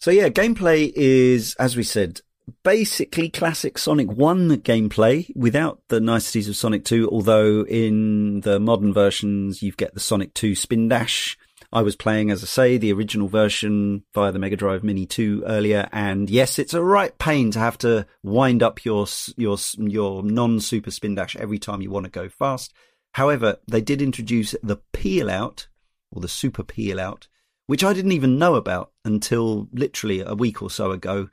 So 0.00 0.10
yeah, 0.10 0.28
gameplay 0.28 0.92
is, 0.94 1.54
as 1.58 1.76
we 1.76 1.82
said, 1.82 2.20
basically 2.62 3.28
classic 3.28 3.78
Sonic 3.78 4.10
1 4.10 4.58
gameplay 4.58 5.34
without 5.34 5.80
the 5.88 6.00
niceties 6.00 6.48
of 6.48 6.56
Sonic 6.56 6.84
2, 6.84 7.08
although 7.10 7.64
in 7.66 8.40
the 8.40 8.60
modern 8.60 8.92
versions 8.92 9.62
you 9.62 9.72
get 9.72 9.94
the 9.94 10.00
Sonic 10.00 10.34
2 10.34 10.54
spin 10.54 10.88
dash. 10.88 11.36
I 11.72 11.82
was 11.82 11.96
playing, 11.96 12.30
as 12.30 12.42
I 12.42 12.46
say, 12.46 12.78
the 12.78 12.92
original 12.92 13.28
version 13.28 14.04
via 14.14 14.30
the 14.30 14.38
Mega 14.38 14.56
Drive 14.56 14.84
Mini 14.84 15.04
2 15.04 15.44
earlier, 15.46 15.88
and 15.92 16.30
yes, 16.30 16.58
it's 16.58 16.74
a 16.74 16.82
right 16.82 17.16
pain 17.18 17.50
to 17.52 17.58
have 17.58 17.76
to 17.78 18.06
wind 18.22 18.62
up 18.62 18.84
your 18.84 19.06
your 19.36 19.58
your 19.76 20.22
non-super 20.22 20.90
spin 20.90 21.16
dash 21.16 21.36
every 21.36 21.58
time 21.58 21.82
you 21.82 21.90
want 21.90 22.04
to 22.04 22.10
go 22.10 22.28
fast. 22.28 22.72
However, 23.12 23.56
they 23.66 23.80
did 23.80 24.00
introduce 24.00 24.54
the 24.62 24.76
peel 24.92 25.28
out 25.28 25.68
or 26.12 26.20
the 26.20 26.28
super 26.28 26.62
peel 26.62 27.00
out, 27.00 27.26
which 27.66 27.82
I 27.82 27.92
didn't 27.92 28.12
even 28.12 28.38
know 28.38 28.54
about 28.54 28.92
until 29.04 29.68
literally 29.72 30.20
a 30.20 30.34
week 30.34 30.62
or 30.62 30.70
so 30.70 30.92
ago 30.92 31.28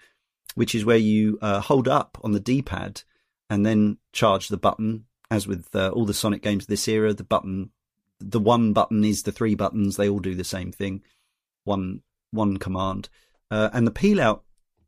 which 0.56 0.76
is 0.76 0.86
where 0.86 0.98
you 0.98 1.38
uh, 1.42 1.60
hold 1.60 1.88
up 1.88 2.18
on 2.24 2.32
the 2.32 2.40
D-pad 2.40 3.04
and 3.50 3.66
then 3.66 3.98
charge 4.12 4.48
the 4.48 4.58
button. 4.58 5.06
As 5.32 5.48
with 5.48 5.76
uh, 5.76 5.90
all 5.90 6.06
the 6.06 6.14
Sonic 6.14 6.44
games 6.44 6.66
of 6.66 6.68
this 6.68 6.88
era, 6.88 7.14
the 7.14 7.24
button, 7.24 7.72
the 8.20 8.40
one 8.40 8.72
button 8.72 9.04
is 9.04 9.24
the 9.24 9.32
three 9.32 9.56
buttons. 9.56 9.96
They 9.96 10.08
all 10.08 10.20
do 10.20 10.36
the 10.36 10.44
same 10.44 10.72
thing. 10.72 11.02
One 11.64 12.02
one 12.32 12.58
command, 12.58 13.10
uh, 13.52 13.70
and 13.74 13.86
the 13.86 13.92
peel 13.92 14.20
out 14.20 14.44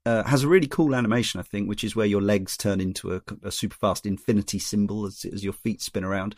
uh, 0.06 0.24
has 0.24 0.44
a 0.44 0.48
really 0.48 0.68
cool 0.68 0.96
animation, 0.96 1.40
I 1.40 1.44
think, 1.44 1.68
which 1.68 1.84
is 1.84 1.96
where 1.96 2.06
your 2.06 2.22
legs 2.22 2.58
turn 2.58 2.80
into 2.80 3.16
a, 3.16 3.22
a 3.44 3.52
super 3.52 3.76
fast 3.76 4.06
infinity 4.06 4.60
symbol 4.60 5.06
as, 5.06 5.26
as 5.26 5.44
your 5.44 5.54
feet 5.54 5.82
spin 5.82 6.04
around. 6.04 6.36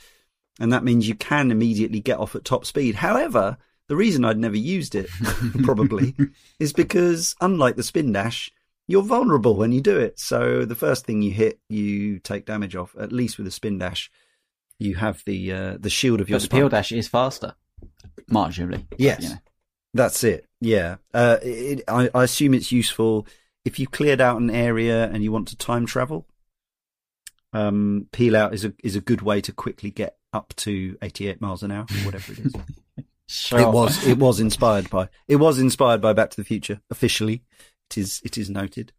And 0.59 0.71
that 0.73 0.83
means 0.83 1.07
you 1.07 1.15
can 1.15 1.51
immediately 1.51 1.99
get 1.99 2.17
off 2.17 2.35
at 2.35 2.45
top 2.45 2.65
speed. 2.65 2.95
However, 2.95 3.57
the 3.87 3.95
reason 3.95 4.25
I'd 4.25 4.37
never 4.37 4.57
used 4.57 4.95
it, 4.95 5.07
probably, 5.63 6.15
is 6.59 6.73
because 6.73 7.35
unlike 7.41 7.75
the 7.75 7.83
spin 7.83 8.11
dash, 8.11 8.51
you're 8.87 9.03
vulnerable 9.03 9.55
when 9.55 9.71
you 9.71 9.81
do 9.81 9.97
it. 9.99 10.19
So 10.19 10.65
the 10.65 10.75
first 10.75 11.05
thing 11.05 11.21
you 11.21 11.31
hit, 11.31 11.59
you 11.69 12.19
take 12.19 12.45
damage 12.45 12.75
off. 12.75 12.95
At 12.99 13.11
least 13.11 13.37
with 13.37 13.47
a 13.47 13.51
spin 13.51 13.77
dash, 13.77 14.09
you 14.79 14.95
have 14.95 15.21
the 15.25 15.51
uh, 15.51 15.77
the 15.79 15.89
shield 15.89 16.21
of 16.21 16.29
your. 16.29 16.39
But 16.39 16.49
the 16.49 16.55
peel 16.55 16.69
dash 16.69 16.91
is 16.91 17.07
faster, 17.07 17.55
marginally. 18.31 18.85
Yes, 18.97 19.23
you 19.23 19.29
know. 19.29 19.35
that's 19.93 20.23
it. 20.23 20.45
Yeah, 20.61 20.95
uh, 21.13 21.37
it, 21.41 21.83
I, 21.87 22.09
I 22.15 22.23
assume 22.23 22.53
it's 22.53 22.71
useful 22.71 23.27
if 23.65 23.77
you 23.77 23.87
cleared 23.87 24.21
out 24.21 24.39
an 24.39 24.49
area 24.49 25.05
and 25.05 25.23
you 25.23 25.31
want 25.31 25.49
to 25.49 25.57
time 25.57 25.85
travel. 25.85 26.25
Um, 27.53 28.07
peel 28.11 28.35
out 28.35 28.53
is 28.53 28.65
a 28.65 28.73
is 28.83 28.95
a 28.95 29.01
good 29.01 29.21
way 29.21 29.41
to 29.41 29.51
quickly 29.51 29.91
get 29.91 30.17
up 30.33 30.53
to 30.57 30.97
88 31.01 31.41
miles 31.41 31.63
an 31.63 31.71
hour, 31.71 31.85
or 31.89 32.05
whatever 32.05 32.33
it 32.33 32.39
is. 32.39 32.53
Sure. 33.29 33.59
It 33.59 33.67
was 33.67 34.07
it 34.07 34.17
was 34.17 34.39
inspired 34.39 34.89
by 34.89 35.09
it 35.27 35.35
was 35.35 35.59
inspired 35.59 35.99
by 35.99 36.13
Back 36.13 36.29
to 36.29 36.37
the 36.37 36.45
Future 36.45 36.79
officially. 36.89 37.43
It 37.89 37.97
is 37.97 38.21
it 38.23 38.37
is 38.37 38.49
noted. 38.49 38.91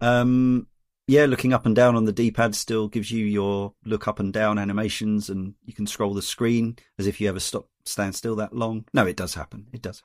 Um, 0.00 0.66
yeah, 1.06 1.24
looking 1.24 1.52
up 1.52 1.66
and 1.66 1.74
down 1.74 1.96
on 1.96 2.04
the 2.04 2.12
D-pad 2.12 2.54
still 2.54 2.86
gives 2.86 3.10
you 3.10 3.24
your 3.24 3.72
look 3.84 4.06
up 4.06 4.20
and 4.20 4.32
down 4.32 4.58
animations, 4.58 5.30
and 5.30 5.54
you 5.64 5.72
can 5.72 5.86
scroll 5.86 6.14
the 6.14 6.22
screen 6.22 6.76
as 6.98 7.06
if 7.06 7.20
you 7.20 7.28
ever 7.28 7.40
stop 7.40 7.68
stand 7.84 8.14
still 8.14 8.36
that 8.36 8.54
long. 8.54 8.84
No, 8.92 9.06
it 9.06 9.16
does 9.16 9.34
happen. 9.34 9.68
It 9.72 9.82
does 9.82 10.02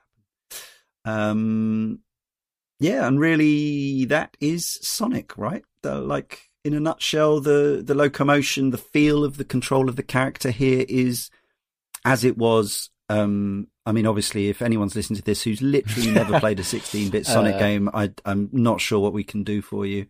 happen. 1.04 1.20
Um, 1.20 1.98
yeah, 2.80 3.06
and 3.06 3.20
really 3.20 4.04
that 4.06 4.36
is 4.40 4.78
Sonic, 4.82 5.36
right? 5.36 5.64
The, 5.82 5.96
like 5.96 6.50
in 6.64 6.74
a 6.74 6.80
nutshell, 6.80 7.40
the 7.40 7.82
the 7.84 7.94
locomotion, 7.94 8.70
the 8.70 8.78
feel 8.78 9.24
of 9.24 9.36
the 9.36 9.44
control 9.44 9.88
of 9.88 9.96
the 9.96 10.02
character 10.02 10.50
here 10.50 10.84
is 10.88 11.30
as 12.04 12.24
it 12.24 12.36
was 12.36 12.90
um, 13.08 13.68
I 13.86 13.92
mean, 13.92 14.06
obviously, 14.06 14.48
if 14.48 14.62
anyone's 14.62 14.96
listening 14.96 15.18
to 15.18 15.24
this 15.24 15.42
who's 15.42 15.60
literally 15.60 16.10
never 16.10 16.40
played 16.40 16.58
a 16.58 16.62
16-bit 16.62 17.26
Sonic 17.26 17.56
Uh, 17.56 17.58
game, 17.58 17.90
I, 17.92 18.12
I'm 18.24 18.48
not 18.52 18.80
sure 18.80 19.00
what 19.00 19.12
we 19.12 19.24
can 19.24 19.44
do 19.44 19.60
for 19.62 19.84
you. 19.84 20.06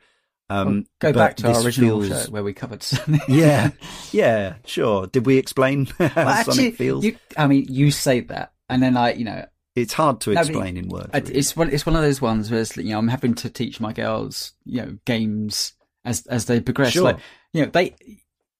Um, 0.51 0.67
Well, 1.03 1.13
go 1.13 1.13
back 1.19 1.37
to 1.39 1.49
our 1.53 1.63
original 1.65 2.03
feels- 2.03 2.25
show 2.27 2.31
where 2.31 2.45
we 2.45 2.53
covered 2.53 2.83
Sonic. 2.83 3.23
Yeah, 3.29 3.71
yeah, 4.13 4.57
sure. 4.67 5.07
Did 5.07 5.27
we 5.27 5.39
explain 5.39 5.87
how 5.99 6.11
Well, 6.15 6.29
actually, 6.29 6.55
Sonic 6.55 6.77
feels? 6.77 7.05
You, 7.05 7.17
I 7.37 7.47
mean, 7.47 7.67
you 7.69 7.91
say 7.91 8.21
that, 8.21 8.53
and 8.69 8.83
then 8.83 8.97
I, 8.97 9.15
you 9.15 9.25
know, 9.25 9.45
It's 9.75 9.93
hard 9.95 10.21
to 10.23 10.35
No, 10.35 10.41
explain 10.41 10.77
in 10.77 10.89
words. 10.89 11.11
Really. 11.15 11.35
it's 11.35 11.57
one. 11.57 11.71
It's 11.71 11.87
one 11.87 11.97
of 11.97 12.03
those 12.03 12.21
ones 12.23 12.51
where 12.51 12.61
it's, 12.61 12.77
you 12.77 12.91
know 12.91 12.99
I'm 12.99 13.09
having 13.09 13.35
to 13.37 13.51
teach 13.51 13.81
my 13.81 13.93
girls, 13.93 14.53
you 14.65 14.83
know, 14.83 14.99
games 15.07 15.73
as 16.05 16.25
as 16.27 16.45
they 16.45 16.61
progress. 16.61 16.93
Sure. 16.93 17.03
Like, 17.05 17.19
you 17.55 17.65
know, 17.65 17.71
they 17.73 17.97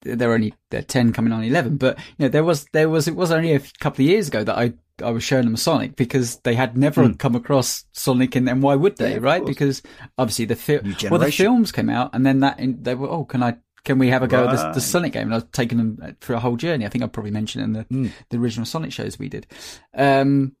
they're 0.05 0.33
only 0.33 0.53
they're 0.71 0.81
ten 0.81 1.11
coming 1.11 1.33
on 1.33 1.43
eleven, 1.43 1.77
but 1.77 1.97
you 1.99 2.25
know 2.25 2.27
there 2.29 2.43
was 2.43 2.65
there 2.73 2.87
was 2.89 3.07
it 3.07 3.15
was 3.15 3.31
only 3.31 3.53
a 3.53 3.59
couple 3.79 4.05
of 4.05 4.09
years 4.09 4.27
ago 4.27 4.43
that 4.43 4.57
I 4.57 4.73
I 5.03 5.09
was 5.11 5.23
showing 5.23 5.43
them 5.45 5.57
Sonic 5.57 5.95
because 5.97 6.37
they 6.43 6.55
had 6.55 6.77
never 6.77 7.05
Hmm. 7.07 7.13
come 7.13 7.35
across 7.35 7.83
Sonic, 7.91 8.35
and, 8.37 8.47
and 8.47 8.63
why 8.63 8.75
would 8.75 8.95
they, 8.97 9.13
Yeah, 9.13 9.19
right? 9.19 9.41
course. 9.41 9.49
Because 9.49 9.81
obviously 10.17 10.45
the 10.45 10.55
film, 10.55 10.95
well, 11.09 11.19
the 11.19 11.31
films 11.31 11.71
came 11.73 11.89
out, 11.89 12.11
and 12.13 12.25
then 12.25 12.39
that 12.39 12.59
and 12.59 12.81
they 12.83 12.95
were 12.95 13.09
oh, 13.09 13.25
can 13.25 13.43
I? 13.43 13.57
Can 13.83 13.99
we 13.99 14.07
have 14.07 14.23
a 14.23 14.27
go 14.27 14.47
at 14.47 14.55
the, 14.57 14.71
the 14.73 14.81
Sonic 14.81 15.13
game? 15.13 15.23
And 15.23 15.33
I 15.33 15.37
was 15.37 15.45
taking 15.51 15.77
them 15.77 16.15
through 16.19 16.37
a 16.37 16.39
whole 16.39 16.55
journey. 16.55 16.85
I 16.85 16.89
think 16.89 17.03
I 17.03 17.07
probably 17.07 17.29
mentioned 17.31 17.63
in 17.65 17.73
the 17.73 17.83
Hmm. 17.83 18.07
the 18.29 18.37
original 18.37 18.65
Sonic 18.65 18.91
shows 18.91 19.19
we 19.19 19.29
did. 19.29 19.45
Um, 19.93 20.55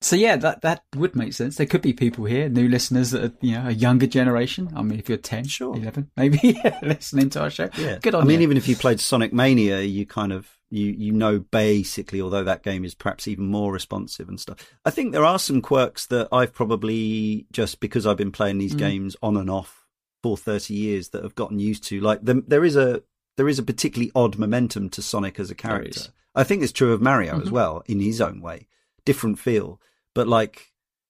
so 0.00 0.16
yeah, 0.16 0.36
that 0.36 0.62
that 0.62 0.82
would 0.96 1.16
make 1.16 1.32
sense. 1.32 1.56
There 1.56 1.66
could 1.66 1.82
be 1.82 1.92
people 1.92 2.24
here, 2.24 2.48
new 2.48 2.68
listeners 2.68 3.10
that 3.10 3.24
are, 3.24 3.32
you 3.40 3.52
know, 3.56 3.68
a 3.68 3.72
younger 3.72 4.06
generation. 4.06 4.70
I 4.76 4.82
mean, 4.82 4.98
if 4.98 5.08
you're 5.08 5.18
10, 5.18 5.44
Sure. 5.44 5.76
11, 5.76 6.10
maybe 6.16 6.60
listening 6.82 7.30
to 7.30 7.42
our 7.42 7.50
show. 7.50 7.68
Yeah, 7.76 7.98
Good 8.00 8.14
on 8.14 8.22
I 8.22 8.24
mean, 8.26 8.40
you. 8.40 8.44
even 8.44 8.56
if 8.56 8.68
you 8.68 8.76
played 8.76 9.00
Sonic 9.00 9.32
Mania, 9.32 9.80
you 9.82 10.06
kind 10.06 10.32
of 10.32 10.48
you 10.70 10.86
you 10.86 11.12
know 11.12 11.38
basically, 11.38 12.20
although 12.20 12.44
that 12.44 12.62
game 12.62 12.84
is 12.84 12.94
perhaps 12.94 13.26
even 13.26 13.46
more 13.46 13.72
responsive 13.72 14.28
and 14.28 14.38
stuff. 14.38 14.58
I 14.84 14.90
think 14.90 15.12
there 15.12 15.24
are 15.24 15.38
some 15.38 15.62
quirks 15.62 16.06
that 16.06 16.28
I've 16.30 16.52
probably 16.54 17.46
just 17.52 17.80
because 17.80 18.06
I've 18.06 18.16
been 18.18 18.32
playing 18.32 18.58
these 18.58 18.74
Mm. 18.74 18.78
games 18.78 19.16
on 19.22 19.36
and 19.36 19.50
off 19.50 19.84
for 20.22 20.36
thirty 20.36 20.74
years 20.74 21.08
that 21.10 21.22
have 21.22 21.34
gotten 21.34 21.58
used 21.58 21.84
to. 21.84 22.00
Like 22.00 22.20
the, 22.22 22.42
there 22.46 22.64
is 22.64 22.76
a 22.76 23.02
there 23.36 23.48
is 23.48 23.58
a 23.58 23.62
particularly 23.62 24.12
odd 24.14 24.36
momentum 24.38 24.90
to 24.90 25.02
Sonic 25.02 25.38
as 25.40 25.50
a 25.50 25.54
character. 25.54 26.10
I 26.34 26.44
think 26.44 26.62
it's 26.62 26.72
true 26.72 26.92
of 26.92 27.00
Mario 27.00 27.40
as 27.40 27.48
Mhm. 27.48 27.52
well 27.52 27.82
in 27.86 28.00
his 28.00 28.20
own 28.20 28.40
way, 28.40 28.68
different 29.08 29.38
feel, 29.38 29.68
but 30.14 30.28
like. 30.38 30.56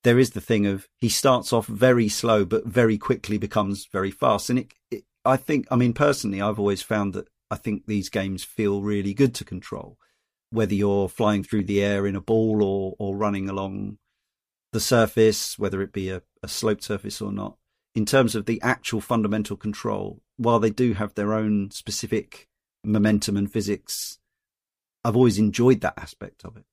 There 0.05 0.20
is 0.20 0.30
the 0.30 0.46
thing 0.51 0.64
of 0.64 0.86
he 1.05 1.09
starts 1.09 1.53
off 1.53 1.66
very 1.66 2.09
slow, 2.09 2.44
but 2.44 2.64
very 2.64 2.99
quickly 2.99 3.36
becomes 3.36 3.88
very 3.92 4.12
fast. 4.12 4.49
And 4.49 4.61
it, 4.61 4.68
it, 4.92 5.05
I 5.24 5.36
think, 5.36 5.66
I 5.72 5.76
mean, 5.76 5.92
personally, 5.92 6.40
I've 6.40 6.61
always 6.61 6.82
found 6.82 7.14
that 7.14 7.28
I 7.51 7.57
think 7.57 7.82
these 7.82 8.09
games 8.09 8.44
feel 8.44 8.80
really 8.80 9.12
good 9.12 9.34
to 9.34 9.44
control, 9.44 9.99
whether 10.51 10.72
you're 10.72 11.09
flying 11.09 11.42
through 11.42 11.64
the 11.64 11.82
air 11.82 12.07
in 12.07 12.14
a 12.14 12.20
ball 12.20 12.62
or, 12.62 12.94
or 12.99 13.16
running 13.16 13.49
along 13.49 13.99
the 14.72 14.80
surface, 14.80 15.59
whether 15.59 15.82
it 15.82 15.92
be 15.92 16.11
a, 16.11 16.22
a 16.44 16.49
sloped 16.49 16.84
surface 16.84 17.20
or 17.20 17.32
not. 17.32 17.59
In 17.94 18.07
terms 18.07 18.36
of 18.36 18.46
the 18.46 18.62
actual 18.62 19.01
fundamental 19.01 19.57
control, 19.57 20.22
while 20.36 20.61
they 20.61 20.70
do 20.70 20.94
have 20.94 21.12
their 21.14 21.34
own 21.34 21.72
specific 21.72 22.46
momentum 22.84 23.36
and 23.36 23.53
physics, 23.53 24.20
I've 25.04 25.16
always 25.16 25.38
enjoyed 25.38 25.80
that 25.80 25.99
aspect 25.99 26.45
of 26.45 26.57
it. 26.57 26.64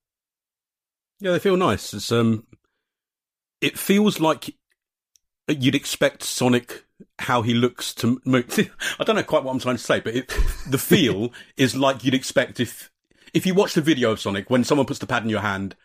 Yeah, 1.20 1.32
they 1.32 1.40
feel 1.40 1.58
nice. 1.58 1.94
It's 1.94 2.12
um, 2.12 2.46
it 3.62 3.78
feels 3.78 4.20
like 4.20 4.56
you'd 5.48 5.76
expect 5.76 6.24
Sonic 6.24 6.86
how 7.20 7.42
he 7.42 7.54
looks 7.54 7.94
to 7.96 8.22
move. 8.26 8.72
I 9.00 9.04
don't 9.04 9.16
know 9.16 9.24
quite 9.24 9.44
what 9.44 9.52
I'm 9.52 9.60
trying 9.60 9.78
to 9.78 9.84
say, 9.84 10.00
but 10.00 10.16
it, 10.16 10.28
the 10.70 10.78
feel 10.78 11.32
is 11.58 11.76
like 11.76 12.04
you'd 12.04 12.14
expect 12.14 12.60
if 12.60 12.92
if 13.34 13.46
you 13.46 13.54
watch 13.54 13.74
the 13.74 13.82
video 13.82 14.12
of 14.12 14.20
Sonic 14.20 14.50
when 14.50 14.64
someone 14.64 14.88
puts 14.88 15.00
the 15.00 15.08
pad 15.08 15.24
in 15.24 15.30
your 15.30 15.42
hand, 15.42 15.76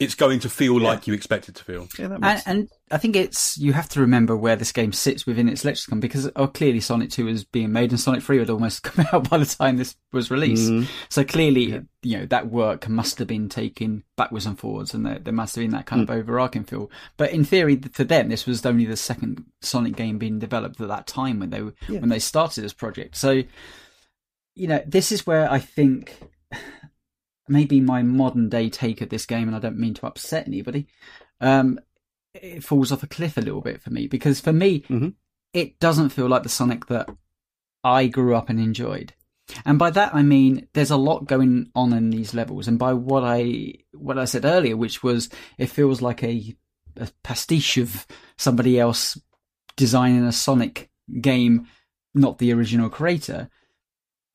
it's 0.00 0.14
going 0.16 0.40
to 0.40 0.48
feel 0.48 0.80
Yeah. 0.80 0.88
like 0.88 1.06
you 1.06 1.14
expect 1.14 1.48
it 1.48 1.54
to 1.56 1.64
feel. 1.64 1.86
Yeah, 1.98 2.08
that 2.08 2.14
and, 2.14 2.20
makes 2.22 2.46
and 2.46 2.68
I 2.90 2.96
think 2.98 3.14
it's 3.14 3.56
you 3.58 3.72
have 3.74 3.88
to 3.90 4.00
remember 4.00 4.34
where 4.36 4.56
this 4.56 4.72
game 4.72 4.92
sits 4.92 5.26
within 5.26 5.48
its 5.48 5.64
lexicon 5.64 6.00
because 6.00 6.28
oh, 6.34 6.46
clearly 6.48 6.80
Sonic 6.80 7.10
Two 7.10 7.26
was 7.26 7.44
being 7.44 7.70
made 7.70 7.90
and 7.90 8.00
Sonic 8.00 8.22
Three 8.22 8.38
had 8.38 8.50
almost 8.50 8.82
come 8.84 9.06
out 9.12 9.28
by 9.30 9.38
the 9.38 9.44
time 9.46 9.76
this 9.76 9.94
was 10.12 10.30
released. 10.30 10.70
Mhm. 10.70 10.88
So 11.10 11.22
clearly, 11.22 11.66
Yeah. 11.66 11.80
you 12.02 12.18
know 12.18 12.26
that 12.26 12.50
work 12.50 12.88
must 12.88 13.18
have 13.18 13.28
been 13.28 13.48
taken 13.50 14.02
backwards 14.16 14.46
and 14.46 14.58
forwards, 14.58 14.94
and 14.94 15.04
there, 15.06 15.18
there 15.18 15.32
must 15.34 15.54
have 15.54 15.62
been 15.62 15.70
that 15.72 15.86
kind 15.86 16.02
of 16.02 16.10
overarching 16.10 16.64
feel. 16.64 16.90
But 17.18 17.30
in 17.32 17.44
theory, 17.44 17.76
for 17.92 18.04
them, 18.04 18.30
this 18.30 18.46
was 18.46 18.64
only 18.64 18.86
the 18.86 18.96
second 18.96 19.44
Sonic 19.60 19.96
game 19.96 20.18
being 20.18 20.38
developed 20.38 20.80
at 20.80 20.88
that 20.88 21.06
time 21.06 21.38
when 21.40 21.50
they 21.50 21.60
were 21.60 21.74
Yeah. 21.88 22.00
when 22.00 22.08
they 22.08 22.18
started 22.18 22.62
this 22.64 22.72
project. 22.72 23.16
So, 23.16 23.42
you 24.54 24.66
know, 24.66 24.82
this 24.86 25.12
is 25.12 25.26
where 25.26 25.50
I 25.50 25.58
think 25.58 26.16
maybe 27.50 27.80
my 27.80 28.02
modern 28.02 28.48
day 28.48 28.70
take 28.70 29.00
of 29.00 29.08
this 29.10 29.26
game, 29.26 29.48
and 29.48 29.56
I 29.56 29.60
don't 29.60 29.78
mean 29.78 29.94
to 29.94 30.06
upset 30.06 30.46
anybody, 30.46 30.86
um, 31.40 31.78
it 32.32 32.62
falls 32.64 32.92
off 32.92 33.02
a 33.02 33.06
cliff 33.08 33.36
a 33.36 33.40
little 33.40 33.60
bit 33.60 33.82
for 33.82 33.90
me 33.90 34.06
because 34.06 34.40
for 34.40 34.52
me, 34.52 34.80
Mhm. 34.82 35.14
it 35.52 35.78
doesn't 35.80 36.10
feel 36.10 36.28
like 36.28 36.44
the 36.44 36.48
Sonic 36.48 36.86
that 36.86 37.08
I 37.82 38.06
grew 38.06 38.34
up 38.36 38.48
and 38.48 38.60
enjoyed. 38.60 39.14
And 39.64 39.78
by 39.80 39.90
that 39.90 40.14
I 40.14 40.22
mean 40.22 40.68
there's 40.74 40.92
a 40.92 40.96
lot 40.96 41.26
going 41.26 41.70
on 41.74 41.92
in 41.92 42.10
these 42.10 42.32
levels, 42.34 42.68
and 42.68 42.78
by 42.78 42.92
what 42.94 43.24
I 43.24 43.74
what 43.92 44.16
I 44.16 44.24
said 44.26 44.44
earlier, 44.44 44.76
which 44.76 45.02
was 45.02 45.28
it 45.58 45.66
feels 45.66 46.00
like 46.00 46.22
a, 46.22 46.56
a 46.96 47.08
pastiche 47.24 47.78
of 47.78 48.06
somebody 48.38 48.78
else 48.78 49.20
designing 49.76 50.24
a 50.24 50.30
Sonic 50.30 50.88
game, 51.20 51.66
not 52.14 52.38
the 52.38 52.52
original 52.52 52.88
creator. 52.90 53.50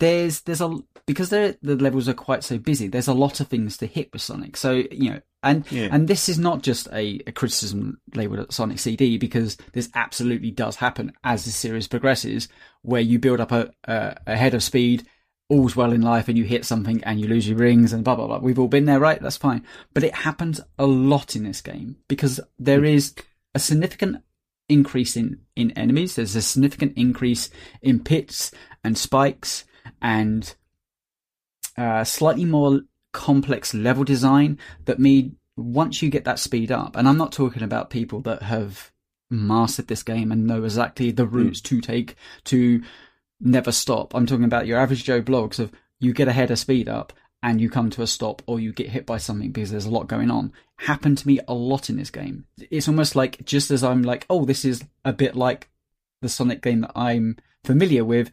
There's 0.02 0.42
there's 0.42 0.60
a 0.60 0.78
because 1.08 1.30
the 1.30 1.58
levels 1.62 2.10
are 2.10 2.14
quite 2.14 2.44
so 2.44 2.58
busy. 2.58 2.88
There's 2.88 3.08
a 3.08 3.14
lot 3.14 3.40
of 3.40 3.48
things 3.48 3.78
to 3.78 3.86
hit 3.86 4.12
with 4.12 4.22
Sonic, 4.22 4.58
so 4.58 4.72
you 4.74 5.12
know, 5.12 5.22
and 5.44 5.70
Yeah. 5.72 5.90
and 5.92 6.08
this 6.08 6.28
is 6.28 6.40
not 6.40 6.64
just 6.64 6.88
a, 6.92 7.22
a 7.28 7.32
criticism 7.32 8.00
labeled 8.16 8.40
at 8.40 8.54
Sonic 8.54 8.80
CD 8.80 9.18
because 9.18 9.58
this 9.74 9.90
absolutely 9.94 10.52
does 10.52 10.78
happen 10.78 11.14
as 11.24 11.46
the 11.46 11.52
series 11.52 11.88
progresses, 11.88 12.48
where 12.82 13.02
you 13.02 13.20
build 13.20 13.40
up 13.40 13.52
a, 13.52 13.72
a, 13.84 14.16
a 14.26 14.36
head 14.36 14.56
of 14.56 14.64
speed, 14.64 15.06
all's 15.48 15.76
well 15.76 15.94
in 15.94 16.02
life, 16.02 16.28
and 16.28 16.38
you 16.38 16.44
hit 16.44 16.66
something 16.66 17.04
and 17.04 17.20
you 17.20 17.28
lose 17.28 17.48
your 17.48 17.58
rings 17.58 17.94
and 17.94 18.04
blah 18.04 18.16
blah 18.16 18.28
blah. 18.28 18.40
We've 18.40 18.60
all 18.60 18.68
been 18.68 18.86
there, 18.86 19.00
right? 19.00 19.22
That's 19.22 19.38
fine, 19.38 19.64
but 19.94 20.04
it 20.04 20.16
happens 20.16 20.60
a 20.80 20.88
lot 20.88 21.36
in 21.36 21.44
this 21.44 21.62
game 21.62 21.98
because 22.08 22.40
there 22.58 22.82
mm. 22.82 22.94
is 22.96 23.14
a 23.54 23.60
significant 23.60 24.24
increase 24.68 25.16
in 25.16 25.42
in 25.56 25.70
enemies. 25.72 26.16
There's 26.16 26.36
a 26.36 26.42
significant 26.42 26.94
increase 26.98 27.52
in 27.84 28.04
pits 28.04 28.52
and 28.84 28.98
spikes 28.98 29.66
and 30.02 30.56
uh, 31.78 32.04
slightly 32.04 32.46
more 32.46 32.82
complex 33.12 33.74
level 33.74 34.04
design 34.04 34.60
that 34.86 35.00
mean 35.00 35.38
once 35.56 36.02
you 36.02 36.10
get 36.10 36.26
that 36.26 36.40
speed 36.40 36.72
up, 36.72 36.96
and 36.96 37.08
I'm 37.08 37.18
not 37.18 37.32
talking 37.32 37.64
about 37.64 37.90
people 37.90 38.22
that 38.22 38.44
have 38.44 38.92
mastered 39.30 39.88
this 39.88 40.04
game 40.04 40.32
and 40.32 40.46
know 40.46 40.64
exactly 40.64 41.12
the 41.12 41.26
routes 41.26 41.62
to 41.62 41.82
take 41.82 42.16
to 42.46 42.84
never 43.40 43.72
stop. 43.72 44.14
I'm 44.14 44.26
talking 44.26 44.46
about 44.46 44.68
your 44.68 44.80
average 44.80 45.04
Joe 45.04 45.22
Bloggs 45.22 45.60
of 45.60 45.72
you 46.00 46.14
get 46.14 46.28
ahead 46.28 46.52
of 46.52 46.60
speed 46.60 46.90
up 46.90 47.14
and 47.42 47.62
you 47.62 47.70
come 47.70 47.90
to 47.92 48.02
a 48.02 48.08
stop 48.08 48.42
or 48.48 48.60
you 48.60 48.74
get 48.74 48.90
hit 48.90 49.06
by 49.06 49.18
something 49.18 49.52
because 49.52 49.72
there's 49.72 49.86
a 49.86 49.92
lot 49.92 50.08
going 50.08 50.32
on 50.32 50.52
happened 50.78 51.18
to 51.20 51.28
me 51.28 51.40
a 51.48 51.54
lot 51.54 51.90
in 51.90 51.98
this 51.98 52.10
game. 52.10 52.46
It's 52.70 52.88
almost 52.88 53.16
like 53.16 53.44
just 53.46 53.72
as 53.72 53.84
I'm 53.84 54.04
like, 54.04 54.26
oh, 54.30 54.46
this 54.46 54.66
is 54.66 54.84
a 55.04 55.14
bit 55.14 55.36
like 55.36 55.70
the 56.22 56.30
Sonic 56.30 56.62
game 56.62 56.82
that 56.82 56.92
I'm 56.96 57.38
familiar 57.64 58.04
with, 58.04 58.32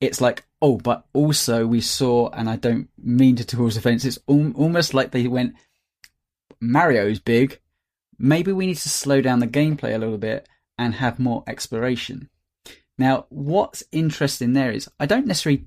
it's 0.00 0.20
like, 0.20 0.44
oh, 0.62 0.76
but 0.76 1.06
also 1.12 1.66
we 1.66 1.80
saw, 1.80 2.30
and 2.30 2.48
I 2.48 2.56
don't 2.56 2.88
mean 2.98 3.36
to 3.36 3.56
cause 3.56 3.76
offense, 3.76 4.04
it's 4.04 4.18
al- 4.28 4.52
almost 4.52 4.94
like 4.94 5.10
they 5.10 5.26
went, 5.26 5.54
Mario's 6.60 7.18
big, 7.18 7.60
maybe 8.18 8.52
we 8.52 8.66
need 8.66 8.76
to 8.76 8.88
slow 8.88 9.20
down 9.20 9.40
the 9.40 9.46
gameplay 9.46 9.94
a 9.94 9.98
little 9.98 10.18
bit 10.18 10.48
and 10.76 10.94
have 10.94 11.18
more 11.18 11.44
exploration. 11.46 12.28
Now, 12.96 13.26
what's 13.28 13.84
interesting 13.92 14.52
there 14.52 14.72
is 14.72 14.88
I 14.98 15.06
don't 15.06 15.26
necessarily 15.26 15.66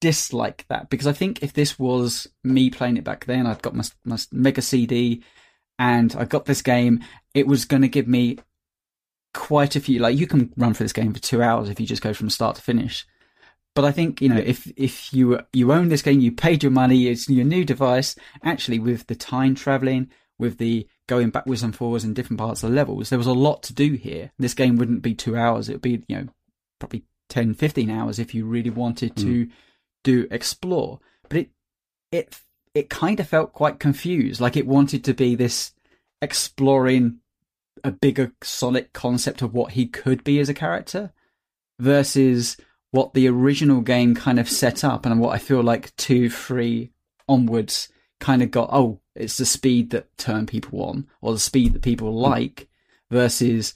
dislike 0.00 0.66
that 0.68 0.90
because 0.90 1.06
I 1.06 1.12
think 1.12 1.42
if 1.42 1.52
this 1.52 1.78
was 1.78 2.28
me 2.42 2.70
playing 2.70 2.96
it 2.96 3.04
back 3.04 3.24
then, 3.24 3.46
I'd 3.46 3.62
got 3.62 3.74
my, 3.74 3.84
my 4.04 4.18
Mega 4.32 4.62
CD 4.62 5.22
and 5.78 6.14
I 6.18 6.24
got 6.24 6.44
this 6.44 6.62
game, 6.62 7.02
it 7.34 7.46
was 7.46 7.64
going 7.64 7.82
to 7.82 7.88
give 7.88 8.08
me 8.08 8.38
quite 9.32 9.76
a 9.76 9.80
few. 9.80 10.00
Like 10.00 10.18
you 10.18 10.26
can 10.26 10.52
run 10.56 10.74
through 10.74 10.84
this 10.84 10.92
game 10.92 11.12
for 11.12 11.20
two 11.20 11.42
hours 11.42 11.68
if 11.68 11.80
you 11.80 11.86
just 11.86 12.02
go 12.02 12.12
from 12.12 12.30
start 12.30 12.56
to 12.56 12.62
finish. 12.62 13.06
But 13.74 13.84
I 13.84 13.92
think 13.92 14.20
you 14.20 14.28
know 14.28 14.42
if 14.44 14.70
if 14.76 15.12
you 15.12 15.40
you 15.52 15.72
own 15.72 15.88
this 15.88 16.02
game, 16.02 16.20
you 16.20 16.30
paid 16.32 16.62
your 16.62 16.72
money, 16.72 17.08
it's 17.08 17.28
your 17.28 17.44
new 17.44 17.64
device. 17.64 18.14
Actually, 18.42 18.78
with 18.78 19.06
the 19.08 19.16
time 19.16 19.54
traveling, 19.54 20.10
with 20.38 20.58
the 20.58 20.86
going 21.08 21.30
backwards 21.30 21.62
and 21.62 21.74
forwards 21.74 22.04
in 22.04 22.14
different 22.14 22.38
parts 22.38 22.62
of 22.62 22.70
the 22.70 22.76
levels, 22.76 23.10
there 23.10 23.18
was 23.18 23.26
a 23.26 23.32
lot 23.32 23.62
to 23.64 23.74
do 23.74 23.94
here. 23.94 24.30
This 24.38 24.54
game 24.54 24.76
wouldn't 24.76 25.02
be 25.02 25.14
two 25.14 25.36
hours; 25.36 25.68
it 25.68 25.72
would 25.72 25.82
be 25.82 26.04
you 26.06 26.16
know 26.16 26.28
probably 26.78 27.04
10, 27.30 27.54
15 27.54 27.90
hours 27.90 28.18
if 28.18 28.34
you 28.34 28.44
really 28.44 28.70
wanted 28.70 29.16
to 29.16 29.46
mm. 29.46 29.50
do 30.04 30.28
explore. 30.30 31.00
But 31.28 31.38
it 31.38 31.50
it 32.12 32.40
it 32.74 32.90
kind 32.90 33.18
of 33.18 33.28
felt 33.28 33.52
quite 33.52 33.80
confused, 33.80 34.40
like 34.40 34.56
it 34.56 34.68
wanted 34.68 35.02
to 35.04 35.14
be 35.14 35.34
this 35.34 35.72
exploring 36.22 37.18
a 37.82 37.90
bigger 37.90 38.32
Sonic 38.42 38.92
concept 38.92 39.42
of 39.42 39.52
what 39.52 39.72
he 39.72 39.86
could 39.86 40.22
be 40.22 40.38
as 40.38 40.48
a 40.48 40.54
character 40.54 41.12
versus 41.80 42.56
what 42.94 43.12
the 43.12 43.26
original 43.26 43.80
game 43.80 44.14
kind 44.14 44.38
of 44.38 44.48
set 44.48 44.84
up 44.84 45.04
and 45.04 45.18
what 45.18 45.34
I 45.34 45.38
feel 45.38 45.64
like 45.64 45.94
two, 45.96 46.30
three 46.30 46.92
onwards 47.28 47.88
kind 48.20 48.40
of 48.40 48.52
got, 48.52 48.68
oh, 48.70 49.00
it's 49.16 49.36
the 49.36 49.44
speed 49.44 49.90
that 49.90 50.16
turn 50.16 50.46
people 50.46 50.80
on 50.80 51.08
or 51.20 51.32
the 51.32 51.40
speed 51.40 51.72
that 51.72 51.82
people 51.82 52.12
hmm. 52.12 52.18
like 52.18 52.68
versus 53.10 53.74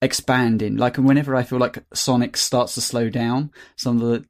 expanding. 0.00 0.78
Like 0.78 0.96
whenever 0.96 1.36
I 1.36 1.42
feel 1.42 1.58
like 1.58 1.84
Sonic 1.92 2.38
starts 2.38 2.72
to 2.76 2.80
slow 2.80 3.10
down, 3.10 3.50
some 3.76 4.00
of 4.00 4.08
the, 4.08 4.26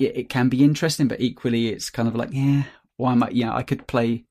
it, 0.00 0.16
it 0.16 0.28
can 0.28 0.48
be 0.48 0.64
interesting, 0.64 1.06
but 1.06 1.20
equally 1.20 1.68
it's 1.68 1.90
kind 1.90 2.08
of 2.08 2.16
like, 2.16 2.30
yeah, 2.32 2.64
why 2.96 3.12
am 3.12 3.22
I, 3.22 3.28
yeah, 3.30 3.54
I 3.54 3.62
could 3.62 3.86
play 3.86 4.24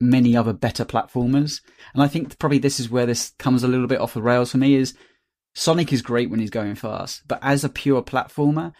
many 0.00 0.36
other 0.36 0.52
better 0.52 0.84
platformers. 0.84 1.62
And 1.94 2.02
I 2.04 2.06
think 2.06 2.38
probably 2.38 2.58
this 2.58 2.78
is 2.78 2.88
where 2.88 3.06
this 3.06 3.32
comes 3.40 3.64
a 3.64 3.68
little 3.68 3.88
bit 3.88 4.00
off 4.00 4.14
the 4.14 4.22
rails 4.22 4.52
for 4.52 4.58
me 4.58 4.76
is 4.76 4.94
Sonic 5.54 5.92
is 5.92 6.02
great 6.02 6.30
when 6.30 6.40
he's 6.40 6.50
going 6.50 6.74
fast, 6.74 7.22
but 7.28 7.38
as 7.42 7.64
a 7.64 7.68
pure 7.68 8.02
platformer, 8.02 8.72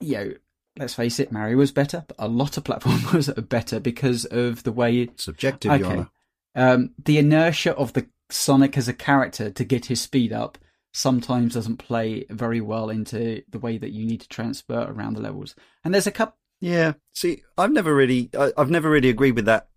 you 0.00 0.16
know, 0.16 0.32
let's 0.78 0.94
face 0.94 1.18
it, 1.18 1.32
Mario 1.32 1.56
was 1.56 1.72
better, 1.72 2.04
but 2.06 2.16
a 2.18 2.28
lot 2.28 2.56
of 2.56 2.64
platformers 2.64 3.36
are 3.36 3.42
better 3.42 3.80
because 3.80 4.24
of 4.26 4.62
the 4.62 4.72
way 4.72 5.08
subjective. 5.16 5.72
Okay, 5.72 6.06
um, 6.54 6.90
the 7.04 7.18
inertia 7.18 7.74
of 7.74 7.92
the 7.92 8.06
Sonic 8.28 8.76
as 8.76 8.88
a 8.88 8.92
character 8.92 9.50
to 9.50 9.64
get 9.64 9.86
his 9.86 10.00
speed 10.00 10.32
up 10.32 10.58
sometimes 10.92 11.54
doesn't 11.54 11.76
play 11.76 12.24
very 12.30 12.60
well 12.60 12.88
into 12.90 13.42
the 13.48 13.58
way 13.58 13.78
that 13.78 13.92
you 13.92 14.04
need 14.04 14.22
to 14.22 14.28
transfer 14.28 14.80
around 14.88 15.14
the 15.14 15.20
levels. 15.20 15.54
And 15.84 15.92
there's 15.92 16.06
a 16.06 16.12
couple. 16.12 16.36
Yeah, 16.60 16.94
see, 17.14 17.42
I've 17.58 17.70
never 17.70 17.94
really, 17.94 18.30
I, 18.36 18.52
I've 18.56 18.70
never 18.70 18.90
really 18.90 19.10
agreed 19.10 19.36
with 19.36 19.44
that. 19.44 19.68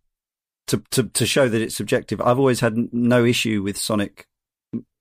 To, 0.68 0.84
to 0.91 1.04
to 1.04 1.26
show 1.26 1.50
that 1.50 1.62
it's 1.64 1.76
subjective, 1.76 2.22
I've 2.22 2.38
always 2.38 2.60
had 2.60 2.94
no 2.94 3.26
issue 3.26 3.64
with 3.64 3.76
Sonic 3.76 4.28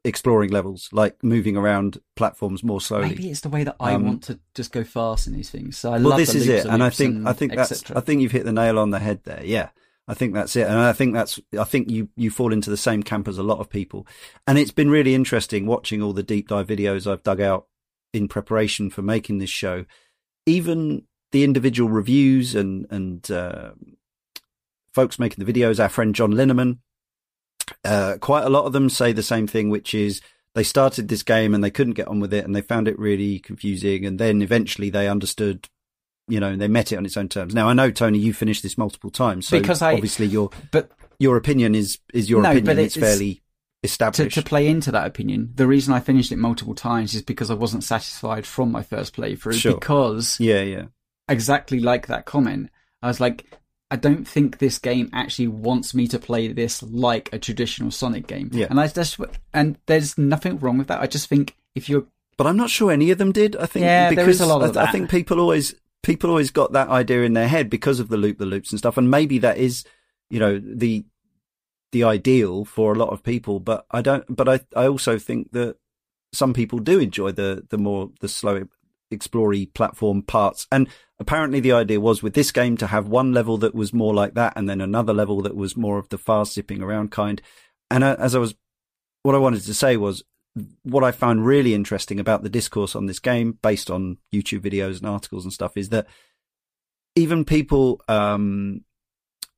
exploring 0.08 0.50
levels, 0.50 0.88
like 0.92 1.22
moving 1.22 1.56
around 1.56 2.00
platforms 2.16 2.64
more 2.64 2.80
slowly. 2.80 3.10
Maybe 3.10 3.30
it's 3.30 3.42
the 3.42 3.48
way 3.48 3.62
that 3.64 3.76
I 3.78 3.94
um, 3.94 4.04
want 4.04 4.22
to 4.24 4.40
just 4.54 4.72
go 4.72 4.82
fast 4.82 5.26
in 5.26 5.32
these 5.32 5.50
things. 5.50 5.78
So 5.78 5.90
I 5.90 5.98
well, 5.98 6.10
love 6.10 6.18
this 6.18 6.34
is 6.34 6.48
it, 6.48 6.66
and 6.66 6.82
I 6.82 6.90
think 6.90 7.26
I 7.26 7.32
think 7.32 7.54
that's 7.54 7.90
I 7.92 8.00
think 8.00 8.20
you've 8.20 8.32
hit 8.32 8.44
the 8.44 8.52
nail 8.52 8.78
on 8.78 8.90
the 8.90 8.98
head 8.98 9.20
there. 9.24 9.42
Yeah, 9.44 9.68
I 10.08 10.14
think 10.14 10.34
that's 10.34 10.56
it, 10.56 10.66
and 10.66 10.78
I 10.78 10.92
think 10.92 11.14
that's 11.14 11.38
I 11.58 11.64
think 11.64 11.90
you 11.90 12.08
you 12.16 12.30
fall 12.30 12.52
into 12.52 12.70
the 12.70 12.76
same 12.76 13.02
camp 13.02 13.28
as 13.28 13.38
a 13.38 13.42
lot 13.42 13.60
of 13.60 13.70
people, 13.70 14.06
and 14.46 14.58
it's 14.58 14.72
been 14.72 14.90
really 14.90 15.14
interesting 15.14 15.66
watching 15.66 16.02
all 16.02 16.12
the 16.12 16.22
deep 16.22 16.48
dive 16.48 16.66
videos 16.66 17.10
I've 17.10 17.22
dug 17.22 17.40
out 17.40 17.66
in 18.12 18.26
preparation 18.26 18.90
for 18.90 19.02
making 19.02 19.38
this 19.38 19.50
show. 19.50 19.84
Even 20.46 21.04
the 21.30 21.44
individual 21.44 21.90
reviews 21.90 22.54
and 22.54 22.86
and 22.90 23.30
uh, 23.30 23.72
folks 24.92 25.18
making 25.18 25.44
the 25.44 25.52
videos, 25.52 25.78
our 25.78 25.88
friend 25.88 26.14
John 26.14 26.32
Linneman, 26.32 26.78
uh, 27.84 28.16
quite 28.20 28.44
a 28.44 28.50
lot 28.50 28.64
of 28.64 28.72
them 28.72 28.88
say 28.88 29.12
the 29.12 29.22
same 29.22 29.46
thing, 29.46 29.70
which 29.70 29.94
is 29.94 30.20
they 30.54 30.62
started 30.62 31.08
this 31.08 31.22
game 31.22 31.54
and 31.54 31.62
they 31.62 31.70
couldn't 31.70 31.94
get 31.94 32.08
on 32.08 32.20
with 32.20 32.32
it 32.32 32.44
and 32.44 32.54
they 32.54 32.60
found 32.60 32.88
it 32.88 32.98
really 32.98 33.38
confusing. 33.38 34.04
And 34.04 34.18
then 34.18 34.42
eventually 34.42 34.90
they 34.90 35.08
understood, 35.08 35.68
you 36.26 36.40
know, 36.40 36.56
they 36.56 36.68
met 36.68 36.92
it 36.92 36.96
on 36.96 37.06
its 37.06 37.16
own 37.16 37.28
terms. 37.28 37.54
Now 37.54 37.68
I 37.68 37.74
know 37.74 37.90
Tony, 37.90 38.18
you 38.18 38.32
finished 38.32 38.62
this 38.62 38.78
multiple 38.78 39.10
times, 39.10 39.46
so 39.46 39.58
because 39.58 39.82
I, 39.82 39.94
obviously 39.94 40.26
your 40.26 40.50
but 40.70 40.90
your 41.18 41.36
opinion 41.36 41.74
is 41.74 41.98
is 42.12 42.28
your 42.28 42.42
no, 42.42 42.50
opinion. 42.50 42.66
But 42.66 42.78
it's, 42.78 42.96
it's 42.96 43.04
fairly 43.04 43.42
established. 43.82 44.34
To, 44.34 44.42
to, 44.42 44.48
play 44.48 44.66
into 44.66 44.90
that 44.92 45.06
opinion, 45.06 45.52
the 45.54 45.66
reason 45.66 45.94
I 45.94 46.00
finished 46.00 46.32
it 46.32 46.38
multiple 46.38 46.74
times 46.74 47.14
is 47.14 47.22
because 47.22 47.50
I 47.50 47.54
wasn't 47.54 47.84
satisfied 47.84 48.46
from 48.46 48.72
my 48.72 48.82
first 48.82 49.14
playthrough. 49.14 49.54
Sure. 49.54 49.74
Because 49.74 50.38
yeah, 50.40 50.62
yeah, 50.62 50.84
exactly 51.28 51.80
like 51.80 52.08
that 52.08 52.24
comment. 52.24 52.70
I 53.02 53.06
was 53.06 53.20
like, 53.20 53.46
I 53.90 53.96
don't 53.96 54.26
think 54.26 54.58
this 54.58 54.78
game 54.78 55.08
actually 55.12 55.48
wants 55.48 55.94
me 55.94 56.06
to 56.08 56.18
play 56.18 56.48
this 56.48 56.82
like 56.82 57.30
a 57.32 57.38
traditional 57.38 57.90
Sonic 57.90 58.26
game. 58.26 58.50
Yeah. 58.52 58.66
And 58.68 58.78
I 58.78 58.88
just 58.88 59.18
and 59.54 59.78
there's 59.86 60.18
nothing 60.18 60.58
wrong 60.58 60.78
with 60.78 60.88
that. 60.88 61.00
I 61.00 61.06
just 61.06 61.28
think 61.28 61.56
if 61.74 61.88
you're 61.88 62.06
But 62.36 62.46
I'm 62.46 62.56
not 62.56 62.70
sure 62.70 62.92
any 62.92 63.10
of 63.10 63.18
them 63.18 63.32
did. 63.32 63.56
I 63.56 63.66
think 63.66 63.84
yeah, 63.84 64.10
because 64.10 64.24
there 64.24 64.30
is 64.30 64.40
a 64.40 64.46
lot 64.46 64.62
of 64.62 64.70
I, 64.70 64.72
that. 64.72 64.88
I 64.88 64.92
think 64.92 65.10
people 65.10 65.40
always 65.40 65.74
people 66.02 66.28
always 66.30 66.50
got 66.50 66.72
that 66.72 66.88
idea 66.88 67.22
in 67.22 67.32
their 67.32 67.48
head 67.48 67.70
because 67.70 67.98
of 67.98 68.08
the 68.08 68.18
loop 68.18 68.38
the 68.38 68.46
loops 68.46 68.70
and 68.70 68.78
stuff 68.78 68.98
and 68.98 69.10
maybe 69.10 69.38
that 69.38 69.56
is, 69.56 69.84
you 70.28 70.38
know, 70.38 70.60
the 70.62 71.04
the 71.92 72.04
ideal 72.04 72.66
for 72.66 72.92
a 72.92 72.98
lot 72.98 73.08
of 73.08 73.22
people, 73.22 73.58
but 73.58 73.86
I 73.90 74.02
don't 74.02 74.24
but 74.34 74.48
I 74.48 74.60
I 74.76 74.86
also 74.86 75.18
think 75.18 75.52
that 75.52 75.76
some 76.34 76.52
people 76.52 76.78
do 76.78 76.98
enjoy 76.98 77.32
the 77.32 77.64
the 77.70 77.78
more 77.78 78.10
the 78.20 78.28
slow 78.28 78.68
explory 79.10 79.66
platform 79.66 80.22
parts. 80.22 80.66
And 80.70 80.88
apparently 81.20 81.60
the 81.60 81.72
idea 81.72 82.00
was 82.00 82.22
with 82.22 82.34
this 82.34 82.52
game 82.52 82.76
to 82.76 82.86
have 82.86 83.08
one 83.08 83.32
level 83.32 83.58
that 83.58 83.74
was 83.74 83.92
more 83.92 84.14
like 84.14 84.34
that 84.34 84.52
and 84.56 84.68
then 84.68 84.80
another 84.80 85.12
level 85.12 85.42
that 85.42 85.56
was 85.56 85.76
more 85.76 85.98
of 85.98 86.08
the 86.08 86.18
fast 86.18 86.54
zipping 86.54 86.82
around 86.82 87.10
kind. 87.10 87.42
And 87.90 88.04
uh, 88.04 88.16
as 88.18 88.34
I 88.34 88.38
was, 88.38 88.54
what 89.22 89.34
I 89.34 89.38
wanted 89.38 89.62
to 89.62 89.74
say 89.74 89.96
was 89.96 90.22
what 90.82 91.04
I 91.04 91.10
found 91.10 91.46
really 91.46 91.74
interesting 91.74 92.20
about 92.20 92.42
the 92.42 92.48
discourse 92.48 92.94
on 92.94 93.06
this 93.06 93.18
game 93.18 93.58
based 93.62 93.90
on 93.90 94.18
YouTube 94.32 94.60
videos 94.60 94.98
and 94.98 95.06
articles 95.06 95.44
and 95.44 95.52
stuff 95.52 95.76
is 95.76 95.88
that 95.90 96.06
even 97.16 97.44
people, 97.44 98.00
um, 98.08 98.84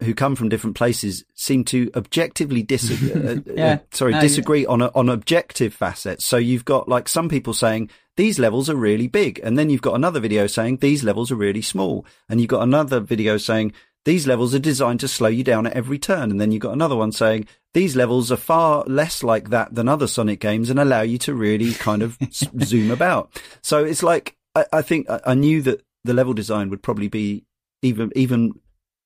who 0.02 0.14
come 0.14 0.34
from 0.34 0.48
different 0.48 0.76
places 0.76 1.24
seem 1.34 1.64
to 1.64 1.90
objectively 1.94 2.62
disagree. 2.62 3.10
Uh, 3.20 3.32
uh, 3.32 3.40
yeah. 3.54 3.72
uh, 3.72 3.78
sorry, 3.92 4.12
no, 4.12 4.20
disagree 4.20 4.62
yeah. 4.62 4.68
on 4.68 4.82
a, 4.82 4.90
on 4.94 5.08
objective 5.08 5.74
facets. 5.74 6.24
So 6.24 6.36
you've 6.36 6.64
got 6.64 6.88
like 6.88 7.08
some 7.08 7.28
people 7.28 7.52
saying 7.52 7.90
these 8.16 8.38
levels 8.38 8.70
are 8.70 8.76
really 8.76 9.08
big, 9.08 9.40
and 9.42 9.58
then 9.58 9.68
you've 9.68 9.82
got 9.82 9.94
another 9.94 10.20
video 10.20 10.46
saying 10.46 10.78
these 10.78 11.04
levels 11.04 11.30
are 11.30 11.36
really 11.36 11.62
small, 11.62 12.06
and 12.28 12.40
you've 12.40 12.48
got 12.48 12.62
another 12.62 13.00
video 13.00 13.36
saying 13.36 13.72
these 14.04 14.26
levels 14.26 14.54
are 14.54 14.60
designed 14.60 15.00
to 15.00 15.08
slow 15.08 15.28
you 15.28 15.44
down 15.44 15.66
at 15.66 15.74
every 15.74 15.98
turn, 15.98 16.30
and 16.30 16.40
then 16.40 16.52
you've 16.52 16.62
got 16.62 16.72
another 16.72 16.96
one 16.96 17.12
saying 17.12 17.46
these 17.74 17.96
levels 17.96 18.32
are 18.32 18.36
far 18.36 18.84
less 18.86 19.22
like 19.22 19.50
that 19.50 19.74
than 19.74 19.88
other 19.88 20.06
Sonic 20.06 20.40
games 20.40 20.70
and 20.70 20.80
allow 20.80 21.02
you 21.02 21.18
to 21.18 21.34
really 21.34 21.72
kind 21.74 22.02
of 22.02 22.16
zoom 22.62 22.90
about. 22.90 23.40
So 23.62 23.84
it's 23.84 24.02
like 24.02 24.36
I, 24.54 24.64
I 24.72 24.82
think 24.82 25.10
I, 25.10 25.20
I 25.26 25.34
knew 25.34 25.62
that 25.62 25.82
the 26.04 26.14
level 26.14 26.32
design 26.32 26.70
would 26.70 26.82
probably 26.82 27.08
be 27.08 27.44
even 27.82 28.10
even 28.16 28.54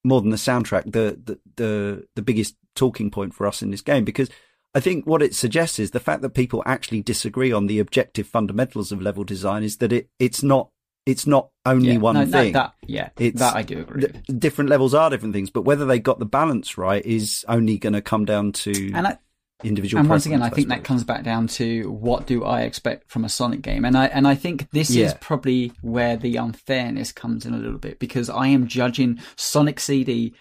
more 0.04 0.20
than 0.20 0.30
the 0.30 0.36
soundtrack, 0.36 0.84
the, 0.84 1.18
the, 1.24 1.38
the, 1.56 2.06
the 2.14 2.22
biggest 2.22 2.56
talking 2.74 3.10
point 3.10 3.34
for 3.34 3.46
us 3.46 3.62
in 3.62 3.70
this 3.70 3.80
game 3.80 4.04
because 4.04 4.28
I 4.74 4.80
think 4.80 5.06
what 5.06 5.22
it 5.22 5.34
suggests 5.34 5.78
is 5.78 5.92
the 5.92 6.00
fact 6.00 6.22
that 6.22 6.30
people 6.30 6.62
actually 6.66 7.00
disagree 7.00 7.52
on 7.52 7.66
the 7.66 7.78
objective 7.78 8.26
fundamentals 8.26 8.90
of 8.90 9.00
level 9.00 9.22
design 9.22 9.62
is 9.62 9.76
that 9.78 9.92
it, 9.92 10.08
it's 10.18 10.42
not, 10.42 10.70
it's 11.06 11.26
not 11.26 11.50
only 11.64 11.92
yeah, 11.92 11.98
one 11.98 12.16
no, 12.16 12.26
thing. 12.26 12.52
No, 12.52 12.60
that, 12.60 12.74
yeah, 12.86 13.10
it's, 13.16 13.38
that 13.38 13.54
I 13.54 13.62
do 13.62 13.80
agree. 13.80 14.08
different 14.36 14.70
levels 14.70 14.92
are 14.92 15.10
different 15.10 15.34
things, 15.34 15.50
but 15.50 15.62
whether 15.62 15.84
they 15.84 16.00
got 16.00 16.18
the 16.18 16.26
balance 16.26 16.76
right 16.76 17.04
is 17.06 17.44
only 17.48 17.78
going 17.78 17.92
to 17.92 18.02
come 18.02 18.24
down 18.24 18.52
to. 18.52 18.92
And 18.92 19.06
I, 19.06 19.18
individual. 19.62 20.00
And 20.00 20.08
once 20.08 20.26
again, 20.26 20.42
I, 20.42 20.46
I 20.46 20.50
think 20.50 20.68
that 20.68 20.84
comes 20.84 21.04
back 21.04 21.22
down 21.22 21.46
to 21.48 21.90
what 21.90 22.26
do 22.26 22.44
I 22.44 22.62
expect 22.62 23.10
from 23.10 23.24
a 23.24 23.28
Sonic 23.28 23.62
game, 23.62 23.84
and 23.84 23.96
I 23.96 24.06
and 24.06 24.26
I 24.26 24.34
think 24.34 24.70
this 24.70 24.90
yeah. 24.90 25.06
is 25.06 25.14
probably 25.14 25.72
where 25.82 26.16
the 26.16 26.36
unfairness 26.36 27.12
comes 27.12 27.46
in 27.46 27.54
a 27.54 27.58
little 27.58 27.78
bit 27.78 27.98
because 27.98 28.28
I 28.28 28.48
am 28.48 28.66
judging 28.66 29.20
Sonic 29.36 29.80
CD 29.80 30.34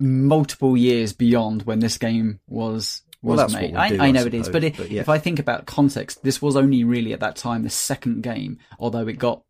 multiple 0.00 0.76
years 0.76 1.12
beyond 1.12 1.62
when 1.62 1.80
this 1.80 1.98
game 1.98 2.40
was 2.48 3.02
was 3.22 3.38
well, 3.38 3.48
made. 3.48 3.72
Do, 3.72 3.76
I, 3.76 4.08
I, 4.08 4.10
know 4.10 4.20
suppose, 4.20 4.26
it 4.26 4.34
is, 4.34 4.48
but, 4.48 4.64
it, 4.64 4.76
but 4.76 4.90
yeah. 4.90 5.00
if 5.00 5.08
I 5.08 5.18
think 5.18 5.38
about 5.38 5.66
context, 5.66 6.22
this 6.22 6.42
was 6.42 6.56
only 6.56 6.84
really 6.84 7.12
at 7.12 7.20
that 7.20 7.36
time 7.36 7.62
the 7.62 7.70
second 7.70 8.22
game, 8.22 8.58
although 8.78 9.06
it 9.06 9.18
got 9.18 9.42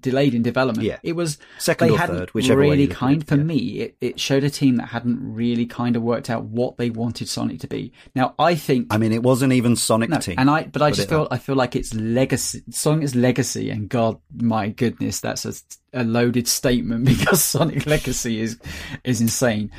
delayed 0.00 0.34
in 0.34 0.42
development. 0.42 0.86
Yeah. 0.86 0.98
It 1.02 1.14
was 1.14 1.38
Second 1.58 1.88
they 1.88 1.94
or 1.94 1.98
third, 1.98 2.30
whichever 2.30 2.60
way 2.60 2.70
really 2.70 2.86
kind 2.86 3.26
for 3.26 3.36
yeah. 3.36 3.42
me. 3.42 3.56
It, 3.80 3.96
it 4.00 4.20
showed 4.20 4.44
a 4.44 4.50
team 4.50 4.76
that 4.76 4.86
hadn't 4.86 5.18
really 5.20 5.66
kind 5.66 5.96
of 5.96 6.02
worked 6.02 6.30
out 6.30 6.44
what 6.44 6.76
they 6.76 6.90
wanted 6.90 7.28
Sonic 7.28 7.60
to 7.60 7.66
be. 7.66 7.92
Now 8.14 8.34
I 8.38 8.54
think 8.54 8.88
I 8.90 8.98
mean, 8.98 9.12
it 9.12 9.22
wasn't 9.22 9.52
even 9.52 9.76
Sonic 9.76 10.10
no, 10.10 10.18
Team. 10.18 10.36
and 10.38 10.50
I 10.50 10.64
but 10.64 10.82
I 10.82 10.90
just 10.90 11.08
feel 11.08 11.22
up. 11.22 11.28
I 11.30 11.38
feel 11.38 11.56
like 11.56 11.76
it's 11.76 11.94
legacy. 11.94 12.62
Sonic's 12.70 13.14
legacy, 13.14 13.70
and 13.70 13.88
God, 13.88 14.18
my 14.34 14.68
goodness, 14.68 15.20
that's 15.20 15.44
a, 15.44 15.52
a 15.92 16.04
loaded 16.04 16.48
statement 16.48 17.04
because 17.04 17.42
Sonic 17.42 17.86
Legacy 17.86 18.40
is 18.40 18.58
is 19.04 19.20
insane. 19.20 19.70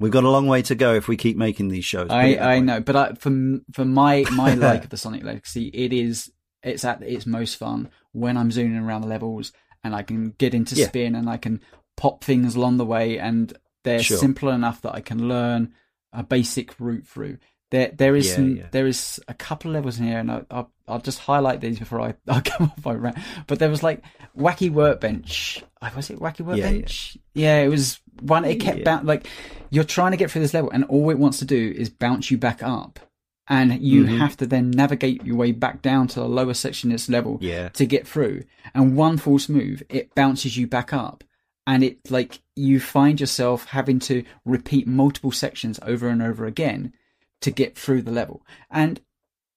We've 0.00 0.10
got 0.10 0.24
a 0.24 0.30
long 0.30 0.48
way 0.48 0.62
to 0.62 0.74
go 0.74 0.94
if 0.94 1.06
we 1.06 1.16
keep 1.16 1.36
making 1.36 1.68
these 1.68 1.84
shows. 1.84 2.10
I 2.10 2.36
I 2.36 2.60
know, 2.60 2.80
but 2.80 2.96
I, 2.96 3.12
for 3.14 3.30
for 3.72 3.84
my 3.84 4.24
my 4.32 4.54
like 4.56 4.84
of 4.84 4.90
the 4.90 4.96
Sonic 4.96 5.22
Legacy, 5.22 5.68
it 5.68 5.92
is 5.92 6.30
it's 6.62 6.84
at 6.84 7.02
its 7.02 7.26
most 7.26 7.56
fun 7.56 7.88
when 8.12 8.36
I'm 8.36 8.50
zooming 8.50 8.78
around 8.82 9.02
the 9.02 9.08
levels 9.08 9.52
and 9.84 9.94
I 9.94 10.02
can 10.02 10.30
get 10.38 10.54
into 10.54 10.74
Yeah. 10.74 10.86
spin 10.88 11.14
and 11.14 11.28
I 11.28 11.36
can 11.36 11.60
pop 11.96 12.22
things 12.24 12.54
along 12.54 12.76
the 12.76 12.84
way 12.86 13.18
and 13.18 13.52
they're 13.84 14.02
Sure. 14.02 14.18
simple 14.18 14.48
enough 14.50 14.80
that 14.82 14.94
I 14.94 15.00
can 15.00 15.28
learn 15.28 15.72
a 16.12 16.22
basic 16.22 16.78
route 16.78 17.06
through. 17.06 17.38
There 17.70 17.90
there 17.96 18.14
is 18.14 18.28
Yeah, 18.28 18.34
some, 18.34 18.56
yeah. 18.56 18.66
there 18.70 18.86
is 18.86 19.18
a 19.28 19.34
couple 19.34 19.70
of 19.70 19.74
levels 19.76 19.98
in 19.98 20.06
here 20.06 20.18
and 20.18 20.30
I, 20.30 20.42
I'll 20.50 20.70
I'll 20.86 21.00
just 21.00 21.20
highlight 21.20 21.60
these 21.62 21.78
before 21.78 22.00
I 22.02 22.14
I 22.28 22.40
come 22.40 22.70
off 22.70 22.84
my 22.84 22.92
rant. 22.92 23.16
But 23.46 23.58
there 23.58 23.70
was 23.70 23.82
like 23.82 24.02
wacky 24.38 24.70
workbench. 24.70 25.64
uh, 25.80 25.90
Was 25.96 26.10
it 26.10 26.18
wacky 26.18 26.40
Yeah, 26.40 26.54
yeah. 26.54 26.64
workbench? 26.64 27.18
Yeah, 27.34 27.58
it 27.62 27.68
was 27.68 27.98
one. 28.20 28.44
It 28.44 28.56
kept 28.60 28.80
Yeah. 28.80 29.00
like 29.02 29.26
you're 29.70 29.84
trying 29.84 30.10
to 30.10 30.16
get 30.18 30.30
through 30.30 30.42
this 30.42 30.52
level, 30.54 30.70
and 30.70 30.84
all 30.84 31.08
it 31.10 31.18
wants 31.18 31.38
to 31.38 31.44
do 31.46 31.72
is 31.76 31.88
bounce 31.88 32.30
you 32.30 32.36
back 32.36 32.62
up, 32.62 33.00
and 33.48 33.80
you 33.82 34.04
Mhm. 34.04 34.18
have 34.18 34.36
to 34.38 34.46
then 34.46 34.70
navigate 34.70 35.24
your 35.24 35.36
way 35.36 35.52
back 35.52 35.82
down 35.82 36.06
to 36.08 36.20
the 36.20 36.28
lower 36.28 36.54
section 36.54 36.90
of 36.90 36.94
this 36.94 37.08
level 37.08 37.38
Yeah. 37.40 37.68
to 37.70 37.84
get 37.86 38.06
through. 38.06 38.44
And 38.74 38.96
one 38.96 39.16
false 39.18 39.48
move, 39.48 39.82
it 39.88 40.14
bounces 40.14 40.56
you 40.56 40.66
back 40.66 40.92
up, 40.92 41.24
and 41.66 41.82
it 41.82 41.98
like 42.10 42.40
you 42.56 42.78
find 42.80 43.18
yourself 43.20 43.66
having 43.66 43.98
to 44.00 44.24
repeat 44.44 44.86
multiple 44.86 45.32
sections 45.32 45.78
over 45.82 46.08
and 46.08 46.22
over 46.22 46.44
again 46.46 46.92
to 47.40 47.50
get 47.50 47.76
through 47.76 48.02
the 48.02 48.12
level. 48.12 48.42
And 48.70 49.00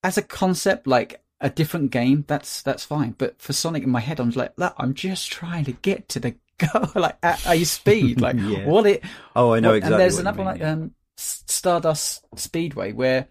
as 0.04 0.18
a 0.18 0.22
concept, 0.22 0.88
like 0.88 1.22
a 1.42 1.50
different 1.50 1.92
game, 1.92 2.24
that's 2.28 2.62
that's 2.64 2.86
fine. 2.86 3.14
But 3.18 3.40
for 3.42 3.54
Sonic 3.54 3.84
in 3.84 3.90
my 3.90 4.00
head, 4.00 4.20
I'm 4.20 4.32
like, 4.32 4.54
I'm 4.78 4.94
just 4.94 5.32
trying 5.32 5.66
to 5.66 5.74
get 5.74 6.08
to 6.10 6.20
the 6.20 6.36
goal, 6.58 6.88
like 6.96 7.18
at 7.22 7.46
a 7.46 7.64
speed, 7.66 8.22
like 8.22 8.36
Yeah. 8.40 8.66
what 8.66 8.88
it. 8.88 9.04
Oh, 9.36 9.54
I 9.54 9.60
know 9.60 9.70
what- 9.70 9.78
exactly. 9.78 9.94
And 9.94 10.02
there's 10.02 10.18
another 10.20 10.38
mean, 10.38 10.46
like 10.48 10.60
yeah. 10.62 10.72
um, 10.72 10.92
Stardust 11.18 12.24
Speedway 12.36 12.92
where 12.94 13.28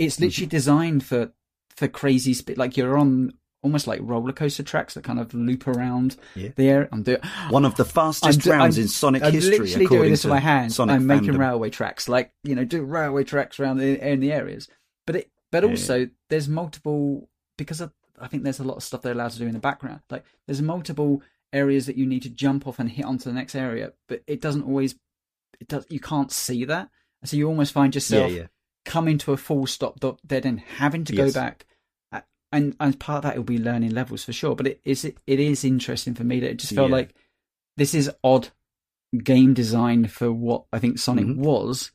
it's 0.00 0.16
mm-hmm. 0.16 0.24
literally 0.24 0.46
designed 0.48 1.04
for 1.04 1.32
for 1.76 1.88
crazy 1.88 2.34
speed. 2.34 2.58
Like 2.58 2.76
you're 2.76 2.96
on 2.98 3.32
almost 3.62 3.86
like 3.86 4.00
roller 4.02 4.32
coaster 4.32 4.62
tracks 4.62 4.94
that 4.94 5.04
kind 5.04 5.20
of 5.20 5.34
loop 5.34 5.68
around 5.68 6.16
Yeah. 6.34 6.48
the 6.56 6.68
air. 6.68 6.88
I'm 6.92 7.02
doing 7.02 7.18
one 7.50 7.64
of 7.66 7.74
the 7.76 7.84
fastest 7.84 8.38
I'm 8.38 8.40
do- 8.40 8.50
rounds 8.50 8.76
I'm- 8.78 8.82
in 8.84 8.88
Sonic 8.88 9.22
I'm 9.22 9.32
history. 9.32 9.58
literally 9.58 9.84
according 9.84 9.98
doing 9.98 10.10
this 10.12 10.22
to 10.22 10.28
with 10.28 10.34
my 10.34 10.40
hands. 10.40 10.74
Sonic 10.76 10.96
I'm 10.96 11.06
making 11.06 11.34
fandom. 11.34 11.38
railway 11.38 11.70
tracks, 11.70 12.08
like 12.08 12.32
you 12.42 12.54
know, 12.54 12.64
do 12.64 12.82
railway 12.82 13.24
tracks 13.24 13.60
around 13.60 13.76
the, 13.78 14.08
in 14.12 14.20
the 14.20 14.32
areas. 14.32 14.68
But 15.06 15.16
it, 15.16 15.30
but 15.52 15.62
Yeah. 15.62 15.70
also 15.70 16.08
there's 16.30 16.48
multiple 16.48 17.28
because 17.58 17.80
of, 17.82 17.92
I 18.18 18.28
think 18.28 18.42
there's 18.44 18.60
a 18.60 18.64
lot 18.64 18.76
of 18.78 18.82
stuff 18.82 19.02
they're 19.02 19.12
allowed 19.12 19.32
to 19.32 19.38
do 19.38 19.46
in 19.46 19.52
the 19.52 19.58
background. 19.58 20.00
Like 20.08 20.24
there's 20.46 20.62
multiple 20.62 21.22
areas 21.52 21.84
that 21.86 21.96
you 21.96 22.06
need 22.06 22.22
to 22.22 22.30
jump 22.30 22.66
off 22.66 22.78
and 22.78 22.88
hit 22.90 23.04
onto 23.04 23.24
the 23.24 23.34
next 23.34 23.54
area, 23.54 23.92
but 24.08 24.22
it 24.26 24.40
doesn't 24.40 24.62
always. 24.62 24.94
It 25.60 25.68
does. 25.68 25.84
You 25.90 26.00
can't 26.00 26.32
see 26.32 26.64
that, 26.64 26.88
so 27.24 27.36
you 27.36 27.46
almost 27.46 27.72
find 27.74 27.94
Yeah, 27.94 27.96
yourself 27.96 28.32
yeah. 28.32 28.46
Coming 28.84 29.18
to 29.18 29.32
a 29.32 29.36
full 29.36 29.66
stop 29.66 30.00
dot 30.00 30.20
dead 30.26 30.46
end, 30.46 30.60
having 30.60 31.04
to 31.04 31.14
Yes. 31.14 31.32
go 31.32 31.40
back. 31.40 31.66
Uh, 32.12 32.20
And 32.52 32.74
and 32.80 32.98
part 32.98 33.18
of 33.18 33.22
that 33.30 33.36
will 33.36 33.44
be 33.44 33.58
learning 33.58 33.90
levels 33.90 34.24
for 34.24 34.32
sure. 34.32 34.54
But 34.56 34.66
it 34.66 34.80
is 34.84 35.04
it 35.04 35.18
is 35.26 35.64
interesting 35.64 36.14
for 36.14 36.24
me 36.24 36.40
that 36.40 36.50
it 36.50 36.58
just 36.58 36.74
felt 36.74 36.90
Yeah. 36.90 36.96
like 36.96 37.14
this 37.76 37.94
is 37.94 38.10
odd 38.24 38.48
game 39.24 39.54
design 39.54 40.06
for 40.06 40.32
what 40.32 40.64
I 40.72 40.78
think 40.78 40.98
Sonic 40.98 41.26
Mhm. 41.26 41.36
was, 41.36 41.90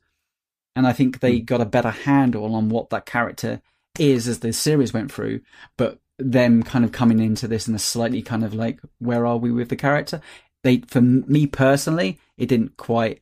and 0.75 0.85
I 0.87 0.93
think 0.93 1.19
they 1.19 1.39
Hmm. 1.39 1.45
got 1.45 1.61
a 1.61 1.65
better 1.65 1.91
handle 1.91 2.53
on 2.55 2.69
what 2.69 2.89
that 2.89 3.05
character 3.05 3.61
is 3.99 4.27
as 4.27 4.39
the 4.39 4.51
series 4.53 4.93
went 4.93 5.11
through. 5.11 5.41
But 5.77 5.99
them 6.17 6.63
kind 6.63 6.83
of 6.85 6.91
coming 6.91 7.19
into 7.19 7.47
this 7.47 7.67
in 7.67 7.75
a 7.75 7.79
slightly 7.79 8.21
kind 8.21 8.43
of 8.43 8.53
like, 8.53 8.79
where 8.99 9.25
are 9.25 9.37
we 9.37 9.51
with 9.51 9.69
the 9.69 9.75
character? 9.75 10.21
They, 10.63 10.79
for 10.87 11.01
me 11.01 11.45
personally, 11.47 12.19
it 12.37 12.47
didn't 12.47 12.77
quite 12.77 13.21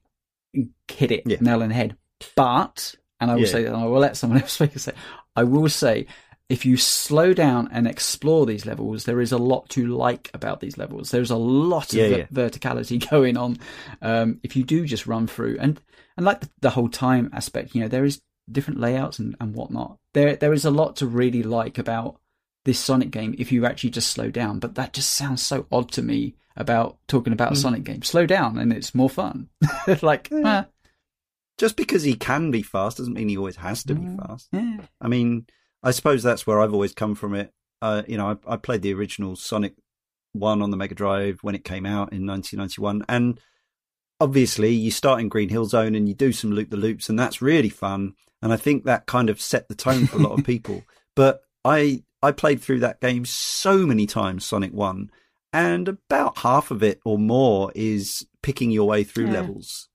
hit 0.88 1.11
it 1.11 1.23
Yeah. 1.26 1.38
nail 1.41 1.61
on 1.64 1.69
the 1.69 1.76
head. 1.76 1.98
But, 2.35 2.95
and 3.24 3.32
I 3.32 3.36
will 3.36 3.41
Yeah. 3.41 3.48
say 3.48 3.66
and 3.66 3.76
I 3.76 3.86
will 3.86 4.00
let 4.00 4.16
someone 4.18 4.40
else 4.41 4.52
speak 4.54 4.78
say, 4.78 4.94
I 5.36 5.44
will 5.44 5.68
say, 5.70 6.06
if 6.50 6.66
you 6.66 6.78
slow 6.78 7.34
down 7.34 7.70
and 7.72 7.88
explore 7.88 8.45
these 8.45 8.66
levels, 8.66 9.06
there 9.06 9.22
is 9.22 9.32
a 9.32 9.38
lot 9.38 9.70
to 9.70 9.88
like 9.88 10.30
about 10.34 10.60
these 10.60 10.78
levels. 10.78 11.10
There's 11.10 11.32
a 11.32 11.38
lot 11.38 11.94
of 11.94 11.98
Yeah, 12.00 12.10
ver- 12.10 12.18
yeah. 12.18 12.26
verticality 12.32 13.10
going 13.10 13.38
on. 13.38 13.58
Um, 14.02 14.40
if 14.44 14.56
you 14.56 14.64
do 14.64 14.86
just 14.86 15.08
run 15.08 15.26
through 15.26 15.58
and, 15.60 15.80
and 16.18 16.26
like 16.26 16.41
the, 16.41 16.50
the 16.62 16.70
whole 16.72 16.90
time 16.90 17.30
aspect, 17.34 17.74
you 17.74 17.82
know, 17.82 17.88
there 17.88 18.06
is 18.06 18.22
different 18.52 18.80
layouts 18.80 19.20
and, 19.20 19.36
and 19.40 19.56
whatnot. 19.56 19.98
There, 20.14 20.36
there 20.36 20.54
is 20.54 20.66
a 20.66 20.70
lot 20.70 20.98
to 20.98 21.08
really 21.08 21.41
like 21.44 21.78
about 21.80 22.20
this 22.66 22.78
Sonic 22.80 23.10
game 23.12 23.34
if 23.38 23.52
you 23.52 23.66
actually 23.66 23.90
just 23.91 24.12
slow 24.12 24.30
down. 24.30 24.60
But 24.60 24.76
that 24.76 24.94
just 24.94 25.12
sounds 25.16 25.41
so 25.41 25.66
odd 25.72 25.91
to 25.94 26.02
me 26.02 26.36
about 26.56 26.98
talking 27.08 27.34
about 27.34 27.52
a 27.52 27.56
Mm. 27.56 27.62
Sonic 27.62 27.84
game. 27.86 28.02
Slow 28.04 28.26
down 28.26 28.58
and 28.60 28.72
it's 28.72 28.94
more 28.94 29.10
fun. 29.10 29.50
like, 30.02 30.30
Yeah. 30.30 30.41
ah, 30.45 30.66
Just 31.58 31.76
because 31.78 32.04
he 32.04 32.16
can 32.16 32.52
be 32.52 32.62
fast 32.64 32.98
doesn't 32.98 33.14
mean 33.14 33.30
he 33.30 33.38
always 33.38 33.58
has 33.58 33.84
to 33.86 33.96
be 33.96 34.02
Mm. 34.02 34.26
fast. 34.28 34.48
yeah. 34.52 34.82
I 35.00 35.08
mean, 35.08 35.46
I 35.84 35.92
suppose 35.92 36.24
that's 36.24 36.48
where 36.48 36.60
I've 36.62 36.74
always 36.74 36.94
come 36.94 37.14
from. 37.16 37.36
It, 37.36 37.54
uh, 37.82 38.04
you 38.08 38.18
know, 38.18 38.38
I, 38.48 38.54
I 38.54 38.58
played 38.58 38.82
the 38.82 38.94
original 38.94 39.36
Sonic 39.36 39.76
One 40.34 40.62
on 40.62 40.72
the 40.72 40.78
Mega 40.78 40.96
Drive 40.96 41.40
when 41.44 41.54
it 41.56 41.64
came 41.64 41.86
out 41.86 42.12
in 42.14 42.26
1991, 42.26 43.04
and 43.08 43.40
obviously 44.20 44.72
you 44.74 44.92
start 44.92 45.20
in 45.20 45.30
Green 45.30 45.50
Hill 45.50 45.66
Zone 45.66 45.96
and 45.96 46.08
you 46.08 46.16
do 46.16 46.32
some 46.32 46.52
loop 46.52 46.70
the 46.70 46.78
loops, 46.78 47.10
and 47.10 47.18
that's 47.20 47.42
really 47.42 47.70
fun. 47.70 48.14
And 48.42 48.52
I 48.52 48.58
think 48.58 48.86
that 48.86 49.06
kind 49.06 49.30
of 49.30 49.40
set 49.40 49.68
the 49.68 49.76
tone 49.76 50.08
for 50.08 50.18
a 50.18 50.22
lot 50.22 50.38
of 50.40 50.46
people. 50.46 50.84
But 51.16 51.42
I 51.64 52.04
I 52.22 52.32
played 52.32 52.62
through 52.62 52.80
that 52.80 53.02
game 53.02 53.26
so 53.26 53.86
many 53.86 54.06
times, 54.08 54.46
Sonic 54.46 54.72
One, 54.74 55.12
and 55.52 55.88
about 55.88 56.40
half 56.40 56.72
of 56.72 56.82
it 56.84 57.00
or 57.06 57.18
more 57.18 57.72
is 57.76 58.26
picking 58.42 58.72
your 58.72 58.88
way 58.88 59.04
through 59.04 59.26
Yeah. 59.28 59.34
levels. 59.42 59.90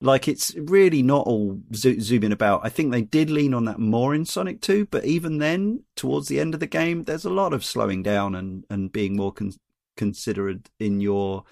Like 0.00 0.28
it's 0.28 0.54
really 0.56 1.02
not 1.02 1.26
all 1.26 1.60
zo- 1.74 1.98
zooming 1.98 2.32
about. 2.32 2.60
I 2.62 2.68
think 2.68 2.92
they 2.92 3.02
did 3.02 3.30
lean 3.30 3.52
on 3.52 3.64
that 3.64 3.80
more 3.80 4.14
in 4.14 4.24
Sonic 4.24 4.60
2, 4.60 4.86
but 4.86 5.04
even 5.04 5.38
then, 5.38 5.82
towards 5.96 6.28
the 6.28 6.38
end 6.38 6.54
of 6.54 6.60
the 6.60 6.66
game, 6.66 7.04
there's 7.04 7.24
a 7.24 7.30
lot 7.30 7.52
of 7.52 7.64
slowing 7.64 8.04
down 8.04 8.36
and, 8.36 8.64
and 8.70 8.92
being 8.92 9.16
more 9.16 9.32
con- 9.32 9.54
considerate 9.96 10.70
in 10.78 11.00
your 11.00 11.44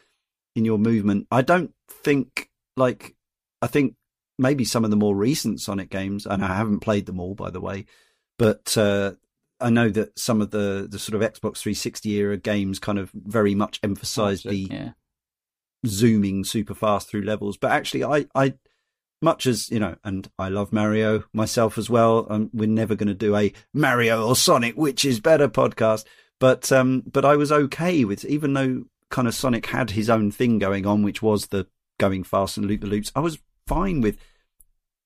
in 0.54 0.64
your 0.64 0.78
movement. 0.78 1.26
I 1.30 1.42
don't 1.42 1.74
think 1.88 2.48
like 2.76 3.16
I 3.60 3.66
think 3.66 3.94
maybe 4.38 4.64
some 4.64 4.84
of 4.84 4.90
the 4.90 4.96
more 4.96 5.16
recent 5.16 5.60
Sonic 5.60 5.90
games, 5.90 6.24
and 6.24 6.44
I 6.44 6.54
haven't 6.54 6.80
played 6.80 7.06
them 7.06 7.20
all 7.20 7.34
by 7.34 7.50
the 7.50 7.60
way, 7.60 7.86
but 8.38 8.76
uh, 8.78 9.14
I 9.60 9.70
know 9.70 9.88
that 9.90 10.18
some 10.18 10.40
of 10.40 10.50
the 10.50 10.86
the 10.88 10.98
sort 10.98 11.20
of 11.20 11.28
Xbox 11.28 11.58
360 11.58 12.10
era 12.10 12.36
games 12.36 12.78
kind 12.78 12.98
of 12.98 13.10
very 13.12 13.54
much 13.54 13.80
emphasize 13.82 14.42
the 14.42 14.54
yeah. 14.54 14.90
Zooming 15.84 16.44
super 16.44 16.74
fast 16.74 17.08
through 17.08 17.22
levels. 17.22 17.56
But 17.56 17.72
actually, 17.72 18.04
I, 18.04 18.26
I, 18.34 18.54
much 19.20 19.46
as 19.46 19.70
you 19.70 19.78
know, 19.78 19.96
and 20.04 20.28
I 20.38 20.48
love 20.48 20.72
Mario 20.72 21.24
myself 21.32 21.78
as 21.78 21.90
well. 21.90 22.26
Um, 22.30 22.50
we're 22.52 22.68
never 22.68 22.94
going 22.94 23.08
to 23.08 23.14
do 23.14 23.36
a 23.36 23.52
Mario 23.74 24.26
or 24.26 24.36
Sonic, 24.36 24.76
which 24.76 25.04
is 25.04 25.20
better 25.20 25.48
podcast. 25.48 26.04
But 26.38 26.70
um, 26.70 27.02
but 27.10 27.24
I 27.24 27.36
was 27.36 27.50
okay 27.50 28.04
with 28.04 28.24
even 28.24 28.52
though 28.52 28.84
kind 29.10 29.28
of 29.28 29.34
Sonic 29.34 29.66
had 29.66 29.90
his 29.90 30.10
own 30.10 30.30
thing 30.30 30.58
going 30.58 30.86
on, 30.86 31.02
which 31.02 31.22
was 31.22 31.46
the 31.46 31.66
going 31.98 32.24
fast 32.24 32.56
and 32.56 32.66
loop 32.66 32.82
the 32.82 32.86
loops. 32.86 33.12
I 33.14 33.20
was 33.20 33.38
fine 33.66 34.00
with 34.00 34.18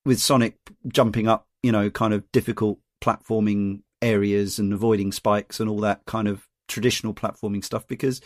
with 0.04 0.20
Sonic 0.20 0.56
jumping 0.88 1.28
up, 1.28 1.46
you 1.62 1.72
know, 1.72 1.90
kind 1.90 2.14
of 2.14 2.30
difficult 2.32 2.78
platforming 3.02 3.82
areas 4.02 4.58
and 4.58 4.72
avoiding 4.72 5.12
spikes 5.12 5.60
and 5.60 5.68
all 5.68 5.80
that 5.80 6.04
kind 6.06 6.26
of 6.26 6.46
traditional 6.68 7.14
platforming 7.14 7.64
stuff 7.64 7.86
because 7.86 8.20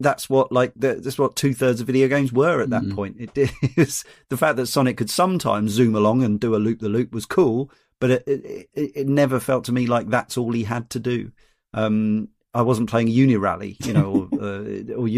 that's 0.00 0.30
what 0.30 0.52
like 0.52 0.72
that's 0.76 1.18
what 1.18 1.34
two 1.36 1.54
thirds 1.54 1.80
of 1.80 1.86
video 1.86 2.08
games 2.08 2.32
were 2.32 2.60
at 2.60 2.70
that 2.70 2.82
Mhm. 2.84 2.94
point. 2.94 3.16
It, 3.18 3.30
it 3.36 3.76
was 3.76 4.04
the 4.28 4.36
fact 4.36 4.56
that 4.56 4.66
Sonic 4.66 4.96
could 4.96 5.10
sometimes 5.10 5.72
zoom 5.72 5.94
along 5.94 6.22
and 6.22 6.38
do 6.38 6.54
a 6.54 6.58
loop 6.58 6.78
the 6.80 6.88
loop 6.88 7.12
was 7.12 7.26
cool, 7.26 7.70
but 8.00 8.10
it, 8.10 8.22
it 8.26 8.68
it 8.74 9.08
never 9.08 9.40
felt 9.40 9.64
to 9.64 9.72
me 9.72 9.86
like 9.86 10.08
that's 10.08 10.36
all 10.38 10.52
he 10.52 10.64
had 10.64 10.88
to 10.90 11.00
do. 11.00 11.32
Um, 11.74 12.28
I 12.54 12.62
wasn't 12.62 12.88
playing 12.90 13.08
Uni 13.08 13.36
Rally, 13.36 13.76
you 13.84 13.92
know, 13.92 14.28
or, 14.32 14.40
uh, 14.40 14.94
or 14.96 15.08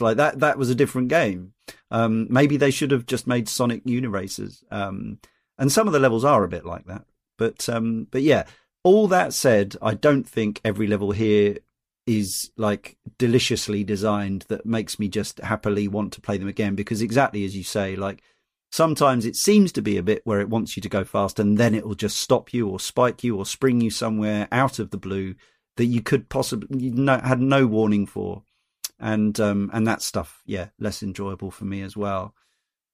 like 0.00 0.16
that. 0.18 0.40
That 0.40 0.58
was 0.58 0.70
a 0.70 0.74
different 0.74 1.08
game. 1.08 1.52
Um, 1.90 2.26
maybe 2.30 2.56
they 2.56 2.70
should 2.70 2.90
have 2.90 3.06
just 3.06 3.26
made 3.26 3.48
Sonic 3.48 3.82
Uni 3.84 4.06
Racers. 4.06 4.62
Um, 4.70 5.18
and 5.58 5.72
some 5.72 5.86
of 5.86 5.92
the 5.92 5.98
levels 5.98 6.24
are 6.24 6.44
a 6.44 6.48
bit 6.48 6.66
like 6.66 6.84
that. 6.86 7.04
But 7.38 7.68
um, 7.68 8.06
but 8.10 8.22
yeah. 8.22 8.44
All 8.82 9.08
that 9.08 9.34
said, 9.34 9.76
I 9.82 9.92
don't 9.92 10.26
think 10.26 10.58
every 10.64 10.86
level 10.86 11.10
here 11.10 11.58
is 12.18 12.50
like 12.56 12.96
deliciously 13.18 13.84
designed 13.84 14.44
that 14.48 14.66
makes 14.66 14.98
me 14.98 15.08
just 15.08 15.38
happily 15.40 15.86
want 15.88 16.12
to 16.12 16.20
play 16.20 16.36
them 16.38 16.48
again 16.48 16.74
because 16.74 17.02
exactly 17.02 17.44
as 17.44 17.56
you 17.56 17.62
say 17.62 17.94
like 17.94 18.22
sometimes 18.72 19.24
it 19.24 19.36
seems 19.36 19.70
to 19.70 19.82
be 19.82 19.96
a 19.96 20.02
bit 20.02 20.20
where 20.24 20.40
it 20.40 20.48
wants 20.48 20.76
you 20.76 20.80
to 20.80 20.88
go 20.88 21.04
fast 21.04 21.38
and 21.38 21.58
then 21.58 21.74
it 21.74 21.86
will 21.86 21.94
just 21.94 22.16
stop 22.16 22.52
you 22.52 22.68
or 22.68 22.80
spike 22.80 23.22
you 23.22 23.36
or 23.36 23.46
spring 23.46 23.80
you 23.80 23.90
somewhere 23.90 24.48
out 24.50 24.78
of 24.78 24.90
the 24.90 24.98
blue 24.98 25.34
that 25.76 25.86
you 25.86 26.02
could 26.02 26.28
possibly 26.28 26.68
you 26.78 27.06
had 27.06 27.40
no 27.40 27.66
warning 27.66 28.06
for 28.06 28.42
and 29.00 29.40
um, 29.40 29.70
and 29.72 29.86
that 29.86 30.02
stuff, 30.02 30.42
yeah, 30.44 30.68
less 30.78 31.02
enjoyable 31.02 31.50
for 31.50 31.64
me 31.64 31.80
as 31.80 31.96
well. 31.96 32.34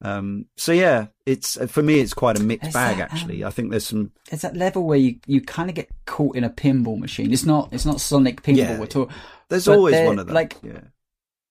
Um, 0.02 0.44
so 0.56 0.72
yeah, 0.72 1.06
it's 1.24 1.56
for 1.70 1.82
me, 1.82 2.00
it's 2.00 2.12
quite 2.12 2.38
a 2.38 2.42
mixed 2.42 2.68
Is 2.68 2.74
bag 2.74 2.98
that, 2.98 3.12
actually. 3.12 3.42
um, 3.42 3.48
I 3.48 3.50
think 3.50 3.70
there's 3.70 3.86
some 3.86 4.12
It's 4.30 4.42
that 4.42 4.54
level 4.56 4.84
where 4.86 4.98
you, 4.98 5.16
you 5.26 5.40
kind 5.40 5.70
of 5.70 5.74
get 5.74 5.88
caught 6.04 6.36
in 6.36 6.44
a 6.44 6.50
pinball 6.50 6.98
machine. 6.98 7.32
It's 7.32 7.46
not 7.46 7.72
it's 7.72 7.86
not 7.86 8.00
Sonic 8.00 8.42
pinball 8.42 8.56
Yeah. 8.56 8.82
at 8.82 8.94
all. 8.96 9.10
there's 9.48 9.68
always 9.68 9.94
one 10.06 10.18
of 10.18 10.26
them. 10.26 10.34
like- 10.34 10.56
yeah, 10.62 10.80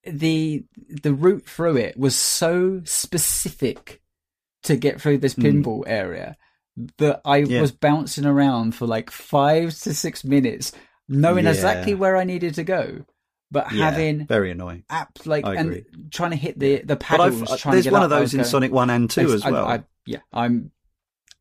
the 0.06 0.64
the 0.90 1.14
route 1.14 1.46
through 1.48 1.78
it 1.78 1.98
was 1.98 2.16
so 2.16 2.82
specific 2.86 4.02
to 4.64 4.76
get 4.76 5.02
through 5.02 5.18
this 5.20 5.34
Mm. 5.36 5.64
pinball 5.64 5.84
area 5.88 6.36
that 6.98 7.22
I 7.26 7.38
Yeah. 7.38 7.62
was 7.62 7.72
bouncing 7.72 8.26
around 8.26 8.76
for 8.76 8.86
like 8.86 9.10
five 9.10 9.70
to 9.80 9.94
six 9.94 10.24
minutes, 10.24 10.72
knowing 11.08 11.48
exactly 11.48 11.94
where 11.96 12.18
I 12.18 12.24
needed 12.26 12.54
to 12.56 12.64
go, 12.64 13.06
but 13.52 13.72
yeah, 13.72 13.90
having 13.90 14.26
very 14.28 14.52
annoying. 14.52 14.84
app 14.90 15.26
like 15.26 15.46
and 15.46 15.86
trying 16.12 16.32
to 16.32 16.38
hit 16.38 16.58
the 16.60 16.82
the 16.82 16.96
paddles. 16.96 17.42
Uh, 17.44 17.72
there's 17.72 17.86
one 17.90 18.02
up, 18.02 18.04
of 18.06 18.10
those 18.10 18.34
in 18.34 18.40
going- 18.40 18.50
Sonic 18.50 18.72
One 18.72 18.90
and 18.90 19.10
Two 19.10 19.34
as 19.34 19.44
I- 19.46 19.52
well. 19.52 19.66
I- 19.68 19.84
yeah, 20.06 20.20
I'm. 20.34 20.72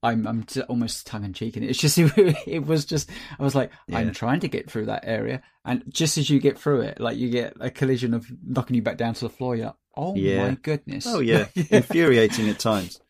I'm 0.02 0.26
I'm 0.26 0.44
almost 0.68 1.06
tongue 1.06 1.24
in 1.24 1.32
cheek, 1.32 1.56
and 1.56 1.64
it's 1.64 1.78
just 1.78 1.96
it 2.46 2.66
was 2.66 2.84
just 2.84 3.08
I 3.38 3.42
was 3.42 3.54
like 3.54 3.70
Yeah. 3.88 3.98
I'm 4.00 4.12
trying 4.12 4.40
to 4.40 4.48
get 4.48 4.70
through 4.70 4.84
that 4.86 5.04
area, 5.06 5.40
and 5.64 5.82
just 5.88 6.18
as 6.18 6.28
you 6.28 6.40
get 6.40 6.58
through 6.58 6.82
it, 6.82 7.00
like 7.00 7.16
you 7.16 7.30
get 7.30 7.54
a 7.58 7.70
collision 7.70 8.12
of 8.12 8.26
knocking 8.46 8.76
you 8.76 8.82
back 8.82 8.98
down 8.98 9.14
to 9.14 9.20
the 9.22 9.30
floor. 9.30 9.56
You're 9.56 9.66
like, 9.68 9.74
oh 9.96 10.14
Yeah. 10.14 10.48
my 10.50 10.54
goodness! 10.60 11.06
oh 11.06 11.20
yeah, 11.20 11.46
infuriating 11.70 12.50
at 12.50 12.58
times, 12.58 13.00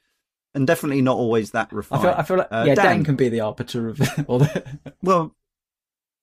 and 0.54 0.68
definitely 0.68 1.02
not 1.02 1.16
always 1.16 1.50
that 1.50 1.70
I 1.72 1.74
refined. 1.74 2.02
feel 2.02 2.14
I 2.16 2.22
feel 2.22 2.36
like 2.36 2.48
Uh, 2.52 2.64
yeah, 2.68 2.74
Dan, 2.76 2.84
Dan. 2.84 3.04
can 3.04 3.16
be 3.16 3.28
the 3.28 3.40
arbiter 3.40 3.88
of 3.88 4.00
all 4.28 4.38
the. 4.38 4.64
Well, 5.02 5.34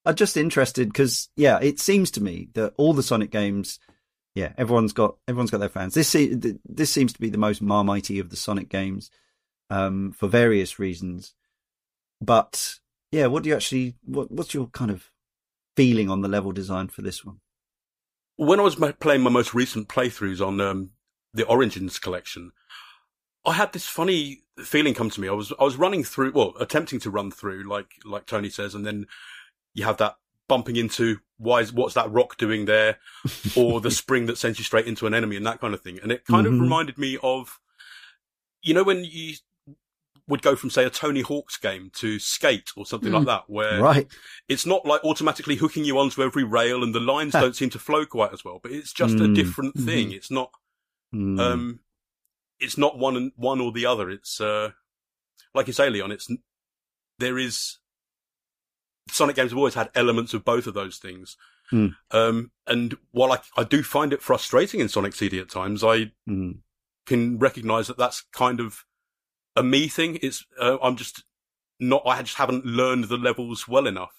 I'm 0.05 0.15
just 0.15 0.37
interested 0.37 0.87
because 0.87 1.29
yeah, 1.35 1.59
it 1.61 1.79
seems 1.79 2.11
to 2.11 2.23
me 2.23 2.49
that 2.53 2.73
all 2.77 2.93
the 2.93 3.03
Sonic 3.03 3.31
games, 3.31 3.79
yeah, 4.35 4.53
everyone's 4.57 4.93
got 4.93 5.17
everyone's 5.27 5.51
got 5.51 5.59
their 5.59 5.69
fans. 5.69 5.93
This 5.93 6.15
this 6.65 6.91
seems 6.91 7.13
to 7.13 7.19
be 7.19 7.29
the 7.29 7.37
most 7.37 7.63
marmitey 7.63 8.19
of 8.19 8.29
the 8.29 8.35
Sonic 8.35 8.69
games, 8.69 9.11
um, 9.69 10.11
for 10.11 10.27
various 10.27 10.79
reasons. 10.79 11.33
But 12.19 12.79
yeah, 13.11 13.27
what 13.27 13.43
do 13.43 13.49
you 13.49 13.55
actually 13.55 13.95
what 14.03 14.31
what's 14.31 14.53
your 14.53 14.67
kind 14.67 14.91
of 14.91 15.11
feeling 15.75 16.09
on 16.09 16.21
the 16.21 16.27
level 16.27 16.51
design 16.51 16.87
for 16.87 17.01
this 17.01 17.23
one? 17.23 17.39
when 18.41 18.59
I 18.59 18.63
was 18.63 18.75
playing 18.99 19.21
my 19.21 19.29
most 19.29 19.53
recent 19.53 19.87
playthroughs 19.87 20.45
on 20.45 20.59
um, 20.61 20.89
the 21.31 21.45
Origins 21.45 21.99
collection, 21.99 22.51
I 23.45 23.53
had 23.53 23.71
this 23.71 23.85
funny 23.85 24.41
feeling 24.63 24.95
come 24.95 25.11
to 25.11 25.21
me. 25.21 25.27
I 25.27 25.33
was 25.33 25.53
I 25.59 25.63
was 25.63 25.75
running 25.75 26.03
through, 26.03 26.31
well, 26.31 26.53
attempting 26.59 26.99
to 27.01 27.11
run 27.11 27.29
through, 27.29 27.69
like 27.69 27.91
like 28.03 28.25
Tony 28.25 28.49
says, 28.49 28.73
and 28.73 28.83
then 28.83 29.05
you 29.73 29.83
have 29.85 29.97
that 29.97 30.15
bumping 30.47 30.75
into 30.75 31.19
why 31.37 31.59
is 31.61 31.71
what's 31.73 31.93
that 31.95 32.11
rock 32.11 32.37
doing 32.37 32.65
there, 32.65 32.97
or 33.55 33.79
the 33.81 33.91
spring 33.91 34.25
that 34.27 34.37
sends 34.37 34.59
you 34.59 34.65
straight 34.65 34.85
into 34.87 35.07
an 35.07 35.13
enemy 35.13 35.35
and 35.35 35.45
that 35.45 35.59
kind 35.61 35.73
of 35.73 35.81
thing. 35.81 35.99
And 36.01 36.11
it 36.11 36.25
kind 36.25 36.45
Mhm. 36.45 36.53
of 36.55 36.59
reminded 36.59 36.97
me 36.97 37.17
of, 37.23 37.59
you 38.61 38.73
know, 38.73 38.83
when 38.83 39.03
you 39.03 39.35
would 40.27 40.41
go 40.41 40.55
from 40.55 40.69
say 40.69 40.85
a 40.85 40.89
Tony 40.89 41.21
Hawk's 41.21 41.57
game 41.57 41.89
to 41.95 42.19
Skate 42.19 42.71
or 42.77 42.85
something 42.85 43.11
like 43.11 43.23
Mm. 43.23 43.27
that, 43.27 43.49
where 43.49 43.81
right? 43.81 44.07
it's 44.47 44.65
not 44.65 44.85
like 44.85 45.03
automatically 45.03 45.55
hooking 45.55 45.83
you 45.83 45.97
onto 45.97 46.21
every 46.21 46.43
rail 46.43 46.83
and 46.83 46.93
the 46.93 46.99
lines 46.99 47.33
don't 47.33 47.55
seem 47.55 47.69
to 47.71 47.79
flow 47.79 48.05
quite 48.05 48.31
as 48.31 48.45
well, 48.45 48.59
but 48.61 48.71
it's 48.71 48.93
just 48.93 49.15
a 49.19 49.23
Mm. 49.27 49.35
different 49.35 49.75
thing. 49.75 50.11
It's 50.11 50.29
not, 50.31 50.51
Mm. 51.13 51.39
um, 51.39 51.79
it's 52.59 52.77
not 52.77 52.97
one 52.97 53.17
and 53.17 53.31
one 53.35 53.59
or 53.59 53.71
the 53.71 53.85
other. 53.85 54.09
It's, 54.09 54.39
uh, 54.39 54.71
like 55.55 55.67
you 55.67 55.73
say, 55.73 55.89
Leon, 55.89 56.11
it's, 56.11 56.29
there 57.17 57.37
is, 57.39 57.79
Sonic 59.09 59.35
games 59.35 59.51
have 59.51 59.57
always 59.57 59.73
had 59.73 59.89
elements 59.95 60.33
of 60.33 60.45
both 60.45 60.67
of 60.67 60.73
those 60.73 60.97
things. 60.97 61.37
Mm. 61.71 61.95
Um, 62.11 62.51
and 62.67 62.97
while 63.11 63.31
I, 63.31 63.39
I 63.57 63.63
do 63.63 63.83
find 63.83 64.13
it 64.13 64.21
frustrating 64.21 64.79
in 64.79 64.89
Sonic 64.89 65.15
CD 65.15 65.39
at 65.39 65.49
times, 65.49 65.83
I 65.83 66.11
Mm. 66.27 66.59
can 67.05 67.39
recognize 67.39 67.87
that 67.87 67.97
that's 67.97 68.21
kind 68.31 68.59
of 68.59 68.85
a 69.55 69.63
me 69.63 69.87
thing. 69.87 70.19
It's, 70.21 70.45
uh, 70.59 70.77
I'm 70.81 70.95
just 70.95 71.23
not, 71.79 72.03
I 72.05 72.21
just 72.21 72.37
haven't 72.37 72.65
learned 72.65 73.05
the 73.05 73.17
levels 73.17 73.67
well 73.67 73.87
enough. 73.87 74.13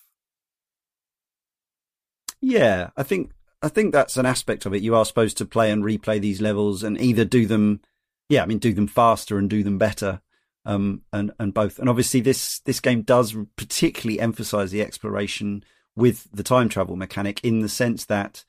Yeah, 2.41 2.91
I 2.97 3.03
think 3.03 3.33
I 3.63 3.69
think 3.69 3.93
that's 3.93 4.17
an 4.17 4.27
aspect 4.27 4.67
of 4.67 4.75
it. 4.75 4.83
You 4.83 4.97
are 4.97 5.05
supposed 5.05 5.37
to 5.39 5.47
play 5.47 5.71
and 5.71 5.85
replay 5.85 6.21
these 6.21 6.41
levels 6.41 6.83
and 6.83 7.01
either 7.01 7.25
do 7.25 7.47
them, 7.47 7.81
yeah, 8.29 8.43
I 8.43 8.47
mean, 8.47 8.59
do 8.59 8.75
them 8.75 8.89
faster 8.89 9.39
and 9.39 9.49
do 9.49 9.63
them 9.63 9.79
better, 9.79 10.21
um, 10.65 11.03
and 11.13 11.33
and 11.39 11.53
both. 11.53 11.79
And 11.79 11.89
obviously, 11.89 12.21
this 12.21 12.61
this 12.61 12.81
game 12.81 13.03
does 13.03 13.37
particularly 13.57 14.21
emphasize 14.21 14.71
the 14.71 14.83
exploration 14.83 15.65
with 15.95 16.29
the 16.33 16.43
time 16.43 16.69
travel 16.69 16.97
mechanic 16.97 17.41
in 17.45 17.61
the 17.61 17.69
sense 17.69 18.07
that 18.07 18.45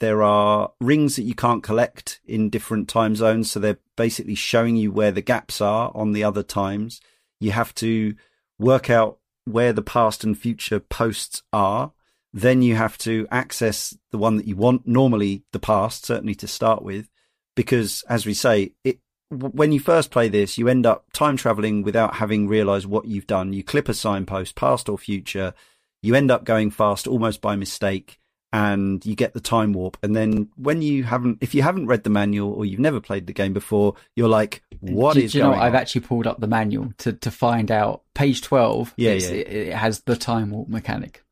there 0.00 0.22
are 0.22 0.72
rings 0.80 1.16
that 1.16 1.22
you 1.22 1.34
can't 1.34 1.62
collect 1.62 2.20
in 2.24 2.50
different 2.50 2.88
time 2.88 3.14
zones, 3.14 3.50
so 3.50 3.60
they're 3.60 3.78
basically 3.96 4.34
showing 4.34 4.76
you 4.76 4.90
where 4.90 5.12
the 5.12 5.20
gaps 5.20 5.60
are 5.60 5.92
on 5.94 6.12
the 6.12 6.24
other 6.24 6.42
times. 6.42 7.00
You 7.38 7.52
have 7.52 7.74
to 7.76 8.14
work 8.58 8.90
out 8.90 9.18
where 9.44 9.72
the 9.72 9.82
past 9.82 10.24
and 10.24 10.38
future 10.38 10.80
posts 10.80 11.42
are 11.52 11.92
then 12.32 12.62
you 12.62 12.76
have 12.76 12.96
to 12.98 13.26
access 13.30 13.96
the 14.10 14.18
one 14.18 14.36
that 14.36 14.46
you 14.46 14.56
want 14.56 14.86
normally 14.86 15.42
the 15.52 15.58
past 15.58 16.06
certainly 16.06 16.34
to 16.34 16.46
start 16.46 16.82
with 16.82 17.08
because 17.56 18.04
as 18.08 18.24
we 18.24 18.34
say 18.34 18.72
it 18.84 18.98
when 19.30 19.72
you 19.72 19.80
first 19.80 20.10
play 20.10 20.28
this 20.28 20.58
you 20.58 20.68
end 20.68 20.86
up 20.86 21.04
time 21.12 21.36
traveling 21.36 21.82
without 21.82 22.14
having 22.16 22.48
realized 22.48 22.86
what 22.86 23.06
you've 23.06 23.26
done 23.26 23.52
you 23.52 23.62
clip 23.62 23.88
a 23.88 23.94
signpost 23.94 24.54
past 24.54 24.88
or 24.88 24.98
future 24.98 25.54
you 26.02 26.14
end 26.14 26.30
up 26.30 26.44
going 26.44 26.70
fast 26.70 27.06
almost 27.06 27.40
by 27.40 27.54
mistake 27.56 28.18
and 28.52 29.06
you 29.06 29.14
get 29.14 29.32
the 29.32 29.40
time 29.40 29.72
warp 29.72 29.96
and 30.02 30.16
then 30.16 30.48
when 30.56 30.82
you 30.82 31.04
haven't 31.04 31.38
if 31.40 31.54
you 31.54 31.62
haven't 31.62 31.86
read 31.86 32.02
the 32.02 32.10
manual 32.10 32.52
or 32.52 32.64
you've 32.64 32.80
never 32.80 33.00
played 33.00 33.28
the 33.28 33.32
game 33.32 33.52
before 33.52 33.94
you're 34.16 34.28
like 34.28 34.62
what 34.80 35.14
do, 35.14 35.20
is 35.20 35.32
do 35.32 35.38
you 35.38 35.44
know? 35.44 35.52
I've 35.52 35.74
on? 35.74 35.80
actually 35.80 36.02
pulled 36.02 36.26
up 36.26 36.40
the 36.40 36.46
manual 36.46 36.92
to 36.98 37.12
to 37.12 37.30
find 37.30 37.70
out. 37.70 38.02
Page 38.14 38.42
twelve. 38.42 38.94
Yeah, 38.96 39.12
yeah. 39.12 39.28
It, 39.28 39.48
it 39.48 39.74
has 39.74 40.00
the 40.00 40.16
time 40.16 40.50
warp 40.50 40.68
mechanic. 40.68 41.22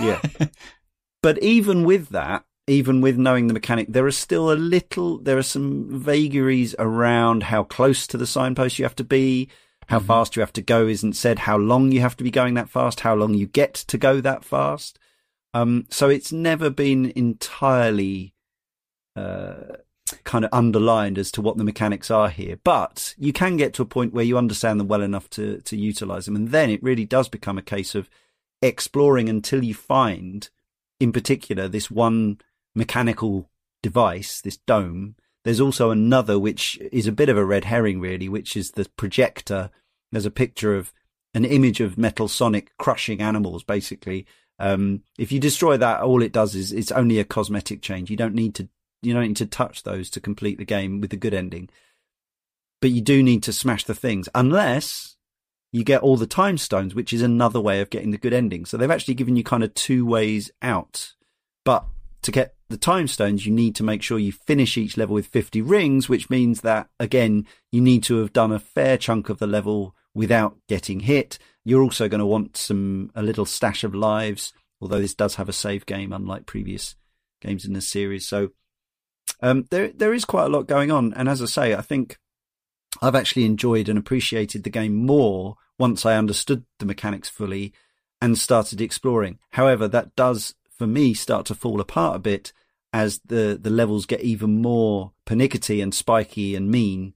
yeah. 0.00 0.20
But 1.22 1.42
even 1.42 1.82
with 1.82 2.10
that, 2.10 2.44
even 2.66 3.00
with 3.00 3.16
knowing 3.16 3.46
the 3.46 3.54
mechanic, 3.54 3.86
there 3.88 4.06
are 4.06 4.12
still 4.12 4.50
a 4.50 4.54
little, 4.54 5.18
there 5.18 5.38
are 5.38 5.42
some 5.42 5.86
vagaries 5.88 6.74
around 6.78 7.44
how 7.44 7.62
close 7.62 8.06
to 8.08 8.16
the 8.16 8.26
signpost 8.26 8.78
you 8.78 8.84
have 8.84 8.96
to 8.96 9.04
be, 9.04 9.48
how 9.88 10.00
Mhm. 10.00 10.06
fast 10.06 10.34
you 10.34 10.40
have 10.40 10.52
to 10.52 10.62
go 10.62 10.86
isn't 10.88 11.12
said, 11.12 11.40
how 11.40 11.56
long 11.56 11.92
you 11.92 12.00
have 12.00 12.16
to 12.16 12.24
be 12.24 12.30
going 12.30 12.54
that 12.54 12.68
fast, 12.68 13.00
how 13.00 13.14
long 13.14 13.34
you 13.34 13.46
get 13.46 13.74
to 13.74 13.96
go 13.96 14.20
that 14.20 14.44
fast. 14.44 14.98
Um, 15.54 15.86
so 15.90 16.08
it's 16.08 16.32
never 16.32 16.68
been 16.68 17.12
entirely, 17.14 18.34
uh, 19.14 19.76
kind 20.24 20.44
of 20.44 20.50
underlined 20.52 21.18
as 21.18 21.30
to 21.32 21.40
what 21.40 21.56
the 21.56 21.64
mechanics 21.64 22.10
are 22.10 22.28
here, 22.28 22.58
but 22.64 23.14
you 23.16 23.32
can 23.32 23.56
get 23.56 23.74
to 23.74 23.82
a 23.82 23.86
point 23.86 24.12
where 24.12 24.24
you 24.24 24.36
understand 24.36 24.78
them 24.80 24.88
well 24.88 25.02
enough 25.02 25.30
to, 25.30 25.60
to 25.62 25.76
utilize 25.76 26.26
them. 26.26 26.36
And 26.36 26.48
then 26.48 26.68
it 26.68 26.82
really 26.82 27.04
does 27.04 27.28
become 27.28 27.58
a 27.58 27.62
case 27.62 27.94
of 27.94 28.10
exploring 28.60 29.28
until 29.28 29.62
you 29.64 29.74
find, 29.74 30.48
in 30.98 31.12
particular, 31.12 31.68
this 31.68 31.90
one 31.90 32.38
mechanical 32.76 33.50
device, 33.82 34.40
this 34.40 34.58
dome. 34.58 35.16
There's 35.44 35.60
also 35.60 35.90
another, 35.90 36.38
which 36.38 36.78
is 36.92 37.06
a 37.06 37.12
bit 37.12 37.28
of 37.28 37.36
a 37.36 37.44
red 37.44 37.64
herring, 37.64 38.00
really, 38.00 38.28
which 38.28 38.56
is 38.56 38.72
the 38.72 38.86
projector. 38.96 39.70
There's 40.12 40.26
a 40.26 40.30
picture 40.30 40.76
of 40.76 40.92
an 41.34 41.44
image 41.44 41.80
of 41.80 41.98
Metal 41.98 42.28
Sonic 42.28 42.72
crushing 42.78 43.20
animals, 43.20 43.64
basically. 43.64 44.26
Um, 44.58 45.02
if 45.18 45.32
you 45.32 45.40
destroy 45.40 45.76
that, 45.76 46.00
all 46.00 46.22
it 46.22 46.32
does 46.32 46.54
is 46.54 46.72
it's 46.72 46.92
only 46.92 47.18
a 47.18 47.24
cosmetic 47.24 47.82
change. 47.82 48.10
You 48.10 48.16
don't 48.16 48.34
need 48.34 48.54
to 48.56 48.68
you 49.02 49.12
don't 49.12 49.28
need 49.28 49.36
to 49.36 49.46
touch 49.46 49.82
those 49.82 50.10
to 50.10 50.20
complete 50.20 50.58
the 50.58 50.64
game 50.64 51.00
with 51.00 51.12
a 51.12 51.16
good 51.16 51.34
ending. 51.34 51.68
But 52.80 52.90
you 52.90 53.00
do 53.00 53.22
need 53.22 53.42
to 53.44 53.52
smash 53.52 53.84
the 53.84 53.94
things, 53.94 54.28
unless 54.34 55.16
you 55.72 55.84
get 55.84 56.02
all 56.02 56.16
the 56.16 56.26
time 56.26 56.58
stones, 56.58 56.94
which 56.94 57.12
is 57.12 57.22
another 57.22 57.60
way 57.60 57.80
of 57.80 57.90
getting 57.90 58.10
the 58.10 58.18
good 58.18 58.32
ending. 58.32 58.64
So 58.64 58.76
they've 58.76 58.90
actually 58.90 59.14
given 59.14 59.36
you 59.36 59.44
kind 59.44 59.62
of 59.62 59.74
two 59.74 60.04
ways 60.06 60.50
out. 60.62 61.12
But 61.64 61.84
to 62.22 62.32
get 62.32 62.55
the 62.68 62.76
time 62.76 63.06
stones, 63.06 63.46
you 63.46 63.52
need 63.52 63.74
to 63.76 63.84
make 63.84 64.02
sure 64.02 64.18
you 64.18 64.32
finish 64.32 64.76
each 64.76 64.96
level 64.96 65.14
with 65.14 65.26
50 65.26 65.62
rings, 65.62 66.08
which 66.08 66.30
means 66.30 66.62
that, 66.62 66.88
again, 66.98 67.46
you 67.70 67.80
need 67.80 68.02
to 68.04 68.18
have 68.18 68.32
done 68.32 68.52
a 68.52 68.58
fair 68.58 68.98
chunk 68.98 69.28
of 69.28 69.38
the 69.38 69.46
level 69.46 69.94
without 70.14 70.56
getting 70.68 71.00
hit. 71.00 71.38
You're 71.64 71.82
also 71.82 72.08
going 72.08 72.20
to 72.20 72.26
want 72.26 72.56
some, 72.56 73.10
a 73.14 73.22
little 73.22 73.44
stash 73.44 73.84
of 73.84 73.94
lives, 73.94 74.52
although 74.80 75.00
this 75.00 75.14
does 75.14 75.36
have 75.36 75.48
a 75.48 75.52
save 75.52 75.86
game, 75.86 76.12
unlike 76.12 76.46
previous 76.46 76.96
games 77.40 77.64
in 77.64 77.72
the 77.72 77.80
series. 77.80 78.26
So, 78.26 78.50
um, 79.40 79.66
there, 79.70 79.88
there 79.88 80.14
is 80.14 80.24
quite 80.24 80.46
a 80.46 80.50
lot 80.50 80.66
going 80.66 80.90
on. 80.90 81.12
And 81.14 81.28
as 81.28 81.42
I 81.42 81.46
say, 81.46 81.74
I 81.74 81.82
think 81.82 82.18
I've 83.02 83.14
actually 83.14 83.44
enjoyed 83.44 83.88
and 83.88 83.98
appreciated 83.98 84.64
the 84.64 84.70
game 84.70 84.94
more 84.94 85.56
once 85.78 86.06
I 86.06 86.16
understood 86.16 86.64
the 86.78 86.86
mechanics 86.86 87.28
fully 87.28 87.72
and 88.20 88.38
started 88.38 88.80
exploring. 88.80 89.38
However, 89.50 89.88
that 89.88 90.16
does 90.16 90.54
for 90.78 90.86
me 90.86 91.14
start 91.14 91.46
to 91.46 91.54
fall 91.54 91.80
apart 91.80 92.16
a 92.16 92.18
bit 92.20 92.52
as 92.92 93.20
the, 93.26 93.58
the 93.60 93.70
levels 93.70 94.06
get 94.06 94.20
even 94.20 94.62
more 94.62 95.12
pernickety 95.24 95.80
and 95.80 95.94
spiky 95.94 96.54
and 96.54 96.70
mean. 96.70 97.14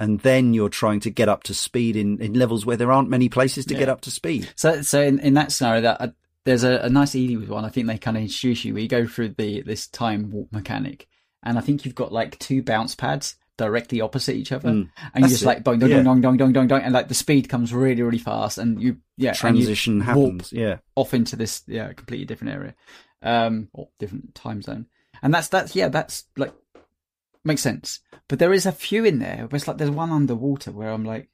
And 0.00 0.20
then 0.20 0.54
you're 0.54 0.68
trying 0.68 1.00
to 1.00 1.10
get 1.10 1.28
up 1.28 1.42
to 1.44 1.54
speed 1.54 1.96
in, 1.96 2.20
in 2.20 2.34
levels 2.34 2.64
where 2.64 2.76
there 2.76 2.92
aren't 2.92 3.08
many 3.08 3.28
places 3.28 3.64
to 3.66 3.74
Yeah. 3.74 3.80
get 3.80 3.88
up 3.88 4.00
to 4.02 4.10
speed. 4.12 4.48
So, 4.54 4.82
so 4.82 5.02
in, 5.02 5.18
in 5.18 5.34
that 5.34 5.50
scenario, 5.50 5.80
that 5.82 6.00
uh, 6.00 6.08
there's 6.44 6.62
a, 6.62 6.78
a 6.78 6.88
nice 6.88 7.14
easy 7.16 7.36
one. 7.36 7.64
I 7.64 7.68
think 7.68 7.88
they 7.88 7.98
kind 7.98 8.16
of 8.16 8.22
introduce 8.22 8.64
you 8.64 8.74
where 8.74 8.82
you 8.82 8.88
go 8.88 9.06
through 9.06 9.34
the 9.36 9.62
this 9.62 9.88
time 9.88 10.30
warp 10.30 10.52
mechanic, 10.52 11.08
and 11.42 11.58
I 11.58 11.62
think 11.62 11.84
you've 11.84 11.96
got 11.96 12.12
like 12.12 12.38
two 12.38 12.62
bounce 12.62 12.94
pads 12.94 13.34
directly 13.58 14.00
opposite 14.00 14.36
each 14.36 14.52
other, 14.52 14.70
Mm. 14.70 14.88
and 15.12 15.24
you 15.24 15.28
just 15.30 15.42
it. 15.42 15.46
like 15.46 15.64
dong 15.64 15.78
dong 15.80 15.90
Yeah. 15.90 16.02
dong 16.02 16.22
dong 16.22 16.36
dong 16.38 16.52
dong 16.54 16.66
dong, 16.68 16.80
and 16.80 16.94
like 16.94 17.08
the 17.08 17.14
speed 17.14 17.48
comes 17.50 17.74
really 17.74 18.00
really 18.02 18.18
fast, 18.18 18.56
and 18.56 18.80
you 18.82 18.96
yeah 19.18 19.30
and 19.44 19.58
you 19.58 19.64
Transition 19.64 20.00
happens. 20.00 20.52
Yeah. 20.52 20.78
off 20.96 21.12
into 21.12 21.36
this 21.36 21.62
yeah 21.66 21.92
completely 21.92 22.24
different 22.24 22.54
area, 22.54 22.74
um 23.22 23.68
or 23.74 23.88
different 23.98 24.34
time 24.34 24.62
zone, 24.62 24.86
and 25.22 25.34
that's 25.34 25.48
that's 25.48 25.76
yeah 25.76 25.88
that's 25.88 26.24
like 26.38 26.54
makes 27.44 27.60
sense. 27.62 28.00
But 28.28 28.38
there 28.38 28.52
is 28.52 28.64
a 28.66 28.72
few 28.72 29.04
in 29.04 29.18
there. 29.18 29.46
Where 29.48 29.56
it's 29.56 29.68
like 29.68 29.76
there's 29.78 29.90
one 29.90 30.12
underwater 30.12 30.72
where 30.72 30.90
I'm 30.90 31.04
like 31.04 31.28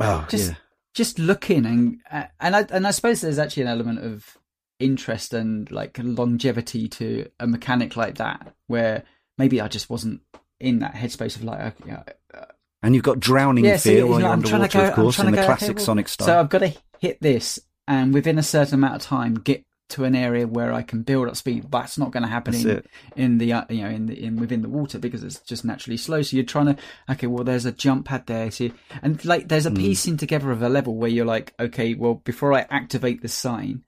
Oh, 0.00 0.26
Just- 0.28 0.50
yeah. 0.50 0.56
just 0.94 1.18
looking 1.18 1.64
and 1.66 2.00
and 2.40 2.56
I 2.56 2.66
and 2.70 2.86
I 2.86 2.90
suppose 2.90 3.20
there's 3.20 3.38
actually 3.38 3.62
an 3.64 3.68
element 3.68 4.00
of 4.00 4.36
interest 4.80 5.32
and 5.32 5.70
like 5.70 5.98
longevity 6.02 6.88
to 6.88 7.28
a 7.38 7.46
mechanic 7.46 7.96
like 7.96 8.16
that 8.16 8.54
where 8.66 9.04
maybe 9.38 9.60
I 9.60 9.68
just 9.68 9.88
wasn't 9.88 10.20
in 10.60 10.78
that 10.80 10.94
headspace 10.94 11.36
of 11.36 11.44
like 11.44 11.60
okay, 11.82 11.92
uh, 12.34 12.40
And 12.82 12.94
you've 12.94 13.04
got 13.04 13.20
drowning 13.20 13.64
yeah, 13.64 13.76
so 13.76 13.90
fear 13.90 13.98
you 13.98 14.06
while 14.06 14.20
you're 14.20 14.30
I'm 14.30 14.42
trying 14.42 14.62
underwater, 14.62 14.68
to 14.70 14.78
go, 14.78 14.88
of 14.88 14.94
course, 14.94 15.18
in 15.18 15.22
trying 15.22 15.32
the 15.32 15.38
go, 15.38 15.44
classic 15.46 15.68
okay, 15.70 15.74
well, 15.76 15.84
Sonic 15.84 16.08
style. 16.08 16.26
So 16.26 16.40
I've 16.40 16.48
got 16.48 16.58
to 16.58 16.72
hit 17.00 17.20
this 17.20 17.58
and 17.86 18.14
within 18.14 18.38
a 18.38 18.42
certain 18.42 18.74
amount 18.74 18.94
of 18.96 19.02
time 19.02 19.34
get 19.34 19.62
to 19.90 20.04
an 20.04 20.14
area 20.16 20.46
where 20.46 20.72
I 20.72 20.80
can 20.80 21.02
build 21.02 21.28
up 21.28 21.36
speed. 21.36 21.66
That's 21.70 21.98
not 21.98 22.10
going 22.10 22.22
to 22.22 22.28
happen 22.28 22.54
in 22.54 22.82
in 23.16 23.38
the 23.38 23.52
uh, 23.52 23.64
you 23.68 23.82
know 23.82 23.90
in 23.90 24.06
the 24.06 24.24
in 24.24 24.36
within 24.36 24.62
the 24.62 24.68
water 24.68 24.98
because 24.98 25.22
it's 25.22 25.40
just 25.40 25.64
naturally 25.64 25.98
slow. 25.98 26.22
So 26.22 26.36
you're 26.36 26.46
trying 26.46 26.74
to 26.74 26.76
okay, 27.10 27.26
well 27.26 27.44
there's 27.44 27.66
a 27.66 27.72
jump 27.72 28.06
pad 28.06 28.26
there, 28.26 28.50
so 28.50 28.64
you- 28.64 28.74
and 29.02 29.22
like 29.24 29.48
there's 29.48 29.66
a 29.66 29.70
Hmm. 29.70 29.76
piecing 29.76 30.16
together 30.16 30.50
of 30.50 30.62
a 30.62 30.70
level 30.70 30.96
where 30.96 31.10
you're 31.10 31.26
like 31.26 31.52
okay, 31.60 31.92
well 31.94 32.14
before 32.14 32.54
I 32.54 32.66
activate 32.70 33.20
the 33.20 33.28
sign, 33.28 33.84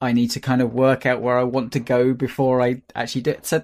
I 0.00 0.12
need 0.12 0.32
to 0.32 0.40
kind 0.40 0.60
of 0.60 0.74
work 0.74 1.06
out 1.06 1.22
where 1.22 1.38
I 1.38 1.44
want 1.44 1.72
to 1.74 1.80
go 1.80 2.12
before 2.12 2.60
I 2.60 2.82
actually 2.96 3.22
do 3.22 3.30
it. 3.30 3.46
So 3.46 3.62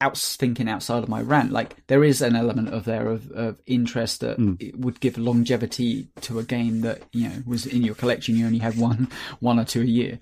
out 0.00 0.18
thinking 0.18 0.68
outside 0.68 1.02
of 1.02 1.08
my 1.08 1.22
rant, 1.22 1.52
like 1.52 1.86
there 1.86 2.04
is 2.04 2.20
an 2.20 2.36
element 2.36 2.68
of 2.68 2.84
there 2.84 3.08
of, 3.08 3.30
of 3.32 3.60
interest 3.66 4.20
that 4.20 4.38
Mm. 4.38 4.60
it 4.60 4.78
would 4.78 5.00
give 5.00 5.16
longevity 5.16 6.08
to 6.22 6.38
a 6.38 6.42
game 6.44 6.82
that 6.82 7.02
you 7.12 7.28
know 7.28 7.42
was 7.46 7.64
in 7.66 7.82
your 7.82 7.94
collection. 7.94 8.36
You 8.36 8.46
only 8.46 8.58
had 8.58 8.76
one 8.78 9.08
one 9.40 9.58
or 9.58 9.64
two 9.64 9.82
a 9.82 9.86
year, 9.86 10.18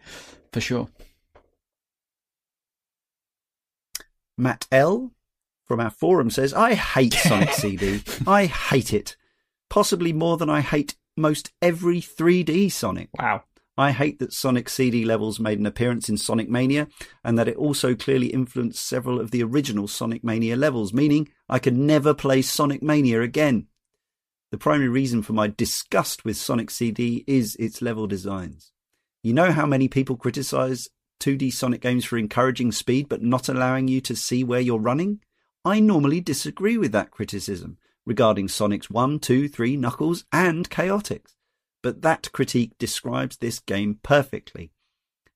for 0.53 0.61
sure. 0.61 0.89
Matt 4.37 4.67
L 4.73 5.13
from 5.67 5.81
our 5.81 5.91
forum 5.91 6.31
says, 6.31 6.53
I 6.53 6.75
hate 6.75 7.15
Sonic 7.15 7.53
CD. 7.53 8.03
I 8.27 8.47
hate 8.47 8.93
it. 8.93 9.17
Possibly 9.71 10.13
more 10.13 10.37
than 10.37 10.51
I 10.51 10.61
hate 10.61 10.97
most 11.17 11.53
every 11.63 12.01
3D 12.01 12.71
Sonic. 12.71 13.09
Wow. 13.19 13.45
I 13.77 13.91
hate 13.91 14.21
that 14.21 14.33
Sonic 14.33 14.69
CD 14.69 15.05
levels 15.05 15.41
made 15.41 15.59
an 15.59 15.67
appearance 15.67 16.09
in 16.09 16.17
Sonic 16.17 16.49
Mania 16.49 16.87
and 17.25 17.37
that 17.37 17.49
it 17.49 17.57
also 17.57 17.95
clearly 17.95 18.29
influenced 18.29 18.87
several 18.87 19.21
of 19.21 19.33
the 19.33 19.43
original 19.43 19.89
Sonic 19.89 20.23
Mania 20.23 20.57
levels, 20.57 20.93
meaning 20.93 21.29
I 21.49 21.59
could 21.59 21.77
never 21.77 22.15
play 22.15 22.41
Sonic 22.43 22.83
Mania 22.83 23.21
again. 23.21 23.67
The 24.53 24.59
primary 24.59 24.89
reason 24.89 25.23
for 25.23 25.33
my 25.33 25.49
disgust 25.49 26.25
with 26.25 26.37
Sonic 26.37 26.71
CD 26.71 27.25
is 27.27 27.57
its 27.57 27.83
level 27.83 28.07
designs. 28.07 28.71
You 29.25 29.33
know 29.33 29.51
how 29.51 29.67
many 29.67 29.89
people 29.89 30.17
criticize 30.17 30.89
2D 31.19 31.53
Sonic 31.53 31.81
games 31.81 32.05
for 32.05 32.17
encouraging 32.17 32.71
speed 32.71 33.09
but 33.09 33.23
not 33.23 33.49
allowing 33.49 33.89
you 33.89 34.01
to 34.03 34.15
see 34.15 34.45
where 34.45 34.61
you're 34.61 34.79
running? 34.79 35.21
I 35.65 35.81
normally 35.81 36.21
disagree 36.21 36.77
with 36.77 36.93
that 36.93 37.11
criticism 37.11 37.79
regarding 38.07 38.47
Sonic's 38.47 38.89
1, 38.89 39.19
2, 39.19 39.49
3, 39.49 39.77
Knuckles, 39.77 40.25
and 40.31 40.71
Chaotix. 40.71 41.34
But 41.85 42.01
that 42.01 42.32
critique 42.32 42.78
describes 42.78 43.36
this 43.36 43.59
game 43.61 43.98
perfectly. 44.02 44.73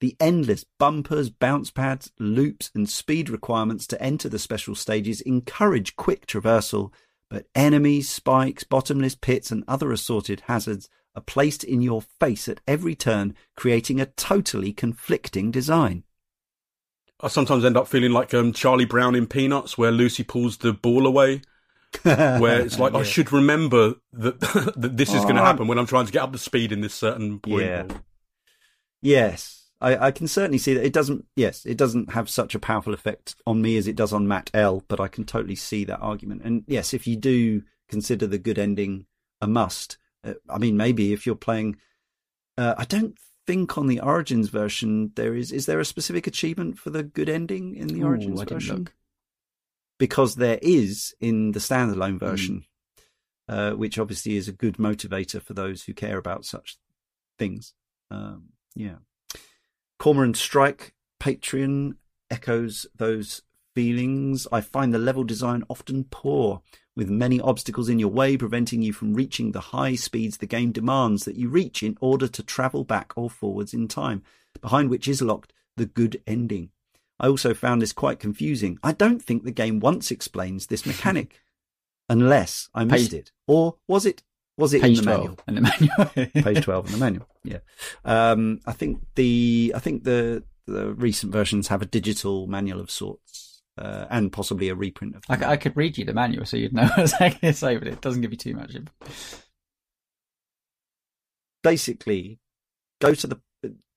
The 0.01 0.17
endless 0.19 0.65
bumpers, 0.79 1.29
bounce 1.29 1.71
pads, 1.71 2.11
loops, 2.19 2.71
and 2.75 2.89
speed 2.89 3.29
requirements 3.29 3.87
to 3.89 4.03
enter 4.03 4.31
the 4.31 4.39
special 4.39 4.75
stages 4.75 5.21
encourage 5.21 5.95
quick 5.97 6.27
traversal, 6.27 6.91
but 7.29 7.49
enemies, 7.55 8.09
spikes, 8.09 8.65
bottomless 8.65 9.15
pits, 9.15 9.51
and 9.51 9.63
other 9.69 9.93
assorted 9.93 10.45
hazards 10.47 10.89
are 11.15 11.21
placed 11.21 11.65
in 11.65 11.83
your 11.83 12.01
face 12.01 12.49
at 12.49 12.63
every 12.67 12.95
turn, 12.95 13.35
creating 13.55 14.01
a 14.01 14.07
totally 14.07 14.73
conflicting 14.73 15.51
design. 15.51 16.03
I 17.21 17.29
sometimes 17.29 17.67
end 17.67 17.77
up 17.77 17.89
feeling 17.89 18.13
like 18.13 18.33
um, 18.33 18.55
Charlie 18.55 18.87
Brown 18.87 19.15
in 19.15 19.27
Peanuts, 19.27 19.77
where 19.77 19.93
Lucy 19.93 20.23
pulls 20.23 20.57
the 20.57 20.73
ball 20.73 21.07
away. 21.07 21.43
Where 22.03 22.61
it's 22.61 22.79
like 22.79 22.95
I 22.95 23.03
should 23.03 23.33
remember 23.33 23.95
that 24.13 24.41
that 24.77 24.97
this 24.97 25.15
is 25.15 25.23
going 25.23 25.37
to 25.37 25.43
Oh, 25.43 25.45
happen 25.45 25.69
when 25.69 25.79
I'm 25.79 25.87
trying 25.87 26.07
to 26.07 26.13
get 26.13 26.23
up 26.23 26.33
to 26.33 26.39
speed 26.39 26.71
in 26.73 26.81
this 26.81 26.95
certain 26.95 27.41
point. 27.41 27.63
Yeah. 27.63 27.87
Yes, 29.01 29.71
I, 29.81 30.07
I 30.09 30.11
can 30.11 30.27
certainly 30.29 30.59
see 30.59 30.75
that 30.75 30.85
it 30.85 30.93
doesn't. 30.93 31.25
Yes, 31.37 31.65
it 31.65 31.77
doesn't 31.77 32.13
have 32.13 32.29
such 32.29 32.55
a 32.55 32.59
powerful 32.59 32.95
effect 32.95 33.37
on 33.47 33.63
me 33.63 33.77
as 33.77 33.87
it 33.87 33.97
does 33.97 34.13
on 34.13 34.29
Matt 34.29 34.51
L. 34.53 34.83
But 34.89 35.01
I 35.01 35.09
can 35.09 35.25
totally 35.25 35.55
see 35.55 35.85
that 35.85 36.01
argument. 36.01 36.43
And 36.45 36.65
yes, 36.67 36.93
if 36.93 37.07
you 37.07 37.17
do 37.17 37.63
consider 37.89 38.27
the 38.27 38.39
good 38.39 38.59
ending 38.59 39.07
a 39.41 39.47
must, 39.47 39.99
uh, 40.25 40.35
I 40.51 40.59
mean, 40.59 40.77
maybe 40.77 41.13
if 41.13 41.27
you're 41.27 41.37
playing, 41.37 41.77
uh, 42.57 42.75
I 42.77 42.85
don't 42.85 43.17
think 43.47 43.79
on 43.79 43.87
the 43.87 44.01
Origins 44.01 44.49
version 44.49 45.13
there 45.15 45.35
is. 45.35 45.53
Is 45.53 45.67
there 45.67 45.81
a 45.81 45.85
specific 45.85 46.27
achievement 46.27 46.79
for 46.79 46.91
the 46.91 47.03
good 47.05 47.29
ending 47.29 47.77
in 47.77 47.87
the 47.87 48.03
Ooh, 48.03 48.07
Origins 48.07 48.41
I 48.41 48.45
didn't 48.45 48.57
version? 48.57 48.89
Because 49.99 50.37
there 50.37 50.59
is 50.63 51.15
in 51.21 51.53
the 51.53 51.61
Hmm. 51.61 51.73
standalone 51.75 52.19
version, 52.19 52.65
uh, 53.49 53.73
which 53.73 53.99
obviously 53.99 54.37
is 54.37 54.49
a 54.49 54.53
good 54.53 54.77
motivator 54.77 55.43
for 55.43 55.55
those 55.55 55.85
who 55.85 55.95
care 55.95 56.19
about 56.19 56.45
such 56.45 56.79
things. 57.39 57.75
Um, 58.11 58.51
yeah. 58.75 58.97
Cormoran 59.99 60.35
Strike 60.35 60.95
Patreon 61.21 61.97
echoes 62.31 62.87
those 62.95 63.43
feelings. 63.75 64.47
I 64.53 64.61
find 64.61 64.93
the 64.95 64.99
level 64.99 65.25
design 65.25 65.65
often 65.69 66.05
poor, 66.05 66.63
with 66.95 67.11
many 67.11 67.41
obstacles 67.41 67.89
in 67.89 67.99
your 67.99 68.11
way, 68.11 68.37
preventing 68.37 68.83
you 68.83 68.93
from 68.93 69.15
reaching 69.15 69.53
the 69.53 69.61
high 69.61 69.95
speeds 69.95 70.39
the 70.39 70.47
game 70.47 70.73
demands 70.73 71.25
that 71.25 71.37
you 71.37 71.49
reach 71.49 71.83
in 71.83 71.97
order 72.01 72.29
to 72.29 72.43
travel 72.43 72.85
back 72.85 73.13
or 73.17 73.31
forwards 73.31 73.75
in 73.75 73.89
time, 73.89 74.23
behind 74.61 74.91
which 74.91 75.09
is 75.09 75.23
locked 75.23 75.53
the 75.77 75.87
good 75.87 76.21
ending. 76.27 76.71
I 77.21 77.29
also 77.29 77.55
found 77.55 77.83
this 77.83 77.93
quite 77.93 78.19
confusing. 78.21 78.79
I 78.83 78.93
don't 78.93 79.21
think 79.23 79.45
the 79.45 79.51
game 79.51 79.81
once 79.81 80.11
explains 80.11 80.67
this 80.67 80.87
mechanic, 80.87 81.41
unless 82.09 82.69
I 82.75 82.85
missed 82.85 83.11
Page- 83.11 83.21
it. 83.21 83.33
Or 83.47 83.77
was 83.87 84.07
it? 84.07 84.23
Was 84.57 84.75
it 84.75 84.83
Page 84.83 84.99
in 84.99 85.05
the 85.05 85.13
twelve 85.13 85.21
manual? 85.23 85.39
in 85.47 85.55
the 85.55 85.61
manual. 85.61 86.43
page 86.55 86.65
12 86.65 86.87
in 86.87 86.93
the 86.93 86.99
manual 86.99 87.29
yeah 87.45 87.59
um 88.05 88.59
i 88.67 88.73
think 88.73 88.99
the 89.15 89.73
i 89.73 89.79
think 89.79 90.03
the 90.03 90.43
the 90.67 90.93
recent 90.95 91.33
versions 91.33 91.69
have 91.69 91.81
a 91.81 91.87
digital 91.87 92.49
manual 92.49 92.81
of 92.81 92.91
sorts 92.91 93.63
uh, 93.79 94.07
and 94.11 94.33
possibly 94.33 94.69
a 94.69 94.75
reprint 94.75 95.15
of 95.15 95.23
I, 95.29 95.53
I 95.53 95.57
could 95.57 95.77
read 95.77 95.97
you 95.97 96.05
the 96.05 96.13
manual 96.13 96.45
so 96.45 96.57
you'd 96.57 96.73
know 96.73 96.83
what 96.83 96.99
I 96.99 97.03
was 97.03 97.13
going 97.15 97.33
to 97.41 97.53
say, 97.53 97.77
but 97.77 97.87
it 97.87 98.01
doesn't 98.01 98.21
give 98.21 98.33
you 98.33 98.37
too 98.37 98.55
much. 98.55 98.75
basically 101.63 102.41
go 103.01 103.15
to 103.15 103.27
the 103.29 103.41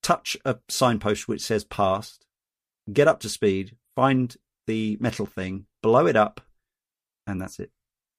touch 0.02 0.36
a 0.44 0.58
signpost 0.68 1.26
which 1.28 1.40
says 1.40 1.64
past 1.64 2.24
get 2.90 3.08
up 3.08 3.20
to 3.20 3.28
speed 3.28 3.76
find 3.94 4.36
the 4.66 4.96
metal 5.00 5.26
thing 5.26 5.66
blow 5.82 6.06
it 6.06 6.16
up 6.16 6.40
and 7.26 7.40
that's 7.40 7.58
it 7.58 7.70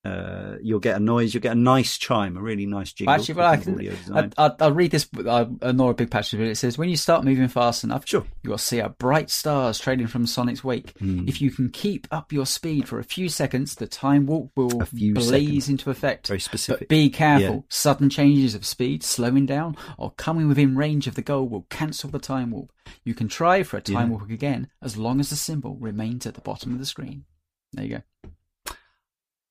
uh, 0.06 0.56
you'll 0.62 0.80
get 0.80 0.98
a 0.98 1.00
noise. 1.00 1.34
You'll 1.34 1.42
get 1.42 1.54
a 1.54 1.60
nice 1.60 1.98
chime, 1.98 2.36
a 2.36 2.42
really 2.42 2.66
nice 2.66 2.92
jingle. 2.92 3.14
Actually, 3.16 3.36
well, 3.36 3.52
I 3.52 3.58
can, 3.58 3.80
I, 3.80 3.84
design. 3.84 4.34
I, 4.38 4.52
I'll 4.60 4.72
read 4.74 4.92
this. 4.92 5.08
I 5.28 5.42
ignore 5.62 5.92
a 5.92 5.94
big 5.94 6.12
passage, 6.12 6.40
but 6.40 6.48
it 6.48 6.56
says 6.56 6.78
when 6.78 6.90
you 6.90 6.98
start 6.98 7.24
moving 7.24 7.48
fast 7.48 7.84
enough, 7.86 8.06
Sure. 8.06 8.26
you 8.44 8.50
will 8.50 8.58
see 8.58 8.80
a 8.80 8.90
bright 8.90 9.30
stars 9.30 9.80
trailing 9.80 10.08
from 10.08 10.26
Sonic's 10.28 10.64
wake. 10.64 10.94
Hmm. 11.00 11.28
If 11.28 11.42
you 11.42 11.52
can 11.52 11.70
keep 11.70 12.08
up 12.12 12.34
your 12.34 12.46
speed 12.46 12.88
for 12.88 13.00
a 13.00 13.04
few 13.04 13.30
seconds, 13.30 13.76
the 13.76 13.88
time 13.88 14.26
warp 14.26 14.52
will 14.58 14.70
blaze 14.92 15.28
seconds. 15.30 15.70
into 15.70 15.90
effect. 15.90 16.28
Very 16.28 16.40
specific. 16.42 16.82
But 16.82 16.90
be 16.90 17.10
careful. 17.10 17.56
Yeah. 17.56 17.62
Sudden 17.70 18.10
changes 18.10 18.56
of 18.56 18.66
speed, 18.66 19.04
slowing 19.04 19.46
down, 19.46 19.78
or 19.98 20.12
coming 20.12 20.48
within 20.50 20.76
range 20.76 21.08
of 21.08 21.16
the 21.16 21.22
goal 21.22 21.48
will 21.48 21.66
cancel 21.70 22.10
the 22.10 22.20
time 22.20 22.52
warp. 22.52 22.72
You 23.06 23.14
can 23.14 23.30
try 23.30 23.64
for 23.64 23.78
a 23.78 23.82
time 23.82 24.10
Yeah. 24.12 24.18
warp 24.18 24.30
again 24.30 24.68
as 24.82 24.98
long 24.98 25.20
as 25.22 25.30
the 25.30 25.36
symbol 25.38 25.78
remains 25.78 26.26
at 26.26 26.34
the 26.34 26.42
bottom 26.42 26.74
of 26.74 26.80
the 26.80 26.86
screen. 26.86 27.24
There 27.72 27.86
you 27.86 27.92
go. 27.98 28.02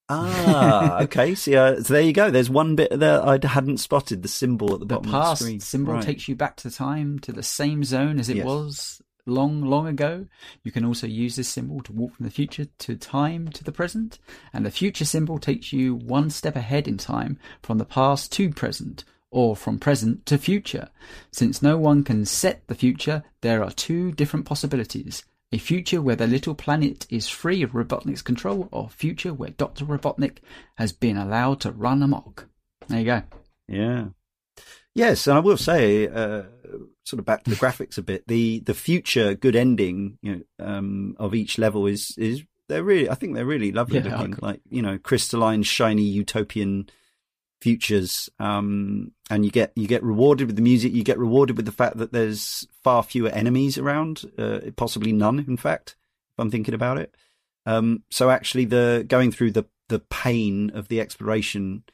Ah, 0.09 0.99
okay. 1.03 1.35
See, 1.35 1.57
uh, 1.57 1.77
so 1.83 1.93
there 1.95 2.03
you 2.03 2.13
go. 2.13 2.31
There's 2.31 2.51
one 2.51 2.77
bit 2.77 2.99
there 2.99 3.25
I 3.27 3.39
hadn't 3.43 3.79
spotted 3.79 4.23
the 4.23 4.29
symbol 4.29 4.75
at 4.75 4.81
the 4.81 4.87
The 4.87 4.97
bottom 4.97 5.11
past 5.11 5.33
of 5.33 5.39
the 5.39 5.45
screen. 5.45 5.59
The 5.59 5.61
past 5.61 5.71
symbol 5.71 5.95
Right. 5.95 6.03
takes 6.05 6.29
you 6.29 6.37
back 6.37 6.57
to 6.59 6.71
time 6.71 7.19
to 7.21 7.33
the 7.33 7.43
same 7.43 7.85
zone 7.85 8.19
as 8.19 8.29
it 8.29 8.37
Yes. 8.37 8.45
was 8.47 9.03
long, 9.25 9.63
long 9.63 9.87
ago. 9.87 10.27
You 10.65 10.73
can 10.73 10.85
also 10.85 11.07
use 11.07 11.37
this 11.37 11.49
symbol 11.49 11.81
to 11.83 11.93
walk 11.93 12.15
from 12.17 12.25
the 12.25 12.31
future 12.31 12.67
to 12.81 12.97
time 12.97 13.49
to 13.51 13.65
the 13.65 13.73
present, 13.73 14.19
and 14.53 14.67
the 14.67 14.71
future 14.71 15.05
symbol 15.05 15.39
takes 15.39 15.73
you 15.73 15.95
one 15.95 16.29
step 16.31 16.57
ahead 16.57 16.89
in 16.89 16.99
time 16.99 17.39
from 17.63 17.79
the 17.79 17.85
past 17.85 18.33
to 18.33 18.51
present, 18.51 19.05
or 19.31 19.55
from 19.57 19.79
present 19.79 20.27
to 20.27 20.37
future. 20.39 20.89
Since 21.31 21.63
no 21.63 21.79
one 21.79 22.03
can 22.03 22.27
set 22.27 22.67
the 22.67 22.75
future, 22.75 23.23
there 23.41 23.63
are 23.63 23.71
two 23.71 24.11
different 24.13 24.45
possibilities. 24.45 25.23
A 25.53 25.59
future 25.59 26.01
where 26.01 26.17
the 26.17 26.27
little 26.27 26.55
planet 26.55 27.07
is 27.11 27.29
free 27.29 27.63
of 27.63 27.73
Robotnik's 27.73 28.23
control, 28.23 28.69
or 28.73 28.87
a 28.87 28.89
future 28.89 29.35
where 29.35 29.51
Dr. 29.51 29.85
Robotnik 29.85 30.39
has 30.77 30.93
been 30.93 31.17
allowed 31.19 31.61
to 31.61 31.71
run 31.71 32.03
amok. 32.03 32.49
There 32.89 32.99
you 32.99 33.05
go. 33.05 33.23
Yeah. 33.69 34.07
Yes, 34.95 35.27
and 35.27 35.37
I 35.37 35.41
will 35.41 35.57
say, 35.57 36.07
uh, 36.09 36.45
sort 37.05 37.19
of 37.19 37.25
back 37.25 37.45
to 37.45 37.51
the 37.51 37.57
graphics 37.65 37.99
a 37.99 38.03
bit. 38.03 38.27
The 38.27 38.61
the 38.61 38.75
future 38.75 39.35
good 39.35 39.57
ending, 39.57 40.19
you 40.23 40.45
know, 40.59 40.67
um, 40.67 41.17
of 41.19 41.35
each 41.35 41.59
level 41.59 41.87
is 41.87 42.15
is 42.17 42.43
they're 42.69 42.83
really. 42.83 43.09
I 43.11 43.15
think 43.15 43.35
they're 43.35 43.45
really 43.45 43.73
lovely 43.73 44.01
Yeah, 44.01 44.17
looking, 44.19 44.37
like 44.41 44.61
you 44.71 44.83
know, 44.83 44.99
crystalline, 44.99 45.63
shiny, 45.63 46.03
utopian 46.03 46.89
futures. 47.63 48.29
Um, 48.39 49.13
and 49.31 49.45
you 49.45 49.51
get 49.51 49.73
you 49.77 49.87
get 49.87 50.03
rewarded 50.03 50.49
with 50.49 50.57
the 50.57 50.63
music. 50.63 50.93
You 50.93 51.05
get 51.05 51.19
rewarded 51.19 51.57
with 51.57 51.67
the 51.67 51.73
fact 51.73 51.97
that 51.99 52.13
there's 52.13 52.67
far 52.83 53.03
fewer 53.03 53.31
enemies 53.31 53.79
around, 53.79 54.31
uh, 54.37 54.61
possibly 54.77 55.13
none, 55.13 55.39
in 55.39 55.57
fact. 55.57 55.97
If 56.35 56.43
I'm 56.43 56.51
thinking 56.51 56.75
about 56.75 56.99
it. 56.99 57.15
Um, 57.65 58.03
so 58.11 58.31
actually, 58.31 58.65
the 58.65 59.05
going 59.07 59.31
through 59.31 59.53
the 59.53 59.65
the 59.89 60.01
pain 60.01 60.71
of 60.75 60.89
the 60.89 61.01
exploration 61.01 61.85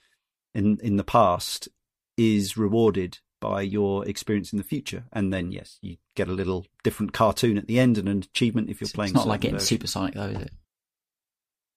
in 0.54 0.78
in 0.82 0.96
the 0.96 1.04
past 1.04 1.68
is 2.16 2.56
rewarded 2.56 3.18
by 3.40 3.60
your 3.60 4.06
experience 4.08 4.52
in 4.52 4.58
the 4.58 4.64
future, 4.64 5.04
and 5.12 5.32
then 5.32 5.52
yes, 5.52 5.78
you 5.82 5.96
get 6.16 6.28
a 6.28 6.32
little 6.32 6.66
different 6.82 7.12
cartoon 7.12 7.58
at 7.58 7.66
the 7.66 7.78
end 7.78 7.98
and 7.98 8.08
an 8.08 8.18
achievement 8.18 8.70
if 8.70 8.80
you're 8.80 8.86
It's 8.86 8.92
playing. 8.92 9.10
It's 9.10 9.16
not 9.16 9.28
like 9.28 9.42
getting 9.42 9.56
versions. 9.56 9.68
Supersonic 9.68 10.14
though, 10.14 10.22
is 10.22 10.42
it? 10.42 10.52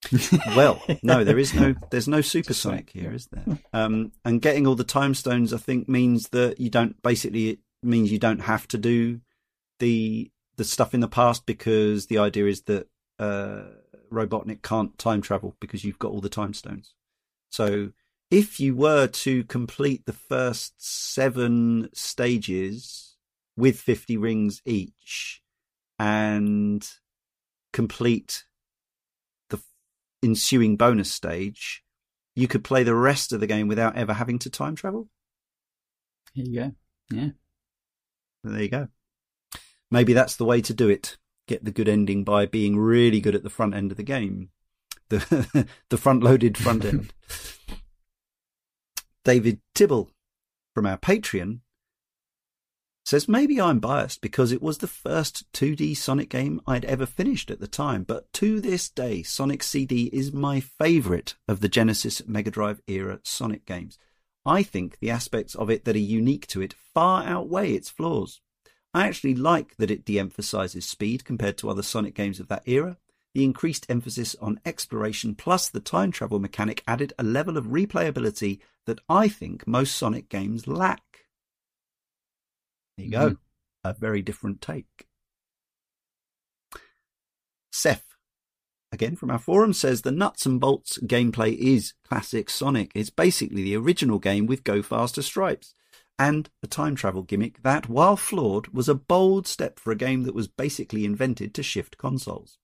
Well, 0.56 0.82
no, 1.04 1.24
there 1.24 1.40
is 1.40 1.54
no 1.54 1.76
there's 1.92 2.08
no 2.08 2.22
supersonic 2.22 2.90
here, 2.90 3.14
is 3.14 3.28
there? 3.28 3.60
Um, 3.74 4.12
and 4.26 4.42
getting 4.42 4.68
all 4.68 4.76
the 4.76 4.84
time 4.84 5.14
stones, 5.14 5.54
I 5.54 5.58
think, 5.58 5.88
means 5.88 6.30
that 6.30 6.60
you 6.60 6.70
don't 6.70 7.02
basically 7.02 7.50
it 7.50 7.60
means 7.84 8.12
you 8.12 8.20
don't 8.20 8.42
have 8.42 8.68
to 8.70 8.78
do 8.78 9.22
the 9.80 10.32
the 10.58 10.64
stuff 10.64 10.94
in 10.94 11.00
the 11.00 11.08
past 11.08 11.46
because 11.46 12.08
the 12.08 12.18
idea 12.18 12.46
is 12.46 12.64
that 12.64 12.88
uh, 13.20 13.64
Robotnik 14.12 14.62
can't 14.62 14.98
time 14.98 15.22
travel 15.22 15.56
because 15.60 15.84
you've 15.84 16.00
got 16.00 16.12
all 16.12 16.22
the 16.22 16.30
time 16.30 16.54
stones. 16.54 16.94
So 17.50 17.92
if 18.30 18.60
you 18.60 18.76
were 18.76 19.08
to 19.08 19.44
complete 19.46 20.06
the 20.06 20.14
first 20.14 20.74
seven 20.78 21.90
stages 21.94 23.18
with 23.58 23.80
50 23.80 24.18
rings 24.18 24.62
each 24.66 25.42
and 26.00 26.88
complete 27.74 28.46
ensuing 30.24 30.78
bonus 30.78 31.12
stage, 31.12 31.84
you 32.36 32.48
could 32.48 32.64
play 32.64 32.84
the 32.84 32.96
rest 32.96 33.34
of 33.34 33.40
the 33.40 33.48
game 33.48 33.68
without 33.68 33.96
ever 33.96 34.14
having 34.14 34.40
to 34.40 34.50
time 34.50 34.76
travel. 34.76 35.10
Here 36.34 36.46
you 36.46 36.60
go. 36.60 36.72
Yeah. 37.12 37.30
There 38.44 38.62
you 38.62 38.70
go. 38.70 38.88
Maybe 39.90 40.14
that's 40.14 40.38
the 40.38 40.46
way 40.46 40.62
to 40.62 40.74
do 40.74 40.90
it. 40.90 41.18
Get 41.48 41.66
the 41.66 41.72
good 41.72 41.90
ending 41.90 42.24
by 42.24 42.46
being 42.46 42.78
really 42.78 43.20
good 43.20 43.36
at 43.36 43.44
the 43.44 43.50
front 43.50 43.76
end 43.76 43.92
of 43.92 43.98
the 43.98 44.04
game. 44.04 44.50
The 45.10 45.68
the 45.90 45.98
front 45.98 46.24
loaded 46.24 46.58
front 46.58 46.86
end. 46.86 47.14
David 49.26 49.60
Tibble 49.76 50.10
from 50.74 50.86
our 50.86 50.98
Patreon 50.98 51.60
says 53.06 53.28
maybe 53.28 53.60
I'm 53.60 53.80
biased 53.80 54.22
because 54.22 54.52
it 54.52 54.62
was 54.62 54.78
the 54.78 54.88
first 54.88 55.52
2D 55.54 55.98
Sonic 55.98 56.30
game 56.30 56.62
I'd 56.68 56.86
ever 56.86 57.06
finished 57.06 57.50
at 57.52 57.60
the 57.60 57.68
time, 57.68 58.04
but 58.04 58.32
to 58.34 58.62
this 58.62 58.90
day 58.90 59.24
Sonic 59.24 59.64
CD 59.64 60.06
is 60.14 60.32
my 60.32 60.60
favorite 60.60 61.36
of 61.48 61.60
the 61.60 61.70
Genesis 61.70 62.22
Mega 62.28 62.52
Drive 62.52 62.82
era 62.88 63.20
Sonic 63.24 63.66
games. 63.66 63.98
I 64.46 64.64
think 64.64 65.00
the 65.00 65.12
aspects 65.12 65.56
of 65.56 65.70
it 65.70 65.86
that 65.86 65.96
are 65.96 66.00
unique 66.00 66.48
to 66.48 66.62
it 66.62 66.74
far 66.94 67.24
outweigh 67.24 67.74
its 67.74 67.90
flaws. 67.90 68.42
I 68.94 69.08
actually 69.08 69.36
like 69.36 69.78
that 69.78 69.92
it 69.92 70.04
de 70.04 70.20
emphasizes 70.20 70.86
speed 70.86 71.24
compared 71.26 71.58
to 71.60 71.70
other 71.70 71.84
Sonic 71.84 72.16
games 72.16 72.40
of 72.40 72.48
that 72.50 72.64
era. 72.66 72.98
The 73.34 73.44
increased 73.46 73.86
emphasis 73.88 74.36
on 74.42 74.60
exploration 74.66 75.36
plus 75.36 75.70
the 75.70 75.80
time 75.80 76.12
travel 76.12 76.40
mechanic 76.40 76.84
added 76.88 77.14
a 77.18 77.24
level 77.24 77.56
of 77.56 77.68
replayability 77.68 78.60
that 78.86 79.00
I 79.08 79.28
think 79.28 79.66
most 79.66 79.96
Sonic 79.96 80.28
games 80.28 80.68
lack. 80.68 81.04
There 83.10 83.22
you 83.24 83.30
go. 83.30 83.30
Mhm. 83.32 83.38
A 83.84 83.94
very 83.94 84.22
different 84.22 84.62
take. 84.62 85.08
Seth, 87.72 88.16
again 88.92 89.16
from 89.16 89.32
our 89.32 89.40
forum, 89.40 89.74
says 89.74 90.02
the 90.02 90.12
nuts 90.12 90.46
and 90.46 90.60
bolts 90.60 91.00
gameplay 91.00 91.56
is 91.56 91.94
classic 92.04 92.50
Sonic. 92.50 92.92
It's 92.94 93.10
basically 93.10 93.64
the 93.64 93.78
original 93.78 94.20
game 94.20 94.46
with 94.46 94.64
Go 94.64 94.82
Faster 94.82 95.22
Stripes 95.22 95.74
and 96.20 96.50
a 96.62 96.68
time 96.68 96.96
travel 96.96 97.24
gimmick 97.24 97.64
that, 97.64 97.90
while 97.90 98.18
flawed, 98.18 98.68
was 98.68 98.88
a 98.88 98.94
bold 98.94 99.48
step 99.48 99.80
for 99.80 99.92
a 99.92 99.96
game 99.96 100.24
that 100.24 100.36
was 100.36 100.48
basically 100.48 101.06
invented 101.06 101.54
to 101.56 101.64
shift 101.64 101.98
consoles. 101.98 102.60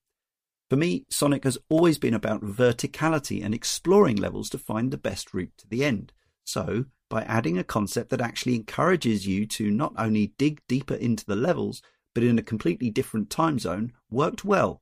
For 0.69 0.75
me, 0.75 1.05
Sonic 1.09 1.45
has 1.45 1.57
always 1.69 1.97
been 1.97 2.13
about 2.13 2.41
verticality 2.43 3.43
and 3.43 3.55
exploring 3.55 4.17
levels 4.17 4.49
to 4.49 4.57
find 4.59 4.91
the 4.91 4.97
best 4.97 5.33
route 5.33 5.53
to 5.57 5.67
the 5.67 5.83
end. 5.85 6.11
So, 6.43 6.85
by 7.09 7.23
adding 7.23 7.57
a 7.57 7.63
concept 7.63 8.09
that 8.09 8.21
actually 8.21 8.55
encourages 8.55 9.27
you 9.27 9.45
to 9.45 9.71
not 9.71 9.93
only 9.97 10.33
dig 10.37 10.61
deeper 10.67 10.95
into 10.95 11.25
the 11.25 11.35
levels, 11.35 11.81
but 12.13 12.23
in 12.23 12.39
a 12.39 12.43
completely 12.43 12.89
different 12.89 13.29
time 13.29 13.59
zone, 13.59 13.93
worked 14.09 14.43
well, 14.43 14.81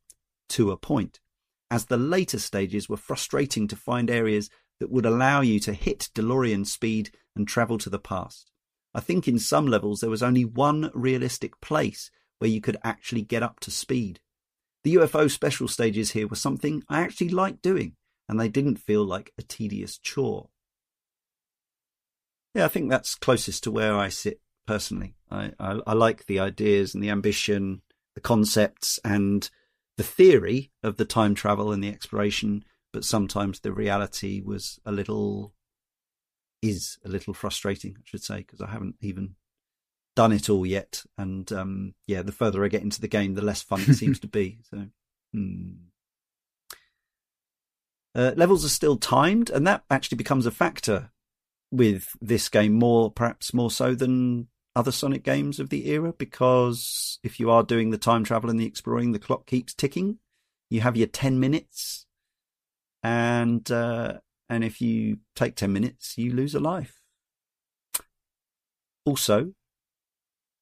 to 0.50 0.72
a 0.72 0.78
point, 0.78 1.20
as 1.70 1.86
the 1.86 1.98
later 1.98 2.40
stages 2.40 2.88
were 2.88 2.98
frustrating 2.98 3.68
to 3.68 3.76
find 3.76 4.10
areas 4.10 4.50
that 4.80 4.92
would 4.92 5.06
allow 5.06 5.42
you 5.42 5.60
to 5.60 5.74
hit 5.74 6.10
DeLorean 6.16 6.66
speed 6.66 7.12
and 7.36 7.48
travel 7.48 7.78
to 7.78 7.90
the 7.90 8.00
past. 8.00 8.52
I 8.94 9.02
think 9.02 9.28
in 9.28 9.40
some 9.40 9.68
levels 9.68 10.00
there 10.00 10.10
was 10.10 10.24
only 10.24 10.46
one 10.46 10.92
realistic 10.94 11.60
place 11.62 12.10
where 12.40 12.50
you 12.50 12.62
could 12.62 12.78
actually 12.84 13.24
get 13.24 13.44
up 13.44 13.60
to 13.62 13.72
speed. 13.72 14.20
The 14.84 14.96
UFO 14.96 15.30
special 15.30 15.68
stages 15.68 16.12
here 16.12 16.28
were 16.28 16.36
something 16.36 16.84
I 16.88 17.02
actually 17.02 17.30
liked 17.30 17.62
doing, 17.62 17.96
and 18.30 18.40
they 18.40 18.50
didn't 18.50 18.78
feel 18.78 19.04
like 19.04 19.34
a 19.38 19.42
tedious 19.42 19.98
chore. 19.98 20.50
Yeah, 22.56 22.64
I 22.64 22.70
think 22.70 22.90
that's 22.90 23.16
closest 23.16 23.66
to 23.66 23.72
where 23.72 23.98
I 23.98 24.08
sit 24.08 24.40
personally. 24.66 25.14
I, 25.30 25.52
I, 25.60 25.82
I 25.86 25.94
like 25.94 26.26
the 26.26 26.40
ideas 26.40 26.96
and 26.96 27.04
the 27.04 27.10
ambition, 27.10 27.82
the 28.16 28.22
concepts, 28.22 28.98
and 29.04 29.48
the 29.98 30.04
theory 30.04 30.72
of 30.82 30.96
the 30.96 31.04
time 31.04 31.36
travel 31.36 31.74
and 31.74 31.84
the 31.84 31.90
exploration, 31.90 32.64
but 32.94 33.04
sometimes 33.04 33.60
the 33.60 33.74
reality 33.74 34.42
was 34.42 34.80
a 34.86 34.94
little, 34.94 35.54
is 36.62 36.98
a 37.04 37.10
little 37.10 37.34
frustrating, 37.34 37.98
I 37.98 38.02
should 38.06 38.24
say, 38.24 38.38
because 38.38 38.62
I 38.62 38.72
haven't 38.72 38.96
even 39.02 39.36
done 40.16 40.32
it 40.32 40.50
all 40.50 40.66
yet. 40.66 41.04
And 41.18 41.52
um, 41.52 41.94
yeah, 42.08 42.22
the 42.22 42.32
further 42.32 42.64
I 42.64 42.70
get 42.70 42.84
into 42.84 43.02
the 43.02 43.10
game, 43.10 43.34
the 43.34 43.42
less 43.42 43.64
fun 43.64 43.82
it 43.82 43.96
seems 43.96 44.20
to 44.22 44.28
be. 44.28 44.60
So, 44.70 44.86
hmm. 45.34 45.72
uh, 48.16 48.32
levels 48.38 48.64
are 48.64 48.70
still 48.70 48.96
timed, 48.96 49.50
and 49.50 49.68
that 49.68 49.84
actually 49.90 50.16
becomes 50.16 50.46
a 50.46 50.52
factor 50.52 51.12
with 51.76 52.16
this 52.22 52.50
game 52.50 52.74
more, 52.74 53.12
perhaps 53.12 53.54
more 53.54 53.72
so 53.72 53.96
than 53.96 54.48
other 54.76 54.92
Sonic 54.92 55.24
games 55.24 55.60
of 55.60 55.70
the 55.70 55.90
era, 55.90 56.14
because 56.14 57.20
if 57.24 57.40
you 57.40 57.50
are 57.50 57.64
doing 57.64 57.92
the 57.92 57.98
time 57.98 58.24
travel 58.24 58.50
and 58.50 58.60
the 58.60 58.66
exploring, 58.66 59.12
the 59.12 59.20
clock 59.20 59.46
keeps 59.46 59.74
ticking. 59.74 60.20
You 60.70 60.82
have 60.82 60.98
your 60.98 61.08
ten 61.08 61.40
minutes, 61.40 62.06
and 63.04 63.70
uh, 63.72 64.20
and 64.50 64.64
if 64.64 64.82
you 64.82 65.20
take 65.36 65.56
ten 65.56 65.72
minutes, 65.72 66.18
you 66.18 66.34
lose 66.34 66.56
a 66.56 66.60
life. 66.60 67.02
Also, 69.06 69.54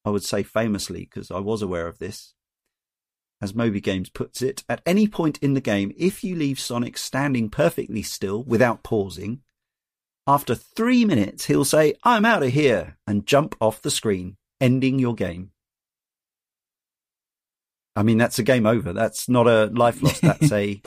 I 0.04 0.10
would 0.10 0.22
say 0.22 0.42
famously, 0.42 1.00
because 1.00 1.30
I 1.30 1.38
was 1.38 1.62
aware 1.62 1.88
of 1.88 1.98
this, 1.98 2.34
as 3.40 3.54
Moby 3.54 3.80
Games 3.80 4.10
puts 4.10 4.42
it, 4.42 4.62
at 4.68 4.82
any 4.84 5.08
point 5.08 5.38
in 5.38 5.54
the 5.54 5.60
game, 5.62 5.92
if 5.96 6.22
you 6.22 6.36
leave 6.36 6.60
Sonic 6.60 6.98
standing 6.98 7.48
perfectly 7.48 8.02
still 8.02 8.42
without 8.42 8.82
pausing, 8.82 9.40
after 10.26 10.54
three 10.54 11.04
minutes 11.04 11.46
he'll 11.46 11.64
say, 11.64 11.94
I'm 12.02 12.24
out 12.24 12.42
of 12.42 12.50
here, 12.50 12.96
and 13.06 13.26
jump 13.26 13.54
off 13.60 13.82
the 13.82 13.90
screen, 13.90 14.36
ending 14.60 14.98
your 14.98 15.14
game. 15.14 15.50
I 17.96 18.02
mean, 18.02 18.18
that's 18.18 18.38
a 18.38 18.42
game 18.42 18.66
over. 18.66 18.92
That's 18.92 19.28
not 19.28 19.46
a 19.46 19.66
life 19.66 20.02
loss. 20.02 20.18
That's 20.20 20.50
a, 20.50 20.82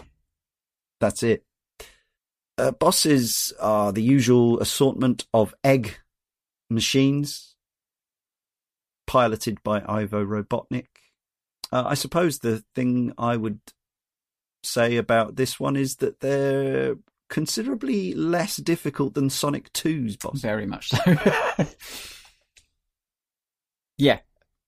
that's 1.00 1.24
it. 1.24 1.46
Uh, 2.58 2.72
bosses 2.72 3.54
are 3.62 3.94
the 3.94 4.02
usual 4.02 4.60
assortment 4.60 5.26
of 5.34 5.54
egg 5.64 6.00
machines 6.70 7.56
piloted 9.06 9.64
by 9.64 9.84
Ivo 9.88 10.26
Robotnik. 10.26 10.88
Uh, 11.72 11.84
I 11.86 11.94
suppose 11.94 12.40
the 12.40 12.64
thing 12.76 13.14
I 13.18 13.38
would 13.38 13.60
say 14.64 14.98
about 14.98 15.36
this 15.36 15.60
one 15.60 15.76
is 15.76 15.98
that 15.98 16.20
they're 16.20 16.96
considerably 17.30 18.14
less 18.14 18.58
difficult 18.58 19.14
than 19.14 19.30
Sonic 19.30 19.72
2's 19.74 20.16
boss. 20.16 20.40
Very 20.40 20.66
much 20.66 20.90
so. 20.90 20.98
yeah. 23.98 24.20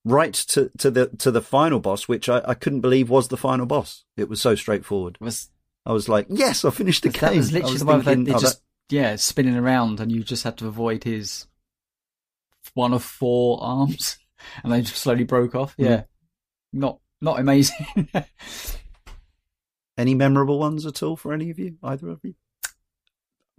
Right 0.05 0.33
to, 0.33 0.71
to 0.77 0.89
the 0.89 1.07
to 1.17 1.29
the 1.29 1.41
final 1.41 1.79
boss, 1.79 2.07
which 2.07 2.29
I, 2.29 2.41
I 2.45 2.53
couldn't 2.53 2.81
believe 2.81 3.09
was 3.09 3.27
the 3.27 3.37
final 3.37 3.65
boss. 3.65 4.05
It 4.15 4.29
was 4.29 4.41
so 4.41 4.55
straightforward. 4.55 5.17
Was 5.19 5.49
I 5.85 5.91
was 5.91 6.07
like, 6.07 6.27
yes, 6.29 6.63
I 6.63 6.69
finished 6.69 7.03
the 7.03 7.09
that 7.09 7.19
game. 7.19 7.37
was 7.37 7.49
I 7.49 7.53
literally 7.53 7.73
was 7.73 7.79
the 7.81 7.85
one 7.85 8.01
thinking, 8.01 8.33
oh, 8.33 8.39
just 8.39 8.61
yeah 8.89 9.17
spinning 9.17 9.57
around 9.57 9.99
and 9.99 10.11
you 10.11 10.23
just 10.23 10.43
had 10.43 10.57
to 10.57 10.67
avoid 10.67 11.03
his 11.03 11.47
one 12.73 12.93
of 12.93 13.03
four 13.03 13.61
arms 13.61 14.17
and 14.63 14.71
they 14.71 14.81
just 14.81 15.01
slowly 15.01 15.25
broke 15.25 15.53
off. 15.53 15.75
Mm. 15.77 15.85
Yeah, 15.85 16.03
not 16.71 16.99
not 17.21 17.39
amazing. 17.39 18.09
Any 19.97 20.15
memorable 20.15 20.59
ones 20.59 20.85
at 20.85 21.03
all 21.03 21.17
for 21.17 21.33
any 21.33 21.49
of 21.49 21.59
you? 21.59 21.75
Either 21.83 22.07
of 22.07 22.21
you? 22.23 22.35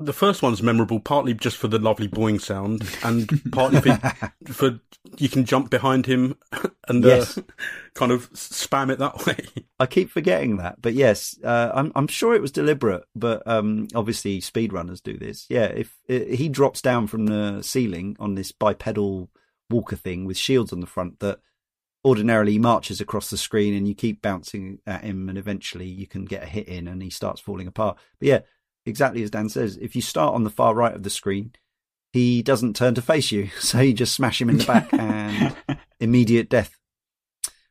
The 0.01 0.13
first 0.15 0.43
one's 0.43 0.63
memorable 0.63 0.99
partly 0.99 1.35
just 1.35 1.57
for 1.59 1.69
the 1.69 1.79
lovely 1.79 2.09
boing 2.09 2.41
sound 2.41 2.89
and 3.05 3.29
partly 3.53 3.81
for, 3.81 4.33
for 4.53 4.81
you 5.19 5.29
can 5.29 5.45
jump 5.45 5.71
behind 5.71 6.07
him 6.07 6.37
and 6.89 7.05
uh, 7.05 7.09
Yes. 7.09 7.39
kind 7.95 8.11
of 8.11 8.31
spam 8.33 8.91
it 8.91 8.99
that 8.99 9.27
way. 9.27 9.65
I 9.79 9.87
keep 9.87 10.11
forgetting 10.11 10.57
that, 10.57 10.81
but 10.81 10.95
yes, 10.95 11.39
uh, 11.45 11.71
I'm 11.75 11.93
I'm 11.95 12.07
sure 12.09 12.35
it 12.35 12.43
was 12.43 12.51
deliberate. 12.53 13.05
But 13.15 13.47
um, 13.47 13.89
obviously, 13.95 14.41
speedrunners 14.41 15.03
do 15.03 15.17
this. 15.19 15.47
Yeah, 15.49 15.67
if 15.67 15.97
uh, 16.09 16.35
he 16.35 16.49
drops 16.49 16.81
down 16.83 17.07
from 17.07 17.27
the 17.27 17.63
ceiling 17.63 18.17
on 18.19 18.35
this 18.35 18.53
bipedal 18.53 19.31
walker 19.69 19.97
thing 19.97 20.25
with 20.25 20.37
shields 20.37 20.73
on 20.73 20.81
the 20.81 20.87
front, 20.87 21.21
that 21.21 21.41
ordinarily 22.05 22.59
marches 22.59 23.01
across 23.01 23.29
the 23.31 23.37
screen, 23.37 23.75
and 23.75 23.87
you 23.87 23.95
keep 23.95 24.23
bouncing 24.23 24.79
at 24.87 25.05
him, 25.05 25.29
and 25.29 25.37
eventually 25.37 25.87
you 25.87 26.07
can 26.07 26.25
get 26.25 26.43
a 26.43 26.47
hit 26.47 26.69
in, 26.69 26.89
and 26.89 27.03
he 27.03 27.11
starts 27.11 27.41
falling 27.41 27.67
apart. 27.67 27.99
But 28.19 28.29
yeah, 28.29 28.39
exactly 28.87 29.23
as 29.23 29.31
Dan 29.31 29.49
says, 29.49 29.77
if 29.77 29.95
you 29.97 30.03
start 30.03 30.35
on 30.35 30.45
the 30.45 30.51
far 30.51 30.75
right 30.75 30.95
of 30.95 31.03
the 31.03 31.11
screen, 31.11 31.53
he 32.13 32.43
doesn't 32.43 32.77
turn 32.77 32.95
to 32.97 33.03
face 33.03 33.31
you, 33.33 33.49
so 33.61 33.81
you 33.81 33.93
just 33.93 34.15
smash 34.15 34.41
him 34.41 34.51
in 34.51 34.59
the 34.59 34.65
back 34.65 34.93
and 34.93 35.55
immediate 36.01 36.49
death, 36.49 36.77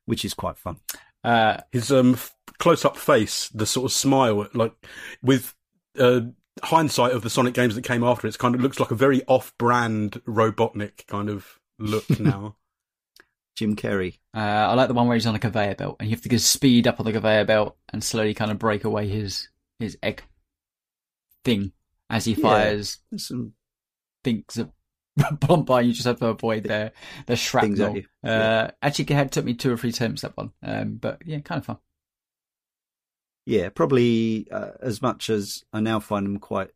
which 0.06 0.24
is 0.26 0.34
quite 0.34 0.58
fun. 0.58 0.78
Uh, 1.24 1.58
His 1.72 1.92
um 1.92 2.14
f- 2.14 2.34
close-up 2.60 2.96
face, 2.98 3.50
the 3.50 3.66
sort 3.66 3.86
of 3.86 3.92
smile, 3.92 4.48
like 4.54 4.74
with 5.22 5.54
uh, 5.98 6.22
hindsight 6.64 7.12
of 7.14 7.24
the 7.24 7.30
Sonic 7.30 7.54
games 7.54 7.76
that 7.76 7.84
came 7.84 8.04
after, 8.04 8.28
it's 8.28 8.38
kind 8.38 8.56
of 8.56 8.62
looks 8.62 8.80
like 8.80 8.92
a 8.92 8.96
very 8.96 9.24
off-brand 9.28 10.22
Robotnik 10.26 11.06
kind 11.08 11.30
of 11.30 11.60
look 11.78 12.10
now. 12.20 12.56
Jim 13.58 13.76
Carrey. 13.76 14.20
uh, 14.34 14.40
I 14.40 14.74
like 14.76 14.88
the 14.88 14.94
one 14.94 15.08
where 15.08 15.16
he's 15.16 15.26
on 15.26 15.36
a 15.36 15.40
conveyor 15.40 15.76
belt 15.76 15.98
and 16.00 16.08
you 16.10 16.16
have 16.16 16.24
to 16.24 16.30
go 16.30 16.38
speed 16.38 16.88
up 16.88 17.02
on 17.02 17.06
the 17.06 17.12
conveyor 17.12 17.44
belt 17.44 17.76
and 17.92 18.02
slowly 18.02 18.34
kind 18.34 18.52
of 18.52 18.58
break 18.60 18.86
away 18.86 19.10
his 19.10 19.50
his 19.80 19.98
egg 20.02 20.24
thing 21.44 21.72
as 22.10 22.26
he 22.26 22.34
Yeah. 22.34 22.42
fires 22.42 23.00
some 23.18 23.54
things 24.24 24.58
of 24.58 24.72
bump 25.40 25.66
by. 25.68 25.82
You 25.82 25.94
just 25.94 26.06
have 26.08 26.20
to 26.20 26.28
avoid 26.28 26.64
their 26.64 26.92
their 27.28 27.36
shrapnel. 27.36 27.96
you. 27.98 28.04
Uh, 28.24 28.28
Yeah. 28.30 28.72
Actually, 28.82 29.14
it 29.16 29.32
took 29.32 29.46
me 29.46 29.54
two 29.54 29.72
or 29.74 29.78
three 29.78 29.90
attempts 29.92 30.22
that 30.22 30.36
one, 30.38 30.52
um, 30.64 30.96
but 30.96 31.22
yeah, 31.26 31.40
kind 31.40 31.60
of 31.60 31.66
fun. 31.66 31.78
Yeah, 33.46 33.70
probably 33.70 34.48
uh, 34.52 34.72
as 34.82 35.02
much 35.02 35.30
as 35.30 35.64
I 35.74 35.80
now 35.80 36.00
find 36.00 36.26
them 36.26 36.38
quite 36.40 36.70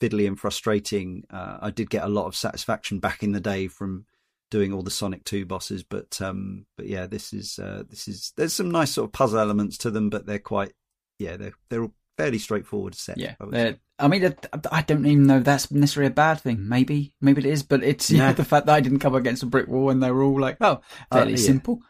fiddly 0.00 0.26
and 0.26 0.38
frustrating. 0.38 1.24
Uh, 1.28 1.58
I 1.60 1.70
did 1.70 1.90
get 1.90 2.04
a 2.04 2.08
lot 2.08 2.26
of 2.26 2.36
satisfaction 2.36 3.00
back 3.00 3.22
in 3.22 3.32
the 3.32 3.40
day 3.40 3.68
from 3.68 4.06
doing 4.50 4.72
all 4.72 4.82
the 4.82 4.90
Sonic 4.90 5.24
Two 5.24 5.44
bosses, 5.44 5.82
but 5.82 6.20
um, 6.22 6.64
but 6.76 6.86
yeah, 6.86 7.06
this 7.06 7.32
is 7.34 7.58
uh, 7.58 7.82
this 7.88 8.08
is 8.08 8.32
there's 8.36 8.54
some 8.54 8.70
nice 8.70 8.92
sort 8.92 9.08
of 9.08 9.12
puzzle 9.12 9.40
elements 9.40 9.76
to 9.78 9.90
them, 9.90 10.08
but 10.08 10.24
they're 10.24 10.38
quite 10.38 10.72
yeah 11.18 11.36
they're 11.36 11.52
they're 11.68 11.82
all 11.82 11.94
fairly 12.18 12.38
straightforward 12.38 12.94
set. 12.94 13.16
Yeah, 13.16 13.34
I 13.40 13.44
would 13.44 13.54
they're- 13.54 13.72
say. 13.72 13.78
I 14.00 14.06
mean, 14.06 14.32
I 14.70 14.82
don't 14.82 15.06
even 15.06 15.26
know 15.26 15.38
if 15.38 15.44
that's 15.44 15.72
necessarily 15.72 16.12
a 16.12 16.14
bad 16.14 16.40
thing. 16.40 16.68
Maybe, 16.68 17.14
maybe 17.20 17.40
it 17.40 17.46
is, 17.50 17.64
but 17.64 17.82
it's 17.82 18.10
you 18.10 18.18
know, 18.18 18.32
the 18.32 18.44
fact 18.44 18.66
that 18.66 18.74
I 18.74 18.80
didn't 18.80 19.00
come 19.00 19.16
against 19.16 19.42
a 19.42 19.46
brick 19.46 19.66
wall 19.66 19.90
and 19.90 20.00
they 20.00 20.10
were 20.12 20.22
all 20.22 20.38
like, 20.40 20.56
oh, 20.60 20.82
fairly 21.12 21.32
Uh, 21.32 21.36
yeah. 21.36 21.42
simple. 21.46 21.80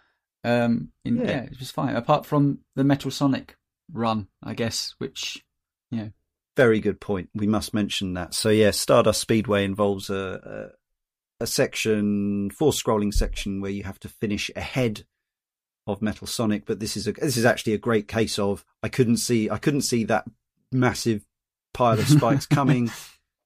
Um, 0.45 0.93
in, 1.05 1.19
yeah. 1.19 1.25
Yeah. 1.27 1.43
it 1.43 1.59
was 1.59 1.71
fine. 1.71 1.97
Apart 1.97 2.25
from 2.25 2.61
the 2.77 2.85
Metal 2.85 3.11
Sonic 3.11 3.57
run, 3.93 4.29
I 4.43 4.55
guess, 4.55 4.95
which 4.97 5.45
yeah, 5.91 6.09
Very 6.57 6.81
good 6.81 6.99
point. 6.99 7.29
We 7.35 7.47
must 7.47 7.75
mention 7.75 8.15
that. 8.15 8.33
So 8.33 8.49
yeah, 8.49 8.71
Stardust 8.71 9.21
Speedway 9.21 9.65
involves 9.67 10.09
a 10.09 10.73
a, 11.41 11.45
a 11.45 11.47
section, 11.47 12.49
four 12.51 12.73
scrolling 12.73 13.13
section 13.13 13.61
where 13.61 13.71
you 13.71 13.83
have 13.85 13.99
to 14.01 14.09
finish 14.09 14.51
ahead 14.57 15.05
of 15.89 16.01
Metal 16.03 16.27
Sonic. 16.29 16.67
But 16.67 16.79
this 16.79 16.97
is 16.97 17.09
a 17.09 17.13
this 17.13 17.37
is 17.37 17.45
actually 17.45 17.73
a 17.73 17.79
great 17.79 18.07
case 18.07 18.39
of 18.39 18.65
I 18.83 18.89
couldn't 18.89 19.17
see 19.17 19.51
I 19.51 19.59
couldn't 19.59 19.81
see 19.83 20.05
that 20.05 20.27
massive 20.71 21.25
pile 21.75 21.99
of 21.99 22.07
spikes 22.17 22.47
coming. 22.47 22.91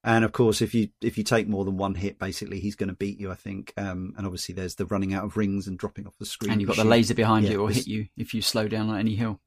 And 0.03 0.25
of 0.25 0.33
course, 0.33 0.61
if 0.61 0.73
you 0.75 0.89
if 1.01 1.17
you 1.17 1.23
take 1.23 1.47
more 1.47 1.63
than 1.63 1.77
one 1.77 1.95
hit, 1.95 2.19
basically 2.19 2.59
he's 2.59 2.75
going 2.75 2.89
to 2.89 2.95
beat 2.95 3.19
you. 3.19 3.31
I 3.31 3.35
think. 3.35 3.73
Um, 3.77 4.13
and 4.17 4.25
obviously, 4.27 4.53
there's 4.53 4.75
the 4.75 4.85
running 4.85 5.13
out 5.13 5.23
of 5.23 5.37
rings 5.37 5.65
and 5.65 5.79
dropping 5.79 6.05
off 6.05 6.17
the 6.19 6.25
screen. 6.25 6.51
and 6.51 6.61
you've 6.61 6.67
got 6.67 6.75
the 6.75 6.83
laser 6.83 7.13
behind 7.15 7.45
Yeah, 7.45 7.51
you 7.53 7.61
or 7.61 7.69
hit 7.71 7.87
you 7.87 8.07
if 8.17 8.33
you 8.33 8.41
slow 8.41 8.67
down 8.67 8.89
on 8.89 8.99
any 8.99 9.15
hill. 9.15 9.39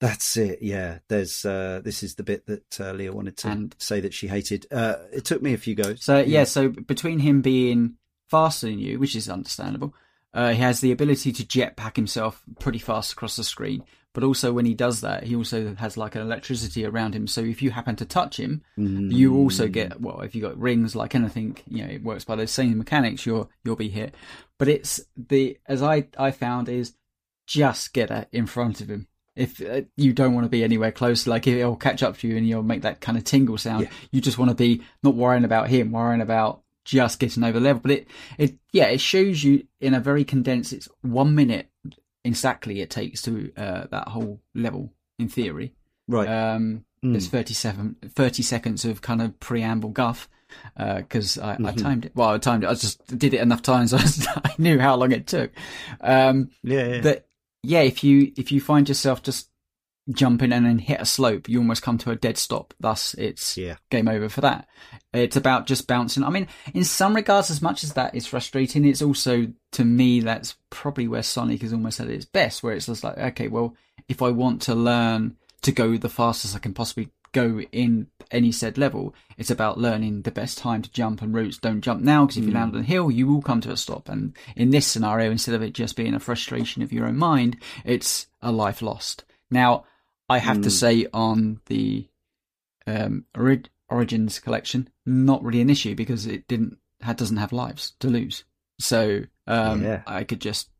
That's 0.00 0.36
it. 0.38 0.60
Yeah, 0.62 0.98
there's 1.08 1.44
uh, 1.44 1.80
this 1.84 2.02
is 2.02 2.14
the 2.14 2.22
bit 2.22 2.46
that 2.46 2.80
uh, 2.80 2.92
Leah 2.92 3.12
wanted 3.12 3.36
to 3.38 3.48
And- 3.48 3.76
say 3.78 4.00
that 4.00 4.14
she 4.14 4.26
hated. 4.28 4.66
Uh, 4.72 4.96
it 5.12 5.24
took 5.26 5.42
me 5.42 5.52
a 5.52 5.58
few 5.58 5.74
goes. 5.74 6.02
So 6.02 6.18
yeah, 6.20 6.44
so 6.44 6.68
between 6.70 7.18
him 7.18 7.42
being 7.42 7.96
faster 8.30 8.66
than 8.66 8.78
you, 8.78 8.98
which 8.98 9.14
is 9.14 9.28
understandable, 9.28 9.94
uh, 10.34 10.50
he 10.52 10.60
has 10.60 10.80
the 10.80 10.92
ability 10.92 11.32
to 11.32 11.44
jetpack 11.44 11.96
himself 11.96 12.42
pretty 12.58 12.78
fast 12.78 13.12
across 13.12 13.36
the 13.36 13.44
screen. 13.44 13.82
But 14.12 14.24
also 14.24 14.52
when 14.52 14.66
he 14.66 14.74
does 14.74 15.02
that, 15.02 15.22
he 15.22 15.36
also 15.36 15.74
has 15.76 15.96
like 15.96 16.16
an 16.16 16.22
electricity 16.22 16.84
around 16.84 17.14
him. 17.14 17.28
So 17.28 17.42
if 17.42 17.62
you 17.62 17.70
happen 17.70 17.94
to 17.96 18.04
touch 18.04 18.38
him, 18.40 18.62
you 18.76 19.36
also 19.36 19.68
Mm. 19.68 19.72
get 19.72 20.00
well. 20.00 20.20
If 20.22 20.34
you 20.34 20.42
got 20.42 20.58
rings, 20.58 20.96
like 20.96 21.14
anything, 21.14 21.58
you 21.68 21.84
know, 21.84 21.90
it 21.92 22.02
works 22.02 22.24
by 22.24 22.34
those 22.34 22.50
same 22.50 22.76
mechanics. 22.76 23.24
You'll 23.24 23.48
you'll 23.64 23.76
be 23.76 23.88
hit. 23.88 24.16
But 24.58 24.66
it's 24.66 25.00
the 25.16 25.58
as 25.66 25.80
I 25.80 26.08
I 26.18 26.32
found 26.32 26.68
is 26.68 26.94
just 27.46 27.92
get 27.92 28.10
it 28.10 28.28
in 28.32 28.46
front 28.46 28.80
of 28.80 28.90
him. 28.90 29.06
If 29.36 29.60
uh, 29.62 29.82
you 29.96 30.12
don't 30.12 30.34
want 30.34 30.44
to 30.44 30.50
be 30.50 30.64
anywhere 30.64 30.90
close, 30.92 31.28
like 31.28 31.46
it'll 31.46 31.76
catch 31.76 32.02
up 32.02 32.18
to 32.18 32.28
you 32.28 32.36
and 32.36 32.46
you'll 32.48 32.64
make 32.64 32.82
that 32.82 33.00
kind 33.00 33.16
of 33.16 33.22
tingle 33.22 33.58
sound. 33.58 33.84
Yeah. 33.84 33.90
You 34.10 34.20
just 34.20 34.38
want 34.38 34.50
to 34.50 34.56
be 34.56 34.82
not 35.04 35.14
worrying 35.14 35.44
about 35.44 35.68
him, 35.68 35.92
worrying 35.92 36.20
about 36.20 36.62
just 36.84 37.18
getting 37.18 37.42
over 37.44 37.58
the 37.58 37.64
level. 37.64 37.80
But 37.82 37.90
it, 37.92 38.08
it, 38.38 38.58
yeah, 38.72 38.86
it 38.86 39.00
shows 39.00 39.42
you 39.44 39.66
in 39.80 39.94
a 39.94 40.00
very 40.00 40.24
condensed. 40.24 40.72
It's 40.72 40.88
one 41.02 41.34
minute 41.34 41.68
exactly 42.24 42.80
it 42.80 42.90
takes 42.90 43.22
to 43.22 43.52
uh, 43.56 43.86
that 43.90 44.08
whole 44.08 44.40
level 44.54 44.92
in 45.18 45.28
theory. 45.28 45.72
right. 46.08 46.28
Um, 46.28 46.84
Mm. 47.02 47.12
There's 47.12 47.28
37, 47.28 47.96
30 48.10 48.42
seconds 48.42 48.84
of 48.84 49.00
kind 49.00 49.22
of 49.22 49.40
preamble 49.40 49.88
guff 49.88 50.28
because 50.76 51.38
I, 51.38 51.52
I 51.54 51.56
Mhm. 51.56 51.82
timed 51.82 52.04
it. 52.04 52.12
Well, 52.14 52.28
I 52.28 52.36
timed 52.36 52.62
it. 52.64 52.66
I 52.68 52.74
just 52.74 53.06
did 53.18 53.32
it 53.32 53.40
enough 53.40 53.62
times. 53.62 53.94
I, 53.94 54.04
I 54.44 54.54
knew 54.58 54.78
how 54.78 54.96
long 54.96 55.10
it 55.12 55.26
took. 55.26 55.50
Um, 56.02 56.50
yeah, 56.62 56.86
yeah. 56.86 57.00
that 57.00 57.26
yeah, 57.62 57.80
if 57.80 58.04
you 58.04 58.32
if 58.36 58.52
you 58.52 58.60
find 58.60 58.86
yourself 58.86 59.22
just 59.22 59.48
jumping 60.08 60.52
and 60.52 60.66
then 60.66 60.78
hit 60.78 61.00
a 61.00 61.04
slope, 61.04 61.48
you 61.48 61.58
almost 61.58 61.82
come 61.82 61.98
to 61.98 62.10
a 62.10 62.16
dead 62.16 62.38
stop. 62.38 62.74
Thus, 62.80 63.14
it's 63.14 63.56
yeah. 63.56 63.76
game 63.90 64.08
over 64.08 64.28
for 64.28 64.40
that. 64.40 64.66
It's 65.12 65.36
about 65.36 65.66
just 65.66 65.86
bouncing. 65.86 66.24
I 66.24 66.30
mean, 66.30 66.48
in 66.74 66.84
some 66.84 67.14
regards, 67.14 67.50
as 67.50 67.62
much 67.62 67.84
as 67.84 67.94
that 67.94 68.14
is 68.14 68.26
frustrating, 68.26 68.84
it's 68.84 69.02
also 69.02 69.48
to 69.72 69.84
me 69.84 70.20
that's 70.20 70.56
probably 70.70 71.08
where 71.08 71.22
Sonic 71.22 71.62
is 71.62 71.72
almost 71.72 72.00
at 72.00 72.08
its 72.08 72.24
best, 72.24 72.62
where 72.62 72.74
it's 72.74 72.86
just 72.86 73.04
like, 73.04 73.18
okay, 73.18 73.48
well, 73.48 73.74
if 74.08 74.22
I 74.22 74.30
want 74.30 74.62
to 74.62 74.74
learn 74.74 75.36
to 75.62 75.72
go 75.72 75.96
the 75.96 76.08
fastest 76.08 76.56
I 76.56 76.58
can 76.58 76.72
possibly 76.72 77.10
go 77.32 77.60
in 77.72 78.08
any 78.30 78.50
said 78.50 78.78
level, 78.78 79.14
it's 79.36 79.50
about 79.50 79.78
learning 79.78 80.22
the 80.22 80.30
best 80.30 80.58
time 80.58 80.82
to 80.82 80.90
jump 80.90 81.22
and 81.22 81.34
routes. 81.34 81.58
Don't 81.58 81.80
jump 81.80 82.02
now 82.02 82.24
because 82.24 82.38
if 82.38 82.44
you 82.44 82.50
hmm. 82.50 82.56
land 82.56 82.74
on 82.74 82.80
a 82.80 82.84
hill, 82.84 83.10
you 83.10 83.28
will 83.28 83.42
come 83.42 83.60
to 83.60 83.70
a 83.70 83.76
stop. 83.76 84.08
And 84.08 84.36
in 84.56 84.70
this 84.70 84.86
scenario, 84.86 85.30
instead 85.30 85.54
of 85.54 85.62
it 85.62 85.72
just 85.72 85.96
being 85.96 86.14
a 86.14 86.20
frustration 86.20 86.82
of 86.82 86.92
your 86.92 87.06
own 87.06 87.16
mind, 87.16 87.56
it's 87.84 88.26
a 88.42 88.50
life 88.50 88.82
lost. 88.82 89.24
Now, 89.50 89.84
I 90.30 90.38
have 90.38 90.62
to 90.62 90.68
Mm. 90.68 90.72
say 90.72 91.06
on 91.12 91.60
the 91.66 92.06
um, 92.86 93.24
Ori- 93.36 93.64
Origins 93.90 94.38
collection, 94.38 94.88
not 95.04 95.42
really 95.44 95.60
an 95.60 95.68
issue 95.70 95.94
because 95.94 96.26
it 96.26 96.48
didn't 96.48 96.78
ha 97.02 97.12
doesn't 97.12 97.36
have 97.36 97.52
lives 97.52 97.92
to 98.00 98.08
lose. 98.08 98.44
So 98.78 99.22
um, 99.46 99.82
Yeah. 99.84 100.02
I 100.06 100.24
could 100.24 100.40
just 100.40 100.70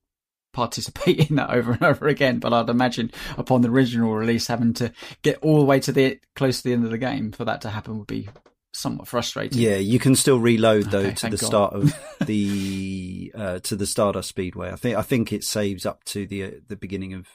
participate 0.52 1.18
in 1.31 1.36
that 1.36 1.51
over 1.51 1.72
and 1.72 1.82
over 1.82 2.06
again. 2.09 2.39
But 2.39 2.52
I'd 2.52 2.68
imagine 2.70 3.10
upon 3.36 3.62
the 3.62 3.68
original 3.70 4.14
release, 4.14 4.47
having 4.47 4.72
to 4.74 4.93
get 5.22 5.39
all 5.43 5.59
the 5.59 5.64
way 5.66 5.81
to 5.81 5.93
the 5.93 6.18
close 6.36 6.59
to 6.59 6.64
the 6.68 6.72
end 6.72 6.85
of 6.85 6.90
the 6.90 6.98
game 6.98 7.32
for 7.32 7.44
that 7.44 7.60
to 7.62 7.70
happen 7.70 7.98
would 7.98 8.06
be 8.06 8.28
somewhat 8.72 9.09
frustrating. 9.09 9.59
Yeah, 9.60 9.77
you 9.77 9.98
can 9.98 10.14
still 10.14 10.39
reload 10.39 10.86
though 10.86 11.01
Okay, 11.01 11.14
to 11.14 11.31
the 11.31 11.36
God. 11.36 11.47
start 11.47 11.72
of 11.74 11.93
the 12.27 13.32
uh, 13.35 13.59
to 13.60 13.77
the 13.77 13.86
Stardust 13.86 14.28
Speedway. 14.28 14.70
I 14.70 14.77
think 14.77 14.97
I 14.97 15.02
think 15.02 15.32
it 15.32 15.44
saves 15.44 15.85
up 15.85 16.05
to 16.05 16.27
the 16.27 16.44
uh, 16.44 16.51
the 16.68 16.77
beginning 16.77 17.14
of 17.14 17.27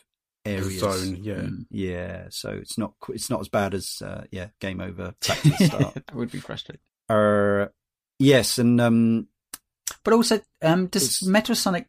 areas. 0.45 0.79
zone, 0.79 1.17
yeah. 1.21 1.33
Mm. 1.35 1.65
Yeah, 1.71 2.25
so 2.29 2.49
it's 2.49 2.77
not 2.77 2.93
it's 3.09 3.29
not 3.29 3.41
as 3.41 3.49
bad 3.49 3.73
as 3.73 4.01
uh, 4.03 4.23
yeah, 4.31 4.47
game 4.59 4.81
over 4.81 5.13
back 5.27 5.39
to 5.41 5.49
the 5.49 5.65
start. 5.65 5.93
that 5.95 6.15
would 6.15 6.31
be 6.31 6.39
frustrating. 6.39 6.81
uh, 7.09 7.67
yes, 8.19 8.57
and 8.57 8.79
um, 8.81 9.27
But 10.03 10.13
also, 10.13 10.41
um, 10.61 10.87
does 10.87 11.03
It's- 11.03 11.23
Metal 11.25 11.55
Sonic? 11.55 11.87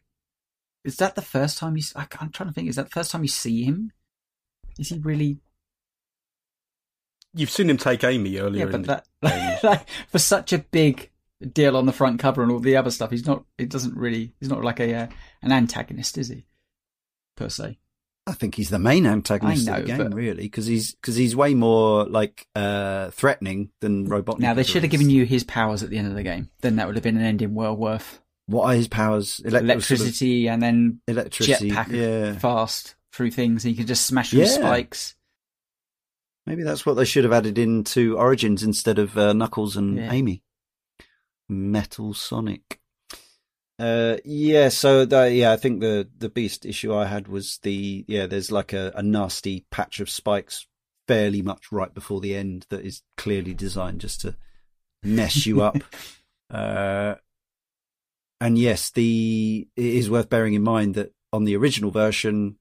Is 0.83 0.97
that 0.97 1.15
the 1.15 1.21
first 1.21 1.57
time 1.57 1.75
you? 1.75 1.83
I'm 1.95 2.29
trying 2.31 2.49
to 2.49 2.53
think. 2.53 2.69
Is 2.69 2.77
that 2.77 2.85
the 2.85 2.91
first 2.91 3.11
time 3.11 3.21
you 3.23 3.27
see 3.27 3.63
him? 3.63 3.91
Is 4.79 4.89
he 4.89 4.99
really? 4.99 5.39
You've 7.33 7.49
seen 7.49 7.69
him 7.69 7.77
take 7.77 8.03
Amy 8.03 8.37
earlier. 8.37 8.67
Yeah, 8.69 8.75
in 8.75 8.81
but 8.83 9.05
that 9.21 9.63
like, 9.63 9.87
for 10.09 10.19
such 10.19 10.53
a 10.53 10.59
big 10.59 11.11
deal 11.53 11.75
on 11.77 11.85
the 11.85 11.91
front 11.91 12.19
cover 12.19 12.41
and 12.41 12.51
all 12.51 12.59
the 12.59 12.77
other 12.77 12.89
stuff, 12.89 13.11
he's 13.11 13.25
not. 13.27 13.43
It 13.57 13.69
doesn't 13.69 13.95
really. 13.95 14.33
He's 14.39 14.49
not 14.49 14.63
like 14.63 14.79
a 14.79 14.93
uh, 14.93 15.07
an 15.41 15.51
antagonist, 15.51 16.17
is 16.17 16.29
he? 16.29 16.45
Per 17.35 17.49
se. 17.49 17.77
I 18.27 18.33
think 18.33 18.55
he's 18.55 18.69
the 18.69 18.77
main 18.79 19.05
antagonist 19.07 19.67
I 19.69 19.77
of 19.77 19.81
the 19.83 19.87
game, 19.87 19.97
but- 19.97 20.13
really, 20.13 20.43
because 20.43 20.65
he's 20.65 20.93
because 20.95 21.15
he's 21.15 21.35
way 21.35 21.53
more 21.53 22.05
like 22.05 22.45
uh, 22.55 23.09
threatening 23.11 23.69
than 23.79 24.07
Robotnik. 24.09 24.39
Now 24.39 24.53
they 24.53 24.63
should 24.63 24.83
have 24.83 24.91
given 24.91 25.09
you 25.09 25.25
his 25.25 25.43
powers 25.45 25.81
at 25.81 25.89
the 25.89 25.97
end 25.97 26.07
of 26.07 26.13
the 26.15 26.23
game. 26.23 26.49
Then 26.61 26.75
that 26.75 26.87
would 26.87 26.95
have 26.97 27.03
been 27.03 27.15
an 27.17 27.23
ending 27.23 27.55
well 27.55 27.75
worth 27.75 28.21
what 28.49 28.63
are 28.65 28.73
his 28.75 28.87
powers? 28.87 29.41
Elec- 29.45 29.51
sort 29.51 29.53
of 29.55 29.63
electricity 29.69 30.47
and 30.47 30.61
then 30.63 31.01
electricity. 31.07 31.69
jetpack 31.71 31.91
Yeah, 31.91 32.37
fast 32.39 32.95
through 33.11 33.31
things. 33.31 33.65
And 33.65 33.71
you 33.73 33.77
can 33.77 33.87
just 33.87 34.05
smash 34.05 34.29
through 34.29 34.41
Yeah. 34.41 34.45
spikes. 34.47 35.15
Maybe 36.45 36.63
that's 36.63 36.85
what 36.85 36.93
they 36.93 37.03
should 37.03 37.25
have 37.25 37.33
added 37.33 37.57
into 37.57 38.17
Origins 38.17 38.63
instead 38.63 38.99
of 38.99 39.17
uh, 39.17 39.33
Knuckles 39.33 39.75
and 39.75 39.97
Yeah. 39.97 40.11
Amy. 40.13 40.43
Metal 41.49 42.13
Sonic. 42.13 42.79
Uh, 43.79 44.17
yeah, 44.25 44.69
so 44.69 45.05
the, 45.05 45.31
yeah, 45.31 45.51
I 45.51 45.57
think 45.57 45.81
the 45.81 46.09
the 46.17 46.29
Beast 46.29 46.65
issue 46.65 46.93
I 46.93 47.05
had 47.05 47.27
was 47.27 47.59
the 47.61 48.03
yeah. 48.07 48.25
There's 48.25 48.51
like 48.51 48.73
a, 48.73 48.91
a 48.95 49.03
nasty 49.03 49.65
patch 49.69 49.99
of 49.99 50.09
spikes, 50.09 50.65
fairly 51.07 51.41
much 51.41 51.71
right 51.71 51.93
before 51.93 52.19
the 52.19 52.35
end, 52.35 52.65
that 52.69 52.83
is 52.83 53.03
clearly 53.17 53.53
designed 53.53 54.01
just 54.01 54.21
to 54.21 54.35
mess 55.03 55.45
you 55.45 55.61
up. 55.61 55.77
Uh, 56.49 57.15
and 58.39 58.57
yes, 58.57 58.89
the 58.91 59.67
it 59.75 59.85
is 59.85 60.09
worth 60.09 60.29
bearing 60.29 60.53
in 60.53 60.63
mind 60.63 60.95
that 60.95 61.11
on 61.33 61.43
the 61.43 61.57
original 61.57 61.91
version, 61.91 62.57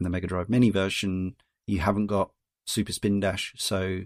the 0.00 0.10
Mega 0.10 0.26
Drive 0.26 0.48
Mini 0.48 0.70
version, 0.70 1.36
you 1.66 1.78
haven't 1.78 2.08
got 2.08 2.32
Super 2.66 2.92
Spin 2.92 3.20
Dash. 3.20 3.54
So 3.56 4.00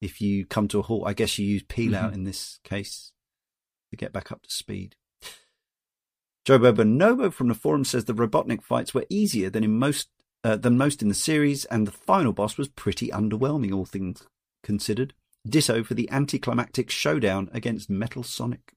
if 0.00 0.22
you 0.22 0.46
come 0.46 0.68
to 0.68 0.78
a 0.78 0.82
halt, 0.82 1.04
I 1.06 1.12
guess 1.12 1.38
you 1.38 1.46
use 1.46 1.64
peel 1.64 1.94
out 1.94 2.14
in 2.14 2.24
this 2.24 2.60
case 2.64 3.12
to 3.90 3.96
get 3.96 4.12
back 4.12 4.32
up 4.32 4.42
to 4.42 4.50
speed. 4.50 4.96
Joe 6.48 6.58
Bobonobo 6.58 7.30
from 7.30 7.48
the 7.48 7.54
forum 7.54 7.84
says 7.84 8.06
the 8.06 8.14
Robotnik 8.14 8.62
fights 8.62 8.94
were 8.94 9.04
easier 9.10 9.50
than 9.50 9.62
in 9.62 9.78
most 9.78 10.08
uh, 10.42 10.56
than 10.56 10.78
most 10.78 11.02
in 11.02 11.08
the 11.08 11.14
series, 11.14 11.66
and 11.66 11.86
the 11.86 11.92
final 11.92 12.32
boss 12.32 12.56
was 12.56 12.68
pretty 12.68 13.08
underwhelming, 13.08 13.74
all 13.74 13.84
things 13.84 14.22
considered. 14.62 15.12
Ditto 15.46 15.84
for 15.84 15.92
the 15.92 16.10
anticlimactic 16.10 16.88
showdown 16.88 17.50
against 17.52 17.90
Metal 17.90 18.22
Sonic. 18.22 18.72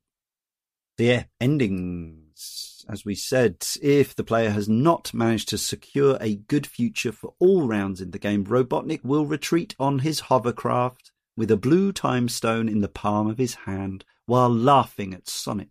So 0.97 1.05
yeah, 1.05 1.23
endings. 1.39 2.83
As 2.89 3.05
we 3.05 3.15
said, 3.15 3.65
if 3.81 4.17
the 4.17 4.25
player 4.25 4.49
has 4.49 4.67
not 4.67 5.13
managed 5.13 5.47
to 5.47 5.57
secure 5.57 6.17
a 6.19 6.35
good 6.35 6.67
future 6.67 7.13
for 7.13 7.35
all 7.39 7.69
rounds 7.69 8.01
in 8.01 8.11
the 8.11 8.19
game, 8.19 8.43
Robotnik 8.43 9.05
will 9.05 9.25
retreat 9.25 9.75
on 9.79 9.99
his 9.99 10.19
hovercraft 10.19 11.13
with 11.37 11.49
a 11.49 11.55
blue 11.55 11.93
time 11.93 12.27
stone 12.27 12.67
in 12.67 12.81
the 12.81 12.89
palm 12.89 13.29
of 13.29 13.37
his 13.37 13.55
hand 13.63 14.03
while 14.25 14.53
laughing 14.53 15.13
at 15.13 15.29
Sonic. 15.29 15.69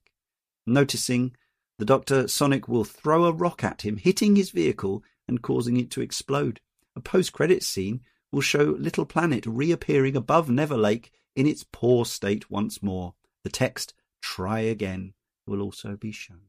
Noticing 0.66 1.36
the 1.80 1.86
Doctor, 1.86 2.28
Sonic 2.28 2.68
will 2.68 2.84
throw 2.84 3.24
a 3.24 3.32
rock 3.32 3.64
at 3.64 3.82
him, 3.82 3.96
hitting 3.96 4.36
his 4.36 4.50
vehicle 4.50 5.02
and 5.26 5.40
causing 5.40 5.78
it 5.78 5.90
to 5.92 6.02
explode. 6.02 6.60
A 6.94 7.00
post 7.00 7.32
credits 7.32 7.66
scene 7.66 8.02
will 8.30 8.42
show 8.42 8.76
Little 8.78 9.06
Planet 9.06 9.46
reappearing 9.46 10.14
above 10.14 10.50
Never 10.50 10.76
Lake 10.76 11.10
in 11.34 11.46
its 11.46 11.64
poor 11.72 12.04
state 12.04 12.50
once 12.50 12.82
more. 12.82 13.14
The 13.44 13.50
text, 13.50 13.94
try 14.20 14.60
again, 14.60 15.14
will 15.46 15.62
also 15.62 15.96
be 15.96 16.12
shown. 16.12 16.48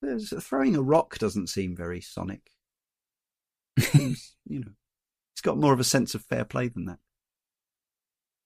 There's, 0.00 0.34
throwing 0.42 0.74
a 0.74 0.82
rock 0.82 1.18
doesn't 1.18 1.46
seem 1.46 1.76
very 1.76 2.00
Sonic. 2.00 2.50
Seems, 3.78 4.34
you 4.44 4.58
know, 4.58 4.72
it's 5.34 5.40
got 5.40 5.56
more 5.56 5.72
of 5.72 5.78
a 5.78 5.84
sense 5.84 6.16
of 6.16 6.24
fair 6.24 6.44
play 6.44 6.66
than 6.66 6.86
that. 6.86 6.98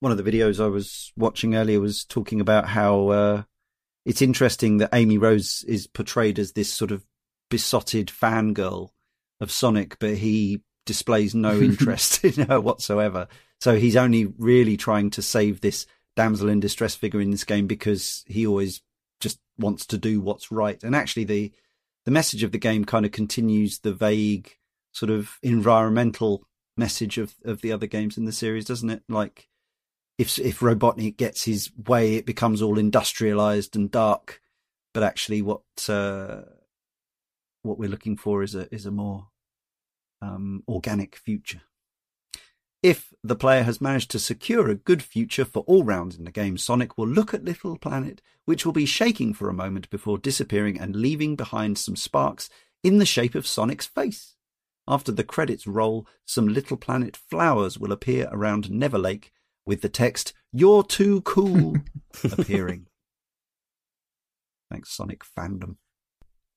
One 0.00 0.12
of 0.12 0.22
the 0.22 0.30
videos 0.30 0.62
I 0.62 0.68
was 0.68 1.14
watching 1.16 1.54
earlier 1.54 1.80
was 1.80 2.04
talking 2.04 2.42
about 2.42 2.68
how 2.68 3.08
uh, 3.08 3.42
it's 4.06 4.22
interesting 4.22 4.76
that 4.78 4.94
Amy 4.94 5.18
Rose 5.18 5.64
is 5.66 5.88
portrayed 5.88 6.38
as 6.38 6.52
this 6.52 6.72
sort 6.72 6.92
of 6.92 7.04
besotted 7.50 8.06
fangirl 8.06 8.90
of 9.40 9.50
Sonic, 9.50 9.98
but 9.98 10.14
he 10.14 10.62
displays 10.86 11.34
no 11.34 11.56
interest 11.60 12.24
in 12.24 12.46
her 12.46 12.60
whatsoever. 12.60 13.26
So 13.60 13.76
he's 13.76 13.96
only 13.96 14.26
really 14.38 14.76
trying 14.76 15.10
to 15.10 15.22
save 15.22 15.60
this 15.60 15.86
damsel 16.14 16.48
in 16.48 16.60
distress 16.60 16.94
figure 16.94 17.20
in 17.20 17.32
this 17.32 17.42
game 17.42 17.66
because 17.66 18.24
he 18.28 18.46
always 18.46 18.80
just 19.20 19.40
wants 19.58 19.84
to 19.86 19.98
do 19.98 20.20
what's 20.20 20.52
right. 20.52 20.82
And 20.84 20.94
actually, 20.94 21.24
the 21.24 21.52
the 22.04 22.12
message 22.12 22.44
of 22.44 22.52
the 22.52 22.58
game 22.58 22.84
kind 22.84 23.04
of 23.04 23.10
continues 23.10 23.80
the 23.80 23.92
vague 23.92 24.56
sort 24.92 25.10
of 25.10 25.36
environmental 25.42 26.44
message 26.76 27.18
of 27.18 27.34
of 27.44 27.60
the 27.60 27.72
other 27.72 27.88
games 27.88 28.16
in 28.16 28.24
the 28.24 28.32
series, 28.32 28.66
doesn't 28.66 28.90
it? 28.90 29.02
Like 29.08 29.48
if 30.18 30.38
if 30.38 30.60
Robotnik 30.60 31.16
gets 31.16 31.44
his 31.44 31.70
way, 31.76 32.14
it 32.14 32.26
becomes 32.26 32.62
all 32.62 32.78
industrialized 32.78 33.76
and 33.76 33.90
dark. 33.90 34.40
But 34.94 35.02
actually, 35.02 35.42
what 35.42 35.62
uh, 35.88 36.42
what 37.62 37.78
we're 37.78 37.90
looking 37.90 38.16
for 38.16 38.42
is 38.42 38.54
a 38.54 38.72
is 38.74 38.86
a 38.86 38.90
more 38.90 39.28
um, 40.22 40.62
organic 40.66 41.16
future. 41.16 41.62
If 42.82 43.12
the 43.22 43.36
player 43.36 43.62
has 43.64 43.80
managed 43.80 44.10
to 44.12 44.18
secure 44.18 44.68
a 44.68 44.74
good 44.74 45.02
future 45.02 45.44
for 45.44 45.60
all 45.60 45.82
rounds 45.82 46.16
in 46.16 46.24
the 46.24 46.30
game, 46.30 46.56
Sonic 46.56 46.96
will 46.96 47.08
look 47.08 47.34
at 47.34 47.44
Little 47.44 47.76
Planet, 47.76 48.22
which 48.44 48.64
will 48.64 48.72
be 48.72 48.86
shaking 48.86 49.34
for 49.34 49.48
a 49.48 49.54
moment 49.54 49.90
before 49.90 50.18
disappearing 50.18 50.78
and 50.78 50.94
leaving 50.94 51.36
behind 51.36 51.78
some 51.78 51.96
sparks 51.96 52.48
in 52.84 52.98
the 52.98 53.06
shape 53.06 53.34
of 53.34 53.46
Sonic's 53.46 53.86
face. 53.86 54.36
After 54.86 55.10
the 55.10 55.24
credits 55.24 55.66
roll, 55.66 56.06
some 56.24 56.46
Little 56.46 56.76
Planet 56.76 57.16
flowers 57.16 57.76
will 57.76 57.90
appear 57.90 58.28
around 58.30 58.70
Never 58.70 58.98
Lake 58.98 59.32
with 59.66 59.82
the 59.82 59.88
text, 59.88 60.32
You're 60.52 60.84
too 60.84 61.20
cool, 61.22 61.76
appearing. 62.24 62.86
Thanks, 64.70 64.90
Sonic 64.90 65.22
fandom. 65.36 65.76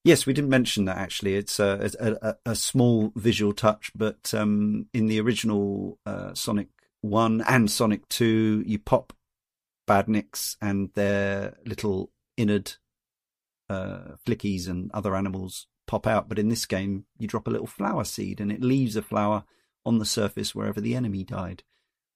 Yes, 0.03 0.25
we 0.25 0.33
didn't 0.33 0.49
mention 0.49 0.85
that 0.85 0.97
actually. 0.97 1.35
It's 1.35 1.59
a, 1.59 1.89
a, 1.99 2.35
a, 2.45 2.55
small 2.55 3.11
visual 3.15 3.53
touch, 3.53 3.91
but 3.93 4.33
um, 4.33 4.87
in 4.93 5.07
the 5.07 5.19
original 5.19 5.99
uh, 6.05 6.33
Sonic 6.33 6.69
1 7.01 7.43
and 7.47 7.69
Sonic 7.69 8.07
2, 8.09 8.63
you 8.65 8.79
pop 8.79 9.13
badniks 9.87 10.55
and 10.61 10.89
their 10.93 11.57
little 11.65 12.11
innard 12.37 12.77
uh, 13.69 14.15
flickies 14.25 14.69
and 14.69 14.89
other 14.93 15.15
animals 15.15 15.67
pop 15.85 16.07
out. 16.07 16.29
But 16.29 16.39
in 16.39 16.47
this 16.47 16.65
game, 16.65 17.05
you 17.17 17.27
drop 17.27 17.47
a 17.47 17.51
little 17.51 17.67
flower 17.67 18.05
seed 18.05 18.39
and 18.39 18.51
it 18.51 18.61
leaves 18.61 18.95
a 18.95 19.01
flower 19.01 19.43
on 19.85 19.99
the 19.99 20.05
surface 20.05 20.55
wherever 20.55 20.79
the 20.79 20.95
enemy 20.95 21.23
died, 21.23 21.63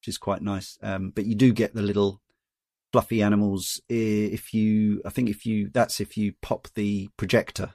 which 0.04 0.10
is 0.10 0.18
quite 0.18 0.42
nice. 0.42 0.78
Um, 0.84 1.14
but 1.16 1.26
you 1.26 1.34
do 1.34 1.54
get 1.54 1.74
the 1.74 1.82
little 1.82 2.22
fluffy 2.92 3.24
animals 3.24 3.82
if 3.90 4.54
you 4.54 5.02
i 5.04 5.10
think 5.10 5.28
if 5.28 5.48
you 5.48 5.68
that's 5.74 6.00
if 6.00 6.16
you 6.16 6.32
pop 6.44 6.68
the 6.76 7.10
projector 7.18 7.74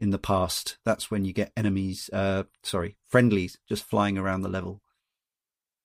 in 0.00 0.10
the 0.10 0.18
past. 0.18 0.78
That's 0.84 1.10
when 1.10 1.24
you 1.26 1.34
get 1.34 1.52
enemies 1.54 2.08
uh 2.14 2.44
sorry 2.62 2.96
friendlies 3.06 3.58
just 3.68 3.84
flying 3.84 4.16
around 4.16 4.40
the 4.40 4.48
level. 4.48 4.80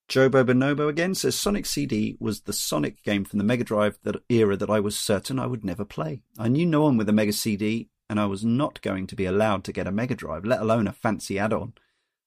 Joe 0.08 0.30
bobonobo 0.30 0.88
again 0.88 1.14
says 1.14 1.36
sonic 1.36 1.66
cd 1.66 2.16
was 2.22 2.42
the 2.42 2.54
sonic 2.54 3.04
game 3.04 3.26
from 3.26 3.38
the 3.38 3.46
mega 3.46 3.66
drive 3.66 4.00
that 4.04 4.24
era 4.30 4.56
that 4.56 4.70
i 4.70 4.80
was 4.80 4.98
certain 4.98 5.40
i 5.40 5.46
would 5.46 5.66
never 5.66 5.84
play. 5.84 6.22
I 6.40 6.48
knew 6.48 6.66
no 6.66 6.84
one 6.84 6.96
with 6.96 7.10
a 7.10 7.14
mega 7.14 7.34
cd 7.34 7.90
and 8.10 8.18
i 8.18 8.26
was 8.26 8.46
not 8.46 8.82
going 8.82 9.08
to 9.08 9.16
be 9.18 9.26
allowed 9.26 9.66
to 9.66 9.74
get 9.74 9.88
a 9.88 9.92
mega 9.92 10.16
drive 10.16 10.46
let 10.46 10.62
alone 10.62 10.88
a 10.88 10.94
fancy 10.94 11.38
add-on 11.38 11.74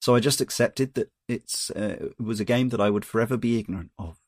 so 0.05 0.15
i 0.15 0.21
just 0.21 0.41
accepted 0.41 0.95
that 0.95 1.11
it's 1.29 1.71
uh, 1.71 1.97
it 2.01 2.21
was 2.21 2.41
a 2.41 2.45
game 2.45 2.69
that 2.69 2.81
i 2.81 2.91
would 2.91 3.05
forever 3.05 3.37
be 3.37 3.59
ignorant 3.59 3.91
of 3.99 4.21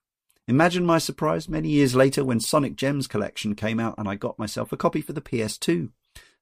Imagine 0.48 0.86
my 0.86 0.98
surprise 0.98 1.48
many 1.48 1.70
years 1.70 1.96
later 1.96 2.24
when 2.24 2.38
Sonic 2.38 2.76
Gems 2.76 3.08
collection 3.08 3.56
came 3.56 3.80
out 3.80 3.96
and 3.98 4.08
I 4.08 4.14
got 4.14 4.38
myself 4.38 4.70
a 4.70 4.76
copy 4.76 5.00
for 5.00 5.12
the 5.12 5.20
PS2. 5.20 5.90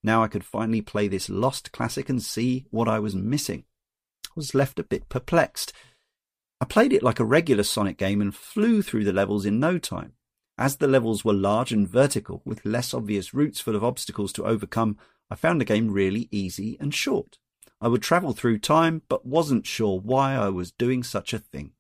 Now 0.03 0.23
I 0.23 0.29
could 0.29 0.45
finally 0.45 0.83
play 0.83 1.09
this 1.09 1.31
lost 1.31 1.73
classic 1.73 2.11
and 2.11 2.23
see 2.23 2.67
what 2.71 2.87
I 2.87 2.99
was 2.99 3.15
missing. 3.15 3.65
I 4.27 4.33
was 4.37 4.55
left 4.55 4.79
a 4.79 4.85
bit 4.85 5.09
perplexed. 5.09 5.73
I 6.61 6.67
played 6.67 6.93
it 6.93 7.03
like 7.03 7.19
a 7.19 7.25
regular 7.25 7.63
Sonic 7.63 7.97
game 7.97 8.21
and 8.21 8.35
flew 8.35 8.83
through 8.83 9.05
the 9.05 9.13
levels 9.13 9.47
in 9.47 9.59
no 9.59 9.79
time. 9.79 10.13
As 10.59 10.77
the 10.77 10.87
levels 10.87 11.25
were 11.25 11.33
large 11.33 11.73
and 11.73 11.89
vertical, 11.89 12.43
with 12.45 12.67
less 12.67 12.93
obvious 12.93 13.33
routes 13.33 13.61
full 13.61 13.75
of 13.75 13.83
obstacles 13.83 14.35
to 14.35 14.45
overcome, 14.45 14.99
I 15.31 15.35
found 15.35 15.63
the 15.63 15.65
game 15.65 15.91
really 15.91 16.29
easy 16.31 16.77
and 16.79 16.93
short. 16.93 17.39
I 17.81 17.89
would 17.89 18.03
travel 18.03 18.33
through 18.33 18.59
time, 18.59 19.03
but 19.09 19.27
wasn't 19.27 19.67
sure 19.67 20.01
why 20.01 20.35
I 20.35 20.49
was 20.49 20.73
doing 20.73 21.03
such 21.03 21.33
a 21.33 21.39
thing. 21.39 21.73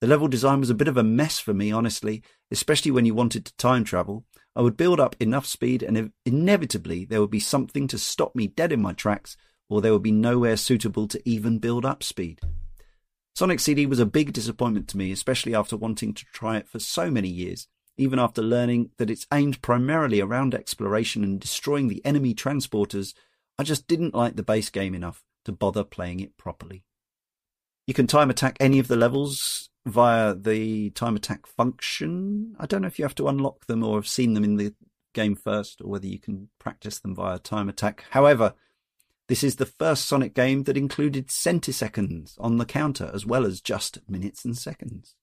The 0.00 0.06
level 0.06 0.28
design 0.28 0.60
was 0.60 0.70
a 0.70 0.74
bit 0.74 0.88
of 0.88 0.96
a 0.96 1.02
mess 1.02 1.38
for 1.38 1.52
me, 1.52 1.70
honestly, 1.70 2.22
especially 2.50 2.90
when 2.90 3.04
you 3.04 3.14
wanted 3.14 3.44
to 3.44 3.56
time 3.56 3.84
travel. 3.84 4.24
I 4.56 4.62
would 4.62 4.76
build 4.76 4.98
up 4.98 5.14
enough 5.20 5.46
speed 5.46 5.82
and 5.82 6.12
inevitably 6.24 7.04
there 7.04 7.20
would 7.20 7.30
be 7.30 7.40
something 7.40 7.86
to 7.88 7.98
stop 7.98 8.34
me 8.34 8.46
dead 8.46 8.72
in 8.72 8.80
my 8.82 8.92
tracks 8.92 9.36
or 9.68 9.80
there 9.80 9.92
would 9.92 10.02
be 10.02 10.10
nowhere 10.10 10.56
suitable 10.56 11.06
to 11.08 11.22
even 11.28 11.58
build 11.58 11.84
up 11.84 12.02
speed. 12.02 12.40
Sonic 13.34 13.60
CD 13.60 13.86
was 13.86 14.00
a 14.00 14.06
big 14.06 14.32
disappointment 14.32 14.88
to 14.88 14.98
me, 14.98 15.12
especially 15.12 15.54
after 15.54 15.76
wanting 15.76 16.12
to 16.14 16.24
try 16.32 16.56
it 16.56 16.68
for 16.68 16.78
so 16.78 17.10
many 17.10 17.28
years, 17.28 17.68
even 17.96 18.18
after 18.18 18.42
learning 18.42 18.90
that 18.98 19.10
it's 19.10 19.26
aimed 19.32 19.62
primarily 19.62 20.20
around 20.20 20.54
exploration 20.54 21.22
and 21.22 21.40
destroying 21.40 21.88
the 21.88 22.04
enemy 22.04 22.34
transporters. 22.34 23.14
I 23.60 23.62
just 23.62 23.86
didn't 23.86 24.14
like 24.14 24.36
the 24.36 24.42
base 24.42 24.70
game 24.70 24.94
enough 24.94 25.22
to 25.44 25.52
bother 25.52 25.84
playing 25.84 26.20
it 26.20 26.38
properly. 26.38 26.82
You 27.86 27.92
can 27.92 28.06
time 28.06 28.30
attack 28.30 28.56
any 28.58 28.78
of 28.78 28.88
the 28.88 28.96
levels 28.96 29.68
via 29.84 30.34
the 30.34 30.88
time 30.90 31.14
attack 31.14 31.46
function. 31.46 32.56
I 32.58 32.64
don't 32.64 32.80
know 32.80 32.88
if 32.88 32.98
you 32.98 33.04
have 33.04 33.14
to 33.16 33.28
unlock 33.28 33.66
them 33.66 33.84
or 33.84 33.98
have 33.98 34.08
seen 34.08 34.32
them 34.32 34.44
in 34.44 34.56
the 34.56 34.74
game 35.12 35.36
first, 35.36 35.82
or 35.82 35.90
whether 35.90 36.06
you 36.06 36.18
can 36.18 36.48
practice 36.58 37.00
them 37.00 37.14
via 37.14 37.38
time 37.38 37.68
attack. 37.68 38.06
However, 38.12 38.54
this 39.28 39.44
is 39.44 39.56
the 39.56 39.66
first 39.66 40.06
Sonic 40.06 40.32
game 40.32 40.62
that 40.62 40.78
included 40.78 41.26
centiseconds 41.28 42.36
on 42.38 42.56
the 42.56 42.64
counter 42.64 43.10
as 43.12 43.26
well 43.26 43.44
as 43.44 43.60
just 43.60 43.98
minutes 44.08 44.42
and 44.42 44.56
seconds. 44.56 45.16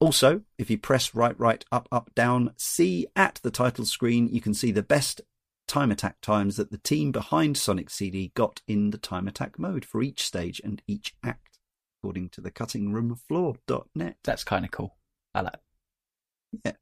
Also, 0.00 0.40
if 0.56 0.70
you 0.70 0.78
press 0.78 1.14
right, 1.14 1.38
right, 1.38 1.66
up, 1.70 1.86
up, 1.92 2.14
down, 2.14 2.54
C 2.56 3.08
at 3.14 3.40
the 3.42 3.50
title 3.50 3.84
screen, 3.84 4.28
you 4.28 4.40
can 4.40 4.54
see 4.54 4.72
the 4.72 4.82
best 4.82 5.20
time 5.68 5.90
attack 5.92 6.20
times 6.20 6.56
that 6.56 6.70
the 6.72 6.78
team 6.78 7.12
behind 7.12 7.56
Sonic 7.56 7.90
CD 7.90 8.32
got 8.34 8.60
in 8.66 8.90
the 8.90 8.98
time 8.98 9.28
attack 9.28 9.58
mode 9.58 9.84
for 9.84 10.02
each 10.02 10.22
stage 10.24 10.60
and 10.64 10.82
each 10.88 11.14
act. 11.24 11.58
according 12.02 12.28
to 12.30 12.40
the 12.40 12.50
cuttingroomfloor.net. 12.50 14.16
That's 14.24 14.44
kind 14.44 14.64
of 14.64 14.70
cool. 14.70 14.96
I 15.34 15.40
like. 15.42 16.74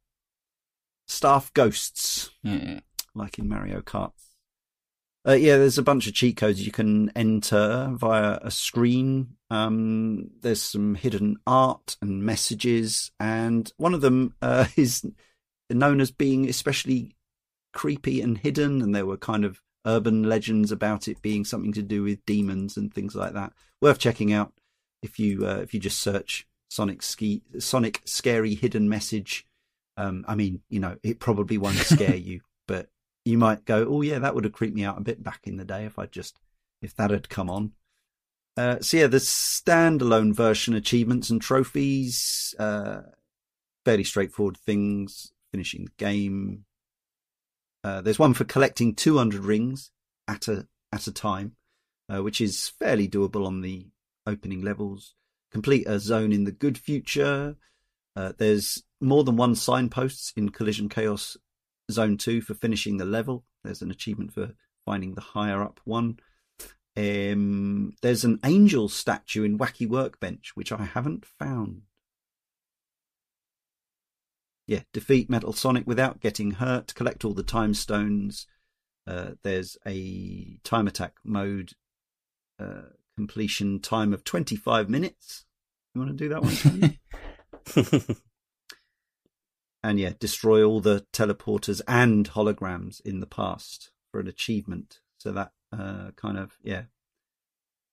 Staff 1.08 1.52
ghosts, 1.54 2.30
Yeah. 2.42 2.80
like 3.14 3.38
in 3.38 3.48
Mario 3.48 3.80
Kart. 3.80 4.12
Uh, 5.26 5.32
yeah, 5.32 5.56
there's 5.56 5.78
a 5.78 5.82
bunch 5.82 6.06
of 6.06 6.14
cheat 6.14 6.36
codes 6.36 6.64
you 6.64 6.70
can 6.70 7.10
enter 7.16 7.90
via 7.94 8.38
a 8.42 8.50
screen. 8.50 9.36
Um, 9.50 10.30
there's 10.40 10.62
some 10.62 10.94
hidden 10.94 11.36
art 11.46 11.96
and 12.00 12.22
messages, 12.22 13.10
and 13.18 13.72
one 13.76 13.94
of 13.94 14.00
them 14.02 14.34
uh, 14.40 14.66
is 14.76 15.04
known 15.70 16.00
as 16.00 16.10
being 16.12 16.48
especially 16.48 17.15
creepy 17.76 18.20
and 18.22 18.38
hidden. 18.38 18.80
And 18.80 18.94
there 18.94 19.06
were 19.06 19.18
kind 19.18 19.44
of 19.44 19.60
urban 19.84 20.24
legends 20.24 20.72
about 20.72 21.06
it 21.06 21.22
being 21.22 21.44
something 21.44 21.72
to 21.74 21.82
do 21.82 22.02
with 22.02 22.24
demons 22.26 22.76
and 22.76 22.92
things 22.92 23.14
like 23.14 23.34
that. 23.34 23.52
Worth 23.80 23.98
checking 23.98 24.32
out 24.32 24.52
if 25.02 25.18
you 25.18 25.46
uh, 25.46 25.60
if 25.62 25.74
you 25.74 25.78
just 25.78 26.00
search 26.00 26.48
Sonic 26.70 27.02
ski 27.02 27.42
Sonic 27.58 28.02
scary 28.04 28.54
hidden 28.54 28.88
message. 28.88 29.46
Um, 29.98 30.24
I 30.26 30.34
mean, 30.34 30.60
you 30.68 30.80
know, 30.80 30.96
it 31.02 31.20
probably 31.20 31.58
won't 31.58 31.76
scare 31.94 32.16
you, 32.16 32.40
but 32.66 32.88
you 33.24 33.38
might 33.38 33.64
go, 33.64 33.86
"Oh 33.88 34.02
yeah, 34.02 34.18
that 34.18 34.34
would 34.34 34.44
have 34.44 34.52
creeped 34.52 34.74
me 34.74 34.84
out 34.84 34.98
a 34.98 35.02
bit 35.02 35.22
back 35.22 35.40
in 35.44 35.56
the 35.56 35.64
day 35.64 35.84
if 35.84 35.98
I 35.98 36.06
just 36.06 36.38
if 36.82 36.94
that 36.96 37.10
had 37.10 37.28
come 37.28 37.50
on." 37.50 37.72
Uh, 38.56 38.80
so 38.80 38.96
yeah, 38.96 39.06
the 39.06 39.18
standalone 39.18 40.34
version 40.34 40.74
achievements 40.74 41.28
and 41.28 41.42
trophies, 41.42 42.54
uh, 42.58 43.02
fairly 43.84 44.04
straightforward 44.04 44.56
things. 44.56 45.32
Finishing 45.52 45.84
the 45.84 45.92
game. 45.96 46.64
Uh, 47.86 48.00
there's 48.00 48.18
one 48.18 48.34
for 48.34 48.42
collecting 48.42 48.96
200 48.96 49.44
rings 49.44 49.92
at 50.26 50.48
a 50.48 50.66
at 50.92 51.06
a 51.06 51.12
time, 51.12 51.54
uh, 52.12 52.20
which 52.20 52.40
is 52.40 52.72
fairly 52.80 53.08
doable 53.08 53.46
on 53.46 53.60
the 53.60 53.86
opening 54.26 54.60
levels. 54.60 55.14
Complete 55.52 55.86
a 55.86 56.00
zone 56.00 56.32
in 56.32 56.42
the 56.42 56.50
good 56.50 56.76
future. 56.76 57.54
Uh, 58.16 58.32
there's 58.38 58.82
more 59.00 59.22
than 59.22 59.36
one 59.36 59.54
signposts 59.54 60.32
in 60.36 60.48
Collision 60.48 60.88
Chaos 60.88 61.36
Zone 61.92 62.16
2 62.16 62.40
for 62.40 62.54
finishing 62.54 62.96
the 62.96 63.04
level. 63.04 63.44
There's 63.62 63.82
an 63.82 63.92
achievement 63.92 64.32
for 64.32 64.54
finding 64.84 65.14
the 65.14 65.20
higher 65.20 65.62
up 65.62 65.78
one. 65.84 66.18
Um, 66.96 67.94
there's 68.02 68.24
an 68.24 68.40
angel 68.44 68.88
statue 68.88 69.44
in 69.44 69.58
Wacky 69.58 69.88
Workbench, 69.88 70.56
which 70.56 70.72
I 70.72 70.86
haven't 70.86 71.24
found. 71.24 71.82
Yeah, 74.66 74.80
defeat 74.92 75.30
Metal 75.30 75.52
Sonic 75.52 75.86
without 75.86 76.20
getting 76.20 76.52
hurt, 76.52 76.94
collect 76.94 77.24
all 77.24 77.34
the 77.34 77.42
time 77.42 77.72
stones. 77.74 78.46
Uh, 79.06 79.32
there's 79.42 79.76
a 79.86 80.58
time 80.64 80.88
attack 80.88 81.14
mode 81.24 81.72
uh, 82.58 82.82
completion 83.16 83.78
time 83.80 84.12
of 84.12 84.24
25 84.24 84.88
minutes. 84.88 85.44
You 85.94 86.00
want 86.00 86.18
to 86.18 86.24
do 86.24 86.28
that 86.30 86.42
one? 86.42 88.16
And 89.86 90.00
yeah, 90.00 90.14
destroy 90.18 90.64
all 90.64 90.80
the 90.80 91.06
teleporters 91.12 91.80
and 91.86 92.28
holograms 92.28 93.00
in 93.02 93.20
the 93.20 93.26
past 93.26 93.92
for 94.10 94.18
an 94.18 94.26
achievement. 94.26 94.98
So 95.18 95.30
that 95.30 95.52
uh, 95.72 96.10
kind 96.16 96.38
of 96.38 96.58
yeah, 96.60 96.82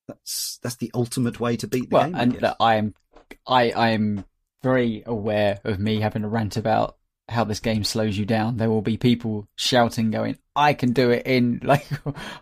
that's 0.07 0.59
that's 0.63 0.77
the 0.77 0.89
ultimate 0.95 1.39
way 1.39 1.55
to 1.57 1.67
beat 1.67 1.91
the 1.91 1.95
Well, 1.95 2.05
game. 2.05 2.15
I 2.15 2.21
and 2.23 2.41
look, 2.41 2.55
I 2.59 2.75
am, 2.77 2.95
I 3.47 3.71
I 3.71 3.89
am 3.89 4.25
very 4.63 5.03
aware 5.05 5.59
of 5.63 5.79
me 5.79 5.99
having 5.99 6.23
a 6.23 6.29
rant 6.29 6.57
about 6.57 6.97
how 7.29 7.43
this 7.43 7.59
game 7.59 7.83
slows 7.83 8.17
you 8.17 8.25
down. 8.25 8.57
There 8.57 8.69
will 8.69 8.81
be 8.81 8.97
people 8.97 9.47
shouting, 9.55 10.11
going, 10.11 10.37
"I 10.55 10.73
can 10.73 10.93
do 10.93 11.11
it 11.11 11.25
in 11.25 11.59
like 11.63 11.85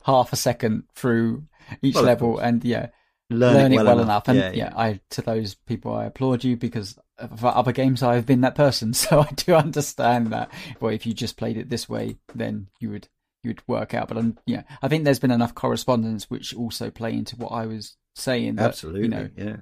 half 0.03 0.31
a 0.31 0.37
second 0.37 0.83
through 0.95 1.43
each 1.81 1.95
Well, 1.95 2.03
level," 2.05 2.39
and 2.39 2.63
yeah, 2.63 2.87
learn, 3.29 3.55
learn, 3.55 3.73
it 3.73 3.75
well, 3.75 3.99
enough. 3.99 4.27
And 4.27 4.37
Yeah, 4.37 4.51
yeah, 4.51 4.73
I 4.75 4.99
to 5.11 5.21
those 5.21 5.55
people, 5.55 5.93
I 5.93 6.05
applaud 6.05 6.43
you 6.43 6.55
because 6.55 6.97
for 7.37 7.47
other 7.47 7.71
games, 7.71 8.03
I've 8.03 8.25
been 8.25 8.41
that 8.41 8.55
person, 8.55 8.93
so 8.95 9.21
I 9.21 9.31
do 9.35 9.55
understand 9.55 10.27
that. 10.27 10.51
Well, 10.79 10.93
if 10.93 11.05
you 11.05 11.13
just 11.13 11.37
played 11.37 11.57
it 11.57 11.69
this 11.69 11.89
way, 11.89 12.17
then 12.33 12.67
you 12.79 12.89
would 12.91 13.07
you 13.43 13.49
would 13.49 13.67
work 13.67 13.93
out. 13.93 14.07
But 14.07 14.17
um, 14.17 14.37
yeah, 14.45 14.63
I 14.81 14.87
think 14.87 15.03
there's 15.03 15.19
been 15.19 15.31
enough 15.31 15.55
correspondence 15.55 16.29
which 16.29 16.55
also 16.55 16.89
play 16.91 17.13
into 17.13 17.35
what 17.35 17.49
I 17.49 17.65
was 17.65 17.97
saying. 18.15 18.55
That, 18.55 18.69
absolutely. 18.69 19.01
you 19.03 19.07
know, 19.09 19.29
yeah, 19.35 19.57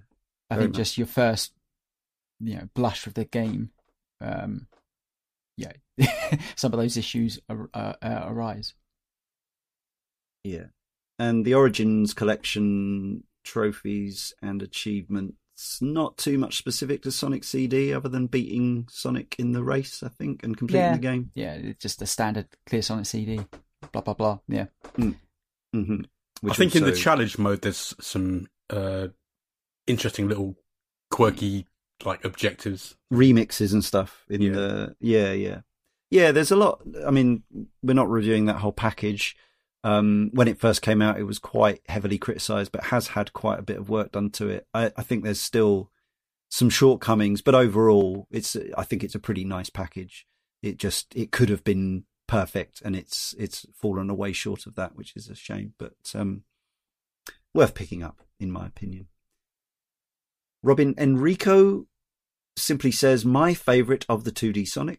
I 0.50 0.56
Very 0.56 0.66
think 0.66 0.76
just 0.76 0.98
your 0.98 1.08
first, 1.08 1.54
you 2.40 2.56
know, 2.56 2.70
blush 2.74 3.06
with 3.06 3.16
the 3.16 3.26
game, 3.26 3.72
um, 4.22 4.68
yeah, 5.58 5.74
some 6.56 6.74
of 6.74 6.80
those 6.80 6.98
issues 6.98 7.40
ar- 7.50 7.70
uh, 7.74 7.94
uh, 8.02 8.24
arise. 8.28 8.74
yeah. 10.44 10.66
And 11.18 11.44
the 11.44 11.54
Origins 11.54 12.14
collection 12.14 13.24
trophies 13.44 14.34
and 14.42 14.62
achievements. 14.62 15.36
Not 15.82 16.16
too 16.18 16.38
much 16.38 16.58
specific 16.58 17.02
to 17.02 17.12
Sonic 17.12 17.44
CD, 17.44 17.94
other 17.94 18.08
than 18.08 18.28
beating 18.28 18.88
Sonic 18.90 19.36
in 19.38 19.52
the 19.52 19.62
race, 19.62 20.02
I 20.02 20.08
think, 20.08 20.42
and 20.44 20.56
completing 20.56 20.86
Yeah. 20.92 20.94
the 20.96 21.02
game. 21.02 21.32
Yeah, 21.34 21.54
it's 21.56 21.82
just 21.82 22.02
a 22.02 22.06
standard 22.06 22.48
Clear 22.66 22.82
Sonic 22.82 23.06
CD. 23.08 23.42
Blah 23.92 24.02
blah 24.02 24.14
blah. 24.14 24.40
Yeah, 24.48 24.68
hmm 24.96 25.12
I 26.50 26.54
think 26.54 26.76
in 26.78 26.86
the 26.86 26.94
challenge 26.94 27.38
mode, 27.38 27.62
there's 27.64 27.94
some 28.00 28.48
uh, 28.70 29.10
interesting 29.88 30.30
little 30.30 30.56
quirky 31.12 31.68
like 32.06 32.24
objectives. 32.26 32.96
remixes 33.12 33.74
and 33.74 33.84
stuff 33.84 34.26
in 34.30 34.42
Yeah. 34.42 34.52
the 34.54 34.96
yeah 35.00 35.32
yeah. 35.34 35.62
Yeah 36.12 36.32
there's 36.32 36.52
a 36.52 36.56
lot 36.56 36.82
i 37.06 37.12
mean 37.12 37.44
we're 37.84 37.94
not 37.94 38.10
reviewing 38.10 38.46
that 38.46 38.58
whole 38.58 38.72
package. 38.74 39.36
Um 39.84 40.30
when 40.34 40.48
it 40.48 40.60
first 40.60 40.82
came 40.82 41.02
out 41.02 41.20
it 41.20 41.24
was 41.24 41.40
quite 41.40 41.82
heavily 41.88 42.18
criticized 42.18 42.72
but 42.72 42.86
has 42.86 43.10
had 43.10 43.34
quite 43.34 43.60
a 43.60 43.64
bit 43.64 43.78
of 43.78 43.90
work 43.90 44.12
done 44.12 44.30
to 44.32 44.48
it. 44.50 44.68
I, 44.74 44.92
I 44.98 45.04
think 45.04 45.24
there's 45.24 45.42
still 45.42 45.92
some 46.50 46.70
shortcomings 46.70 47.42
but 47.42 47.54
overall 47.56 48.28
it's 48.32 48.56
i 48.78 48.84
think 48.84 49.04
it's 49.04 49.16
a 49.16 49.20
pretty 49.20 49.44
nice 49.46 49.70
package. 49.70 50.26
It 50.62 50.78
just 50.78 51.16
it 51.16 51.32
could 51.32 51.50
have 51.50 51.64
been 51.64 52.06
perfect 52.28 52.82
and 52.84 52.96
it's 52.96 53.34
it's 53.40 53.66
fallen 53.74 54.10
away 54.10 54.34
short 54.34 54.66
of 54.68 54.76
that 54.76 54.96
which 54.96 55.16
is 55.16 55.30
a 55.30 55.36
shame 55.36 55.74
but 55.78 55.94
um 56.14 56.44
worth 57.54 57.74
picking 57.74 58.04
up 58.04 58.22
in 58.40 58.52
my 58.52 58.66
opinion. 58.68 59.08
Robin 60.62 60.94
enrico 60.98 61.86
simply 62.58 62.92
says, 62.92 63.26
My 63.26 63.54
favourite 63.54 64.06
of 64.10 64.24
the 64.24 64.32
2D 64.32 64.64
Sonics. 64.64 64.98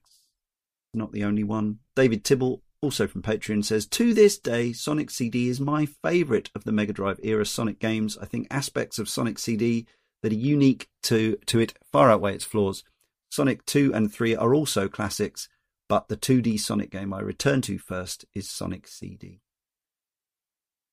Not 0.93 1.13
the 1.13 1.25
only 1.25 1.45
one. 1.45 1.79
David 1.95 2.25
Tibble, 2.25 2.63
also 2.83 3.07
from 3.07 3.23
Patreon, 3.23 3.65
says, 3.65 3.87
To 3.87 4.13
this 4.15 4.39
day, 4.39 4.73
Sonic 4.73 5.11
CD 5.11 5.49
is 5.49 5.61
my 5.61 5.87
favourite 5.87 6.51
of 6.55 6.65
the 6.65 6.73
Mega 6.73 6.93
Drive 6.93 7.21
era 7.23 7.47
Sonic 7.47 7.79
games. 7.79 8.19
I 8.19 8.27
think 8.27 8.47
aspects 8.51 8.99
of 8.99 9.09
Sonic 9.09 9.39
CD 9.39 9.87
that 10.23 10.33
are 10.33 10.37
unique 10.37 10.89
to, 11.05 11.37
to 11.47 11.61
it 11.61 11.75
far 11.93 12.11
outweigh 12.11 12.35
its 12.35 12.45
flaws. 12.45 12.83
Sonic 13.31 13.65
2 13.67 13.95
and 13.95 14.13
3 14.13 14.35
are 14.35 14.55
also 14.55 14.89
classics, 14.89 15.49
but 15.89 16.09
the 16.09 16.17
2D 16.17 16.59
Sonic 16.59 16.91
game 16.91 17.15
I 17.15 17.21
return 17.21 17.61
to 17.63 17.79
first 17.79 18.25
is 18.35 18.51
Sonic 18.51 18.87
CD. 18.89 19.41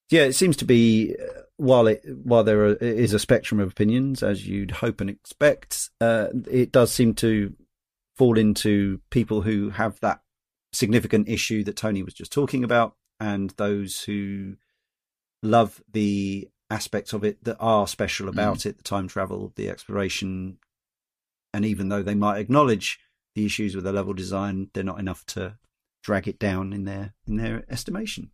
Yeah, 0.09 0.23
it 0.23 0.33
seems 0.33 0.55
to 0.57 0.65
be 0.65 1.15
uh, 1.15 1.41
while 1.57 1.87
it 1.87 2.03
while 2.23 2.43
there 2.43 2.65
are, 2.65 2.73
is 2.75 3.13
a 3.13 3.19
spectrum 3.19 3.59
of 3.59 3.71
opinions, 3.71 4.23
as 4.23 4.47
you'd 4.47 4.71
hope 4.71 5.01
and 5.01 5.09
expect, 5.09 5.89
uh, 5.99 6.27
it 6.49 6.71
does 6.71 6.91
seem 6.91 7.13
to 7.15 7.53
fall 8.15 8.37
into 8.37 9.01
people 9.09 9.41
who 9.41 9.69
have 9.71 9.99
that 9.99 10.21
significant 10.71 11.27
issue 11.27 11.63
that 11.63 11.75
Tony 11.75 12.03
was 12.03 12.13
just 12.13 12.31
talking 12.31 12.63
about, 12.63 12.95
and 13.19 13.49
those 13.57 14.03
who 14.03 14.55
love 15.43 15.81
the 15.91 16.47
aspects 16.69 17.13
of 17.13 17.23
it 17.23 17.43
that 17.43 17.57
are 17.59 17.87
special 17.87 18.29
about 18.29 18.65
it, 18.65 18.77
the 18.77 18.83
time 18.83 19.07
travel, 19.07 19.51
the 19.55 19.69
exploration, 19.69 20.57
and 21.53 21.65
even 21.65 21.89
though 21.89 22.03
they 22.03 22.15
might 22.15 22.39
acknowledge 22.39 22.99
the 23.35 23.45
issues 23.45 23.75
with 23.75 23.83
the 23.83 23.91
level 23.91 24.13
design, 24.13 24.69
they're 24.73 24.83
not 24.83 24.99
enough 24.99 25.25
to 25.25 25.57
drag 26.03 26.27
it 26.27 26.39
down 26.39 26.71
in 26.71 26.85
their 26.85 27.13
in 27.27 27.35
their 27.35 27.65
estimation 27.69 28.31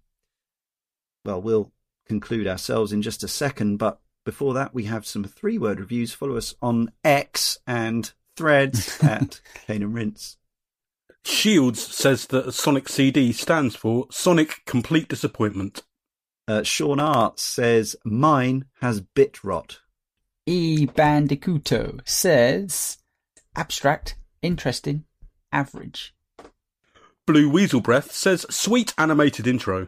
well, 1.25 1.41
we'll 1.41 1.71
conclude 2.07 2.47
ourselves 2.47 2.91
in 2.91 3.01
just 3.01 3.23
a 3.23 3.27
second, 3.27 3.77
but 3.77 3.99
before 4.25 4.53
that, 4.53 4.73
we 4.73 4.85
have 4.85 5.05
some 5.05 5.23
three 5.23 5.57
word 5.57 5.79
reviews. 5.79 6.13
Follow 6.13 6.37
us 6.37 6.55
on 6.61 6.91
X 7.03 7.57
and 7.67 8.11
threads 8.35 8.97
at 9.03 9.41
Cane 9.67 9.83
and 9.83 9.93
Rinse. 9.93 10.37
Shields 11.25 11.81
says 11.81 12.27
that 12.27 12.53
Sonic 12.53 12.89
CD 12.89 13.31
stands 13.31 13.75
for 13.75 14.07
Sonic 14.11 14.61
Complete 14.65 15.07
Disappointment. 15.07 15.83
Uh, 16.47 16.63
Sean 16.63 16.99
Arts 16.99 17.43
says, 17.43 17.95
Mine 18.03 18.65
has 18.81 18.99
bit 18.99 19.43
rot. 19.43 19.79
E 20.45 20.85
Bandicuto 20.85 22.01
says 22.05 22.97
abstract, 23.55 24.15
interesting, 24.41 25.05
average. 25.53 26.13
Blue 27.25 27.49
Weasel 27.49 27.79
Breath 27.79 28.11
says 28.11 28.45
sweet 28.49 28.93
animated 28.97 29.47
intro. 29.47 29.87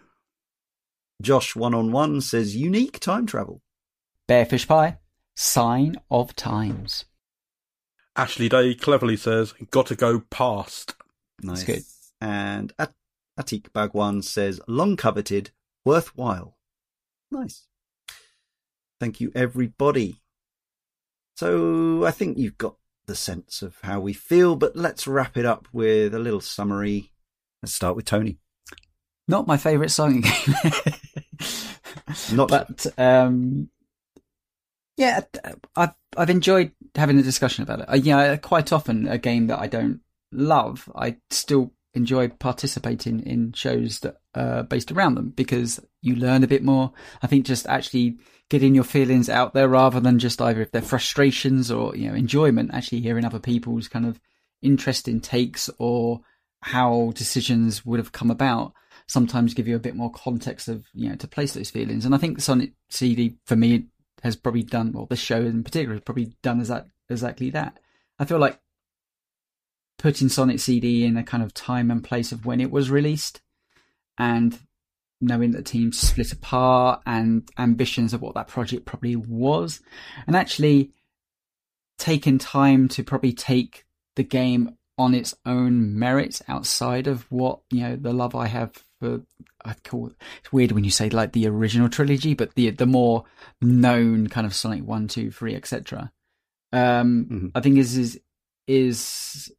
Josh 1.22 1.56
One 1.56 1.74
on 1.74 1.92
One 1.92 2.22
says, 2.22 2.56
Unique 2.56 3.00
time 3.00 3.26
travel. 3.26 3.62
Bearfish 4.28 4.68
Pie, 4.68 4.98
sign 5.36 5.98
of 6.10 6.36
times. 6.36 7.06
Ashley 8.16 8.50
Day 8.50 8.74
cleverly 8.76 9.18
says 9.18 9.54
gotta 9.72 9.96
go 9.96 10.20
past. 10.20 10.96
Nice. 11.42 11.64
good. 11.64 11.84
And 12.22 12.74
At- 12.80 12.94
Atik 13.40 13.70
Bagwan 13.72 14.24
says, 14.24 14.62
Long 14.68 14.96
coveted, 14.96 15.52
worthwhile. 15.84 16.58
Nice. 17.32 17.68
Thank 19.00 19.20
you, 19.20 19.32
everybody. 19.36 20.22
So 21.36 22.06
I 22.06 22.12
think 22.12 22.38
you've 22.38 22.58
got 22.58 22.78
the 23.08 23.16
sense 23.16 23.62
of 23.62 23.78
how 23.84 24.00
we 24.00 24.14
feel, 24.14 24.56
but 24.56 24.76
let's 24.76 25.06
wrap 25.06 25.38
it 25.38 25.46
up 25.46 25.68
with 25.74 26.14
a 26.16 26.20
little 26.20 26.40
summary. 26.40 27.12
Let's 27.62 27.74
start 27.74 27.96
with 27.98 28.06
Tony. 28.06 28.40
Not 29.28 29.48
my 29.48 29.58
favourite 29.58 29.92
song 29.92 30.22
game. 30.22 30.56
Not 32.34 32.50
but 32.50 32.86
um, 32.98 33.70
yeah, 34.98 35.22
I've 35.76 35.94
I've 36.16 36.30
enjoyed 36.30 36.72
having 36.96 37.20
a 37.20 37.24
discussion 37.24 37.64
about 37.64 37.82
it. 37.82 38.04
Yeah, 38.04 38.36
quite 38.38 38.72
often 38.72 39.08
a 39.08 39.18
game 39.18 39.48
that 39.48 39.60
I 39.60 39.68
don't 39.68 40.02
love, 40.32 40.90
I 40.96 41.18
still 41.30 41.72
enjoy 41.94 42.28
participating 42.28 43.22
in 43.22 43.54
shows 43.54 44.02
that 44.02 44.18
are 44.36 44.64
based 44.64 44.92
around 44.92 45.16
them 45.16 45.30
because 45.30 45.80
you 46.02 46.16
learn 46.16 46.44
a 46.44 46.48
bit 46.48 46.64
more. 46.64 46.92
I 47.22 47.28
think 47.28 47.46
just 47.46 47.66
actually 47.68 48.18
getting 48.50 48.76
your 48.76 48.84
feelings 48.84 49.30
out 49.30 49.54
there 49.54 49.68
rather 49.68 50.00
than 50.00 50.20
just 50.20 50.42
either 50.42 50.62
if 50.62 50.72
they're 50.72 50.82
frustrations 50.82 51.72
or 51.72 51.96
you 51.96 52.10
know 52.10 52.16
enjoyment, 52.16 52.72
actually 52.74 53.02
hearing 53.02 53.26
other 53.26 53.40
people's 53.40 53.88
kind 53.88 54.06
of 54.06 54.20
interesting 54.62 55.20
takes 55.20 55.70
or 55.78 56.22
how 56.62 57.12
decisions 57.16 57.86
would 57.86 58.00
have 58.00 58.12
come 58.12 58.32
about 58.32 58.74
sometimes 59.08 59.54
give 59.54 59.68
you 59.68 59.76
a 59.76 59.80
bit 59.80 59.96
more 59.96 60.12
context 60.12 60.68
of 60.68 60.86
you 60.94 61.10
know 61.10 61.16
to 61.16 61.28
place 61.28 61.54
those 61.54 61.70
feelings. 61.70 62.06
And 62.06 62.16
I 62.16 62.18
think 62.18 62.42
Sonic 62.42 62.74
CD 62.90 63.38
for 63.46 63.56
me 63.56 63.86
has 64.24 64.36
probably 64.36 64.64
done 64.64 64.92
well. 64.92 65.06
This 65.06 65.20
show 65.20 65.40
in 65.40 65.64
particular 65.64 65.96
has 65.96 66.04
probably 66.04 66.36
done 66.42 66.62
that 66.64 66.88
exactly 67.10 67.50
that. 67.52 67.80
I 68.18 68.26
feel 68.26 68.40
like 68.40 68.60
putting 69.98 70.30
Sonic 70.30 70.60
CD 70.60 71.06
in 71.06 71.18
a 71.18 71.24
kind 71.24 71.44
of 71.44 71.54
time 71.54 71.92
and 71.92 72.04
place 72.04 72.32
of 72.32 72.46
when 72.46 72.60
it 72.60 72.72
was 72.72 72.90
released, 72.90 73.42
and 74.18 74.58
knowing 75.22 75.52
that 75.52 75.60
the 75.60 75.72
teams 75.72 76.00
split 76.00 76.32
apart 76.32 77.02
and 77.06 77.50
ambitions 77.58 78.14
of 78.14 78.22
what 78.22 78.36
that 78.36 78.48
project 78.48 78.86
probably 78.86 79.16
was, 79.16 79.82
and 80.28 80.36
actually 80.36 80.92
taking 81.98 82.38
time 82.38 82.88
to 82.90 83.04
probably 83.04 83.34
take 83.34 83.86
the 84.16 84.24
game 84.24 84.78
on 84.98 85.14
its 85.14 85.36
own 85.46 85.98
merits 85.98 86.42
outside 86.48 87.08
of 87.08 87.30
what 87.30 87.60
you 87.70 87.82
know 87.82 87.96
the 87.96 88.14
love 88.14 88.34
I 88.34 88.48
have 88.48 88.72
for 89.00 89.22
I 89.64 89.76
call 89.84 90.08
it, 90.08 90.14
it's 90.40 90.54
weird 90.54 90.72
when 90.72 90.84
you 90.84 90.92
say 90.92 91.10
like 91.10 91.34
the 91.34 91.48
original 91.48 91.90
trilogy, 91.90 92.34
but 92.34 92.56
the 92.56 92.70
the 92.70 92.86
more 92.86 93.26
known 93.62 94.28
kind 94.28 94.46
of 94.46 94.54
Sonic 94.54 94.84
one, 94.84 95.08
two, 95.08 95.32
three, 95.32 95.56
etc. 95.56 96.12
Um, 96.72 97.26
mm-hmm. 97.30 97.48
I 97.56 97.62
think 97.62 97.78
is 97.78 97.98
is 97.98 98.20
is 98.68 99.52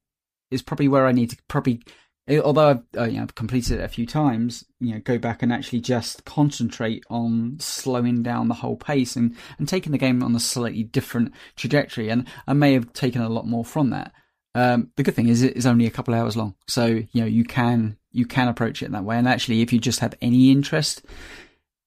is 0.50 0.62
probably 0.62 0.88
where 0.88 1.06
I 1.06 1.12
need 1.12 1.30
to 1.30 1.36
probably, 1.48 1.82
although 2.28 2.68
I've, 2.68 2.82
uh, 2.96 3.04
you 3.04 3.16
know, 3.16 3.22
I've 3.22 3.34
completed 3.34 3.80
it 3.80 3.84
a 3.84 3.88
few 3.88 4.06
times, 4.06 4.64
you 4.80 4.94
know, 4.94 5.00
go 5.00 5.18
back 5.18 5.42
and 5.42 5.52
actually 5.52 5.80
just 5.80 6.24
concentrate 6.24 7.04
on 7.10 7.56
slowing 7.58 8.22
down 8.22 8.48
the 8.48 8.54
whole 8.54 8.76
pace 8.76 9.16
and 9.16 9.36
and 9.58 9.68
taking 9.68 9.92
the 9.92 9.98
game 9.98 10.22
on 10.22 10.34
a 10.34 10.40
slightly 10.40 10.84
different 10.84 11.32
trajectory. 11.56 12.08
And 12.08 12.26
I 12.46 12.52
may 12.52 12.72
have 12.74 12.92
taken 12.92 13.22
a 13.22 13.28
lot 13.28 13.46
more 13.46 13.64
from 13.64 13.90
that. 13.90 14.12
Um, 14.54 14.90
the 14.96 15.02
good 15.02 15.14
thing 15.14 15.28
is 15.28 15.42
it 15.42 15.56
is 15.56 15.66
only 15.66 15.86
a 15.86 15.90
couple 15.90 16.14
hours 16.14 16.36
long, 16.36 16.54
so 16.66 16.86
you 16.86 17.20
know 17.20 17.26
you 17.26 17.44
can 17.44 17.98
you 18.16 18.26
can 18.26 18.48
approach 18.48 18.82
it 18.82 18.86
in 18.86 18.93
that 18.93 19.05
way. 19.05 19.16
And 19.16 19.28
actually, 19.28 19.60
if 19.60 19.72
you 19.72 19.78
just 19.78 20.01
have 20.01 20.14
any 20.22 20.51
interest 20.51 21.02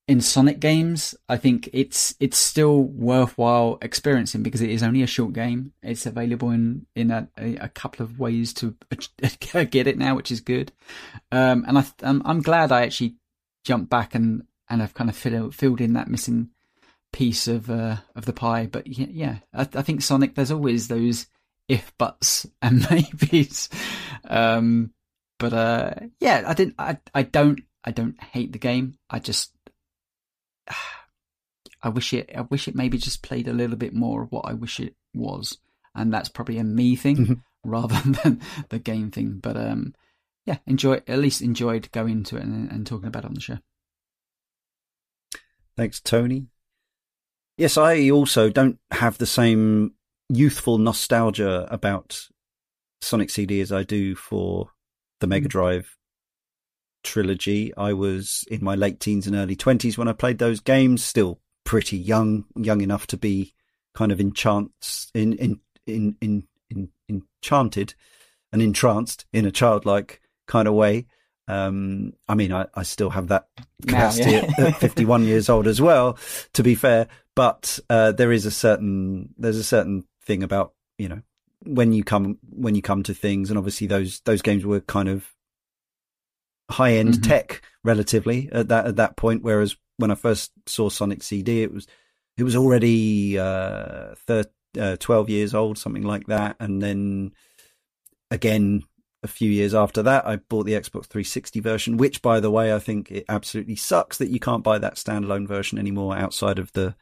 in 0.08 0.22
Sonic 0.22 0.60
games, 0.60 1.16
I 1.28 1.38
think 1.38 1.70
it's 1.74 2.16
it's 2.20 2.38
still 2.38 2.84
worthwhile 2.84 3.80
experiencing 3.82 4.44
because 4.44 4.62
it 4.62 4.70
is 4.70 4.84
only 4.84 5.02
a 5.02 5.08
short 5.08 5.34
game. 5.34 5.74
It's 5.82 6.06
available 6.06 6.52
in 6.52 6.86
in 6.96 7.12
a, 7.12 7.28
a 7.38 7.70
couple 7.70 8.04
of 8.04 8.20
ways 8.20 8.54
to 8.56 8.76
get 9.70 9.88
it 9.88 9.98
now, 9.98 10.16
which 10.16 10.32
is 10.32 10.40
good. 10.40 10.72
Um, 11.32 11.66
and 11.68 11.80
I, 11.80 11.86
I'm, 12.04 12.22
I'm 12.26 12.42
glad 12.42 12.72
I 12.72 12.84
actually 12.84 13.16
jumped 13.64 13.90
back 13.90 14.14
and 14.14 14.44
and 14.70 14.82
have 14.82 14.94
kind 14.94 15.10
of 15.10 15.16
filled 15.16 15.56
filled 15.56 15.82
in 15.82 15.94
that 15.94 16.08
missing 16.08 16.50
piece 17.12 17.48
of 17.48 17.70
uh, 17.72 17.98
of 18.16 18.26
the 18.26 18.34
pie. 18.34 18.68
But 18.68 18.86
yeah, 18.86 19.08
yeah 19.10 19.36
I, 19.54 19.62
I 19.62 19.82
think 19.82 20.02
Sonic. 20.02 20.36
There's 20.36 20.52
always 20.52 20.88
those 20.88 21.26
if 21.68 21.96
buts 21.98 22.48
and 22.62 22.90
maybes. 22.92 23.70
Um, 24.28 24.92
but 25.40 25.54
uh, 25.54 25.94
yeah, 26.20 26.44
I 26.46 26.54
didn't. 26.54 26.76
I 26.78 26.98
I 27.14 27.24
don't. 27.24 27.62
I 27.84 27.92
don't 27.92 28.22
hate 28.22 28.52
the 28.52 28.60
game. 28.60 28.98
I 29.10 29.20
just. 29.20 29.52
I 31.82 31.88
wish 31.88 32.14
it. 32.14 32.30
I 32.36 32.42
wish 32.42 32.68
it 32.68 32.76
maybe 32.76 32.98
just 32.98 33.24
played 33.24 33.48
a 33.48 33.54
little 33.54 33.78
bit 33.78 33.94
more 33.94 34.22
of 34.22 34.32
what 34.34 34.46
I 34.46 34.54
wish 34.54 34.82
it 34.82 34.96
was, 35.14 35.58
and 35.96 36.14
that's 36.14 36.28
probably 36.28 36.58
a 36.58 36.64
me 36.64 36.98
thing 36.98 37.18
mm-hmm. 37.18 37.34
rather 37.64 38.00
than 38.22 38.42
the 38.68 38.80
game 38.80 39.12
thing. 39.12 39.40
But 39.42 39.56
um, 39.56 39.96
yeah, 40.46 40.58
enjoy. 40.68 41.02
At 41.08 41.20
least 41.20 41.42
enjoyed 41.42 41.90
going 41.94 42.24
to 42.26 42.38
it 42.38 42.44
and, 42.44 42.70
and 42.70 42.86
talking 42.86 43.08
about 43.08 43.24
it 43.24 43.28
on 43.28 43.34
the 43.36 43.40
show. 43.42 43.58
Thanks, 45.78 46.02
Tony. 46.02 46.48
Yes, 47.58 47.78
I 47.78 48.10
also 48.10 48.50
don't 48.50 48.78
have 48.92 49.18
the 49.18 49.26
same 49.26 49.94
youthful 50.28 50.78
nostalgia 50.78 51.66
about 51.72 52.28
Sonic 53.02 53.30
CD 53.30 53.62
as 53.62 53.72
I 53.72 53.84
do 53.84 54.16
for 54.16 54.72
the 55.20 55.28
Mega 55.28 55.46
hmm. 55.46 55.50
Drive 55.50 55.98
trilogy. 57.04 57.74
I 57.76 57.94
was 57.94 58.44
in 58.50 58.64
my 58.64 58.76
late 58.76 59.00
teens 59.00 59.28
and 59.28 59.36
early 59.36 59.56
20s 59.56 59.98
when 59.98 60.08
I 60.08 60.14
played 60.14 60.38
those 60.38 60.60
games, 60.60 61.04
still 61.04 61.40
pretty 61.64 61.98
young, 61.98 62.46
young 62.56 62.82
enough 62.82 63.08
to 63.08 63.18
be 63.18 63.54
kind 63.94 64.12
of 64.12 64.20
enchant, 64.20 64.72
in, 65.14 65.34
in, 65.34 65.60
in, 65.86 66.18
in, 66.22 66.48
in, 66.70 66.90
enchanted 67.08 67.94
and 68.52 68.62
entranced 68.62 69.26
in 69.32 69.46
a 69.46 69.52
childlike 69.52 70.22
kind 70.48 70.68
of 70.68 70.74
way. 70.74 71.08
Um, 71.48 72.14
I 72.28 72.36
mean, 72.36 72.54
I, 72.54 72.68
I 72.76 72.84
still 72.84 73.10
have 73.10 73.30
that 73.30 73.48
capacity 73.82 74.34
now, 74.34 74.48
yeah. 74.58 74.68
at 74.68 74.76
51 74.80 75.24
years 75.24 75.50
old 75.50 75.68
as 75.68 75.82
well, 75.82 76.18
to 76.54 76.64
be 76.64 76.76
fair, 76.76 77.08
but, 77.36 77.80
uh, 77.90 78.12
there 78.12 78.32
is 78.32 78.46
a 78.46 78.52
certain, 78.52 79.34
there's 79.38 79.58
a 79.58 79.64
certain 79.64 80.04
thing 80.30 80.44
about 80.44 80.74
you 81.00 81.10
know 81.10 81.22
when 81.64 81.94
you 81.94 82.04
come 82.04 82.38
when 82.50 82.76
you 82.76 82.82
come 82.82 83.04
to 83.04 83.14
things, 83.14 83.50
and 83.50 83.58
obviously 83.58 83.88
those 83.88 84.22
those 84.22 84.42
games 84.42 84.66
were 84.66 84.82
kind 84.82 85.10
of 85.10 85.26
high 86.70 86.94
end 86.94 87.16
mm-hmm. 87.16 87.22
tech 87.24 87.62
relatively 87.84 88.50
at 88.52 88.70
that 88.70 88.86
at 88.86 88.96
that 88.98 89.18
point. 89.18 89.44
Whereas 89.44 89.76
when 89.98 90.12
I 90.12 90.16
first 90.16 90.52
saw 90.66 90.90
Sonic 90.90 91.24
CD, 91.24 91.64
it 91.64 91.74
was 91.74 91.88
it 92.38 92.44
was 92.44 92.56
already 92.56 93.38
uh, 93.38 94.16
thir- 94.28 94.52
uh, 94.80 94.96
twelve 94.98 95.30
years 95.30 95.54
old, 95.54 95.78
something 95.78 96.04
like 96.04 96.28
that, 96.28 96.56
and 96.60 96.82
then 96.82 97.32
again 98.32 98.84
a 99.22 99.28
few 99.28 99.50
years 99.50 99.76
after 99.76 100.02
that, 100.04 100.26
I 100.26 100.38
bought 100.38 100.66
the 100.66 100.74
Xbox 100.74 101.06
360 101.08 101.60
version, 101.60 101.98
which, 101.98 102.22
by 102.22 102.40
the 102.40 102.52
way, 102.52 102.74
I 102.74 102.80
think 102.80 103.12
it 103.12 103.26
absolutely 103.28 103.76
sucks 103.76 104.18
that 104.18 104.30
you 104.30 104.40
can't 104.40 104.64
buy 104.64 104.78
that 104.78 104.96
standalone 104.96 105.48
version 105.48 105.78
anymore 105.78 106.16
outside 106.16 106.58
of 106.58 106.72
the 106.72 106.96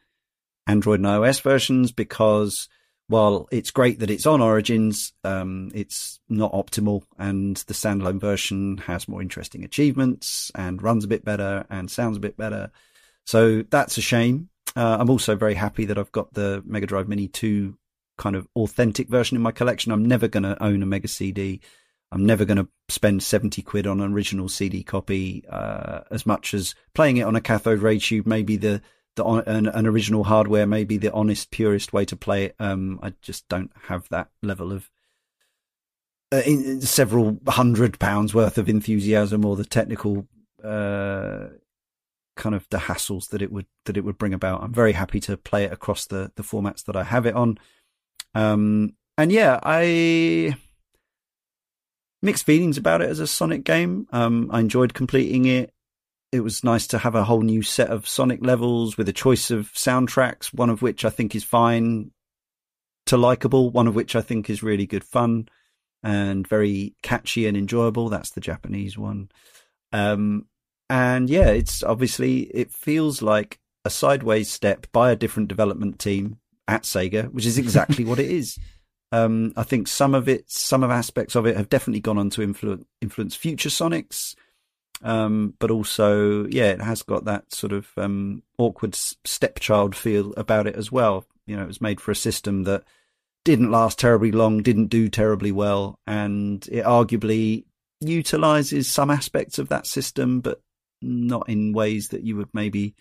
Android 0.66 1.00
and 1.00 1.06
iOS 1.06 1.40
versions 1.40 1.92
because 1.92 2.68
while 3.08 3.48
it's 3.50 3.70
great 3.70 3.98
that 4.00 4.10
it's 4.10 4.26
on 4.26 4.40
Origins, 4.40 5.12
um, 5.24 5.70
it's 5.74 6.20
not 6.28 6.52
optimal, 6.52 7.02
and 7.18 7.56
the 7.66 7.74
standalone 7.74 8.20
version 8.20 8.78
has 8.78 9.08
more 9.08 9.22
interesting 9.22 9.64
achievements 9.64 10.52
and 10.54 10.82
runs 10.82 11.04
a 11.04 11.08
bit 11.08 11.24
better 11.24 11.64
and 11.70 11.90
sounds 11.90 12.18
a 12.18 12.20
bit 12.20 12.36
better. 12.36 12.70
So 13.24 13.62
that's 13.62 13.96
a 13.98 14.02
shame. 14.02 14.50
Uh, 14.76 14.98
I'm 15.00 15.10
also 15.10 15.34
very 15.36 15.54
happy 15.54 15.86
that 15.86 15.98
I've 15.98 16.12
got 16.12 16.34
the 16.34 16.62
Mega 16.66 16.86
Drive 16.86 17.08
Mini 17.08 17.28
2 17.28 17.76
kind 18.18 18.36
of 18.36 18.46
authentic 18.54 19.08
version 19.08 19.36
in 19.36 19.42
my 19.42 19.52
collection. 19.52 19.90
I'm 19.90 20.04
never 20.04 20.28
going 20.28 20.42
to 20.42 20.62
own 20.62 20.82
a 20.82 20.86
Mega 20.86 21.08
CD. 21.08 21.60
I'm 22.12 22.26
never 22.26 22.44
going 22.44 22.58
to 22.58 22.68
spend 22.88 23.22
70 23.22 23.62
quid 23.62 23.86
on 23.86 24.00
an 24.00 24.12
original 24.12 24.48
CD 24.48 24.82
copy, 24.82 25.44
uh, 25.48 26.00
as 26.10 26.26
much 26.26 26.52
as 26.52 26.74
playing 26.94 27.18
it 27.18 27.22
on 27.22 27.36
a 27.36 27.40
cathode 27.40 27.80
ray 27.80 27.98
tube 27.98 28.26
may 28.26 28.42
be 28.42 28.56
the 28.56 28.82
the 29.16 29.24
an, 29.24 29.66
an, 29.66 29.86
original 29.86 30.24
hardware 30.24 30.66
may 30.66 30.84
be 30.84 30.96
the 30.96 31.12
honest, 31.12 31.50
purest 31.50 31.92
way 31.92 32.04
to 32.04 32.16
play 32.16 32.44
it. 32.44 32.54
Um, 32.58 33.00
I 33.02 33.14
just 33.22 33.48
don't 33.48 33.72
have 33.88 34.08
that 34.10 34.28
level 34.42 34.72
of 34.72 34.90
uh, 36.32 36.42
in, 36.44 36.80
several 36.80 37.38
hundred 37.46 37.98
pounds 37.98 38.34
worth 38.34 38.58
of 38.58 38.68
enthusiasm 38.68 39.44
or 39.44 39.56
the 39.56 39.64
technical 39.64 40.26
uh, 40.62 41.48
kind 42.36 42.54
of 42.54 42.66
the 42.70 42.78
hassles 42.78 43.28
that 43.30 43.42
it 43.42 43.52
would 43.52 43.66
that 43.84 43.96
it 43.96 44.04
would 44.04 44.18
bring 44.18 44.34
about. 44.34 44.62
I'm 44.62 44.72
very 44.72 44.92
happy 44.92 45.20
to 45.20 45.36
play 45.36 45.64
it 45.64 45.72
across 45.72 46.06
the 46.06 46.32
the 46.36 46.42
formats 46.42 46.84
that 46.84 46.96
I 46.96 47.04
have 47.04 47.26
it 47.26 47.34
on. 47.34 47.58
Um, 48.34 48.94
and 49.16 49.32
yeah, 49.32 49.58
I 49.62 50.56
mixed 52.22 52.46
feelings 52.46 52.78
about 52.78 53.02
it 53.02 53.10
as 53.10 53.20
a 53.20 53.26
Sonic 53.26 53.64
game. 53.64 54.06
Um, 54.12 54.50
I 54.52 54.60
enjoyed 54.60 54.94
completing 54.94 55.44
it 55.46 55.72
it 56.32 56.40
was 56.40 56.64
nice 56.64 56.86
to 56.88 56.98
have 56.98 57.14
a 57.14 57.24
whole 57.24 57.40
new 57.40 57.62
set 57.62 57.88
of 57.88 58.08
Sonic 58.08 58.44
levels 58.44 58.96
with 58.96 59.08
a 59.08 59.14
choice 59.14 59.50
of 59.50 59.72
soundtracks, 59.72 60.52
one 60.52 60.70
of 60.70 60.82
which 60.82 61.04
I 61.04 61.10
think 61.10 61.34
is 61.34 61.44
fine 61.44 62.10
to 63.06 63.16
likable, 63.16 63.70
one 63.70 63.86
of 63.86 63.94
which 63.94 64.14
I 64.14 64.20
think 64.20 64.50
is 64.50 64.62
really 64.62 64.86
good 64.86 65.04
fun 65.04 65.48
and 66.02 66.46
very 66.46 66.94
catchy 67.02 67.46
and 67.46 67.56
enjoyable. 67.56 68.08
That's 68.10 68.30
the 68.30 68.40
Japanese 68.40 68.98
one. 68.98 69.30
Um, 69.92 70.46
and 70.90 71.30
yeah, 71.30 71.48
it's 71.48 71.82
obviously, 71.82 72.42
it 72.42 72.70
feels 72.70 73.22
like 73.22 73.58
a 73.84 73.90
sideways 73.90 74.50
step 74.50 74.86
by 74.92 75.10
a 75.10 75.16
different 75.16 75.48
development 75.48 75.98
team 75.98 76.38
at 76.66 76.82
Sega, 76.82 77.32
which 77.32 77.46
is 77.46 77.56
exactly 77.58 78.04
what 78.04 78.18
it 78.18 78.30
is. 78.30 78.58
Um, 79.10 79.54
I 79.56 79.62
think 79.62 79.88
some 79.88 80.14
of 80.14 80.28
it, 80.28 80.50
some 80.50 80.82
of 80.82 80.90
aspects 80.90 81.34
of 81.34 81.46
it 81.46 81.56
have 81.56 81.70
definitely 81.70 82.00
gone 82.00 82.18
on 82.18 82.28
to 82.28 82.42
influence, 82.42 82.84
influence 83.00 83.34
future 83.34 83.70
Sonics. 83.70 84.34
Um, 85.02 85.54
but 85.58 85.70
also, 85.70 86.46
yeah, 86.46 86.70
it 86.70 86.80
has 86.80 87.02
got 87.02 87.24
that 87.24 87.52
sort 87.52 87.72
of 87.72 87.88
um, 87.96 88.42
awkward 88.58 88.94
stepchild 88.94 89.94
feel 89.94 90.32
about 90.36 90.66
it 90.66 90.76
as 90.76 90.90
well. 90.90 91.24
You 91.46 91.56
know, 91.56 91.62
it 91.62 91.68
was 91.68 91.80
made 91.80 92.00
for 92.00 92.10
a 92.10 92.16
system 92.16 92.64
that 92.64 92.84
didn't 93.44 93.70
last 93.70 93.98
terribly 93.98 94.32
long, 94.32 94.62
didn't 94.62 94.88
do 94.88 95.08
terribly 95.08 95.52
well, 95.52 95.98
and 96.06 96.66
it 96.70 96.84
arguably 96.84 97.64
utilizes 98.00 98.88
some 98.88 99.10
aspects 99.10 99.58
of 99.58 99.68
that 99.68 99.86
system, 99.86 100.40
but 100.40 100.60
not 101.00 101.48
in 101.48 101.72
ways 101.72 102.08
that 102.08 102.22
you 102.22 102.36
would 102.36 102.52
maybe 102.52 102.94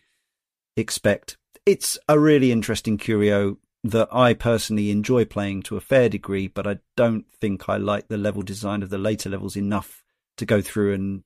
expect. 0.76 1.38
It's 1.66 1.98
a 2.08 2.20
really 2.20 2.52
interesting 2.52 2.98
curio 2.98 3.58
that 3.84 4.08
I 4.12 4.34
personally 4.34 4.92
enjoy 4.92 5.26
playing 5.26 5.64
to 5.64 5.78
a 5.78 5.82
fair 5.82 6.10
degree, 6.10 6.48
but 6.48 6.68
I 6.68 6.80
don't 6.96 7.26
think 7.42 7.68
I 7.68 7.78
like 7.78 8.08
the 8.08 8.18
level 8.18 8.42
design 8.42 8.84
of 8.84 8.90
the 8.90 8.98
later 8.98 9.30
levels 9.30 9.56
enough 9.56 10.04
to 10.38 10.46
go 10.46 10.62
through 10.62 10.94
and 10.94 11.24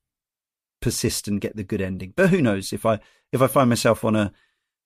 persist 0.82 1.28
and 1.28 1.41
get 1.41 1.56
the 1.56 1.64
good 1.64 1.82
ending. 1.82 2.14
But 2.16 2.30
who 2.30 2.41
knows 2.41 2.74
if 2.74 2.86
I 2.86 2.99
if 3.32 3.41
I 3.41 3.48
find 3.48 3.70
myself 3.70 4.03
on 4.03 4.16
a 4.16 4.32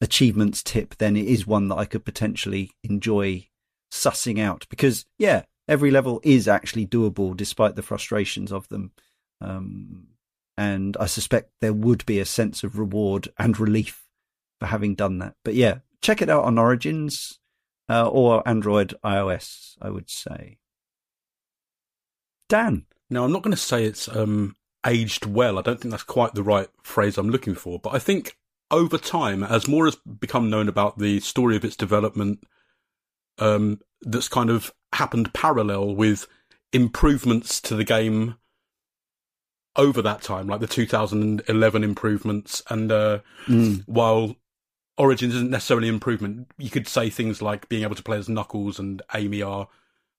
achievements 0.01 0.61
tip, 0.61 0.95
then 0.97 1.15
it 1.15 1.25
is 1.25 1.47
one 1.47 1.69
that 1.69 1.77
I 1.77 1.85
could 1.85 2.05
potentially 2.05 2.71
enjoy 2.83 3.47
sussing 3.91 4.39
out 4.39 4.65
because 4.69 5.05
yeah, 5.17 5.43
every 5.67 5.91
level 5.91 6.19
is 6.23 6.47
actually 6.47 6.85
doable 6.85 7.35
despite 7.35 7.75
the 7.75 7.83
frustrations 7.83 8.51
of 8.51 8.67
them. 8.69 8.91
Um, 9.41 10.07
and 10.57 10.95
I 10.99 11.05
suspect 11.05 11.51
there 11.59 11.73
would 11.73 12.05
be 12.05 12.19
a 12.19 12.25
sense 12.25 12.63
of 12.63 12.77
reward 12.77 13.29
and 13.37 13.59
relief 13.59 14.05
for 14.59 14.67
having 14.67 14.95
done 14.95 15.19
that. 15.19 15.35
But 15.43 15.55
yeah, 15.55 15.79
check 16.01 16.21
it 16.21 16.29
out 16.29 16.45
on 16.45 16.57
Origins 16.57 17.39
uh, 17.89 18.07
or 18.07 18.47
Android, 18.47 18.93
iOS. 19.03 19.75
I 19.81 19.89
would 19.89 20.09
say. 20.09 20.59
Dan. 22.47 22.85
Now, 23.09 23.23
I'm 23.23 23.31
not 23.31 23.43
going 23.43 23.51
to 23.51 23.57
say 23.57 23.85
it's 23.85 24.07
um, 24.07 24.55
aged 24.85 25.25
well. 25.25 25.57
I 25.57 25.61
don't 25.61 25.79
think 25.79 25.91
that's 25.91 26.03
quite 26.03 26.33
the 26.33 26.43
right 26.43 26.67
phrase 26.83 27.17
I'm 27.17 27.29
looking 27.29 27.55
for. 27.55 27.79
But 27.79 27.93
I 27.93 27.99
think 27.99 28.37
over 28.71 28.97
time, 28.97 29.43
as 29.43 29.67
more 29.67 29.85
has 29.85 29.95
become 29.95 30.49
known 30.49 30.67
about 30.67 30.97
the 30.97 31.19
story 31.19 31.55
of 31.55 31.65
its 31.65 31.75
development, 31.75 32.45
um, 33.39 33.79
that's 34.01 34.27
kind 34.27 34.49
of 34.49 34.73
happened 34.93 35.33
parallel 35.33 35.95
with 35.95 36.27
improvements 36.71 37.59
to 37.61 37.75
the 37.75 37.83
game 37.83 38.35
over 39.75 40.01
that 40.01 40.21
time, 40.21 40.47
like 40.47 40.61
the 40.61 40.67
2011 40.67 41.83
improvements. 41.83 42.61
And 42.69 42.91
uh, 42.91 43.19
mm. 43.45 43.83
while 43.85 44.35
Origins 44.97 45.35
isn't 45.35 45.51
necessarily 45.51 45.89
an 45.89 45.95
improvement, 45.95 46.47
you 46.57 46.69
could 46.69 46.87
say 46.87 47.09
things 47.09 47.41
like 47.41 47.67
being 47.67 47.83
able 47.83 47.95
to 47.95 48.03
play 48.03 48.17
as 48.17 48.29
Knuckles 48.29 48.79
and 48.79 49.01
Amy 49.13 49.41
are 49.41 49.67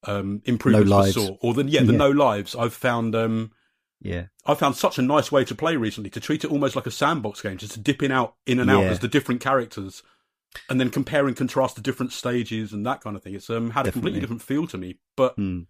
um, 0.04 0.42
improvements 0.44 0.90
no 0.90 0.96
lives. 0.96 1.30
or 1.40 1.54
the 1.54 1.64
yeah 1.64 1.82
the 1.82 1.92
yeah. 1.92 1.98
no 1.98 2.10
lives. 2.10 2.54
I've 2.54 2.74
found 2.74 3.14
um, 3.14 3.52
yeah 4.00 4.26
I 4.44 4.54
found 4.54 4.76
such 4.76 4.98
a 4.98 5.02
nice 5.02 5.32
way 5.32 5.44
to 5.44 5.54
play 5.54 5.76
recently 5.76 6.10
to 6.10 6.20
treat 6.20 6.44
it 6.44 6.50
almost 6.50 6.76
like 6.76 6.86
a 6.86 6.90
sandbox 6.90 7.42
game, 7.42 7.58
just 7.58 7.72
to 7.72 7.80
dip 7.80 8.02
in 8.02 8.12
out 8.12 8.36
in 8.46 8.60
and 8.60 8.70
out 8.70 8.82
yeah. 8.82 8.90
as 8.90 9.00
the 9.00 9.08
different 9.08 9.40
characters, 9.40 10.02
and 10.68 10.80
then 10.80 10.90
compare 10.90 11.26
and 11.26 11.36
contrast 11.36 11.76
the 11.76 11.82
different 11.82 12.12
stages 12.12 12.72
and 12.72 12.86
that 12.86 13.00
kind 13.00 13.16
of 13.16 13.22
thing. 13.22 13.34
It's 13.34 13.50
um, 13.50 13.70
had 13.70 13.84
Definitely. 13.84 13.88
a 13.88 13.92
completely 13.92 14.20
different 14.20 14.42
feel 14.42 14.66
to 14.68 14.78
me, 14.78 14.98
but 15.16 15.36
mm. 15.36 15.66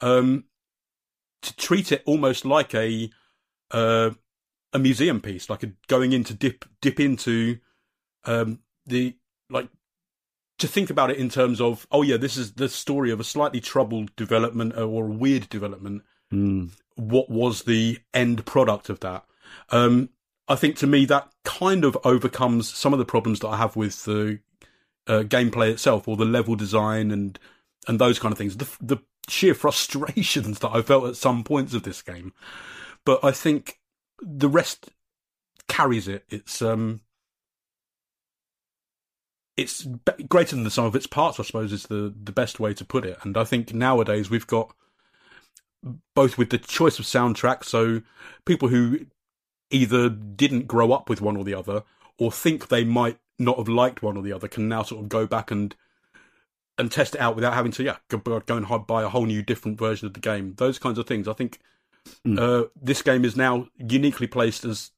um, 0.00 0.44
to 1.42 1.56
treat 1.56 1.92
it 1.92 2.02
almost 2.06 2.44
like 2.44 2.74
a 2.74 3.10
uh, 3.70 4.10
a 4.72 4.78
museum 4.78 5.20
piece, 5.20 5.50
like 5.50 5.62
a, 5.62 5.72
going 5.88 6.12
in 6.12 6.24
to 6.24 6.34
dip 6.34 6.64
dip 6.80 6.98
into 6.98 7.58
um, 8.24 8.60
the 8.86 9.16
like 9.50 9.68
to 10.58 10.68
think 10.68 10.90
about 10.90 11.10
it 11.10 11.18
in 11.18 11.28
terms 11.28 11.60
of 11.60 11.86
oh 11.92 12.02
yeah, 12.02 12.16
this 12.16 12.36
is 12.36 12.54
the 12.54 12.68
story 12.68 13.10
of 13.10 13.20
a 13.20 13.24
slightly 13.24 13.60
troubled 13.60 14.14
development 14.16 14.76
or 14.76 15.06
a 15.06 15.10
weird 15.10 15.48
development. 15.48 16.02
Mm. 16.32 16.70
What 16.96 17.28
was 17.30 17.62
the 17.62 17.98
end 18.12 18.46
product 18.46 18.88
of 18.88 19.00
that? 19.00 19.24
Um, 19.70 20.10
I 20.48 20.56
think 20.56 20.76
to 20.76 20.86
me 20.86 21.04
that 21.06 21.28
kind 21.44 21.84
of 21.84 21.96
overcomes 22.04 22.72
some 22.72 22.92
of 22.92 22.98
the 22.98 23.04
problems 23.04 23.40
that 23.40 23.48
I 23.48 23.56
have 23.56 23.76
with 23.76 24.04
the 24.04 24.40
uh, 25.06 25.22
gameplay 25.22 25.70
itself 25.70 26.08
or 26.08 26.16
the 26.16 26.24
level 26.24 26.54
design 26.54 27.10
and 27.10 27.38
and 27.86 27.98
those 27.98 28.18
kind 28.18 28.32
of 28.32 28.38
things. 28.38 28.56
The 28.56 28.68
the 28.80 28.98
sheer 29.28 29.54
frustrations 29.54 30.58
that 30.60 30.70
I 30.70 30.82
felt 30.82 31.06
at 31.06 31.16
some 31.16 31.44
points 31.44 31.74
of 31.74 31.82
this 31.82 32.02
game, 32.02 32.32
but 33.04 33.24
I 33.24 33.30
think 33.30 33.78
the 34.20 34.48
rest 34.48 34.90
carries 35.68 36.08
it. 36.08 36.24
It's 36.28 36.62
um, 36.62 37.00
it's 39.56 39.86
greater 40.28 40.56
than 40.56 40.64
the 40.64 40.70
sum 40.70 40.84
of 40.84 40.96
its 40.96 41.06
parts. 41.06 41.40
I 41.40 41.42
suppose 41.42 41.72
is 41.72 41.84
the 41.84 42.14
the 42.22 42.32
best 42.32 42.60
way 42.60 42.74
to 42.74 42.84
put 42.84 43.04
it. 43.04 43.18
And 43.22 43.36
I 43.36 43.44
think 43.44 43.72
nowadays 43.72 44.30
we've 44.30 44.46
got 44.46 44.74
both 46.14 46.38
with 46.38 46.50
the 46.50 46.58
choice 46.58 46.98
of 46.98 47.04
soundtrack, 47.04 47.64
so 47.64 48.02
people 48.44 48.68
who 48.68 49.06
either 49.70 50.08
didn't 50.08 50.66
grow 50.66 50.92
up 50.92 51.08
with 51.08 51.20
one 51.20 51.36
or 51.36 51.44
the 51.44 51.54
other, 51.54 51.82
or 52.18 52.30
think 52.30 52.68
they 52.68 52.84
might 52.84 53.18
not 53.38 53.58
have 53.58 53.68
liked 53.68 54.02
one 54.02 54.16
or 54.16 54.22
the 54.22 54.32
other, 54.32 54.48
can 54.48 54.68
now 54.68 54.82
sort 54.82 55.02
of 55.02 55.08
go 55.08 55.26
back 55.26 55.50
and 55.50 55.74
and 56.76 56.90
test 56.90 57.14
it 57.14 57.20
out 57.20 57.36
without 57.36 57.54
having 57.54 57.70
to 57.70 57.84
yeah 57.84 57.96
go, 58.08 58.18
go 58.18 58.56
and 58.56 58.86
buy 58.86 59.02
a 59.02 59.08
whole 59.08 59.26
new 59.26 59.42
different 59.42 59.78
version 59.78 60.06
of 60.06 60.14
the 60.14 60.20
game. 60.20 60.54
Those 60.56 60.78
kinds 60.78 60.98
of 60.98 61.06
things. 61.06 61.28
I 61.28 61.32
think 61.32 61.60
mm. 62.26 62.38
uh, 62.38 62.68
this 62.80 63.02
game 63.02 63.24
is 63.24 63.36
now 63.36 63.68
uniquely 63.78 64.26
placed 64.26 64.64
as 64.64 64.90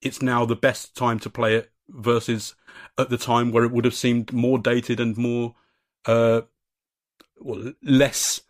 it's 0.00 0.22
now 0.22 0.44
the 0.44 0.56
best 0.56 0.96
time 0.96 1.18
to 1.20 1.30
play 1.30 1.54
it 1.56 1.70
versus 1.88 2.54
at 2.98 3.10
the 3.10 3.18
time 3.18 3.52
where 3.52 3.64
it 3.64 3.72
would 3.72 3.84
have 3.84 3.94
seemed 3.94 4.32
more 4.32 4.58
dated 4.58 5.00
and 5.00 5.16
more 5.16 5.54
uh, 6.06 6.42
well, 7.38 7.72
less 7.82 8.40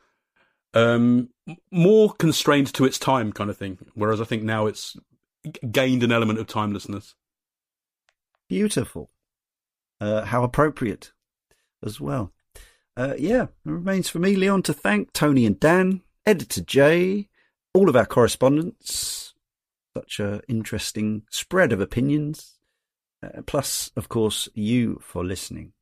um, 0.74 1.30
more 1.70 2.12
constrained 2.12 2.72
to 2.74 2.84
its 2.84 2.98
time 2.98 3.32
kind 3.32 3.48
of 3.48 3.56
thing. 3.56 3.78
Whereas 3.94 4.20
I 4.20 4.24
think 4.24 4.42
now 4.42 4.66
it's 4.66 4.96
gained 5.70 6.02
an 6.02 6.12
element 6.12 6.38
of 6.38 6.46
timelessness. 6.46 7.14
Beautiful. 8.48 9.10
Uh, 10.00 10.24
how 10.24 10.42
appropriate 10.42 11.12
as 11.84 12.00
well. 12.00 12.32
Uh, 12.96 13.14
yeah, 13.18 13.44
it 13.44 13.48
remains 13.64 14.08
for 14.08 14.18
me, 14.18 14.36
Leon, 14.36 14.62
to 14.62 14.72
thank 14.72 15.12
Tony 15.12 15.46
and 15.46 15.58
Dan, 15.58 16.02
Editor 16.26 16.60
Jay, 16.60 17.28
all 17.72 17.88
of 17.88 17.96
our 17.96 18.06
correspondents. 18.06 19.34
Such 19.96 20.20
a 20.20 20.42
interesting 20.48 21.22
spread 21.30 21.72
of 21.72 21.80
opinions. 21.80 22.58
Uh, 23.22 23.42
plus, 23.46 23.90
of 23.96 24.08
course, 24.08 24.48
you 24.54 25.00
for 25.02 25.24
listening. 25.24 25.72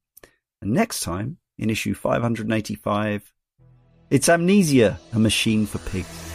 And 0.60 0.73
next 0.73 1.01
time, 1.01 1.39
in 1.59 1.70
issue 1.70 1.94
585, 1.94 3.32
it's 4.12 4.28
Amnesia, 4.28 5.01
a 5.14 5.18
machine 5.18 5.64
for 5.64 5.78
pigs. 5.90 6.31